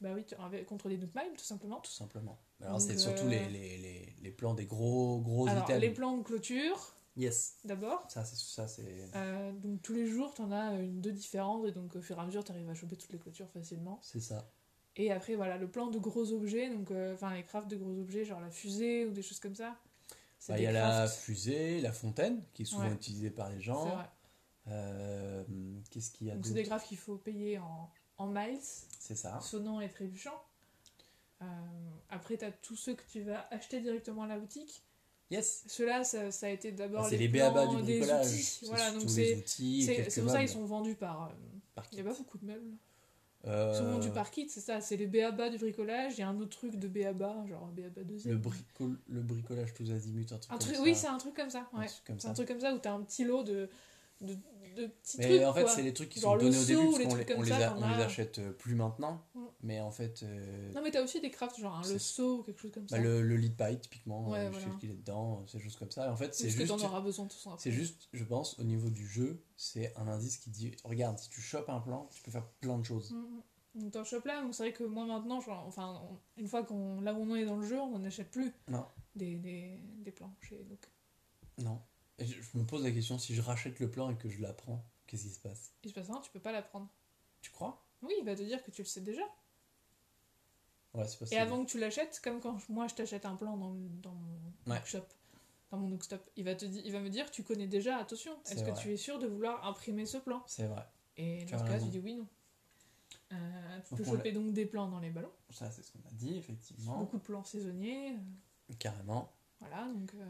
bah 0.00 0.08
oui, 0.16 0.24
contre 0.64 0.88
des 0.88 0.96
Mime 0.96 1.36
tout 1.38 1.44
simplement. 1.44 1.78
Tout 1.80 1.92
simplement. 1.92 2.40
Alors 2.60 2.80
c'est 2.80 2.98
surtout 2.98 3.26
euh, 3.26 3.28
les, 3.30 3.48
les, 3.48 3.78
les, 3.78 4.16
les 4.20 4.30
plans 4.32 4.54
des 4.54 4.66
gros 4.66 5.20
gros 5.20 5.46
Alors, 5.46 5.62
items. 5.62 5.80
les 5.80 5.90
plans 5.90 6.16
de 6.16 6.24
clôture, 6.24 6.96
Yes. 7.16 7.56
d'abord. 7.64 8.04
Ça 8.10 8.24
c'est 8.24 8.36
ça 8.36 8.68
c'est 8.68 8.84
Euh, 9.14 9.52
donc 9.52 9.82
tous 9.82 9.94
les 9.94 10.06
jours, 10.06 10.32
tu 10.34 10.42
en 10.42 10.52
as 10.52 10.74
une, 10.80 11.00
deux 11.00 11.12
différentes, 11.12 11.66
et 11.66 11.72
donc 11.72 11.96
au 11.96 12.00
fur 12.00 12.16
et 12.16 12.20
à 12.20 12.24
mesure, 12.24 12.44
tu 12.44 12.52
arrives 12.52 12.68
à 12.70 12.74
choper 12.74 12.96
toutes 12.96 13.12
les 13.12 13.18
clôtures 13.18 13.48
facilement. 13.50 13.98
c'est 14.02 14.20
ça. 14.20 14.50
Et 14.96 15.12
après, 15.12 15.34
voilà, 15.36 15.56
le 15.56 15.68
plan 15.70 15.88
de 15.88 15.98
gros 15.98 16.32
objets, 16.32 16.68
donc 16.70 16.90
euh, 16.90 17.14
enfin 17.14 17.34
les 17.34 17.44
crafts 17.44 17.70
de 17.70 17.76
gros 17.76 17.98
objets, 17.98 18.24
genre 18.24 18.40
la 18.40 18.50
fusée 18.50 19.06
ou 19.06 19.12
des 19.12 19.22
choses 19.22 19.38
comme 19.40 19.54
ça. 19.54 19.76
C'est 20.38 20.52
Bah, 20.52 20.58
Il 20.58 20.62
y 20.62 20.66
a 20.66 20.72
la 20.72 21.06
fusée, 21.08 21.80
la 21.80 21.92
fontaine, 21.92 22.42
qui 22.54 22.62
est 22.62 22.64
souvent 22.66 22.88
Ouais. 22.88 22.94
utilisée 22.94 23.30
par 23.30 23.48
les 23.50 23.56
c'est 23.56 23.62
gens. 23.62 23.94
vrai. 23.94 24.10
Euh, 24.68 25.44
Qu'est-ce 25.90 26.10
qu'il 26.10 26.26
y 26.26 26.30
a 26.30 26.34
Donc 26.34 26.46
c'est 26.46 26.54
des 26.54 26.64
crafts 26.64 26.86
qu'il 26.86 26.98
faut 26.98 27.16
payer 27.16 27.58
en, 27.58 27.90
en 28.18 28.26
miles, 28.28 28.58
C'est 28.98 29.14
ça. 29.16 29.40
sonnant 29.40 29.80
et 29.80 29.88
trébuchant. 29.88 30.40
Après, 32.10 32.36
tu 32.36 32.44
as 32.44 32.52
tous 32.52 32.76
ceux 32.76 32.94
que 32.94 33.02
tu 33.10 33.22
vas 33.22 33.46
acheter 33.50 33.80
directement 33.80 34.22
à 34.24 34.26
la 34.26 34.38
boutique. 34.38 34.82
Yes. 35.30 35.64
Ceux-là, 35.68 36.02
ça, 36.04 36.30
ça 36.32 36.46
a 36.46 36.48
été 36.50 36.72
d'abord 36.72 37.04
Ah, 37.04 37.08
c'est 37.08 37.16
les 37.16 37.28
plans 37.28 37.82
des 37.82 38.00
outils. 38.02 38.42
C'est 38.42 38.66
Voilà, 38.66 38.90
donc 38.92 39.08
c'est 39.08 39.44
les 39.60 40.04
pour 40.04 40.04
ça 40.06 40.20
qu'ils 40.22 40.24
meubles 40.34 40.48
sont 40.48 40.64
vendus 40.64 40.94
par... 40.96 41.24
euh, 41.24 41.28
par 41.74 41.86
Il 41.92 41.96
n'y 41.96 42.00
a 42.00 42.04
pas 42.10 42.16
beaucoup 42.18 42.38
de 42.38 42.46
meubles. 42.46 42.72
Euh, 43.46 43.72
Ils 43.72 43.78
sont 43.78 43.90
vendus 43.90 44.10
par 44.10 44.30
kit, 44.30 44.48
c'est 44.50 44.60
ça. 44.60 44.80
C'est 44.80 44.96
les 44.96 45.06
BABA 45.06 45.48
du 45.50 45.56
bricolage. 45.58 46.14
Il 46.16 46.20
y 46.20 46.22
a 46.22 46.28
un 46.28 46.38
autre 46.40 46.58
truc 46.58 46.76
de 46.76 46.88
BABA, 46.88 47.46
genre 47.48 47.70
un 47.70 47.80
BABA 47.80 48.02
deuxième. 48.04 48.34
le, 48.34 48.38
bricol... 48.38 48.98
le 49.08 49.20
bricolage 49.22 49.72
tous 49.72 49.90
azimuts, 49.92 50.26
un 50.32 50.36
truc 50.38 50.44
Un 50.44 50.48
comme 50.48 50.58
truc, 50.58 50.76
ça. 50.76 50.82
oui, 50.82 50.94
c'est 50.94 51.06
un 51.06 51.18
truc 51.18 51.34
comme 51.34 51.48
ça. 51.50 51.66
Ouais. 51.72 51.86
C'est 52.18 52.26
un 52.28 52.34
truc 52.34 52.48
comme 52.48 52.60
ça 52.60 52.74
où 52.74 52.78
t'as 52.78 52.92
un 52.92 53.00
petit 53.02 53.24
lot 53.24 53.42
de, 53.42 53.70
de, 54.20 54.36
de 54.80 54.86
petits 54.88 55.18
Mais 55.18 55.28
trucs. 55.36 55.42
en 55.48 55.54
fait, 55.54 55.68
c'est 55.68 55.82
les 55.82 55.92
trucs 55.94 56.08
qui 56.08 56.20
Genre 56.20 56.32
sont 56.32 56.44
donnés 56.44 56.56
au 56.58 56.64
début 56.64 56.82
parce 56.92 56.98
qu'on 57.24 57.42
les, 57.42 57.48
ça, 57.50 57.58
les, 57.58 57.64
a- 57.84 57.96
les 57.96 58.02
achète 58.02 58.38
euh, 58.38 58.52
plus 58.52 58.74
maintenant. 58.74 59.22
Mm. 59.34 59.40
Mais 59.62 59.80
en 59.80 59.90
fait, 59.90 60.22
euh, 60.22 60.72
Non, 60.72 60.82
mais 60.82 60.90
t'as 60.90 61.02
aussi 61.02 61.20
des 61.20 61.30
crafts, 61.30 61.58
genre 61.60 61.80
C'est- 61.84 61.92
le 61.94 61.98
seau 61.98 62.38
ou 62.38 62.42
quelque 62.42 62.60
chose 62.60 62.72
comme 62.72 62.84
bah, 62.84 62.96
ça. 62.96 62.98
le, 63.02 63.22
le 63.22 63.36
lead 63.36 63.56
pie, 63.56 63.78
typiquement, 63.78 64.28
Ouais, 64.30 64.38
euh, 64.38 64.46
je 64.46 64.50
voilà. 64.52 64.66
sais 64.66 64.72
ce 64.72 64.78
qu'il 64.78 64.90
est 64.90 64.94
dedans, 64.94 65.44
ces 65.46 65.58
choses 65.60 65.76
comme 65.76 65.90
ça. 65.90 66.06
Et 66.06 66.08
en 66.08 66.16
fait, 66.16 66.34
c'est 66.34 66.44
Parce 66.44 66.54
que 66.56 66.60
juste, 66.66 66.78
t'en 66.78 66.84
auras 66.86 67.00
besoin 67.00 67.28
façon 67.28 67.50
après. 67.52 67.62
c'est 67.62 67.72
juste, 67.72 68.08
je 68.12 68.24
pense, 68.24 68.58
au 68.58 68.64
niveau 68.64 68.88
du 68.90 69.06
jeu, 69.06 69.42
c'est 69.56 69.94
un 69.96 70.08
indice 70.08 70.38
qui 70.38 70.50
dit 70.50 70.74
regarde, 70.84 71.18
si 71.18 71.28
tu 71.28 71.40
chopes 71.40 71.68
un 71.68 71.80
plan, 71.80 72.08
tu 72.12 72.22
peux 72.22 72.30
faire 72.30 72.46
plein 72.60 72.78
de 72.78 72.84
choses. 72.84 73.12
Mm, 73.12 73.16
mm. 73.16 73.42
Donc 73.82 73.92
t'en 73.92 74.02
chopes 74.02 74.24
là, 74.24 74.42
donc 74.42 74.52
c'est 74.52 74.64
vrai 74.64 74.72
que 74.72 74.82
moi 74.82 75.04
maintenant, 75.06 75.40
genre, 75.40 75.64
enfin, 75.68 76.02
on- 76.10 76.18
une 76.40 76.48
fois 76.48 76.64
qu'on 76.64 77.00
là 77.02 77.14
où 77.14 77.18
on 77.22 77.36
est 77.36 77.44
dans 77.44 77.56
le 77.56 77.64
jeu, 77.64 77.78
on 77.78 77.90
n'en 77.98 78.04
achète 78.04 78.30
plus 78.32 78.52
Non. 78.68 78.84
des, 79.14 79.36
des, 79.36 79.78
des 79.98 80.10
plans 80.10 80.34
chez 80.40 80.56
donc 80.64 80.90
Non. 81.58 81.80
Et 82.20 82.26
je, 82.26 82.40
je 82.40 82.58
me 82.58 82.64
pose 82.64 82.84
la 82.84 82.90
question 82.92 83.18
si 83.18 83.34
je 83.34 83.40
rachète 83.42 83.80
le 83.80 83.90
plan 83.90 84.10
et 84.10 84.16
que 84.16 84.28
je 84.28 84.40
l'apprends, 84.40 84.84
qu'est-ce 85.06 85.24
qui 85.24 85.30
se 85.30 85.40
passe? 85.40 85.72
Il 85.82 85.90
se 85.90 85.94
passe 85.94 86.06
rien, 86.06 86.20
tu 86.20 86.30
peux 86.30 86.40
pas 86.40 86.52
l'apprendre. 86.52 86.88
Tu 87.40 87.50
crois? 87.50 87.82
Oui, 88.02 88.12
il 88.18 88.24
va 88.24 88.36
te 88.36 88.42
dire 88.42 88.62
que 88.62 88.70
tu 88.70 88.82
le 88.82 88.86
sais 88.86 89.00
déjà. 89.00 89.22
Ouais, 90.94 91.06
c'est 91.06 91.16
Et 91.16 91.18
possible. 91.18 91.40
avant 91.40 91.64
que 91.64 91.70
tu 91.70 91.78
l'achètes, 91.78 92.20
comme 92.22 92.40
quand 92.40 92.68
moi 92.68 92.88
je 92.88 92.94
t'achète 92.94 93.24
un 93.24 93.36
plan 93.36 93.56
dans, 93.56 93.72
dans 94.02 94.12
mon 94.14 94.38
Ouais. 94.66 94.80
shop, 94.84 95.04
dans 95.70 95.78
mon 95.78 95.88
Nookstop, 95.88 96.28
il 96.36 96.44
va, 96.44 96.54
te 96.54 96.64
di- 96.64 96.82
il 96.84 96.92
va 96.92 97.00
me 97.00 97.08
dire 97.08 97.30
tu 97.30 97.42
connais 97.42 97.66
déjà, 97.68 97.96
attention, 97.98 98.36
est-ce 98.50 98.64
que 98.64 98.78
tu 98.80 98.92
es 98.92 98.96
sûr 98.96 99.18
de 99.18 99.26
vouloir 99.26 99.64
imprimer 99.66 100.04
ce 100.06 100.18
plan? 100.18 100.42
C'est 100.46 100.66
vrai. 100.66 100.84
Et 101.16 101.44
dans 101.46 101.58
ce 101.58 101.64
cas, 101.64 101.78
tu 101.80 101.88
dis 101.88 101.98
oui, 102.00 102.14
non. 102.16 102.28
Euh, 103.32 103.80
tu 103.88 103.94
peux 103.94 104.04
choper 104.04 104.32
donc 104.32 104.52
des 104.52 104.66
plans 104.66 104.88
dans 104.88 104.98
les 105.00 105.10
ballons, 105.10 105.32
Ça, 105.50 105.70
c'est 105.70 105.82
ce 105.82 105.92
qu'on 105.92 106.00
a 106.00 106.12
dit, 106.12 106.36
effectivement. 106.36 106.98
beaucoup 106.98 107.18
de 107.18 107.22
plans 107.22 107.44
saisonniers. 107.44 108.12
euh, 108.14 108.74
Carrément. 108.78 109.32
Voilà, 109.60 109.84
donc 109.88 110.12
euh, 110.14 110.24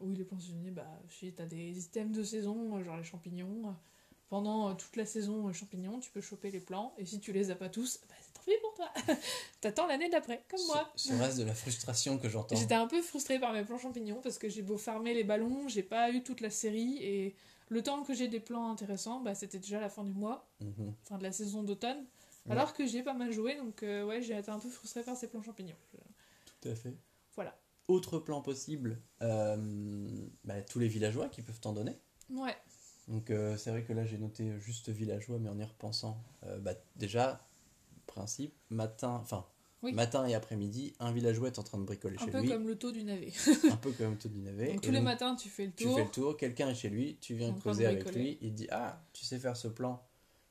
oui, 0.00 0.14
les 0.16 0.24
plans 0.24 0.38
saisonniers, 0.38 0.70
bah, 0.70 0.86
si 1.08 1.32
t'as 1.32 1.46
des 1.46 1.78
items 1.84 2.16
de 2.16 2.22
saison, 2.22 2.76
euh, 2.76 2.84
genre 2.84 2.96
les 2.96 3.04
champignons. 3.04 3.68
euh, 3.68 3.72
pendant 4.28 4.74
toute 4.74 4.96
la 4.96 5.06
saison 5.06 5.52
champignons, 5.52 6.00
tu 6.00 6.10
peux 6.10 6.20
choper 6.20 6.50
les 6.50 6.58
plans, 6.58 6.92
et 6.98 7.06
si 7.06 7.20
tu 7.20 7.32
les 7.32 7.52
as 7.52 7.54
pas 7.54 7.68
tous, 7.68 8.00
bah, 8.08 8.14
c'est 8.20 8.32
tant 8.34 8.42
pis 8.44 8.58
pour 8.60 8.74
toi. 8.74 8.90
T'attends 9.60 9.86
l'année 9.86 10.08
d'après, 10.10 10.44
comme 10.50 10.58
Ce- 10.58 10.66
moi. 10.66 10.90
Ce, 10.96 11.12
reste 11.14 11.38
de 11.38 11.44
la 11.44 11.54
frustration 11.54 12.18
que 12.18 12.28
j'entends. 12.28 12.56
J'étais 12.56 12.74
un 12.74 12.88
peu 12.88 13.00
frustrée 13.02 13.38
par 13.38 13.52
mes 13.52 13.62
plans 13.64 13.78
champignons 13.78 14.20
parce 14.20 14.38
que 14.38 14.48
j'ai 14.48 14.62
beau 14.62 14.78
farmer 14.78 15.14
les 15.14 15.22
ballons, 15.22 15.68
j'ai 15.68 15.84
pas 15.84 16.10
eu 16.10 16.24
toute 16.24 16.40
la 16.40 16.50
série 16.50 16.96
et 17.04 17.36
le 17.68 17.82
temps 17.84 18.02
que 18.02 18.14
j'ai 18.14 18.26
des 18.26 18.40
plans 18.40 18.68
intéressants, 18.70 19.20
bah, 19.20 19.36
c'était 19.36 19.58
déjà 19.60 19.80
la 19.80 19.88
fin 19.88 20.02
du 20.02 20.12
mois, 20.12 20.44
Mhm. 20.60 20.92
fin 21.04 21.18
de 21.18 21.22
la 21.22 21.30
saison 21.32 21.62
d'automne. 21.62 21.98
Ouais. 22.46 22.52
Alors 22.52 22.74
que 22.74 22.84
j'ai 22.84 23.04
pas 23.04 23.14
mal 23.14 23.30
joué, 23.32 23.54
donc 23.56 23.84
euh, 23.84 24.04
ouais, 24.04 24.22
j'ai 24.22 24.36
été 24.36 24.50
un 24.50 24.58
peu 24.58 24.68
frustrée 24.68 25.04
par 25.04 25.16
ces 25.16 25.28
plans 25.28 25.42
champignons. 25.42 25.76
Tout 26.60 26.68
à 26.68 26.74
fait. 26.74 26.94
Voilà. 27.36 27.56
Autre 27.88 28.18
plan 28.18 28.40
possible, 28.42 29.00
euh, 29.22 29.56
bah, 30.44 30.60
tous 30.62 30.78
les 30.80 30.88
villageois 30.88 31.28
qui 31.28 31.42
peuvent 31.42 31.60
t'en 31.60 31.72
donner. 31.72 31.96
Ouais, 32.30 32.56
Donc 33.06 33.30
euh, 33.30 33.56
c'est 33.56 33.70
vrai 33.70 33.84
que 33.84 33.92
là 33.92 34.04
j'ai 34.04 34.18
noté 34.18 34.58
juste 34.58 34.88
villageois, 34.88 35.38
mais 35.38 35.48
en 35.48 35.58
y 35.58 35.64
repensant, 35.64 36.20
euh, 36.44 36.58
bah, 36.58 36.72
déjà, 36.96 37.46
principe, 38.06 38.52
matin, 38.70 39.20
enfin, 39.22 39.46
Oui. 39.82 39.92
matin 39.92 40.26
et 40.26 40.34
après-midi, 40.34 40.94
un 40.98 41.12
villageois 41.12 41.46
est 41.48 41.58
en 41.60 41.62
train 41.62 41.78
de 41.78 41.84
bricoler 41.84 42.16
un 42.20 42.24
chez 42.24 42.30
peu 42.32 42.40
lui, 42.40 42.48
comme 42.48 42.66
le 42.66 42.76
taux 42.76 42.90
du 42.90 43.04
navet. 43.04 43.32
un 43.70 43.76
peu 43.76 43.92
comme 43.92 44.16
tout 44.16 44.28
du 44.28 44.38
navet. 44.40 44.66
Donc 44.66 44.76
Et 44.76 44.80
tous 44.80 44.90
les 44.90 44.98
donc, 44.98 45.04
matins, 45.04 45.36
tu 45.36 45.48
fais 45.48 45.66
le 45.66 45.72
tu 45.72 45.84
tour. 45.84 45.94
fais 45.96 46.04
le 46.04 46.10
tour, 46.10 46.36
quelqu'un 46.36 46.70
est 46.70 46.74
chez 46.74 46.88
lui, 46.88 47.16
tu 47.20 47.34
viens 47.34 47.52
causer 47.52 47.86
avec 47.86 48.12
lui, 48.12 48.38
il 48.40 48.50
te 48.50 48.56
dit 48.56 48.68
Ah, 48.72 49.00
tu 49.12 49.24
sais 49.24 49.38
faire 49.38 49.56
ce 49.56 49.68
plan? 49.68 50.02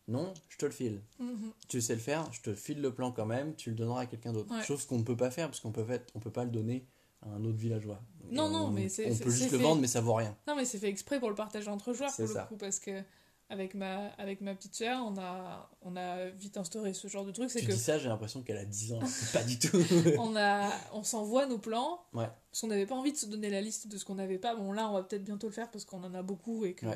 Non, 0.08 0.34
je 0.50 0.58
te 0.58 0.66
le 0.66 0.72
file. 0.72 1.02
Mhm. 1.20 1.52
Tu 1.68 1.82
sais 1.82 1.96
le 1.96 2.00
faire, 2.00 2.32
je 2.32 2.40
te 2.42 2.54
file 2.54 2.80
le 2.80 2.94
plan 2.94 3.12
quand 3.12 3.26
même, 3.26 3.56
tu 3.56 3.72
le 3.72 3.76
donneras 3.76 4.02
à 4.02 4.06
quelqu'un 4.06 4.32
d'autre. 4.32 4.56
Ouais. 4.56 4.64
Chose 4.64 4.86
qu'on 4.86 5.00
ne 5.00 5.04
peut 5.04 5.18
pas 5.18 5.32
faire, 5.32 5.48
parce 5.50 5.60
qu'on 5.60 5.72
peut, 5.72 5.84
fait- 5.84 6.10
on 6.14 6.20
peut 6.20 6.32
pas 6.32 6.46
le 6.46 6.52
donner 6.52 6.86
à 7.26 7.30
un 7.36 7.44
autre 7.44 7.58
villageois. 7.58 8.00
Non, 8.32 8.48
Et 8.50 8.54
non, 8.54 8.66
on- 8.66 8.72
mais 8.72 8.90
c'est- 8.90 9.12
On 9.12 9.18
peut 9.18 9.30
juste 9.30 9.52
le 9.52 9.58
fait. 9.58 9.64
vendre, 9.64 9.82
mais 9.82 9.88
ça 9.88 10.02
vaut 10.02 10.14
rien. 10.14 10.36
Non, 10.48 10.56
mais 10.56 10.66
c'est 10.66 10.78
fait 10.80 10.90
exprès 10.90 11.20
pour 11.20 11.30
le 11.30 11.36
partager 11.36 11.70
entre 11.70 11.94
joueurs 11.94 12.12
pour 12.16 12.26
le 12.28 12.48
coup, 12.48 12.58
parce 12.58 12.80
que 12.80 13.04
avec 13.50 13.76
ma, 13.76 14.08
avec 14.18 14.42
ma 14.42 14.56
petite 14.56 14.74
sœur, 14.74 15.04
on 15.06 15.16
a, 15.20 15.70
on 15.84 15.96
a 15.96 16.26
vite 16.32 16.58
instauré 16.58 16.94
ce 16.96 17.08
genre 17.08 17.24
de 17.26 17.32
truc. 17.32 17.52
C'est 17.52 17.60
Tu 17.60 17.68
que 17.68 17.72
dis 17.74 17.78
ça, 17.78 18.00
j'ai 18.00 18.10
l'impression 18.10 18.42
qu'elle 18.42 18.58
a 18.58 18.66
10 18.66 18.94
ans. 18.94 19.00
pas 19.34 19.44
du 19.44 19.60
tout. 19.60 19.78
on, 20.18 20.36
a, 20.36 20.72
on 20.94 21.04
s'envoie 21.04 21.46
nos 21.46 21.60
plans. 21.60 22.00
Ouais. 22.14 22.28
Parce 22.50 22.62
qu'on 22.62 22.68
n'avait 22.68 22.88
pas 22.88 22.96
envie 22.96 23.12
de 23.12 23.18
se 23.18 23.28
donner 23.28 23.52
la 23.52 23.62
liste 23.62 23.88
de 23.88 23.98
ce 23.98 24.06
qu'on 24.06 24.16
n'avait 24.16 24.40
pas. 24.40 24.56
Bon, 24.56 24.72
là, 24.72 24.90
on 24.90 24.94
va 24.94 25.04
peut-être 25.04 25.24
bientôt 25.24 25.46
le 25.48 25.54
faire 25.54 25.70
parce 25.70 25.86
qu'on 25.86 26.04
en 26.04 26.16
a 26.16 26.24
beaucoup 26.24 26.66
et 26.66 26.74
que, 26.74 26.88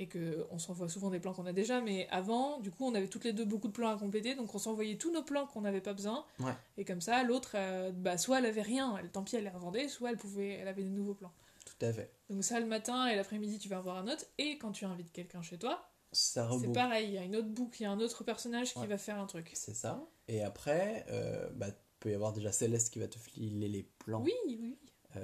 et 0.00 0.08
que 0.08 0.46
on 0.50 0.58
s'envoie 0.58 0.88
souvent 0.88 1.10
des 1.10 1.20
plans 1.20 1.32
qu'on 1.34 1.46
a 1.46 1.52
déjà. 1.52 1.80
Mais 1.80 2.08
avant, 2.10 2.58
du 2.58 2.70
coup, 2.72 2.84
on 2.86 2.94
avait 2.94 3.06
toutes 3.06 3.24
les 3.24 3.32
deux 3.32 3.44
beaucoup 3.44 3.68
de 3.68 3.72
plans 3.72 3.90
à 3.90 3.96
compléter. 3.98 4.34
Donc, 4.34 4.52
on 4.54 4.58
s'envoyait 4.58 4.96
tous 4.96 5.12
nos 5.12 5.22
plans 5.22 5.46
qu'on 5.46 5.60
n'avait 5.60 5.82
pas 5.82 5.92
besoin. 5.92 6.24
Ouais. 6.40 6.54
Et 6.78 6.84
comme 6.84 7.00
ça, 7.02 7.22
l'autre, 7.22 7.52
euh, 7.54 7.92
bah, 7.92 8.16
soit 8.18 8.38
elle 8.38 8.46
avait 8.46 8.62
rien, 8.62 8.96
elle, 8.96 9.10
tant 9.10 9.22
pis, 9.22 9.36
elle 9.36 9.44
les 9.44 9.50
revendait, 9.50 9.88
soit 9.88 10.10
elle, 10.10 10.16
pouvait, 10.16 10.54
elle 10.54 10.66
avait 10.68 10.82
des 10.82 10.88
nouveaux 10.90 11.14
plans. 11.14 11.32
tout 11.66 11.84
à 11.86 11.92
fait. 11.92 12.10
Donc, 12.30 12.42
ça, 12.42 12.58
le 12.58 12.66
matin 12.66 13.06
et 13.08 13.14
l'après-midi, 13.14 13.58
tu 13.58 13.68
vas 13.68 13.76
avoir 13.76 13.98
un 13.98 14.08
autre. 14.08 14.24
Et 14.38 14.56
quand 14.58 14.72
tu 14.72 14.84
invites 14.86 15.12
quelqu'un 15.12 15.42
chez 15.42 15.58
toi, 15.58 15.86
c'est 16.12 16.42
pareil. 16.72 17.08
Il 17.08 17.14
y 17.14 17.18
a 17.18 17.22
une 17.22 17.36
autre 17.36 17.48
boucle, 17.48 17.80
il 17.80 17.84
y 17.84 17.86
a 17.86 17.90
un 17.92 18.00
autre 18.00 18.24
personnage 18.24 18.72
qui 18.72 18.78
Ouais. 18.80 18.86
va 18.88 18.98
faire 18.98 19.18
un 19.20 19.26
truc. 19.26 19.50
C'est 19.54 19.74
ça. 19.74 20.02
Et 20.28 20.42
après, 20.42 21.04
euh, 21.10 21.48
bah, 21.54 21.66
peut 22.00 22.10
y 22.10 22.14
avoir 22.14 22.32
déjà 22.32 22.50
Céleste 22.52 22.90
qui 22.92 22.98
va 22.98 23.06
te 23.06 23.18
filer 23.18 23.68
les 23.68 23.82
plans. 23.82 24.22
Oui, 24.22 24.32
oui, 24.46 24.58
oui. 24.60 24.78
Euh, 25.16 25.20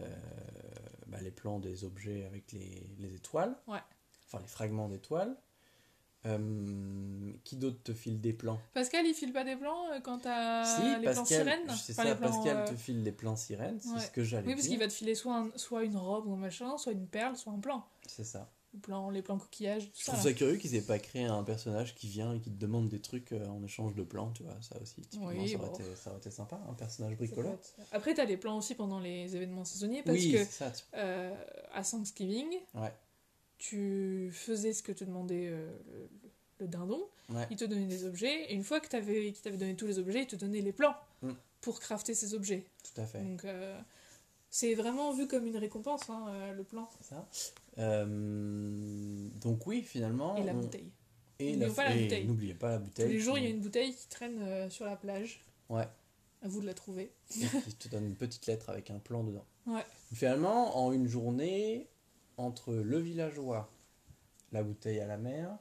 bah, 1.06 1.18
les 1.22 1.30
plans 1.30 1.58
des 1.60 1.84
objets 1.84 2.24
avec 2.26 2.52
les, 2.52 2.86
les 2.98 3.14
étoiles. 3.14 3.56
Ouais. 3.66 3.78
Enfin, 4.36 4.42
les 4.42 4.48
fragments 4.48 4.88
d'étoiles. 4.88 5.36
Euh, 6.24 7.32
qui 7.44 7.54
d'autre 7.56 7.80
te 7.84 7.92
file 7.92 8.20
des 8.20 8.32
plans? 8.32 8.58
Pascal, 8.74 9.06
il 9.06 9.14
file 9.14 9.32
pas 9.32 9.44
des 9.44 9.54
plans 9.54 9.92
euh, 9.92 10.00
quand 10.00 10.18
t'as 10.18 10.64
Si, 10.64 10.82
les 10.82 11.02
plans 11.02 11.14
Pascal, 11.22 11.24
sirènes? 11.26 11.70
c'est 11.76 11.92
ça, 11.92 12.02
plans, 12.16 12.28
Pascal 12.32 12.56
euh, 12.56 12.66
te 12.66 12.74
file 12.74 13.04
des 13.04 13.12
plans 13.12 13.36
sirènes, 13.36 13.78
c'est 13.80 13.90
ouais. 13.90 14.00
ce 14.00 14.10
que 14.10 14.24
j'allais 14.24 14.46
Oui, 14.48 14.54
parce 14.54 14.62
dire. 14.62 14.70
qu'il 14.72 14.80
va 14.80 14.88
te 14.88 14.92
filer 14.92 15.14
soit, 15.14 15.36
un- 15.36 15.50
soit 15.56 15.84
une 15.84 15.96
robe 15.96 16.26
ou 16.26 16.32
un 16.32 16.38
machin, 16.38 16.76
soit 16.78 16.90
une 16.92 17.06
perle, 17.06 17.36
soit 17.36 17.52
un 17.52 17.60
plan. 17.60 17.84
C'est 18.08 18.24
ça. 18.24 18.50
Le 18.74 18.80
plan 18.80 19.08
les 19.10 19.22
plans 19.22 19.38
coquillages, 19.38 19.84
tout 19.84 19.90
Je 20.00 20.04
ça. 20.04 20.12
trouve 20.12 20.24
là. 20.24 20.30
ça 20.30 20.36
curieux 20.36 20.56
qu'ils 20.56 20.74
aient 20.74 20.82
pas 20.82 20.98
créé 20.98 21.24
un 21.26 21.44
personnage 21.44 21.94
qui 21.94 22.08
vient 22.08 22.34
et 22.34 22.40
qui 22.40 22.50
te 22.50 22.58
demande 22.58 22.88
des 22.88 23.00
trucs 23.00 23.30
en 23.32 23.62
échange 23.62 23.94
de 23.94 24.02
plans, 24.02 24.32
tu 24.32 24.42
vois, 24.42 24.56
ça 24.62 24.74
aussi. 24.82 25.02
Typiquement, 25.02 25.28
Oui, 25.28 25.48
ça, 25.50 25.58
aurait 25.58 25.68
bon. 25.68 25.74
été, 25.76 25.84
ça 25.94 26.10
aurait 26.10 26.18
été 26.18 26.30
sympa, 26.32 26.60
un 26.68 26.74
personnage 26.74 27.12
être- 27.12 27.76
Après, 27.92 28.14
t'as 28.14 28.24
les 28.24 28.36
plans 28.36 28.58
aussi 28.58 28.74
pendant 28.74 28.98
les 28.98 29.36
événements 29.36 29.64
saisonniers 29.64 30.02
parce 30.02 30.18
Oui, 30.18 30.32
que 30.32 30.44
ça. 30.44 30.72
tu- 30.72 30.82
à 31.72 31.84
Thanksgiving, 31.84 32.48
Ouais. 32.74 32.92
Tu 33.58 34.30
faisais 34.32 34.72
ce 34.72 34.82
que 34.82 34.92
te 34.92 35.04
demandait 35.04 35.48
euh, 35.48 35.70
le, 35.92 36.08
le 36.60 36.68
dindon. 36.68 37.02
Ouais. 37.30 37.46
Il 37.50 37.56
te 37.56 37.64
donnait 37.64 37.86
des 37.86 38.04
objets 38.04 38.44
et 38.50 38.54
une 38.54 38.62
fois 38.64 38.80
que 38.80 38.88
t'avais, 38.88 39.32
qu'il 39.32 39.42
t'avait 39.42 39.56
donné 39.56 39.74
tous 39.76 39.86
les 39.86 39.98
objets, 39.98 40.22
il 40.22 40.26
te 40.26 40.36
donnait 40.36 40.60
les 40.60 40.72
plans 40.72 40.94
Mm. 41.22 41.30
pour 41.62 41.80
crafter 41.80 42.14
ces 42.14 42.34
objets. 42.34 42.64
Tout 42.84 43.00
à 43.00 43.06
fait. 43.06 43.20
Donc, 43.22 43.44
euh, 43.46 43.80
c'est 44.50 44.74
vraiment 44.74 45.12
vu 45.12 45.26
comme 45.26 45.46
une 45.46 45.56
récompense, 45.56 46.08
hein, 46.10 46.26
euh, 46.28 46.52
le 46.52 46.62
plan 46.62 46.88
C'est 47.00 47.08
ça. 47.14 47.26
Donc 49.40 49.66
oui, 49.66 49.82
finalement. 49.82 50.36
et 50.36 50.44
la 50.44 50.52
on- 50.54 50.60
bouteille. 50.60 50.90
Et 51.38 51.56
pas. 51.74 51.94
N'oubliez 52.24 52.54
pas 52.54 52.70
la 52.72 52.78
bouteille. 52.78 53.06
Tous 53.06 53.12
les 53.12 53.20
jours, 53.20 53.36
il 53.38 53.44
y 53.44 53.46
a 53.46 53.50
une 53.50 53.60
bouteille 53.60 53.94
qui 53.94 54.06
traîne 54.08 54.70
sur 54.70 54.84
la 54.86 54.96
plage. 54.96 55.44
Ouais. 55.68 55.86
À 56.42 56.48
vous 56.48 56.60
de 56.60 56.66
la 56.66 56.74
trouver. 56.74 57.10
qui 57.28 57.74
te 57.78 57.88
donne 57.88 58.06
une 58.06 58.14
petite 58.16 58.46
lettre 58.46 58.70
avec 58.70 58.90
un 58.90 58.98
plan 58.98 59.22
dedans. 59.24 59.44
Ouais. 59.66 59.84
Finalement, 60.14 60.78
en 60.78 60.92
une 60.92 61.08
journée, 61.08 61.88
entre 62.36 62.74
le 62.74 62.98
villageois, 62.98 63.70
la 64.52 64.62
bouteille 64.62 65.00
à 65.00 65.06
la 65.06 65.16
mer, 65.16 65.56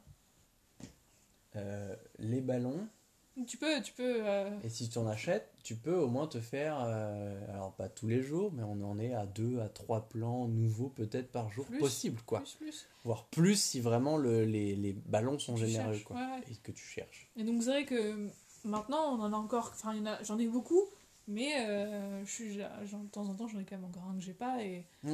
euh, 1.55 1.95
les 2.19 2.41
ballons, 2.41 2.87
Tu 3.47 3.57
peux, 3.57 3.81
tu 3.81 3.93
peux. 3.93 4.27
euh, 4.27 4.49
et 4.63 4.69
si 4.69 4.89
tu 4.89 4.97
en 4.97 5.07
achètes, 5.07 5.49
tu 5.63 5.75
peux 5.75 5.95
au 5.95 6.07
moins 6.07 6.27
te 6.27 6.39
faire, 6.39 6.77
euh, 6.85 7.53
alors 7.53 7.73
pas 7.73 7.87
tous 7.89 8.07
les 8.07 8.21
jours, 8.21 8.51
mais 8.53 8.63
on 8.63 8.83
en 8.83 8.99
est 8.99 9.13
à 9.13 9.25
deux 9.25 9.59
à 9.61 9.69
trois 9.69 10.07
plans 10.09 10.47
nouveaux 10.47 10.89
peut-être 10.89 11.31
par 11.31 11.49
jour 11.51 11.65
Plus, 11.65 11.79
possible, 11.79 12.21
quoi. 12.25 12.39
Plus, 12.39 12.55
plus. 12.55 12.85
Voire 13.03 13.25
plus 13.25 13.55
si 13.61 13.79
vraiment 13.79 14.17
le- 14.17 14.45
les, 14.45 14.75
les 14.75 14.93
ballons 14.93 15.39
sont 15.39 15.55
Tu 15.55 15.65
généreux, 15.67 15.93
cherches, 15.93 16.03
quoi. 16.05 16.17
ouais, 16.17 16.23
ouais. 16.39 16.43
Et 16.51 16.55
que 16.55 16.71
tu 16.71 16.83
cherches. 16.85 17.29
Et 17.37 17.43
donc 17.43 17.61
c'est 17.63 17.69
vrai 17.69 17.85
que 17.85 18.29
maintenant 18.65 19.15
on 19.17 19.21
en 19.21 19.31
a 19.33 19.37
encore, 19.37 19.71
enfin 19.73 19.95
en 20.05 20.17
j'en 20.23 20.37
ai 20.39 20.47
beaucoup, 20.47 20.83
mais 21.27 21.65
euh, 21.67 22.23
je 22.25 22.31
suis, 22.31 22.57
de 22.57 23.07
temps 23.11 23.27
en 23.29 23.33
temps 23.33 23.47
j'en 23.47 23.59
ai 23.59 23.63
quand 23.65 23.75
même 23.77 23.85
encore 23.85 24.03
un 24.03 24.15
que 24.15 24.21
j'ai 24.23 24.33
pas 24.33 24.61
et, 24.63 24.85
Mm. 25.03 25.13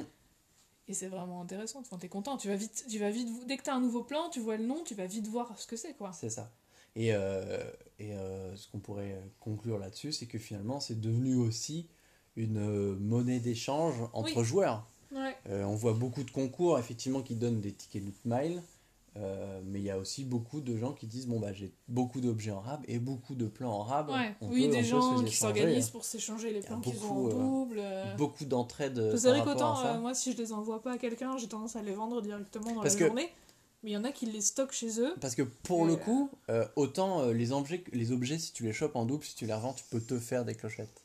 Et 0.91 0.93
c'est 0.93 1.07
vraiment 1.07 1.41
intéressant. 1.41 1.79
Enfin 1.79 1.97
t'es 1.97 2.09
content, 2.09 2.37
tu 2.37 2.47
vas 2.49 2.55
vite, 2.55 2.85
tu 2.89 2.99
vas 2.99 3.09
vite, 3.09 3.47
dès 3.47 3.57
que 3.57 3.63
t'as 3.63 3.73
un 3.73 3.79
nouveau 3.79 4.03
plan, 4.03 4.29
tu 4.29 4.39
vois 4.41 4.57
le 4.57 4.65
nom, 4.65 4.83
tu 4.83 4.93
vas 4.93 5.05
vite 5.05 5.27
voir 5.27 5.57
ce 5.57 5.65
que 5.65 5.75
c'est 5.77 5.93
quoi. 5.93 6.11
C'est 6.13 6.29
ça. 6.29 6.51
Et, 6.95 7.13
euh, 7.13 7.63
et 7.99 8.13
euh, 8.13 8.53
ce 8.57 8.67
qu'on 8.69 8.79
pourrait 8.79 9.17
conclure 9.39 9.79
là-dessus, 9.79 10.11
c'est 10.11 10.25
que 10.25 10.37
finalement, 10.37 10.81
c'est 10.81 10.99
devenu 10.99 11.35
aussi 11.35 11.87
une 12.35 12.57
euh, 12.57 12.95
monnaie 12.99 13.39
d'échange 13.39 13.95
entre 14.11 14.37
Oui. 14.37 14.43
joueurs. 14.43 14.85
Ouais. 15.13 15.35
Euh, 15.49 15.63
on 15.63 15.75
voit 15.75 15.93
beaucoup 15.93 16.23
de 16.23 16.31
concours, 16.31 16.77
effectivement, 16.79 17.21
qui 17.21 17.35
donnent 17.35 17.61
des 17.61 17.71
tickets 17.71 18.03
loot 18.03 18.15
mile. 18.25 18.61
Euh, 19.18 19.59
mais 19.66 19.80
il 19.80 19.84
y 19.86 19.89
a 19.89 19.97
aussi 19.97 20.24
beaucoup 20.24 20.62
de 20.62 20.78
gens 20.78 20.93
qui 20.93 21.05
disent 21.05 21.28
bon 21.28 21.39
bah 21.39 21.51
j'ai 21.51 21.74
beaucoup 21.89 22.22
d'objets 22.22 22.51
en 22.51 22.62
rab 22.62 22.82
et 22.88 22.97
beaucoup 22.99 23.36
de 23.36 23.45
plans 23.47 23.72
en 23.74 23.84
rab. 23.84 24.09
Ouais. 24.09 24.34
Oui, 24.41 24.68
peut- 24.68 24.72
des 24.72 24.84
gens 24.84 25.22
qui 25.24 25.36
s'organisent 25.36 25.89
pour 25.89 26.05
s'échanger 26.05 26.53
les 26.53 26.62
plans 26.62 26.80
qu'ils 26.80 27.03
ont 27.03 27.26
en 27.26 27.28
euh, 27.28 27.32
double. 27.34 27.80
euh. 27.80 28.16
Beaucoup 28.16 28.45
d'entraide. 28.45 29.16
C'est 29.18 29.30
vrai 29.30 29.43
qu'autant 29.43 29.78
euh, 29.86 29.99
moi 29.99 30.14
si 30.14 30.32
je 30.32 30.38
les 30.38 30.53
envoie 30.53 30.82
pas 30.82 30.93
à 30.93 30.97
quelqu'un, 30.97 31.38
j'ai 31.38 31.47
tendance 31.47 31.76
à 31.76 31.82
les 31.82 31.93
vendre 31.93 32.22
directement 32.22 32.74
dans 32.74 32.82
Parce 32.82 32.93
la 32.93 32.99
que- 33.01 33.05
journée. 33.07 33.30
Mais 33.84 33.89
il 33.89 33.93
y 33.93 33.97
en 33.97 34.03
a 34.03 34.12
qui 34.12 34.28
les 34.28 34.41
stockent 34.41 34.74
chez 34.74 35.01
eux. 35.01 35.16
Parce 35.20 35.34
que 35.34 35.41
pour 35.41 35.86
le 35.86 35.95
coup, 35.95 36.30
autant 36.76 37.26
les, 37.32 37.51
objets, 37.51 37.84
les 37.93 38.12
objets, 38.12 38.38
si 38.38 38.53
tu 38.53 38.64
les 38.64 38.74
chopes 38.74 38.95
en 38.95 39.05
double, 39.05 39.24
si 39.24 39.34
tu 39.36 39.47
les 39.47 39.53
revends, 39.55 39.74
tu 39.74 39.84
peux 39.89 39.99
te 39.99 40.20
faire 40.20 40.45
des 40.45 40.53
clochettes. 40.53 41.00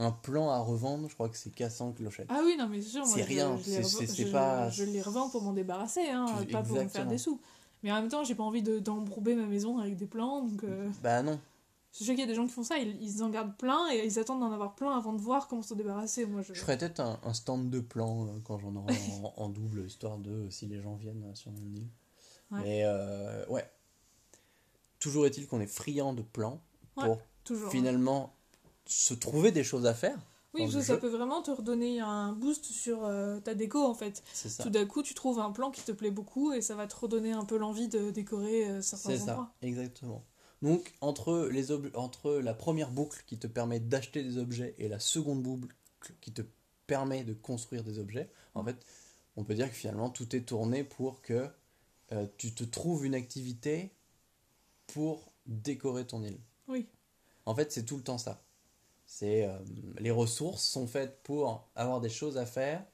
Un 0.00 0.12
plan 0.12 0.48
à 0.50 0.60
revendre, 0.60 1.08
je 1.08 1.14
crois 1.14 1.28
que 1.28 1.36
c'est 1.36 1.50
400 1.50 1.92
clochettes. 1.92 2.28
Ah 2.30 2.40
oui, 2.44 2.54
non, 2.56 2.68
mais 2.68 2.80
c'est 2.80 2.90
sûr, 2.90 3.04
C'est 3.06 3.22
rien, 3.22 3.56
je, 3.56 3.70
les 3.70 3.82
c'est- 3.82 4.30
pas- 4.30 4.70
je 4.70 4.84
revends 5.02 5.28
pour 5.28 5.42
m'en 5.42 5.52
débarrasser, 5.52 6.08
hein, 6.08 6.26
Tu- 6.40 6.52
pas 6.52 6.62
pour 6.62 6.76
me 6.76 6.86
faire 6.88 7.06
des 7.06 7.18
sous. 7.18 7.40
Mais 7.82 7.90
en 7.90 7.96
même 8.00 8.08
temps, 8.08 8.22
j'ai 8.24 8.34
pas 8.36 8.44
envie 8.44 8.62
de- 8.62 8.78
d'embrober 8.78 9.34
ma 9.34 9.46
maison 9.46 9.78
avec 9.78 9.96
des 9.96 10.06
plans, 10.06 10.42
donc 10.44 10.62
euh, 10.64 10.88
Bah 11.02 11.22
non. 11.22 11.40
je 11.92 11.98
sais 11.98 12.04
qu'il 12.12 12.20
y 12.20 12.22
a 12.22 12.26
des 12.26 12.34
gens 12.36 12.46
qui 12.46 12.52
font 12.52 12.62
ça, 12.62 12.78
ils, 12.78 12.96
ils 13.02 13.22
en 13.24 13.28
gardent 13.28 13.56
plein 13.56 13.88
et 13.92 14.04
ils 14.06 14.18
attendent 14.20 14.38
d'en 14.40 14.52
avoir 14.52 14.76
plein 14.76 14.96
avant 14.96 15.12
de 15.12 15.20
voir 15.20 15.48
comment 15.48 15.62
s'en 15.62 15.74
débarrasser. 15.74 16.26
Moi, 16.26 16.42
je... 16.42 16.54
Je 16.54 16.60
ferais 16.60 16.78
peut-être 16.78 17.00
un, 17.00 17.18
un 17.24 17.34
stand 17.34 17.68
de 17.70 17.80
plans 17.80 18.26
euh, 18.26 18.30
quand 18.44 18.58
j'en 18.58 18.74
aurai 18.76 18.94
en, 19.22 19.32
en 19.36 19.48
double, 19.48 19.84
histoire 19.86 20.18
de 20.18 20.48
si 20.50 20.66
les 20.66 20.80
gens 20.80 20.94
viennent 20.94 21.24
euh, 21.24 21.34
sur 21.34 21.50
mon 21.50 21.66
île. 21.74 21.88
Ouais. 22.52 22.60
Mais 22.62 22.82
euh, 22.84 23.44
ouais. 23.48 23.68
Toujours 25.00 25.26
est-il 25.26 25.46
qu'on 25.48 25.60
est 25.60 25.66
friand 25.66 26.12
de 26.12 26.22
plans 26.22 26.60
Ouais, 26.96 27.04
pour 27.04 27.18
Toujours. 27.44 27.70
finalement 27.70 28.34
se 28.88 29.14
trouver 29.14 29.52
des 29.52 29.62
choses 29.64 29.86
à 29.86 29.94
faire. 29.94 30.18
Oui, 30.54 30.62
parce 30.62 30.74
que 30.76 30.80
ça 30.80 30.94
jeu. 30.94 31.00
peut 31.00 31.08
vraiment 31.08 31.42
te 31.42 31.50
redonner 31.50 32.00
un 32.00 32.32
boost 32.32 32.64
sur 32.64 33.04
euh, 33.04 33.38
ta 33.38 33.54
déco 33.54 33.84
en 33.84 33.94
fait. 33.94 34.22
C'est 34.32 34.48
ça. 34.48 34.62
Tout 34.62 34.70
d'un 34.70 34.86
coup, 34.86 35.02
tu 35.02 35.14
trouves 35.14 35.38
un 35.38 35.52
plan 35.52 35.70
qui 35.70 35.82
te 35.82 35.92
plaît 35.92 36.10
beaucoup 36.10 36.52
et 36.52 36.62
ça 36.62 36.74
va 36.74 36.86
te 36.86 36.96
redonner 36.96 37.32
un 37.32 37.44
peu 37.44 37.58
l'envie 37.58 37.88
de 37.88 38.10
décorer 38.10 38.68
euh, 38.68 38.82
certains 38.82 39.10
C'est 39.10 39.18
ça, 39.18 39.32
endroits. 39.32 39.54
exactement. 39.62 40.24
Donc, 40.62 40.94
entre, 41.00 41.48
les 41.52 41.70
entre 41.94 42.32
la 42.36 42.54
première 42.54 42.90
boucle 42.90 43.22
qui 43.26 43.38
te 43.38 43.46
permet 43.46 43.78
d'acheter 43.78 44.24
des 44.24 44.38
objets 44.38 44.74
et 44.78 44.88
la 44.88 44.98
seconde 44.98 45.42
boucle 45.42 45.68
qui 46.20 46.32
te 46.32 46.42
permet 46.86 47.22
de 47.24 47.34
construire 47.34 47.84
des 47.84 47.98
objets, 48.00 48.28
en 48.54 48.64
fait, 48.64 48.76
on 49.36 49.44
peut 49.44 49.54
dire 49.54 49.68
que 49.68 49.76
finalement, 49.76 50.10
tout 50.10 50.34
est 50.34 50.40
tourné 50.40 50.82
pour 50.82 51.20
que 51.22 51.46
euh, 52.12 52.26
tu 52.38 52.54
te 52.54 52.64
trouves 52.64 53.04
une 53.06 53.14
activité 53.14 53.92
pour 54.88 55.30
décorer 55.46 56.06
ton 56.06 56.22
île. 56.24 56.40
Oui. 56.66 56.88
En 57.46 57.54
fait, 57.54 57.70
c'est 57.70 57.84
tout 57.84 57.96
le 57.96 58.02
temps 58.02 58.18
ça. 58.18 58.42
C'est 59.10 59.46
euh, 59.48 59.56
les 59.98 60.10
ressources 60.10 60.62
sont 60.62 60.86
faites 60.86 61.22
pour 61.22 61.66
avoir 61.74 62.00
des 62.02 62.10
choses 62.10 62.36
à 62.36 62.44
faire, 62.44 62.84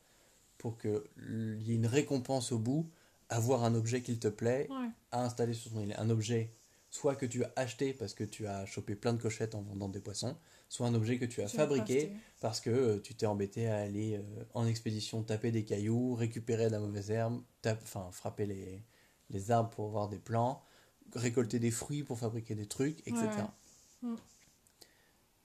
pour 0.58 0.78
qu'il 0.78 1.58
y 1.60 1.72
ait 1.72 1.74
une 1.74 1.86
récompense 1.88 2.52
au 2.52 2.58
bout, 2.60 2.88
avoir 3.28 3.64
un 3.64 3.74
objet 3.74 4.00
qui 4.00 4.16
te 4.18 4.28
plaît, 4.28 4.68
Ouais. 4.70 4.88
à 5.10 5.24
installer 5.24 5.54
sur 5.54 5.72
ton 5.72 5.80
île. 5.80 5.92
Un 5.98 6.10
objet, 6.10 6.54
soit 6.88 7.16
que 7.16 7.26
tu 7.26 7.42
as 7.42 7.52
acheté 7.56 7.92
parce 7.92 8.14
que 8.14 8.22
tu 8.22 8.46
as 8.46 8.64
chopé 8.64 8.94
plein 8.94 9.12
de 9.12 9.20
cochettes 9.20 9.56
en 9.56 9.62
vendant 9.62 9.88
des 9.88 9.98
poissons, 9.98 10.36
soit 10.68 10.86
un 10.86 10.94
objet 10.94 11.18
que 11.18 11.24
tu 11.24 11.42
as 11.42 11.46
Tu 11.46 11.56
fabriqué 11.56 12.12
parce 12.40 12.60
que 12.60 12.70
euh, 12.70 13.00
tu 13.00 13.16
t'es 13.16 13.26
embêté 13.26 13.66
à 13.66 13.78
aller 13.78 14.16
euh, 14.16 14.44
en 14.54 14.66
expédition 14.66 15.20
taper 15.24 15.50
des 15.50 15.64
cailloux, 15.64 16.14
récupérer 16.14 16.66
de 16.66 16.72
la 16.72 16.78
mauvaise 16.78 17.10
herbe, 17.10 17.42
enfin 17.66 18.08
frapper 18.12 18.46
les, 18.46 18.84
les 19.30 19.50
arbres 19.50 19.70
pour 19.70 19.86
avoir 19.86 20.08
des 20.08 20.20
plants, 20.20 20.62
récolter 21.16 21.58
des 21.58 21.72
fruits 21.72 22.04
pour 22.04 22.20
fabriquer 22.20 22.54
des 22.54 22.66
trucs, 22.66 23.00
etc. 23.00 23.24
Ouais. 24.02 24.10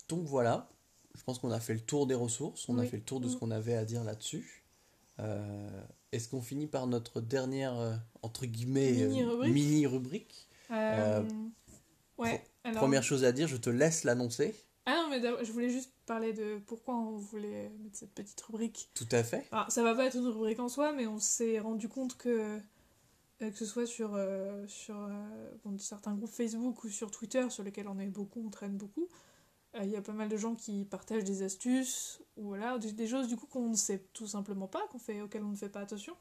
Donc 0.10 0.26
voilà, 0.26 0.68
je 1.16 1.24
pense 1.24 1.40
qu'on 1.40 1.52
a 1.52 1.60
fait 1.60 1.74
le 1.74 1.80
tour 1.80 2.06
des 2.08 2.16
ressources, 2.16 2.68
on 2.68 2.78
a 2.78 2.86
fait 2.86 2.98
le 2.98 3.04
tour 3.04 3.20
de 3.20 3.28
ce 3.30 3.36
Mm. 3.36 3.40
qu'on 3.40 3.52
avait 3.52 3.76
à 3.76 3.86
dire 3.86 4.04
là-dessus. 4.04 4.64
Euh, 5.20 5.70
Est-ce 6.12 6.28
qu'on 6.28 6.42
finit 6.42 6.66
par 6.66 6.88
notre 6.88 7.22
dernière, 7.22 7.78
euh, 7.78 7.94
entre 8.24 8.48
guillemets, 8.48 9.04
euh, 9.04 9.48
Mini-rubrique 9.48 10.48
Euh, 10.72 11.24
ouais. 12.18 12.44
alors- 12.64 12.80
Première 12.80 13.04
chose 13.04 13.24
à 13.24 13.32
dire, 13.32 13.48
je 13.48 13.58
te 13.58 13.70
laisse 13.70 14.04
l'annoncer. 14.06 14.56
Ah 14.88 14.96
non, 15.04 15.10
mais 15.10 15.22
je 15.46 15.52
voulais 15.52 15.70
juste 15.70 15.92
parler 16.08 16.34
de 16.34 16.58
pourquoi 16.66 16.96
on 16.96 17.18
voulait 17.18 17.70
mettre 17.84 17.98
cette 17.98 18.14
petite 18.16 18.42
rubrique. 18.42 18.90
Tout 18.96 19.08
à 19.12 19.24
fait. 19.24 19.46
Alors, 19.52 19.72
ça 19.72 19.84
va 19.84 19.94
pas 19.94 20.06
être 20.06 20.16
une 20.18 20.26
rubrique 20.28 20.60
en 20.60 20.68
soi, 20.70 20.92
mais 20.94 21.06
on 21.06 21.20
s'est 21.20 21.60
rendu 21.60 21.88
compte 21.90 22.18
que, 22.18 22.60
que 23.40 23.52
ce 23.54 23.66
soit 23.66 23.86
sur, 23.86 24.16
euh, 24.16 24.66
sur 24.68 24.96
bon, 25.64 25.78
certains 25.78 26.16
groupes 26.16 26.32
Facebook 26.32 26.84
ou 26.84 26.90
sur 26.90 27.12
Twitter, 27.12 27.48
sur 27.52 27.64
lesquels 27.64 27.88
on 27.88 28.00
est 28.00 28.08
beaucoup, 28.08 28.42
on 28.44 28.50
traîne 28.50 28.78
beaucoup, 28.78 29.08
euh, 29.76 29.84
il 29.84 29.90
y 29.90 29.96
a 29.96 30.02
pas 30.02 30.14
mal 30.14 30.30
de 30.30 30.38
gens 30.38 30.56
qui 30.56 30.86
partagent 30.86 31.24
des 31.24 31.44
astuces, 31.44 32.22
ou 32.38 32.44
voilà, 32.48 32.78
des, 32.80 32.92
des 32.92 33.08
choses 33.08 33.28
du 33.28 33.36
coup 33.36 33.46
qu'on 33.48 33.70
ne 33.70 33.76
sait 33.76 34.04
tout 34.14 34.28
simplement 34.28 34.68
pas, 34.68 34.82
qu'on 34.92 35.00
fait, 35.00 35.22
auxquelles 35.22 35.44
on 35.44 35.50
ne 35.52 35.56
fait 35.56 35.70
pas 35.70 35.82
attention. 35.82 36.14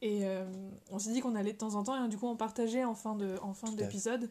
Et 0.00 0.26
euh, 0.26 0.44
on 0.90 0.98
s'est 0.98 1.12
dit 1.12 1.20
qu'on 1.20 1.34
allait 1.36 1.52
de 1.52 1.58
temps 1.58 1.74
en 1.74 1.82
temps, 1.84 2.04
et 2.04 2.08
du 2.08 2.18
coup 2.18 2.26
on 2.26 2.36
partageait 2.36 2.84
en 2.84 2.94
fin 2.94 3.14
de- 3.14 3.36
en 3.42 3.54
fin 3.54 3.68
d'épisode 3.76 4.30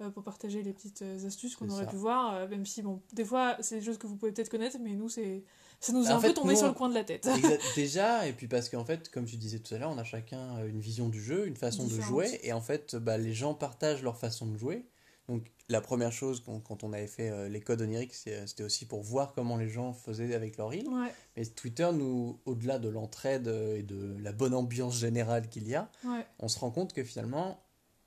euh, 0.00 0.08
pour 0.10 0.22
partager 0.22 0.62
les 0.62 0.72
petites 0.72 1.02
euh, 1.02 1.26
astuces 1.26 1.56
qu'on 1.56 1.68
aurait 1.68 1.84
ça. 1.84 1.90
pu 1.90 1.96
voir, 1.96 2.34
euh, 2.34 2.48
même 2.48 2.64
si, 2.64 2.80
bon, 2.80 3.02
des 3.12 3.24
fois, 3.24 3.56
c'est 3.60 3.80
des 3.80 3.84
choses 3.84 3.98
que 3.98 4.06
vous 4.06 4.16
pouvez 4.16 4.32
peut-être 4.32 4.48
connaître, 4.48 4.78
mais 4.80 4.94
nous, 4.94 5.08
c'est 5.08 5.42
ça 5.80 5.92
nous 5.92 6.04
est 6.06 6.12
En 6.12 6.16
un 6.16 6.20
fait, 6.20 6.28
peu 6.28 6.34
tombé 6.34 6.52
nous, 6.52 6.58
sur 6.58 6.68
le 6.68 6.74
coin 6.74 6.88
de 6.88 6.94
la 6.94 7.04
tête. 7.04 7.28
Déjà, 7.74 8.26
et 8.26 8.32
puis 8.32 8.46
parce 8.46 8.68
qu'en 8.68 8.84
fait, 8.84 9.10
comme 9.10 9.24
tu 9.24 9.36
disais 9.36 9.58
tout 9.58 9.74
à 9.74 9.78
l'heure, 9.78 9.90
on 9.90 9.98
a 9.98 10.04
chacun 10.04 10.56
euh, 10.58 10.68
une 10.68 10.80
vision 10.80 11.08
du 11.08 11.20
jeu, 11.22 11.46
une 11.46 11.56
façon 11.56 11.84
de 11.86 12.00
jouer, 12.00 12.38
et 12.44 12.52
en 12.52 12.60
fait, 12.60 12.96
bah, 12.96 13.18
les 13.18 13.34
gens 13.34 13.52
partagent 13.54 14.02
leur 14.02 14.16
façon 14.16 14.46
de 14.46 14.56
jouer. 14.56 14.86
Donc, 15.30 15.44
la 15.68 15.80
première 15.80 16.10
chose, 16.10 16.42
quand, 16.44 16.58
quand 16.60 16.82
on 16.82 16.92
avait 16.92 17.06
fait 17.06 17.30
euh, 17.30 17.48
les 17.48 17.60
codes 17.60 17.80
oniriques, 17.80 18.14
c'est- 18.14 18.46
c'était 18.48 18.64
aussi 18.64 18.84
pour 18.86 19.02
voir 19.02 19.32
comment 19.32 19.56
les 19.56 19.68
gens 19.68 19.92
faisaient 19.92 20.34
avec 20.34 20.56
leur 20.56 20.74
île. 20.74 20.88
Ouais, 20.88 21.12
Mais 21.36 21.46
Twitter, 21.46 21.88
nous, 21.92 22.40
au-delà 22.46 22.78
de 22.80 22.88
l'entraide 22.88 23.46
euh, 23.46 23.76
et 23.78 23.82
de 23.84 24.16
la 24.20 24.32
bonne 24.32 24.54
ambiance 24.54 24.96
générale 24.98 25.48
qu'il 25.48 25.68
y 25.68 25.76
a, 25.76 25.88
ouais. 26.04 26.26
on 26.40 26.48
se 26.48 26.58
rend 26.58 26.70
compte 26.72 26.92
que 26.92 27.04
finalement, 27.04 27.60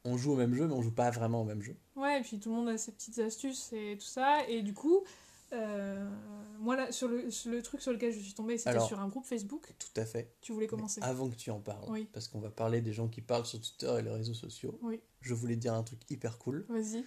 on 0.04 0.18
joue 0.18 0.34
au 0.34 0.36
même 0.36 0.54
jeu, 0.54 0.68
mais 0.68 0.74
on 0.74 0.82
joue 0.82 0.92
pas 0.94 1.10
vraiment 1.12 1.42
au 1.42 1.46
même 1.46 1.62
jeu. 1.62 1.78
Ouais, 1.96 2.20
et 2.20 2.22
puis 2.24 2.38
tout 2.40 2.50
le 2.50 2.56
monde 2.56 2.68
a 2.68 2.78
ses 2.78 2.92
petites 2.92 3.20
astuces 3.20 3.72
et 3.72 3.96
tout 3.98 4.06
ça. 4.06 4.46
Et 4.50 4.62
du 4.62 4.74
coup, 4.74 5.04
euh, 5.54 6.10
moi, 6.60 6.76
là, 6.76 6.92
sur 6.92 7.08
le, 7.08 7.30
sur 7.30 7.52
le 7.52 7.62
truc 7.62 7.82
sur 7.82 7.92
lequel 7.92 8.12
je 8.14 8.20
suis 8.20 8.34
tombée, 8.34 8.58
c'était 8.58 8.80
sur 8.80 9.00
un 9.00 9.08
groupe 9.08 9.26
Facebook. 9.26 9.74
Tout 9.78 10.00
à 10.02 10.06
fait. 10.06 10.34
Tu 10.42 10.52
voulais 10.54 10.66
Mais 10.66 10.70
commencer 10.70 11.02
avant 11.04 11.30
que 11.30 11.36
tu 11.36 11.52
en 11.52 11.60
parles, 11.60 11.90
Oui. 11.90 12.08
parce 12.12 12.28
qu'on 12.28 12.40
va 12.40 12.50
parler 12.50 12.82
des 12.82 12.94
gens 12.94 13.08
qui 13.08 13.22
parlent 13.22 13.46
sur 13.46 13.60
Twitter 13.60 13.94
et 14.00 14.02
les 14.02 14.10
réseaux 14.12 14.34
sociaux, 14.34 14.80
Oui. 14.82 15.02
je 15.22 15.34
voulais 15.34 15.56
te 15.56 15.62
dire 15.62 15.74
un 15.74 15.84
truc 15.84 16.00
hyper 16.10 16.38
cool. 16.40 16.66
Vas-y. 16.70 17.04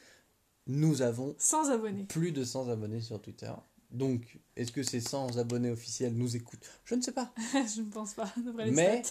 Nous 0.67 1.03
avons 1.03 1.35
Sans 1.39 1.71
abonnés. 1.71 2.05
plus 2.05 2.33
de 2.33 2.45
100 2.45 2.69
abonnés 2.69 3.01
sur 3.01 3.21
Twitter. 3.21 3.53
Donc, 3.93 4.41
est-ce 4.57 4.73
que 4.73 4.83
ces 4.83 5.01
100 5.01 5.37
abonnés 5.39 5.71
officiels 5.71 6.13
nous 6.15 6.35
écoutent? 6.37 6.67
Je 6.85 6.97
ne 6.97 7.03
sais 7.03 7.13
pas. 7.13 7.33
je 7.75 7.83
ne 7.83 7.91
pense 7.91 8.15
pas, 8.15 8.33
les 8.59 8.71
Mais-. 8.73 9.03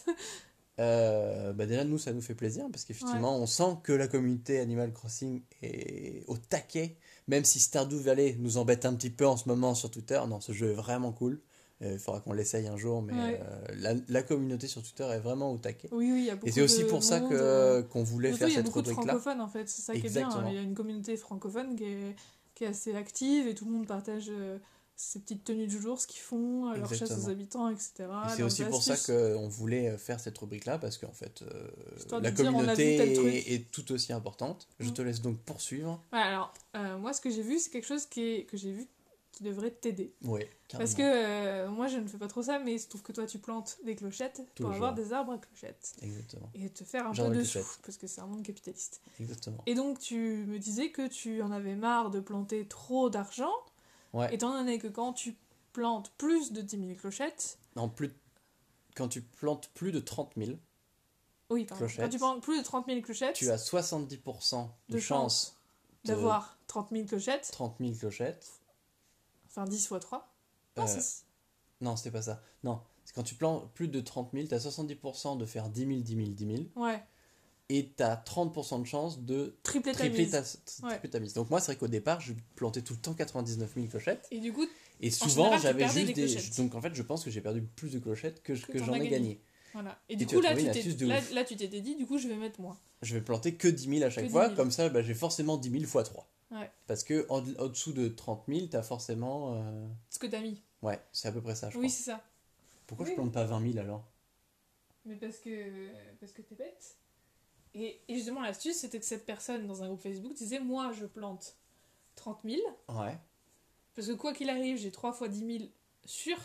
Euh, 0.80 1.54
bah 1.54 1.66
déjà, 1.66 1.86
nous, 1.86 1.98
ça 1.98 2.12
nous 2.12 2.22
fait 2.22 2.36
plaisir 2.36 2.66
parce 2.72 2.84
qu'effectivement, 2.84 3.38
on 3.38 3.48
sent 3.48 3.78
que 3.84 3.94
la 3.94 4.10
communauté 4.10 4.60
Animal 4.60 4.92
Crossing 4.92 5.42
est 5.62 6.24
au 6.28 6.38
taquet. 6.38 6.98
Même 7.28 7.44
si 7.46 7.60
Stardew 7.60 7.96
Valley 7.98 8.36
nous 8.40 8.58
embête 8.58 8.86
un 8.86 8.94
petit 8.94 9.10
peu 9.10 9.26
en 9.28 9.36
ce 9.38 9.48
moment 9.50 9.74
sur 9.76 9.90
Twitter. 9.90 10.22
Non, 10.28 10.40
ce 10.42 10.52
jeu 10.52 10.72
est 10.72 10.76
vraiment 10.76 11.12
cool. 11.12 11.42
Euh, 11.82 11.94
Il 11.94 12.00
faudra 12.00 12.22
qu'on 12.22 12.34
l'essaye 12.34 12.68
un 12.68 12.78
jour, 12.78 13.02
mais 13.02 13.14
Ouais. 13.14 13.42
euh, 13.44 13.66
la, 13.78 13.94
la 14.08 14.24
communauté 14.24 14.68
sur 14.68 14.82
Twitter 14.82 15.04
est 15.12 15.20
vraiment 15.20 15.52
au 15.52 15.58
taquet. 15.58 15.90
Oui, 15.92 16.12
oui, 16.12 16.20
il 16.20 16.26
y 16.26 16.30
a 16.30 16.36
beaucoup 16.36 16.48
Et 16.48 16.52
c'est 16.52 16.62
aussi 16.62 16.84
pour 16.86 17.04
ça 17.04 17.22
euh, 17.32 17.84
qu'on 17.84 18.04
voulait 18.04 18.30
surtout, 18.30 18.40
faire 18.40 18.48
il 18.48 18.52
y 18.52 18.54
a 18.54 18.58
cette 18.58 18.66
beaucoup 18.68 18.82
de 18.82 18.88
rubrique-là. 18.90 19.14
francophones 19.20 19.42
en 19.42 19.48
fait, 19.50 19.68
c'est 19.68 19.82
ça 19.82 19.94
qui 19.94 20.06
est 20.08 20.10
bien. 20.10 20.30
Hein. 20.30 20.46
Il 20.50 20.56
y 20.56 20.58
a 20.58 20.62
une 20.62 20.74
communauté 20.76 21.18
francophone 21.18 21.76
qui 21.76 21.84
est, 21.84 22.16
qui 22.54 22.64
est 22.64 22.68
assez 22.68 22.96
active 22.96 23.48
et 23.48 23.56
tout 23.56 23.66
le 23.66 23.72
monde 23.72 23.88
partage 23.88 24.32
ses 24.98 25.20
petites 25.20 25.44
tenues 25.44 25.68
du 25.68 25.80
jour, 25.82 26.00
ce 26.00 26.08
qu'ils 26.08 26.22
font, 26.22 26.70
euh, 26.72 26.76
leur 26.78 26.94
chasse 26.94 27.12
aux 27.12 27.30
habitants, 27.30 27.70
etc. 27.70 27.92
Et 28.00 28.30
c'est 28.36 28.44
aussi 28.44 28.64
pour 28.64 28.82
ça 28.82 28.96
qu'on 28.98 29.48
voulait 29.48 29.90
euh, 29.90 29.98
faire 29.98 30.20
cette 30.20 30.38
rubrique-là, 30.38 30.78
parce 30.78 30.98
qu'en 30.98 31.12
fait, 31.12 31.42
euh, 31.42 32.20
la 32.22 32.32
communauté 32.32 32.96
est, 32.96 33.54
est 33.54 33.72
tout 33.72 33.92
aussi 33.92 34.14
importante. 34.14 34.68
Je 34.80 34.90
Mm. 34.90 34.94
te 34.94 35.02
laisse 35.02 35.22
donc 35.22 35.38
poursuivre. 35.40 36.02
Ouais, 36.14 36.20
alors, 36.20 36.54
euh, 36.76 36.98
moi, 36.98 37.12
ce 37.14 37.20
que 37.22 37.30
j'ai 37.30 37.42
vu, 37.44 37.60
c'est 37.60 37.70
quelque 37.72 37.88
chose 37.88 38.06
qui 38.06 38.22
est, 38.22 38.46
que 38.46 38.56
j'ai 38.58 38.72
vu 38.72 38.88
qui 39.34 39.44
devrait 39.44 39.72
t'aider. 39.72 40.14
Oui, 40.24 40.46
Parce 40.72 40.94
que 40.94 41.02
euh, 41.04 41.68
moi, 41.70 41.88
je 41.88 41.98
ne 41.98 42.08
fais 42.08 42.18
pas 42.18 42.30
trop 42.30 42.42
ça, 42.42 42.58
mais 42.60 42.76
il 42.76 42.80
se 42.80 42.88
trouve 42.88 43.02
que 43.02 43.12
toi, 43.12 43.26
tu 43.26 43.38
plantes 43.38 43.78
des 43.84 43.94
clochettes 43.98 44.42
pour 44.56 44.72
avoir 44.72 44.94
des 44.94 45.12
arbres 45.12 45.34
à 45.34 45.38
clochettes. 45.38 45.92
Exactement. 46.02 46.50
Et 46.56 46.70
te 46.70 46.86
faire 46.86 47.06
un 47.06 47.12
peu 47.12 47.30
de 47.36 47.44
sous, 47.44 47.60
parce 47.84 47.98
que 47.98 48.08
c'est 48.08 48.22
un 48.22 48.28
monde 48.28 48.44
capitaliste. 48.44 49.02
Exactement. 49.20 49.62
Et 49.66 49.76
donc, 49.76 50.00
tu 50.00 50.46
me 50.48 50.58
disais 50.58 50.90
que 50.90 51.06
tu 51.10 51.42
en 51.42 51.52
avais 51.52 51.76
marre 51.76 52.12
de 52.12 52.22
planter 52.22 52.66
trop 52.66 53.10
d'argent. 53.10 53.52
Ouais. 54.16 54.34
Étant 54.34 54.54
donné 54.54 54.80
que 54.80 54.88
quand 54.88 55.12
tu 55.12 55.36
plantes 55.74 56.10
plus 56.18 56.54
de 56.54 56.62
10 56.62 56.78
000 56.78 56.96
clochettes. 56.96 57.60
Non, 57.76 57.90
plus. 57.90 58.14
Quand 58.96 59.10
tu 59.10 59.22
plantes 59.22 59.68
plus 59.74 59.92
de 59.92 60.00
30 60.00 60.32
000. 60.38 60.52
Oui, 61.50 61.66
pardon. 61.66 61.86
Quand 61.98 62.10
tu 62.10 62.18
plantes 62.18 62.42
plus 62.42 62.58
de 62.58 62.64
30 62.64 62.86
000 62.88 63.02
clochettes. 63.02 63.36
Tu 63.36 63.52
as 63.52 63.58
70% 63.58 64.70
de, 64.88 65.00
chance 65.00 65.58
d'avoir 66.06 66.58
30 66.68 66.92
000 66.92 67.06
clochettes. 67.06 67.50
30 67.52 67.76
000 67.82 67.94
clochettes. 67.96 68.62
Enfin, 69.48 69.66
10 69.66 69.88
fois 69.88 70.00
3. 70.00 70.34
Non, 70.78 70.88
euh, 70.88 71.02
non 71.82 71.96
c'était 71.98 72.12
pas 72.12 72.22
ça. 72.22 72.42
Non, 72.64 72.82
c'est 73.04 73.14
quand 73.14 73.24
tu 73.24 73.36
plantes 73.36 73.70
plus 73.74 73.90
de 73.90 74.00
30 74.00 74.32
000, 74.34 74.48
tu 74.48 74.54
as 74.54 74.66
70% 74.66 75.38
de 75.38 75.46
faire 75.46 75.68
10 75.68 75.88
000, 75.88 76.00
10 76.00 76.16
000, 76.16 76.28
10 76.30 76.58
000. 76.58 76.64
Ouais. 76.78 77.04
Et 77.70 77.92
tu 77.98 78.04
as 78.04 78.16
30% 78.16 78.82
de 78.82 78.86
chance 78.86 79.22
de 79.22 79.58
tripler, 79.64 79.94
ta, 79.94 80.08
mise. 81.20 81.34
Donc 81.34 81.50
moi, 81.50 81.60
c'est 81.60 81.72
vrai 81.72 81.78
qu'au 81.78 81.88
départ, 81.88 82.22
je 82.22 82.34
plantais 82.56 82.82
tout 82.82 82.94
le 82.94 83.00
temps 83.00 83.14
99 83.16 83.74
000 83.74 83.88
clochettes. 83.88 84.28
Et 84.30 84.40
du 84.40 84.54
coup, 84.54 84.68
et 85.02 85.10
souvent, 85.10 85.58
j'avais 85.58 85.88
juste 85.88 86.14
des, 86.14 86.62
Donc 86.62 86.76
en 86.76 86.82
fait, 86.82 86.94
je 86.94 87.02
pense 87.02 87.24
que 87.24 87.32
j'ai 87.32 87.42
perdu 87.42 87.62
plus 87.62 87.92
de 87.92 88.00
clochettes 88.00 88.44
que, 88.44 88.54
que, 88.54 88.78
j'en 88.78 88.94
ai 88.94 89.08
gagné. 89.08 89.42
Voilà. 89.74 90.00
Et, 90.08 90.16
du 90.16 90.26
coup, 90.26 90.40
là 90.40 90.56
tu, 90.56 91.06
là, 91.06 91.20
là, 91.34 91.44
tu 91.44 91.56
t'étais 91.58 91.82
dit, 91.82 91.96
du 91.96 92.06
coup, 92.06 92.18
je 92.18 92.28
vais 92.28 92.36
mettre 92.36 92.62
moins. 92.62 92.78
Je 93.02 93.16
vais 93.16 93.22
planter 93.22 93.56
que 93.56 93.68
10 93.68 93.90
000 93.98 94.04
à 94.04 94.10
chaque 94.10 94.30
fois, 94.30 94.50
comme 94.50 94.72
ça, 94.72 94.88
bah, 94.90 95.02
j'ai 95.02 95.14
forcément 95.14 95.58
10 95.58 95.72
000 95.72 95.84
fois 95.86 96.04
3. 96.04 96.30
Parce 96.88 97.04
que 97.04 97.26
en, 97.30 97.42
dessous 97.42 97.92
de 97.92 98.08
30 98.08 98.44
000, 98.48 98.68
t'as 98.68 98.84
forcément. 98.84 99.56
Euh... 99.56 99.88
Ce 100.10 100.20
que 100.20 100.28
t'as 100.28 100.42
mis. 100.42 100.62
Ouais, 100.82 101.00
c'est 101.12 101.28
à 101.28 101.32
peu 101.32 101.42
près 101.42 101.56
ça, 101.56 101.70
je 101.70 101.78
Oui, 101.78 101.90
c'est 101.90 102.04
ça. 102.04 102.24
Pourquoi 102.88 103.06
je 103.08 103.14
plante 103.14 103.34
pas 103.34 103.46
20 103.46 103.74
000 103.74 103.80
alors? 103.80 104.06
Mais 105.06 105.16
parce 105.16 105.38
que, 105.38 105.90
parce 106.20 106.32
que 106.32 106.42
t'es 106.42 106.56
bête. 106.56 106.96
Et, 107.76 108.00
et 108.08 108.16
justement, 108.16 108.42
l'astuce, 108.42 108.78
c'était 108.78 109.00
que 109.00 109.06
cette 109.06 109.26
personne 109.26 109.68
dans 109.68 109.84
un 109.84 109.88
groupe 109.88 110.02
Facebook 110.02 110.34
disait 110.34 110.60
Moi, 110.60 110.92
je 110.94 111.06
plante 111.06 111.56
30 112.16 112.40
000. 112.46 112.62
Ouais. 112.90 113.18
Parce 113.94 114.08
que 114.08 114.14
quoi 114.14 114.34
qu'il 114.34 114.50
arrive, 114.50 114.78
j'ai 114.78 114.92
3 114.92 115.14
fois 115.14 115.28
10 115.28 115.60
000 115.60 115.70
sûr. 116.06 116.38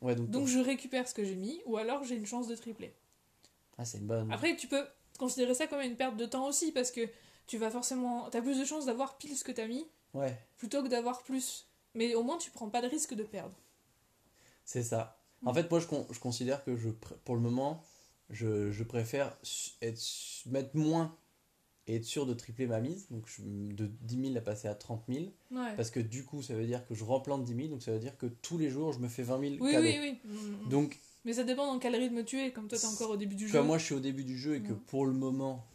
Ouais, 0.00 0.14
donc, 0.14 0.30
donc 0.30 0.46
je 0.46 0.58
récupère 0.58 1.08
ce 1.08 1.14
que 1.14 1.24
j'ai 1.24 1.36
mis, 1.36 1.62
ou 1.66 1.76
alors 1.76 2.04
j'ai 2.04 2.16
une 2.16 2.26
chance 2.26 2.46
de 2.46 2.54
tripler. 2.54 2.94
Ah, 3.78 3.84
c'est 3.84 3.98
une 3.98 4.06
bonne. 4.06 4.30
Après, 4.30 4.54
tu 4.56 4.68
peux 4.68 4.84
considérer 5.18 5.54
ça 5.54 5.66
comme 5.66 5.80
une 5.80 5.96
perte 5.96 6.16
de 6.16 6.26
temps 6.26 6.46
aussi, 6.46 6.72
parce 6.72 6.90
que 6.90 7.08
tu 7.46 7.58
vas 7.58 7.70
forcément. 7.70 8.28
T'as 8.30 8.42
plus 8.42 8.58
de 8.58 8.64
chances 8.64 8.86
d'avoir 8.86 9.16
pile 9.16 9.36
ce 9.36 9.44
que 9.44 9.52
t'as 9.52 9.66
mis. 9.66 9.86
Ouais. 10.12 10.38
Plutôt 10.56 10.82
que 10.82 10.88
d'avoir 10.88 11.22
plus. 11.22 11.66
Mais 11.94 12.14
au 12.14 12.22
moins, 12.22 12.38
tu 12.38 12.50
prends 12.50 12.68
pas 12.68 12.82
de 12.82 12.88
risque 12.88 13.14
de 13.14 13.22
perdre. 13.22 13.54
C'est 14.64 14.82
ça. 14.82 15.18
En 15.44 15.52
mm. 15.52 15.54
fait, 15.54 15.70
moi, 15.70 15.80
je, 15.80 15.86
je, 16.10 16.20
considère 16.20 16.64
que 16.64 16.76
je, 16.76 16.90
pour 17.24 17.34
le 17.34 17.40
moment, 17.40 17.82
je, 18.30 18.70
je 18.70 18.84
préfère 18.84 19.36
être, 19.82 20.00
mettre 20.46 20.76
moins 20.76 21.16
et 21.86 21.96
être 21.96 22.04
sûr 22.04 22.26
de 22.26 22.34
tripler 22.34 22.66
ma 22.66 22.80
mise. 22.80 23.08
Donc, 23.10 23.26
je, 23.26 23.42
de 23.42 23.90
10 24.02 24.28
000 24.28 24.36
à 24.36 24.40
passer 24.40 24.68
à 24.68 24.74
30 24.74 25.04
000. 25.08 25.26
Parce 25.76 25.90
que 25.90 26.00
du 26.00 26.24
coup, 26.24 26.42
ça 26.42 26.54
veut 26.54 26.66
dire 26.66 26.84
que 26.86 26.94
je 26.94 27.04
replante 27.04 27.44
10 27.44 27.54
000. 27.54 27.68
Donc, 27.68 27.82
ça 27.82 27.92
veut 27.92 27.98
dire 27.98 28.16
que 28.16 28.26
tous 28.26 28.58
les 28.58 28.70
jours, 28.70 28.92
je 28.92 28.98
me 28.98 29.08
fais 29.08 29.22
20 29.22 29.40
000 29.40 29.54
oui, 29.60 29.72
cadeaux. 29.72 29.86
Oui, 29.86 29.98
oui, 30.00 30.18
oui. 30.24 30.68
Donc. 30.70 30.98
Mais 31.24 31.34
ça 31.34 31.44
dépend 31.44 31.66
dans 31.66 31.78
quel 31.78 31.96
rythme 31.96 32.24
tu 32.24 32.38
es. 32.40 32.52
Comme 32.52 32.68
toi, 32.68 32.78
t'es 32.78 32.86
encore 32.86 33.10
au 33.10 33.16
début 33.16 33.34
du 33.34 33.48
jeu. 33.48 33.58
Comme 33.58 33.66
moi, 33.66 33.78
je 33.78 33.84
suis 33.84 33.94
au 33.94 34.00
début 34.00 34.24
du 34.24 34.38
jeu 34.38 34.56
et 34.56 34.62
que 34.62 34.72
pour 34.72 35.06
le 35.06 35.12
moment, 35.12 35.66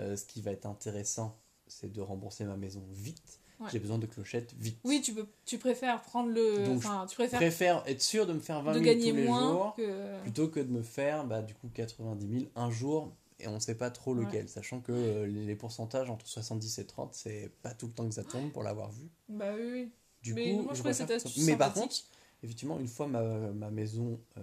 euh, 0.00 0.16
ce 0.16 0.24
qui 0.24 0.42
va 0.42 0.50
être 0.50 0.66
intéressant, 0.66 1.38
c'est 1.66 1.92
de 1.92 2.00
rembourser 2.00 2.44
ma 2.44 2.56
maison 2.56 2.84
vite. 2.90 3.40
J'ai 3.72 3.78
besoin 3.78 3.98
de 3.98 4.06
clochettes 4.06 4.54
vite. 4.58 4.78
Oui, 4.84 5.00
tu, 5.00 5.14
peux, 5.14 5.26
tu 5.46 5.58
préfères 5.58 6.02
prendre 6.02 6.28
le. 6.30 6.64
Donc, 6.64 6.82
tu 7.08 7.14
préfères, 7.14 7.38
préfère 7.38 7.82
être 7.86 8.02
sûr 8.02 8.26
de 8.26 8.32
me 8.32 8.40
faire 8.40 8.62
20 8.62 8.74
000 8.74 8.84
gagner 8.84 9.10
tous 9.10 9.16
les 9.16 9.24
moins 9.26 9.40
jours 9.40 9.76
plutôt 10.22 10.48
que 10.48 10.60
de 10.60 10.70
me 10.70 10.82
faire 10.82 11.24
bah, 11.24 11.42
du 11.42 11.54
coup 11.54 11.68
90 11.72 12.38
000 12.40 12.50
un 12.56 12.70
jour 12.70 13.12
et 13.40 13.48
on 13.48 13.54
ne 13.54 13.58
sait 13.58 13.74
pas 13.74 13.90
trop 13.90 14.14
lequel, 14.14 14.48
sachant 14.48 14.80
que 14.80 14.92
euh, 14.92 15.26
les 15.26 15.56
pourcentages 15.56 16.08
entre 16.08 16.26
70 16.26 16.78
et 16.78 16.86
30, 16.86 17.14
c'est 17.14 17.50
pas 17.62 17.74
tout 17.74 17.86
le 17.86 17.92
temps 17.92 18.08
que 18.08 18.14
ça 18.14 18.24
tombe 18.24 18.50
pour 18.52 18.62
l'avoir 18.62 18.90
vu. 18.90 19.08
Bah 19.28 19.52
oui, 19.54 19.70
oui. 19.72 19.92
Du 20.22 20.34
mais 20.34 20.52
coup, 20.52 20.62
moi, 20.62 20.74
je, 20.74 20.82
je 20.82 20.92
cette 20.92 21.10
astuce 21.10 21.44
Mais 21.44 21.56
par 21.56 21.74
contre, 21.74 21.96
effectivement, 22.42 22.78
une 22.78 22.88
fois 22.88 23.06
ma, 23.06 23.22
ma 23.22 23.70
maison 23.70 24.18
euh, 24.38 24.40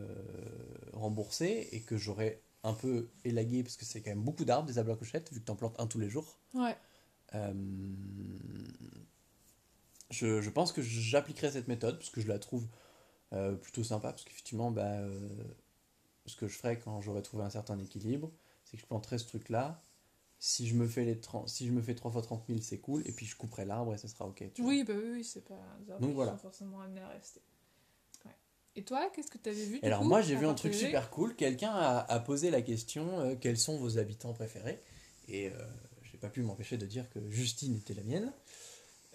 remboursée 0.94 1.70
et 1.72 1.80
que 1.80 1.98
j'aurai 1.98 2.42
un 2.64 2.74
peu 2.74 3.08
élagué, 3.26 3.64
parce 3.64 3.78
que 3.78 3.86
c'est 3.86 4.02
quand 4.02 4.12
même 4.12 4.22
beaucoup 4.22 4.46
d'arbres, 4.46 4.68
des 4.68 4.78
arbres 4.78 4.92
à 4.92 4.96
clochettes, 4.96 5.32
vu 5.34 5.40
que 5.40 5.46
tu 5.46 5.52
en 5.52 5.56
plantes 5.56 5.80
un 5.80 5.88
tous 5.88 6.00
les 6.00 6.10
jours. 6.10 6.38
Ouais. 6.54 6.76
Euh, 7.36 7.54
je, 10.10 10.42
je, 10.42 10.50
pense 10.50 10.72
que 10.72 10.82
j'appliquerai 10.82 11.52
cette 11.52 11.68
méthode, 11.68 11.98
parce 11.98 12.10
que 12.10 12.22
je 12.22 12.28
la 12.28 12.40
trouve 12.40 12.68
euh, 13.34 13.56
plutôt 13.56 13.84
sympa, 13.84 14.10
parce 14.10 14.24
qu'effectivement, 14.24 14.72
bah, 14.72 15.00
euh, 15.00 15.30
ce 16.26 16.36
que 16.36 16.48
je 16.48 16.58
ferai 16.58 16.78
quand 16.78 17.02
j'aurai 17.02 17.22
trouvé 17.22 17.44
un 17.44 17.50
certain 17.50 17.80
équilibre, 17.80 18.32
c'est 18.66 18.78
que 18.78 18.82
je 18.82 18.88
planterai 18.88 19.18
ce 19.18 19.28
truc-là. 19.28 19.84
Si 20.40 20.68
je 20.68 20.76
me 20.76 20.88
fais 20.88 21.06
les 21.06 21.20
30, 21.20 21.48
si 21.48 21.68
je 21.68 21.72
me 21.72 21.82
fais 21.82 21.94
3 21.94 22.12
fois 22.12 22.22
30 22.22 22.46
000, 22.48 22.60
c'est 22.62 22.80
cool, 22.80 23.04
et 23.08 23.12
puis 23.12 23.28
je 23.28 23.36
couperai 23.36 23.64
l'arbre 23.64 23.94
et 23.94 23.98
ça 23.98 24.08
sera 24.08 24.26
ok. 24.26 24.44
oui, 24.60 24.84
bah 24.84 24.94
oui, 24.98 25.24
c'est 25.24 25.46
pas. 25.46 25.60
Donc 26.00 26.16
voilà. 26.16 26.36
forcément 26.38 26.82
amené 26.82 27.02
à 27.02 27.10
rester. 27.10 27.42
Et 28.76 28.84
toi, 28.84 29.10
qu'est-ce 29.14 29.30
que 29.30 29.38
tu 29.38 29.50
avais 29.50 29.66
vu 29.66 29.80
Alors 29.84 30.06
moi, 30.06 30.22
j'ai 30.22 30.36
vu 30.36 30.46
un 30.46 30.54
truc 30.54 30.74
super 30.74 31.10
cool. 31.10 31.36
Quelqu'un 31.36 31.74
a, 31.74 32.20
posé 32.20 32.50
la 32.52 32.62
question 32.62 33.20
euh, 33.20 33.36
quels 33.40 33.58
sont 33.58 33.78
vos 33.78 33.98
habitants 33.98 34.34
préférés? 34.34 34.82
Et 35.28 35.52
pas 36.22 36.30
pu 36.30 36.42
m'empêcher 36.42 36.78
de 36.78 36.86
dire 36.86 37.10
que 37.10 37.20
Justine 37.30 37.76
était 37.76 37.94
la 37.94 38.04
mienne. 38.04 38.32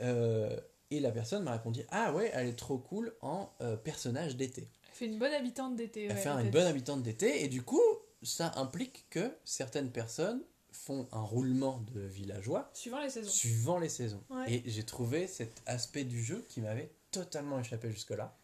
Euh, 0.03 0.61
et 0.91 1.01
la 1.01 1.11
personne 1.11 1.43
m'a 1.43 1.53
répondu 1.53 1.83
ah 1.91 2.13
ouais, 2.13 2.31
elle 2.35 2.49
est 2.49 2.59
trop 2.59 2.79
cool 2.79 3.15
en 3.23 3.51
euh, 3.61 3.77
personnage 3.77 4.37
d'été. 4.37 4.69
Elle 4.91 4.95
fait 4.95 5.07
une 5.07 5.19
bonne 5.19 5.33
habitante 5.33 5.77
d'été. 5.77 6.05
Elle 6.05 6.17
fait 6.17 6.29
une 6.29 6.51
bonne 6.51 6.67
habitante 6.67 7.03
d'été 7.03 7.45
et 7.45 7.49
du 7.49 7.63
coup, 7.63 7.83
ça 8.23 8.53
implique 8.57 9.07
que 9.11 9.33
certaines 9.45 9.91
personnes 9.91 10.43
font 10.71 11.09
un 11.13 11.23
roulement 11.23 11.83
de 11.95 12.01
villageois 12.01 12.71
suivant 12.75 13.01
les 13.01 13.11
saisons. 13.11 13.31
Suivant 13.31 13.79
les 13.79 13.89
saisons. 13.89 14.23
Et 14.47 14.63
j'ai 14.67 14.85
trouvé 14.85 15.27
cet 15.27 15.63
aspect 15.67 16.05
du 16.05 16.23
jeu 16.23 16.45
qui 16.49 16.61
m'avait 16.61 16.91
totalement 17.11 17.59
échappé 17.59 17.91
jusque-là. 17.91 18.37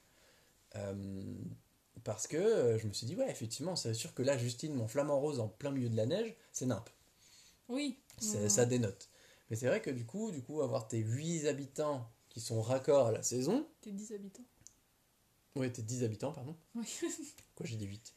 Euh, 0.77 0.95
parce 2.05 2.27
que 2.27 2.79
je 2.81 2.87
me 2.87 2.93
suis 2.93 3.07
dit, 3.07 3.15
ouais, 3.15 3.31
effectivement, 3.31 3.77
c'est 3.77 3.95
sûr 3.95 4.15
que 4.15 4.23
là, 4.23 4.37
Justine, 4.39 4.75
mon 4.75 4.89
flamant 4.89 5.21
rose 5.21 5.39
en 5.39 5.49
plein 5.49 5.71
milieu 5.71 5.89
de 5.89 5.97
la 5.97 6.07
neige, 6.07 6.35
c'est 6.51 6.67
nimp. 6.67 6.89
Oui. 7.69 7.99
Ça 8.19 8.65
dénote. 8.67 9.09
Mais 9.51 9.57
c'est 9.57 9.67
vrai 9.67 9.83
que 9.83 9.91
du 9.91 10.07
coup, 10.07 10.31
du 10.31 10.43
coup, 10.43 10.63
avoir 10.63 10.89
tes 10.89 10.99
8 10.99 11.47
habitants 11.47 12.09
qui 12.29 12.41
sont 12.41 12.63
raccords 12.63 13.09
à 13.09 13.13
la 13.13 13.23
saison. 13.23 13.67
Tes 13.81 13.93
10 13.93 14.13
habitants. 14.13 14.45
Ouais, 15.57 15.71
tes 15.71 15.83
10 15.83 16.05
habitants, 16.05 16.33
pardon. 16.33 16.57
Oui. 16.75 16.87
Quoi, 17.55 17.67
j'ai 17.67 17.77
dit 17.77 17.87
8. 17.87 18.15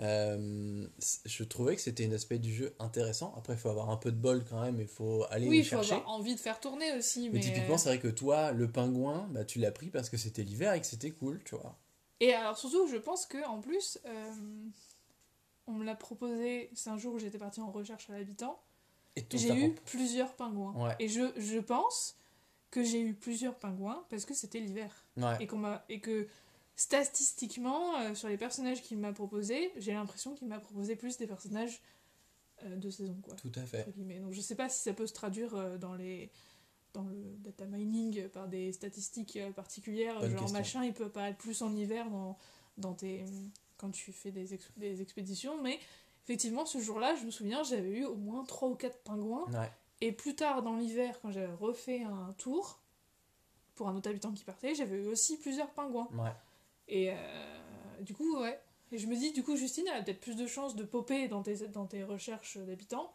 Euh, 0.00 0.86
je 1.26 1.44
trouvais 1.44 1.76
que 1.76 1.82
c'était 1.82 2.06
un 2.06 2.12
aspect 2.12 2.38
du 2.38 2.52
jeu 2.52 2.74
intéressant. 2.78 3.34
Après, 3.36 3.52
il 3.52 3.58
faut 3.58 3.68
avoir 3.68 3.90
un 3.90 3.96
peu 3.96 4.10
de 4.10 4.16
bol 4.16 4.44
quand 4.48 4.60
même, 4.60 4.80
il 4.80 4.88
faut 4.88 5.24
aller 5.30 5.46
oui, 5.48 5.62
chercher. 5.62 5.76
Oui, 5.76 5.82
il 5.82 5.88
faut 5.88 5.94
avoir 5.94 6.18
envie 6.18 6.34
de 6.34 6.40
faire 6.40 6.60
tourner 6.60 6.92
aussi. 6.96 7.28
Mais, 7.28 7.38
mais 7.38 7.40
typiquement, 7.40 7.78
c'est 7.78 7.90
vrai 7.90 7.98
que 8.00 8.08
toi, 8.08 8.52
le 8.52 8.70
pingouin, 8.70 9.28
bah, 9.30 9.44
tu 9.44 9.58
l'as 9.58 9.70
pris 9.70 9.90
parce 9.90 10.08
que 10.08 10.16
c'était 10.16 10.42
l'hiver 10.42 10.72
et 10.72 10.80
que 10.80 10.86
c'était 10.86 11.10
cool, 11.10 11.40
tu 11.44 11.54
vois. 11.54 11.78
Et 12.20 12.32
alors 12.32 12.56
surtout, 12.56 12.86
je 12.88 12.96
pense 12.96 13.26
que 13.26 13.44
en 13.46 13.60
plus, 13.60 13.98
euh, 14.06 14.32
on 15.66 15.72
me 15.72 15.84
l'a 15.84 15.94
proposé. 15.94 16.70
C'est 16.74 16.90
un 16.90 16.96
jour 16.96 17.14
où 17.14 17.18
j'étais 17.18 17.38
partie 17.38 17.60
en 17.60 17.70
recherche 17.70 18.08
à 18.10 18.14
l'habitant. 18.14 18.60
J'ai 19.32 19.54
eu 19.54 19.74
plusieurs 19.86 20.34
pingouins. 20.34 20.94
Et 20.98 21.08
je, 21.08 21.32
je 21.36 21.58
pense 21.58 22.16
que 22.70 22.82
j'ai 22.82 23.00
eu 23.00 23.14
plusieurs 23.14 23.58
pingouins 23.58 24.04
parce 24.08 24.24
que 24.24 24.34
c'était 24.34 24.60
l'hiver. 24.60 25.04
Et, 25.40 25.46
qu'on 25.46 25.78
et 25.88 26.00
que 26.00 26.26
statistiquement, 26.74 27.98
euh, 28.00 28.14
sur 28.14 28.28
les 28.28 28.38
personnages 28.38 28.82
qu'il 28.82 28.98
m'a 28.98 29.12
proposé, 29.12 29.72
j'ai 29.76 29.92
l'impression 29.92 30.34
qu'il 30.34 30.48
m'a 30.48 30.58
proposé 30.58 30.96
plus 30.96 31.18
des 31.18 31.26
personnages 31.26 31.82
euh, 32.64 32.76
de 32.76 32.90
saison. 32.90 33.16
Quoi, 33.22 33.34
Tout 33.36 33.52
à 33.56 33.66
fait. 33.66 33.86
Donc 34.20 34.32
je 34.32 34.40
sais 34.40 34.54
pas 34.54 34.68
si 34.68 34.82
ça 34.82 34.92
peut 34.94 35.06
se 35.06 35.12
traduire 35.12 35.78
dans 35.78 35.94
les 35.94 36.30
dans 36.92 37.04
le 37.04 37.36
data 37.38 37.64
mining 37.64 38.28
par 38.28 38.48
des 38.48 38.72
statistiques 38.72 39.36
euh, 39.36 39.50
particulières, 39.50 40.20
genre 40.28 40.50
machin, 40.52 40.84
il 40.84 40.92
peut 40.92 41.06
apparaître 41.06 41.38
plus 41.38 41.62
en 41.62 41.74
hiver 41.74 42.10
dans, 42.10 42.36
dans 42.76 42.92
tes, 42.94 43.24
quand 43.78 43.90
tu 43.90 44.12
fais 44.12 44.30
des, 44.30 44.58
des 44.76 45.02
expéditions, 45.02 45.60
mais 45.62 45.78
effectivement, 46.24 46.66
ce 46.66 46.78
jour-là, 46.78 47.14
je 47.14 47.24
me 47.24 47.30
souviens, 47.30 47.62
j'avais 47.62 47.90
eu 47.90 48.04
au 48.04 48.14
moins 48.14 48.44
3 48.44 48.68
ou 48.68 48.74
4 48.74 48.98
pingouins. 48.98 49.46
Et 50.00 50.12
plus 50.12 50.34
tard 50.34 50.62
dans 50.62 50.76
l'hiver, 50.76 51.18
quand 51.22 51.30
j'avais 51.30 51.52
refait 51.52 52.02
un 52.02 52.34
tour 52.38 52.80
pour 53.74 53.88
un 53.88 53.96
autre 53.96 54.10
habitant 54.10 54.32
qui 54.32 54.44
partait, 54.44 54.74
j'avais 54.74 54.96
eu 54.96 55.06
aussi 55.06 55.38
plusieurs 55.38 55.70
pingouins. 55.70 56.08
Et 56.88 57.10
euh, 57.10 57.14
du 58.00 58.14
coup, 58.14 58.40
ouais. 58.40 58.60
Et 58.90 58.98
je 58.98 59.06
me 59.06 59.16
dis, 59.16 59.32
du 59.32 59.42
coup, 59.42 59.56
Justine, 59.56 59.86
elle 59.88 60.00
a 60.00 60.02
peut-être 60.02 60.20
plus 60.20 60.36
de 60.36 60.46
chances 60.46 60.76
de 60.76 60.84
popper 60.84 61.28
dans 61.28 61.42
tes, 61.42 61.68
dans 61.68 61.86
tes 61.86 62.04
recherches 62.04 62.58
d'habitants 62.58 63.10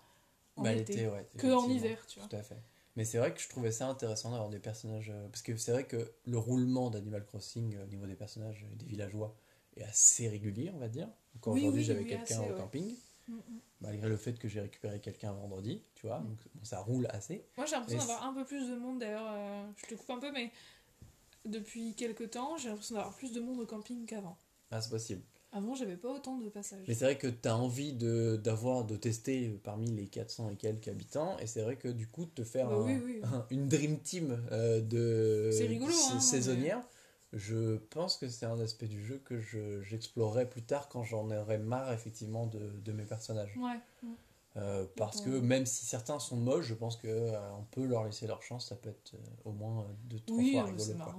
en 0.56 0.64
bah, 0.64 0.74
été, 0.74 1.08
que 1.38 1.54
en 1.54 1.70
hiver, 1.70 2.04
tu 2.08 2.20
vois. 2.20 2.28
Tout 2.28 2.36
à 2.36 2.42
fait. 2.42 2.58
Mais 2.96 3.06
c'est 3.06 3.20
vrai 3.20 3.32
que 3.32 3.40
je 3.40 3.48
trouvais 3.48 3.72
ça 3.72 3.88
intéressant 3.88 4.32
d'avoir 4.32 4.50
des 4.50 4.60
personnages. 4.60 5.12
Euh, 5.12 5.28
parce 5.28 5.44
que 5.44 5.56
c'est 5.56 5.72
vrai 5.72 5.86
que 5.86 6.12
le 6.26 6.38
roulement 6.40 6.90
d'Animal 6.90 7.24
Crossing 7.26 7.76
euh, 7.76 7.84
au 7.84 7.88
niveau 7.88 8.08
des 8.08 8.16
personnages 8.16 8.66
et 8.72 8.76
des 8.76 8.86
villageois 8.86 9.36
est 9.80 9.84
assez 9.84 10.28
régulier, 10.30 10.72
on 10.74 10.80
va 10.80 10.88
dire. 10.88 11.10
Encore 11.36 11.54
aujourd'hui, 11.54 11.84
j'avais 11.84 12.06
quelqu'un 12.06 12.42
au 12.42 12.54
camping. 12.56 12.96
Mm, 13.28 13.34
mm. 13.36 13.42
Malgré 13.82 14.10
le 14.10 14.18
fait 14.18 14.34
que 14.40 14.48
j'ai 14.48 14.62
récupéré 14.62 15.00
quelqu'un 15.00 15.34
vendredi, 15.34 15.84
tu 15.96 16.08
vois, 16.08 16.20
mm. 16.20 16.28
donc 16.28 16.38
ça 16.64 16.80
roule 16.80 17.08
assez. 17.10 17.46
Moi 17.58 17.66
j'ai 17.66 17.76
l'impression 17.76 18.00
d'avoir 18.00 18.26
un 18.26 18.34
peu 18.34 18.46
plus 18.46 18.70
de 18.70 18.76
monde 18.76 19.00
d'ailleurs. 19.00 19.28
Euh, 19.28 19.64
je 19.76 19.86
te 19.88 19.96
coupe 19.96 20.10
un 20.10 20.20
peu, 20.20 20.32
mais 20.32 20.52
depuis 21.46 21.94
quelques 21.94 22.32
temps, 22.32 22.58
j'ai 22.58 22.70
l'impression 22.70 22.96
d'avoir 22.96 23.16
plus 23.16 23.32
de 23.34 23.40
monde 23.42 23.60
au 23.60 23.66
camping 23.66 24.06
qu'avant. 24.06 24.38
Ah, 24.72 24.82
c'est 24.82 24.90
possible. 24.90 25.22
Avant, 25.54 25.76
j'avais 25.76 25.96
pas 25.96 26.10
autant 26.10 26.38
de 26.38 26.50
passages. 26.50 26.84
Mais 26.88 26.94
c'est 26.94 27.06
vrai 27.06 27.18
que 27.18 27.28
tu 27.28 27.48
as 27.48 27.56
envie 27.56 27.94
de, 27.94 28.36
d'avoir, 28.36 28.84
de 28.84 28.98
tester 28.98 29.50
parmi 29.64 29.90
les 29.92 30.08
400 30.08 30.50
et 30.50 30.56
quelques 30.56 30.90
habitants, 30.90 31.38
et 31.40 31.48
c'est 31.48 31.62
vrai 31.62 31.78
que 31.78 31.88
du 31.88 32.06
coup, 32.06 32.26
de 32.26 32.32
te 32.32 32.44
faire 32.44 32.70
Bah 32.70 32.76
un- 32.76 32.86
oui, 32.86 33.02
oui. 33.04 33.20
un- 33.24 33.46
une 33.50 33.70
dream 33.70 33.98
team 34.00 34.44
euh, 34.52 34.82
de 34.82 35.50
C'est 35.54 35.68
rigolo, 35.68 35.94
hein, 36.12 36.20
saisonnière, 36.20 36.82
je 37.34 37.78
pense 37.78 38.18
que 38.18 38.30
c'est 38.30 38.46
un 38.46 38.60
aspect 38.60 38.88
du 38.88 39.04
jeu 39.06 39.22
que 39.26 39.40
je, 39.40 39.82
j'explorerai 39.82 40.50
plus 40.50 40.64
tard 40.64 40.88
quand 40.90 41.04
j'en 41.04 41.30
aurai 41.30 41.58
marre 41.58 41.92
effectivement 41.92 42.46
de, 42.48 42.60
de 42.84 42.92
mes 42.92 43.04
personnages. 43.06 43.56
Ouais. 43.58 43.80
Euh, 44.56 44.86
parce 44.96 45.22
que 45.22 45.30
même 45.30 45.66
si 45.68 45.86
certains 45.86 46.18
sont 46.20 46.38
moches, 46.38 46.66
je 46.66 46.74
pense 46.74 46.96
que 46.96 47.08
euh, 47.08 47.40
on 47.60 47.64
peut 47.66 47.86
leur 47.86 48.06
laisser 48.06 48.26
leur 48.26 48.42
chance, 48.42 48.70
ça 48.70 48.76
peut 48.76 48.90
être 48.90 49.14
euh, 49.14 49.18
au 49.46 49.52
moins 49.52 49.86
deux, 50.06 50.20
trois 50.22 50.38
Oui, 50.38 50.54
fois 50.54 50.64
rigolo. 50.64 50.94
quoi. 51.04 51.16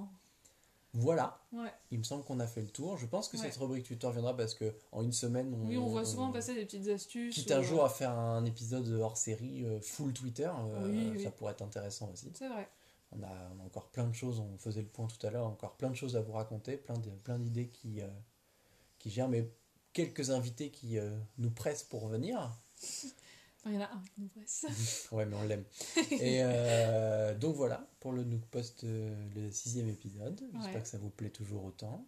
Voilà, 0.95 1.39
Ouais. 1.53 1.71
il 1.93 1.99
me 1.99 2.03
semble 2.03 2.25
qu'on 2.25 2.41
a 2.41 2.47
fait 2.47 2.63
le 2.63 2.69
tour. 2.69 2.97
Je 2.97 3.07
pense 3.07 3.29
que 3.29 3.37
Ouais. 3.37 3.45
cette 3.45 3.57
rubrique 3.59 3.85
Twitter 3.87 4.11
viendra 4.11 4.35
parce 4.37 4.55
que 4.55 4.75
en 4.91 5.05
une 5.05 5.13
semaine, 5.13 5.55
on, 5.55 5.69
Oui, 5.69 5.77
on 5.77 5.87
voit 5.87 6.05
souvent 6.05 6.33
passer 6.33 6.55
des 6.55 6.65
petites 6.65 6.89
astuces. 6.89 7.35
Quitte 7.35 7.51
ou, 7.51 7.55
un 7.55 7.63
jour 7.63 7.85
à 7.85 7.91
faire 7.91 8.11
un 8.11 8.45
épisode 8.47 8.89
hors 8.89 9.17
série 9.17 9.65
full 9.83 10.13
Twitter, 10.15 10.51
oui. 10.87 11.23
ça 11.23 11.31
pourrait 11.31 11.53
être 11.53 11.63
intéressant 11.63 12.11
aussi. 12.13 12.31
C'est 12.35 12.49
vrai. 12.49 12.67
On 13.13 13.23
a, 13.23 13.51
on 13.57 13.61
a 13.61 13.65
encore 13.65 13.89
plein 13.91 14.07
de 14.07 14.15
choses, 14.15 14.39
on 14.39 14.59
faisait 14.59 14.83
le 14.83 14.89
point 14.89 15.07
tout 15.07 15.27
à 15.27 15.31
l'heure, 15.31 15.47
encore 15.47 15.77
plein 15.77 15.91
de 15.91 15.95
choses 15.97 16.15
à 16.17 16.21
vous 16.21 16.33
raconter, 16.33 16.77
plein 16.77 16.99
de- 16.99 17.11
plein 17.11 17.39
d'idées 17.39 17.69
qui, 17.69 18.01
euh, 18.03 18.07
qui 18.99 19.11
gèrent, 19.11 19.29
mais 19.29 19.49
quelques 19.95 20.31
invités 20.31 20.71
qui 20.71 20.99
euh, 20.99 21.19
nous 21.39 21.51
pressent 21.51 21.85
pour 21.85 22.07
venir. 22.09 22.51
Il 23.67 23.75
y 23.75 23.77
en 23.77 23.81
a 23.81 23.91
un 23.91 24.03
qui 24.15 24.21
nous 24.23 24.29
presse. 24.29 25.09
Ouais, 25.13 25.27
mais 25.27 25.37
on 25.37 25.43
l'aime. 25.45 25.65
Et 26.13 26.41
euh, 26.43 27.35
donc 27.37 27.57
voilà, 27.57 27.87
pour 28.01 28.13
le 28.13 28.25
Nook 28.25 28.43
Post, 28.47 28.85
euh, 28.85 29.15
le 29.35 29.51
sixième 29.51 29.89
épisode. 29.89 30.41
J'espère 30.55 30.75
Ouais. 30.77 30.83
que 30.83 30.89
ça 30.89 30.97
vous 30.99 31.11
plaît 31.11 31.31
toujours 31.31 31.65
autant. 31.65 32.07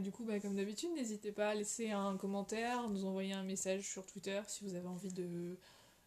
Du 0.00 0.10
coup, 0.12 0.24
bah, 0.24 0.40
comme 0.40 0.56
d'habitude, 0.56 0.88
n'hésitez 0.94 1.30
pas 1.30 1.50
à 1.50 1.54
laisser 1.54 1.90
un 1.90 2.16
commentaire, 2.16 2.88
nous 2.88 3.04
envoyer 3.04 3.34
un 3.34 3.42
message 3.42 3.82
sur 3.86 4.06
Twitter 4.06 4.40
si 4.46 4.64
vous 4.64 4.74
avez 4.76 4.86
envie 4.86 5.12
de, 5.12 5.58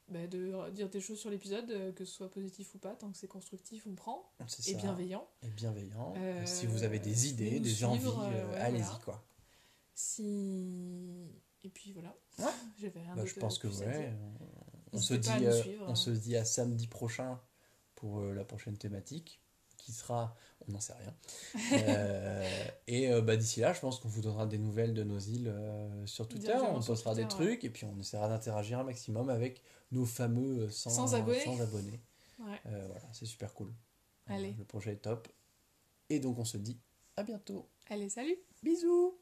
bah, 0.10 0.26
de 0.28 0.70
dire 0.72 0.90
des 0.90 1.02
choses 1.02 1.20
sur 1.20 1.30
l'épisode, 1.30 1.70
euh, 1.72 1.92
que 1.92 2.06
ce 2.06 2.14
soit 2.14 2.32
positif 2.32 2.74
ou 2.76 2.78
pas, 2.78 2.96
tant 2.96 3.12
que 3.12 3.18
c'est 3.18 3.28
constructif, 3.28 3.86
on 3.88 3.96
prend, 3.96 4.32
C'est 4.48 4.70
et 4.70 4.74
ça. 4.74 4.80
bienveillant. 4.80 5.28
Et 5.44 5.50
bienveillant. 5.50 6.14
Euh, 6.18 6.46
si 6.46 6.66
vous 6.66 6.84
avez 6.84 7.00
des 7.00 7.28
idées, 7.28 7.60
des 7.60 7.70
suivre, 7.70 8.18
envies, 8.18 8.36
euh, 8.36 8.66
allez-y 8.66 9.00
quoi. 9.04 9.24
Si... 9.94 11.28
Et 11.64 11.70
puis 11.70 11.92
voilà. 11.92 12.16
Ouais. 12.40 12.46
J'avais 12.80 13.02
rien 13.02 13.16
Bah, 13.16 13.26
je 13.26 13.34
pense 13.34 13.58
que 13.58 13.68
ouais. 13.68 14.14
On 14.94 15.00
se, 15.00 15.14
dit, 15.14 15.30
euh, 15.30 15.62
suivre, 15.62 15.86
on 15.88 15.92
hein. 15.92 15.96
se 15.96 16.10
dit 16.10 16.38
à 16.38 16.46
samedi 16.46 16.88
prochain 16.88 17.40
pour 17.96 18.20
euh, 18.20 18.34
la 18.34 18.46
prochaine 18.46 18.78
thématique 18.78 19.42
qui 19.88 19.92
sera, 19.94 20.36
on 20.68 20.72
n'en 20.74 20.80
sait 20.80 20.94
rien. 20.94 21.14
Euh, 21.74 22.68
et 22.88 23.12
euh, 23.12 23.22
bah, 23.22 23.36
d'ici 23.36 23.60
là, 23.60 23.74
je 23.74 23.80
pense 23.80 24.00
qu'on 24.00 24.08
vous 24.08 24.22
donnera 24.22 24.46
des 24.46 24.58
nouvelles 24.58 24.94
de 24.94 25.04
nos 25.04 25.20
îles 25.20 25.48
euh, 25.48 26.06
sur 26.06 26.28
Twitter. 26.28 26.56
On 26.56 26.82
postera 26.82 27.14
des 27.14 27.24
Twitter, 27.24 27.36
ouais. 27.38 27.48
trucs 27.48 27.64
et 27.66 27.70
puis 27.70 27.86
on 27.86 28.00
essaiera 28.00 28.28
d'interagir 28.28 28.80
un 28.80 28.84
maximum 28.84 29.30
avec 29.30 29.62
nos 29.92 30.06
fameux 30.06 30.64
euh, 30.66 30.70
100, 30.70 30.90
sans 30.90 31.16
abonnés. 31.16 32.02
Euh, 32.40 32.88
voilà, 32.88 33.08
c'est 33.14 33.26
super 33.26 33.54
cool. 33.54 33.74
Euh, 34.30 34.52
le 34.58 34.64
projet 34.66 34.94
est 34.94 34.98
top. 34.98 35.28
Et 36.10 36.20
donc 36.20 36.38
on 36.38 36.46
se 36.46 36.58
dit 36.58 36.80
à 37.16 37.24
bientôt. 37.24 37.68
Allez, 37.90 38.10
salut. 38.10 38.38
Bisous. 38.64 39.18